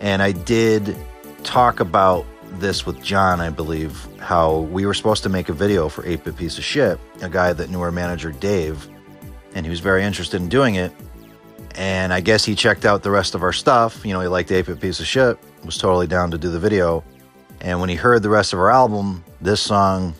And 0.00 0.22
I 0.22 0.32
did 0.32 0.96
talk 1.44 1.80
about 1.80 2.24
this 2.58 2.84
with 2.84 3.02
John, 3.02 3.40
I 3.40 3.50
believe, 3.50 4.06
how 4.18 4.60
we 4.60 4.84
were 4.86 4.94
supposed 4.94 5.22
to 5.22 5.28
make 5.28 5.48
a 5.48 5.52
video 5.52 5.88
for 5.88 6.06
8 6.06 6.24
Bit 6.24 6.36
Piece 6.36 6.58
of 6.58 6.64
Shit, 6.64 6.98
a 7.20 7.28
guy 7.28 7.52
that 7.52 7.70
knew 7.70 7.80
our 7.80 7.92
manager 7.92 8.32
Dave, 8.32 8.88
and 9.54 9.64
he 9.64 9.70
was 9.70 9.80
very 9.80 10.04
interested 10.04 10.40
in 10.40 10.48
doing 10.48 10.74
it. 10.76 10.92
And 11.74 12.12
I 12.12 12.20
guess 12.20 12.44
he 12.44 12.54
checked 12.54 12.84
out 12.84 13.02
the 13.02 13.10
rest 13.10 13.34
of 13.34 13.42
our 13.42 13.52
stuff. 13.52 14.04
You 14.04 14.12
know, 14.12 14.20
he 14.20 14.28
liked 14.28 14.50
8 14.50 14.66
Bit 14.66 14.80
Piece 14.80 15.00
of 15.00 15.06
Shit, 15.06 15.38
was 15.64 15.78
totally 15.78 16.06
down 16.06 16.30
to 16.30 16.38
do 16.38 16.50
the 16.50 16.60
video. 16.60 17.04
And 17.60 17.80
when 17.80 17.88
he 17.88 17.94
heard 17.94 18.22
the 18.22 18.28
rest 18.28 18.52
of 18.52 18.58
our 18.58 18.70
album, 18.70 19.24
this 19.40 19.60
song 19.60 20.14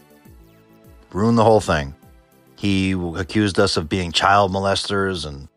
ruined 1.13 1.37
the 1.37 1.45
whole 1.45 1.61
thing. 1.61 1.95
He 2.63 2.93
accused 2.93 3.59
us 3.59 3.77
of 3.77 3.89
being 3.89 4.13
child 4.13 4.53
molesters 4.53 5.27
and 5.27 5.49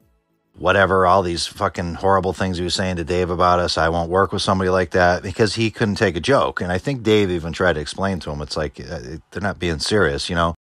whatever, 0.58 1.06
all 1.06 1.22
these 1.22 1.46
fucking 1.46 1.94
horrible 1.94 2.34
things 2.34 2.58
he 2.58 2.64
was 2.64 2.74
saying 2.74 2.96
to 2.96 3.04
Dave 3.04 3.30
about 3.30 3.60
us. 3.60 3.78
I 3.78 3.90
won't 3.90 4.10
work 4.10 4.32
with 4.32 4.42
somebody 4.42 4.72
like 4.72 4.90
that 4.90 5.22
because 5.22 5.54
he 5.54 5.70
couldn't 5.70 6.00
take 6.00 6.16
a 6.16 6.20
joke. 6.20 6.62
And 6.62 6.72
I 6.72 6.80
think 6.80 7.04
Dave 7.04 7.30
even 7.30 7.54
tried 7.54 7.74
to 7.74 7.80
explain 7.80 8.20
to 8.22 8.32
him, 8.32 8.42
it's 8.42 8.58
like 8.58 8.80
uh, 8.80 9.20
they're 9.30 9.40
not 9.40 9.60
being 9.60 9.78
serious, 9.78 10.32
you 10.32 10.36
know? 10.36 10.56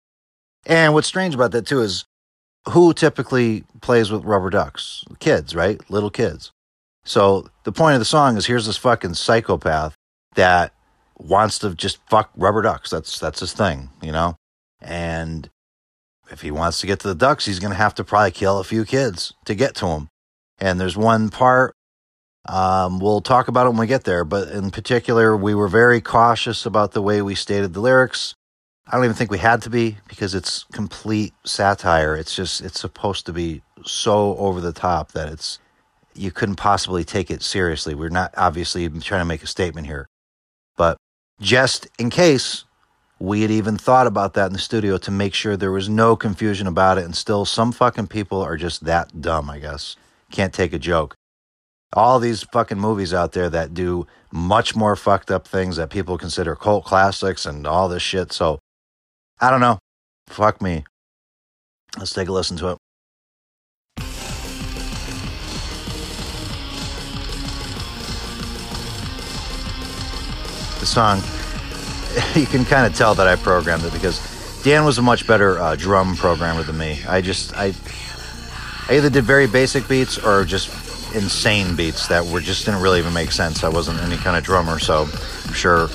And 0.65 0.95
what's 0.95 1.09
strange 1.09 1.35
about 1.35 1.51
that 1.51 1.67
too 1.67 1.83
is 1.83 2.07
who 2.71 2.95
typically 2.95 3.65
plays 3.83 4.11
with 4.11 4.25
rubber 4.25 4.49
ducks? 4.49 5.05
Kids, 5.19 5.55
right? 5.55 5.79
Little 5.91 6.09
kids. 6.09 6.53
So 7.05 7.51
the 7.65 7.73
point 7.73 7.97
of 7.97 8.01
the 8.01 8.07
song 8.07 8.39
is 8.39 8.47
here's 8.47 8.65
this 8.65 8.79
fucking 8.79 9.12
psychopath 9.12 9.95
that 10.37 10.73
wants 11.19 11.59
to 11.59 11.75
just 11.75 11.99
fuck 12.09 12.31
rubber 12.35 12.62
ducks. 12.62 12.89
That's 12.89 13.19
that's 13.19 13.41
his 13.41 13.53
thing, 13.53 13.91
you 14.01 14.11
know? 14.11 14.37
And 14.81 15.51
if 16.31 16.40
he 16.43 16.51
wants 16.51 16.81
to 16.81 16.86
get 16.86 17.01
to 17.01 17.09
the 17.09 17.15
ducks, 17.15 17.47
he's 17.47 17.59
going 17.59 17.73
to 17.73 17.77
have 17.77 17.94
to 17.97 18.05
probably 18.05 18.31
kill 18.31 18.59
a 18.59 18.65
few 18.65 18.85
kids 18.85 19.35
to 19.44 19.55
get 19.55 19.74
to 19.77 19.86
them. 19.86 20.09
And 20.59 20.81
there's 20.81 20.97
one 20.97 21.31
part, 21.31 21.74
um, 22.48 23.01
we'll 23.01 23.20
talk 23.20 23.48
about 23.48 23.66
it 23.66 23.70
when 23.70 23.78
we 23.78 23.86
get 23.86 24.05
there, 24.05 24.24
but 24.24 24.48
in 24.48 24.70
particular, 24.70 25.36
we 25.36 25.55
were 25.55 25.69
very 25.69 26.01
cautious 26.01 26.66
about 26.66 26.93
the 26.93 27.02
way 27.02 27.23
we 27.23 27.35
stated 27.35 27.74
the 27.74 27.81
lyrics. 27.81 28.35
I 28.86 28.97
don't 28.97 29.05
even 29.05 29.16
think 29.16 29.31
we 29.31 29.39
had 29.39 29.62
to 29.62 29.70
be 29.70 29.98
because 30.09 30.35
it's 30.35 30.65
complete 30.73 31.32
satire. 31.44 32.16
It's 32.16 32.35
just, 32.35 32.61
it's 32.61 32.81
supposed 32.81 33.27
to 33.27 33.32
be 33.32 33.62
so 33.85 34.36
over 34.36 34.61
the 34.61 34.73
top 34.73 35.12
that 35.12 35.28
it's, 35.28 35.59
you 36.15 36.31
couldn't 36.31 36.57
possibly 36.57 37.05
take 37.05 37.31
it 37.31 37.43
seriously. 37.43 37.94
We're 37.94 38.09
not 38.09 38.35
obviously 38.36 38.89
trying 38.89 39.20
to 39.20 39.27
make 39.27 39.43
a 39.43 39.47
statement 39.47 39.86
here. 39.86 40.07
But 40.77 40.97
just 41.40 41.89
in 41.98 42.11
case, 42.11 42.65
we 43.21 43.43
had 43.43 43.51
even 43.51 43.77
thought 43.77 44.07
about 44.07 44.33
that 44.35 44.47
in 44.47 44.55
the 44.55 44.59
studio 44.59 44.97
to 44.97 45.11
make 45.11 45.35
sure 45.35 45.55
there 45.55 45.71
was 45.71 45.91
no 45.91 46.17
confusion 46.17 46.67
about 46.67 46.97
it. 46.97 47.05
And 47.05 47.15
still, 47.15 47.45
some 47.45 47.71
fucking 47.71 48.07
people 48.07 48.41
are 48.41 48.57
just 48.57 48.85
that 48.87 49.21
dumb, 49.21 49.51
I 49.51 49.59
guess. 49.59 49.95
Can't 50.33 50.55
take 50.55 50.73
a 50.73 50.79
joke. 50.79 51.15
All 51.93 52.19
these 52.19 52.45
fucking 52.45 52.79
movies 52.79 53.13
out 53.13 53.33
there 53.33 53.51
that 53.51 53.75
do 53.75 54.07
much 54.33 54.75
more 54.75 54.97
fucked 54.97 55.31
up 55.31 55.47
things 55.47 55.77
that 55.77 55.91
people 55.91 56.17
consider 56.17 56.57
cult 56.57 56.85
classics 56.85 57.45
and 57.45 57.67
all 57.67 57.89
this 57.89 58.03
shit. 58.03 58.33
So, 58.33 58.59
I 59.39 59.51
don't 59.51 59.61
know. 59.61 59.79
Fuck 60.29 60.63
me. 60.63 60.85
Let's 61.99 62.15
take 62.15 62.29
a 62.29 62.33
listen 62.33 62.57
to 62.59 62.69
it. 62.69 62.79
The 70.79 70.87
song 70.87 71.21
you 72.35 72.47
can 72.47 72.65
kind 72.65 72.87
of 72.87 72.95
tell 72.95 73.15
that 73.15 73.27
I 73.27 73.37
programmed 73.37 73.85
it 73.85 73.93
because 73.93 74.20
Dan 74.62 74.85
was 74.85 74.99
a 74.99 75.03
much 75.03 75.27
better 75.27 75.59
uh, 75.59 75.77
drum 75.77 76.16
programmer 76.16 76.62
than 76.62 76.77
me. 76.77 77.01
I 77.09 77.20
just 77.20 77.57
I 77.57 77.73
I 78.89 78.97
either 78.97 79.11
did 79.11 79.24
very 79.24 79.47
basic 79.47 79.87
beats 79.89 80.19
or 80.19 80.45
just 80.45 80.69
insane 81.15 81.77
beats 81.77 82.09
that 82.09 82.24
were 82.24 82.41
just 82.41 82.65
didn't 82.65 82.82
really 82.82 82.99
even 82.99 83.12
make 83.12 83.32
sense. 83.32 83.65
I 83.65 83.69
wasn't 83.69 84.01
any 84.01 84.16
kind 84.16 84.37
of 84.37 84.45
drummer, 84.45 84.78
so 84.78 85.09
I'm 85.47 85.53
sure 85.53 85.89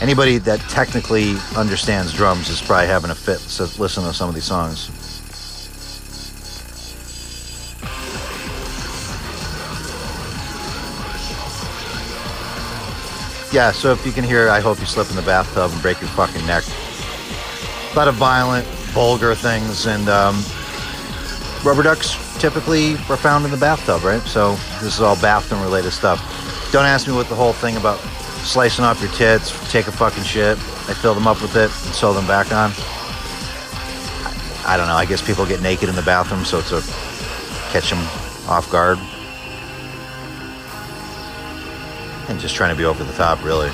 anybody 0.00 0.38
that 0.38 0.60
technically 0.60 1.36
understands 1.56 2.12
drums 2.12 2.48
is 2.48 2.60
probably 2.60 2.86
having 2.86 3.10
a 3.10 3.14
fit 3.14 3.38
to 3.38 3.80
listen 3.80 4.04
to 4.04 4.12
some 4.12 4.28
of 4.28 4.34
these 4.34 4.44
songs. 4.44 5.03
Yeah, 13.54 13.70
so 13.70 13.92
if 13.92 14.04
you 14.04 14.10
can 14.10 14.24
hear, 14.24 14.48
I 14.48 14.58
hope 14.58 14.80
you 14.80 14.86
slip 14.86 15.08
in 15.10 15.16
the 15.16 15.22
bathtub 15.22 15.70
and 15.70 15.80
break 15.80 16.00
your 16.00 16.10
fucking 16.10 16.44
neck. 16.44 16.64
A 17.92 17.96
lot 17.96 18.08
of 18.08 18.16
violent, 18.16 18.66
vulgar 18.90 19.32
things, 19.36 19.86
and 19.86 20.08
um, 20.08 20.42
rubber 21.64 21.84
ducks 21.84 22.16
typically 22.40 22.94
are 23.08 23.16
found 23.16 23.44
in 23.44 23.52
the 23.52 23.56
bathtub, 23.56 24.02
right? 24.02 24.20
So 24.22 24.56
this 24.82 24.94
is 24.94 25.00
all 25.00 25.14
bathroom 25.20 25.62
related 25.62 25.92
stuff. 25.92 26.18
Don't 26.72 26.84
ask 26.84 27.06
me 27.06 27.14
what 27.14 27.28
the 27.28 27.36
whole 27.36 27.52
thing 27.52 27.76
about 27.76 28.00
slicing 28.42 28.84
off 28.84 29.00
your 29.00 29.12
tits, 29.12 29.52
take 29.70 29.86
a 29.86 29.92
fucking 29.92 30.24
shit. 30.24 30.58
I 30.58 30.94
fill 30.94 31.14
them 31.14 31.28
up 31.28 31.40
with 31.40 31.54
it 31.54 31.70
and 31.70 31.94
sew 31.94 32.12
them 32.12 32.26
back 32.26 32.50
on. 32.50 32.72
I 34.66 34.76
don't 34.76 34.88
know. 34.88 34.96
I 34.96 35.06
guess 35.06 35.24
people 35.24 35.46
get 35.46 35.62
naked 35.62 35.88
in 35.88 35.94
the 35.94 36.02
bathroom, 36.02 36.44
so 36.44 36.58
it's 36.58 36.72
a 36.72 36.82
catch 37.70 37.88
them 37.88 38.00
off 38.48 38.68
guard. 38.72 38.98
And 42.34 42.40
just 42.40 42.56
trying 42.56 42.74
to 42.74 42.76
be 42.76 42.84
over 42.84 43.04
the 43.04 43.12
top, 43.12 43.44
really. 43.44 43.68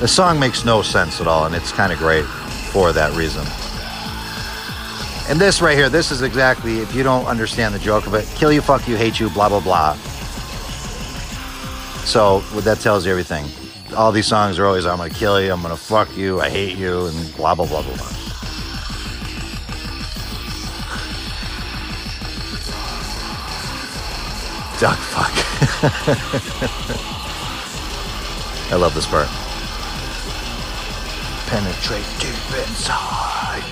The 0.00 0.08
song 0.08 0.40
makes 0.40 0.64
no 0.64 0.80
sense 0.80 1.20
at 1.20 1.26
all, 1.26 1.44
and 1.44 1.54
it's 1.54 1.70
kind 1.70 1.92
of 1.92 1.98
great 1.98 2.24
for 2.24 2.94
that 2.94 3.14
reason. 3.14 3.44
And 5.28 5.38
this 5.38 5.60
right 5.60 5.76
here, 5.76 5.90
this 5.90 6.10
is 6.10 6.22
exactly, 6.22 6.78
if 6.78 6.94
you 6.94 7.02
don't 7.02 7.26
understand 7.26 7.74
the 7.74 7.78
joke 7.78 8.06
of 8.06 8.14
it, 8.14 8.26
kill 8.36 8.50
you, 8.50 8.62
fuck 8.62 8.88
you, 8.88 8.96
hate 8.96 9.20
you, 9.20 9.28
blah, 9.28 9.50
blah, 9.50 9.60
blah. 9.60 9.92
So 12.04 12.40
that 12.60 12.80
tells 12.80 13.04
you 13.04 13.12
everything. 13.12 13.44
All 13.94 14.12
these 14.12 14.26
songs 14.26 14.58
are 14.58 14.64
always, 14.64 14.86
I'm 14.86 14.98
to 14.98 15.14
kill 15.14 15.38
you, 15.38 15.52
I'm 15.52 15.60
to 15.62 15.76
fuck 15.76 16.16
you, 16.16 16.40
I 16.40 16.48
hate 16.48 16.78
you, 16.78 17.06
and 17.06 17.36
blah, 17.36 17.54
blah, 17.54 17.66
blah, 17.66 17.82
blah, 17.82 17.96
blah. 17.96 18.12
Duck 24.78 24.98
fuck. 24.98 25.45
I 28.68 28.76
love 28.76 28.94
this 28.94 29.06
part. 29.06 29.28
penetrate 31.46 32.06
deep 32.18 32.58
inside. 32.66 33.62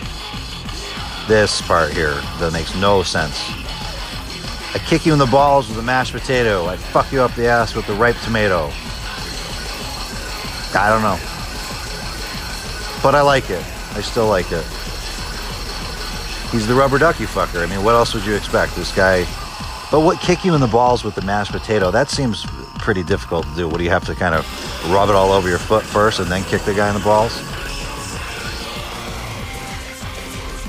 This 1.27 1.63
part 1.63 1.93
here 1.93 2.15
that 2.39 2.53
makes 2.53 2.75
no 2.77 3.03
sense. 3.03 3.41
I 4.75 4.81
kick 4.87 5.07
you 5.07 5.13
in 5.13 5.19
the 5.19 5.27
balls 5.27 5.69
with 5.69 5.79
a 5.79 5.83
mashed 5.83 6.13
potato. 6.13 6.67
I 6.67 6.77
fuck 6.77 7.11
you 7.11 7.23
up 7.23 7.35
the 7.35 7.47
ass 7.47 7.75
with 7.75 7.89
a 7.89 7.95
ripe 7.95 8.17
tomato. 8.23 8.71
I 10.77 10.89
don't 10.91 11.03
know. 11.03 11.19
But 13.03 13.15
I 13.15 13.23
like 13.23 13.49
it. 13.49 13.65
I 13.97 14.01
still 14.01 14.29
like 14.29 14.53
it. 14.53 14.65
He's 16.53 16.67
the 16.67 16.75
rubber 16.75 16.99
ducky 16.99 17.25
fucker. 17.25 17.63
I 17.63 17.67
mean, 17.67 17.83
what 17.83 17.95
else 17.95 18.15
would 18.15 18.27
you 18.27 18.35
expect? 18.35 18.77
This 18.77 18.95
guy. 18.95 19.27
But 19.95 20.01
what 20.01 20.19
kick 20.19 20.45
you 20.45 20.57
in 20.57 20.61
the 20.61 20.67
balls 20.67 21.05
with 21.05 21.15
the 21.15 21.23
mashed 21.23 21.53
potato? 21.53 21.93
That 21.93 22.11
seems 22.11 22.45
pretty 22.81 23.05
difficult 23.05 23.47
to 23.47 23.55
do. 23.55 23.69
What 23.69 23.79
do 23.79 23.85
you 23.85 23.91
have 23.91 24.05
to 24.07 24.17
kind 24.17 24.35
of 24.35 24.45
rub 24.91 25.09
it 25.09 25.15
all 25.15 25.31
over 25.31 25.49
your 25.49 25.61
foot 25.61 25.85
first 25.85 26.19
and 26.19 26.29
then 26.29 26.43
kick 26.43 26.63
the 26.63 26.75
guy 26.75 26.89
in 26.89 26.95
the 26.95 27.05
balls? 27.05 27.39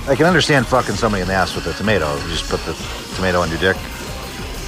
I 0.08 0.16
can 0.16 0.28
understand 0.28 0.68
fucking 0.68 0.94
somebody 0.94 1.24
in 1.24 1.28
the 1.28 1.34
ass 1.34 1.56
with 1.56 1.66
a 1.66 1.74
tomato. 1.74 2.16
You 2.18 2.28
just 2.28 2.48
put 2.52 2.60
the 2.66 2.74
tomato 3.16 3.42
on 3.42 3.50
your 3.50 3.58
dick. 3.58 3.78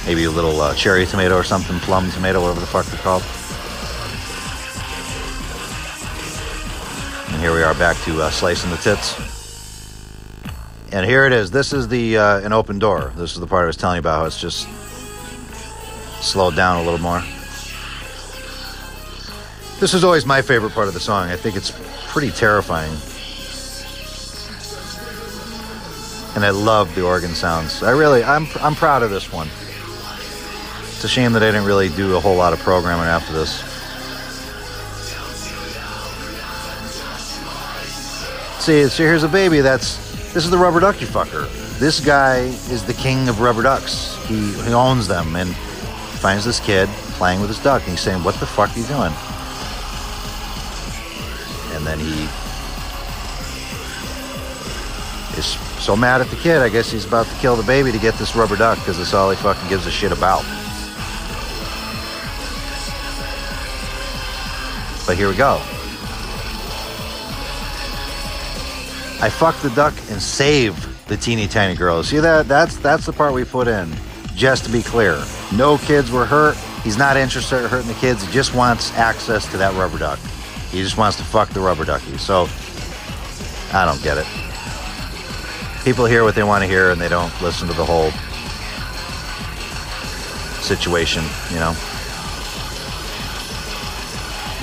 Maybe 0.04 0.24
a 0.24 0.30
little 0.32 0.60
uh, 0.60 0.74
cherry 0.74 1.06
tomato 1.06 1.36
or 1.36 1.44
something, 1.44 1.78
plum 1.78 2.10
tomato, 2.10 2.40
whatever 2.40 2.58
the 2.58 2.66
fuck 2.66 2.84
they're 2.86 2.98
called. 2.98 3.22
And 7.32 7.40
here 7.40 7.54
we 7.54 7.62
are 7.62 7.74
back 7.74 7.96
to 8.06 8.22
uh, 8.22 8.30
slicing 8.30 8.70
the 8.70 8.76
tits. 8.78 9.27
And 10.90 11.04
here 11.04 11.26
it 11.26 11.32
is. 11.32 11.50
This 11.50 11.72
is 11.72 11.88
the 11.88 12.16
uh, 12.16 12.40
an 12.40 12.52
open 12.52 12.78
door. 12.78 13.12
This 13.16 13.34
is 13.34 13.40
the 13.40 13.46
part 13.46 13.64
I 13.64 13.66
was 13.66 13.76
telling 13.76 13.96
you 13.96 14.00
about. 14.00 14.20
How 14.20 14.24
it's 14.24 14.40
just 14.40 14.66
slowed 16.22 16.56
down 16.56 16.78
a 16.78 16.82
little 16.82 16.98
more. 16.98 17.22
This 19.80 19.94
is 19.94 20.02
always 20.02 20.26
my 20.26 20.42
favorite 20.42 20.72
part 20.72 20.88
of 20.88 20.94
the 20.94 21.00
song. 21.00 21.28
I 21.28 21.36
think 21.36 21.56
it's 21.56 21.72
pretty 22.08 22.30
terrifying. 22.30 22.90
And 26.34 26.44
I 26.44 26.50
love 26.50 26.92
the 26.94 27.04
organ 27.04 27.34
sounds. 27.34 27.82
I 27.82 27.90
really, 27.92 28.24
I'm, 28.24 28.46
I'm 28.60 28.74
proud 28.74 29.02
of 29.02 29.10
this 29.10 29.32
one. 29.32 29.48
It's 30.88 31.04
a 31.04 31.08
shame 31.08 31.32
that 31.32 31.42
I 31.42 31.46
didn't 31.46 31.64
really 31.64 31.90
do 31.90 32.16
a 32.16 32.20
whole 32.20 32.34
lot 32.34 32.52
of 32.52 32.58
programming 32.60 33.06
after 33.06 33.32
this. 33.32 33.60
See, 38.64 38.88
so 38.88 39.02
here's 39.02 39.22
a 39.22 39.28
baby 39.28 39.60
that's, 39.60 40.07
this 40.34 40.44
is 40.44 40.50
the 40.50 40.58
rubber 40.58 40.80
ducky 40.80 41.06
fucker. 41.06 41.48
This 41.78 42.00
guy 42.00 42.40
is 42.70 42.84
the 42.84 42.92
king 42.92 43.28
of 43.28 43.40
rubber 43.40 43.62
ducks. 43.62 44.16
He, 44.26 44.52
he 44.62 44.72
owns 44.72 45.08
them 45.08 45.36
and 45.36 45.54
finds 46.20 46.44
this 46.44 46.60
kid 46.60 46.88
playing 47.16 47.40
with 47.40 47.48
his 47.48 47.58
duck 47.60 47.82
and 47.82 47.92
he's 47.92 48.00
saying, 48.00 48.22
What 48.22 48.34
the 48.36 48.46
fuck 48.46 48.70
are 48.70 48.78
you 48.78 48.86
doing? 48.86 49.12
And 51.74 51.86
then 51.86 51.98
he 51.98 52.24
is 55.38 55.46
so 55.82 55.96
mad 55.96 56.20
at 56.20 56.28
the 56.28 56.36
kid, 56.36 56.58
I 56.58 56.68
guess 56.68 56.90
he's 56.90 57.06
about 57.06 57.26
to 57.26 57.34
kill 57.36 57.56
the 57.56 57.62
baby 57.62 57.92
to 57.92 57.98
get 57.98 58.14
this 58.14 58.36
rubber 58.36 58.56
duck 58.56 58.78
because 58.78 58.98
that's 58.98 59.14
all 59.14 59.30
he 59.30 59.36
fucking 59.36 59.68
gives 59.68 59.86
a 59.86 59.90
shit 59.90 60.12
about. 60.12 60.42
But 65.06 65.16
here 65.16 65.28
we 65.28 65.36
go. 65.36 65.62
I 69.20 69.28
fucked 69.28 69.62
the 69.62 69.70
duck 69.70 69.94
and 70.10 70.22
saved 70.22 70.86
the 71.08 71.16
teeny 71.16 71.48
tiny 71.48 71.74
girl. 71.74 72.02
See 72.02 72.18
that? 72.18 72.46
That's 72.46 72.76
that's 72.76 73.06
the 73.06 73.12
part 73.12 73.34
we 73.34 73.44
put 73.44 73.66
in. 73.66 73.90
Just 74.34 74.64
to 74.66 74.70
be 74.70 74.82
clear, 74.82 75.20
no 75.56 75.78
kids 75.78 76.12
were 76.12 76.24
hurt. 76.24 76.56
He's 76.84 76.96
not 76.96 77.16
interested 77.16 77.64
in 77.64 77.68
hurting 77.68 77.88
the 77.88 77.94
kids. 77.94 78.22
He 78.22 78.32
just 78.32 78.54
wants 78.54 78.92
access 78.94 79.50
to 79.50 79.56
that 79.56 79.74
rubber 79.74 79.98
duck. 79.98 80.20
He 80.70 80.80
just 80.80 80.96
wants 80.96 81.16
to 81.16 81.24
fuck 81.24 81.48
the 81.48 81.60
rubber 81.60 81.84
ducky. 81.84 82.16
So 82.18 82.48
I 83.72 83.84
don't 83.84 84.00
get 84.02 84.18
it. 84.18 84.26
People 85.84 86.06
hear 86.06 86.22
what 86.22 86.36
they 86.36 86.44
want 86.44 86.62
to 86.62 86.68
hear 86.68 86.90
and 86.90 87.00
they 87.00 87.08
don't 87.08 87.32
listen 87.42 87.66
to 87.66 87.74
the 87.74 87.84
whole 87.84 88.10
situation, 90.62 91.24
you 91.50 91.58
know. 91.58 91.74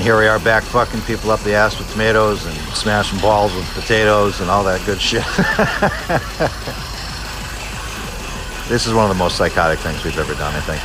Here 0.06 0.19
we 0.19 0.27
are 0.27 0.40
back 0.40 0.61
fucking 0.61 1.02
people 1.02 1.32
up 1.32 1.40
the 1.40 1.56
ass 1.56 1.80
with 1.80 1.91
tomatoes 1.91 2.45
and 2.45 2.56
smashing 2.76 3.18
balls 3.18 3.52
with 3.56 3.65
potatoes 3.73 4.40
and 4.40 4.52
all 4.52 4.64
that 4.64 4.86
good 4.86 5.02
shit. 5.02 5.23
this 8.69 8.86
is 8.86 8.94
one 8.94 9.06
of 9.06 9.10
the 9.10 9.18
most 9.18 9.36
psychotic 9.36 9.80
things 9.80 10.06
we've 10.06 10.19
ever 10.19 10.36
done, 10.36 10.53
I 10.53 10.61
think. 10.61 10.80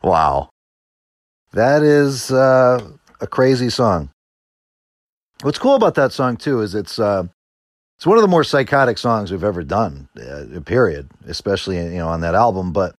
wow. 0.04 0.48
That 1.54 1.82
is 1.82 2.30
uh, 2.30 2.88
a 3.20 3.26
crazy 3.26 3.68
song. 3.68 4.10
What's 5.42 5.58
cool 5.58 5.74
about 5.74 5.96
that 5.96 6.12
song 6.12 6.36
too 6.36 6.60
is 6.60 6.76
it's 6.76 7.00
uh, 7.00 7.24
it's 7.96 8.06
one 8.06 8.18
of 8.18 8.22
the 8.22 8.28
more 8.28 8.44
psychotic 8.44 8.98
songs 8.98 9.30
we've 9.30 9.44
ever 9.44 9.62
done. 9.62 10.08
Uh, 10.18 10.60
period, 10.60 11.10
especially 11.26 11.76
you 11.76 11.98
know 11.98 12.08
on 12.08 12.20
that 12.20 12.34
album. 12.34 12.72
But 12.72 12.94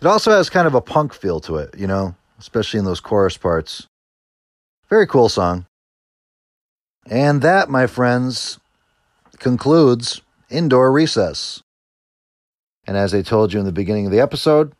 it 0.00 0.06
also 0.06 0.32
has 0.32 0.50
kind 0.50 0.66
of 0.66 0.74
a 0.74 0.80
punk 0.80 1.14
feel 1.14 1.40
to 1.40 1.56
it, 1.56 1.74
you 1.78 1.86
know, 1.86 2.14
especially 2.38 2.78
in 2.78 2.84
those 2.84 3.00
chorus 3.00 3.36
parts. 3.36 3.86
Very 4.90 5.06
cool 5.06 5.28
song. 5.28 5.66
And 7.06 7.42
that, 7.42 7.68
my 7.68 7.86
friends, 7.86 8.58
concludes 9.38 10.22
Indoor 10.50 10.90
Recess. 10.92 11.62
And 12.86 12.96
as 12.96 13.14
I 13.14 13.22
told 13.22 13.52
you 13.52 13.60
in 13.60 13.66
the 13.66 13.72
beginning 13.72 14.06
of 14.06 14.12
the 14.12 14.20
episode, 14.20 14.72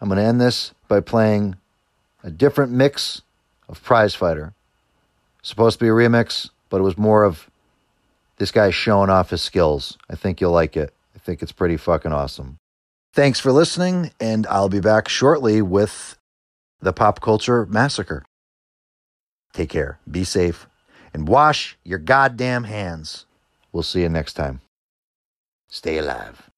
I'm 0.00 0.08
going 0.08 0.18
to 0.18 0.24
end 0.24 0.40
this 0.40 0.72
by 0.88 1.00
playing 1.00 1.56
a 2.22 2.30
different 2.30 2.72
mix 2.72 3.22
of 3.68 3.82
Prize 3.82 4.14
Fighter. 4.14 4.54
Supposed 5.42 5.78
to 5.78 5.84
be 5.84 5.88
a 5.88 5.92
remix, 5.92 6.50
but 6.68 6.78
it 6.78 6.84
was 6.84 6.96
more 6.96 7.24
of 7.24 7.49
this 8.40 8.50
guy's 8.50 8.74
showing 8.74 9.10
off 9.10 9.28
his 9.28 9.42
skills. 9.42 9.98
I 10.08 10.16
think 10.16 10.40
you'll 10.40 10.50
like 10.50 10.74
it. 10.74 10.94
I 11.14 11.18
think 11.18 11.42
it's 11.42 11.52
pretty 11.52 11.76
fucking 11.76 12.10
awesome. 12.10 12.56
Thanks 13.12 13.38
for 13.38 13.52
listening, 13.52 14.12
and 14.18 14.46
I'll 14.46 14.70
be 14.70 14.80
back 14.80 15.10
shortly 15.10 15.60
with 15.60 16.16
the 16.80 16.94
Pop 16.94 17.20
Culture 17.20 17.66
Massacre. 17.66 18.24
Take 19.52 19.68
care, 19.68 19.98
be 20.10 20.24
safe, 20.24 20.66
and 21.12 21.28
wash 21.28 21.76
your 21.84 21.98
goddamn 21.98 22.64
hands. 22.64 23.26
We'll 23.72 23.82
see 23.82 24.00
you 24.00 24.08
next 24.08 24.32
time. 24.32 24.62
Stay 25.68 25.98
alive. 25.98 26.50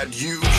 That 0.00 0.18
you 0.22 0.49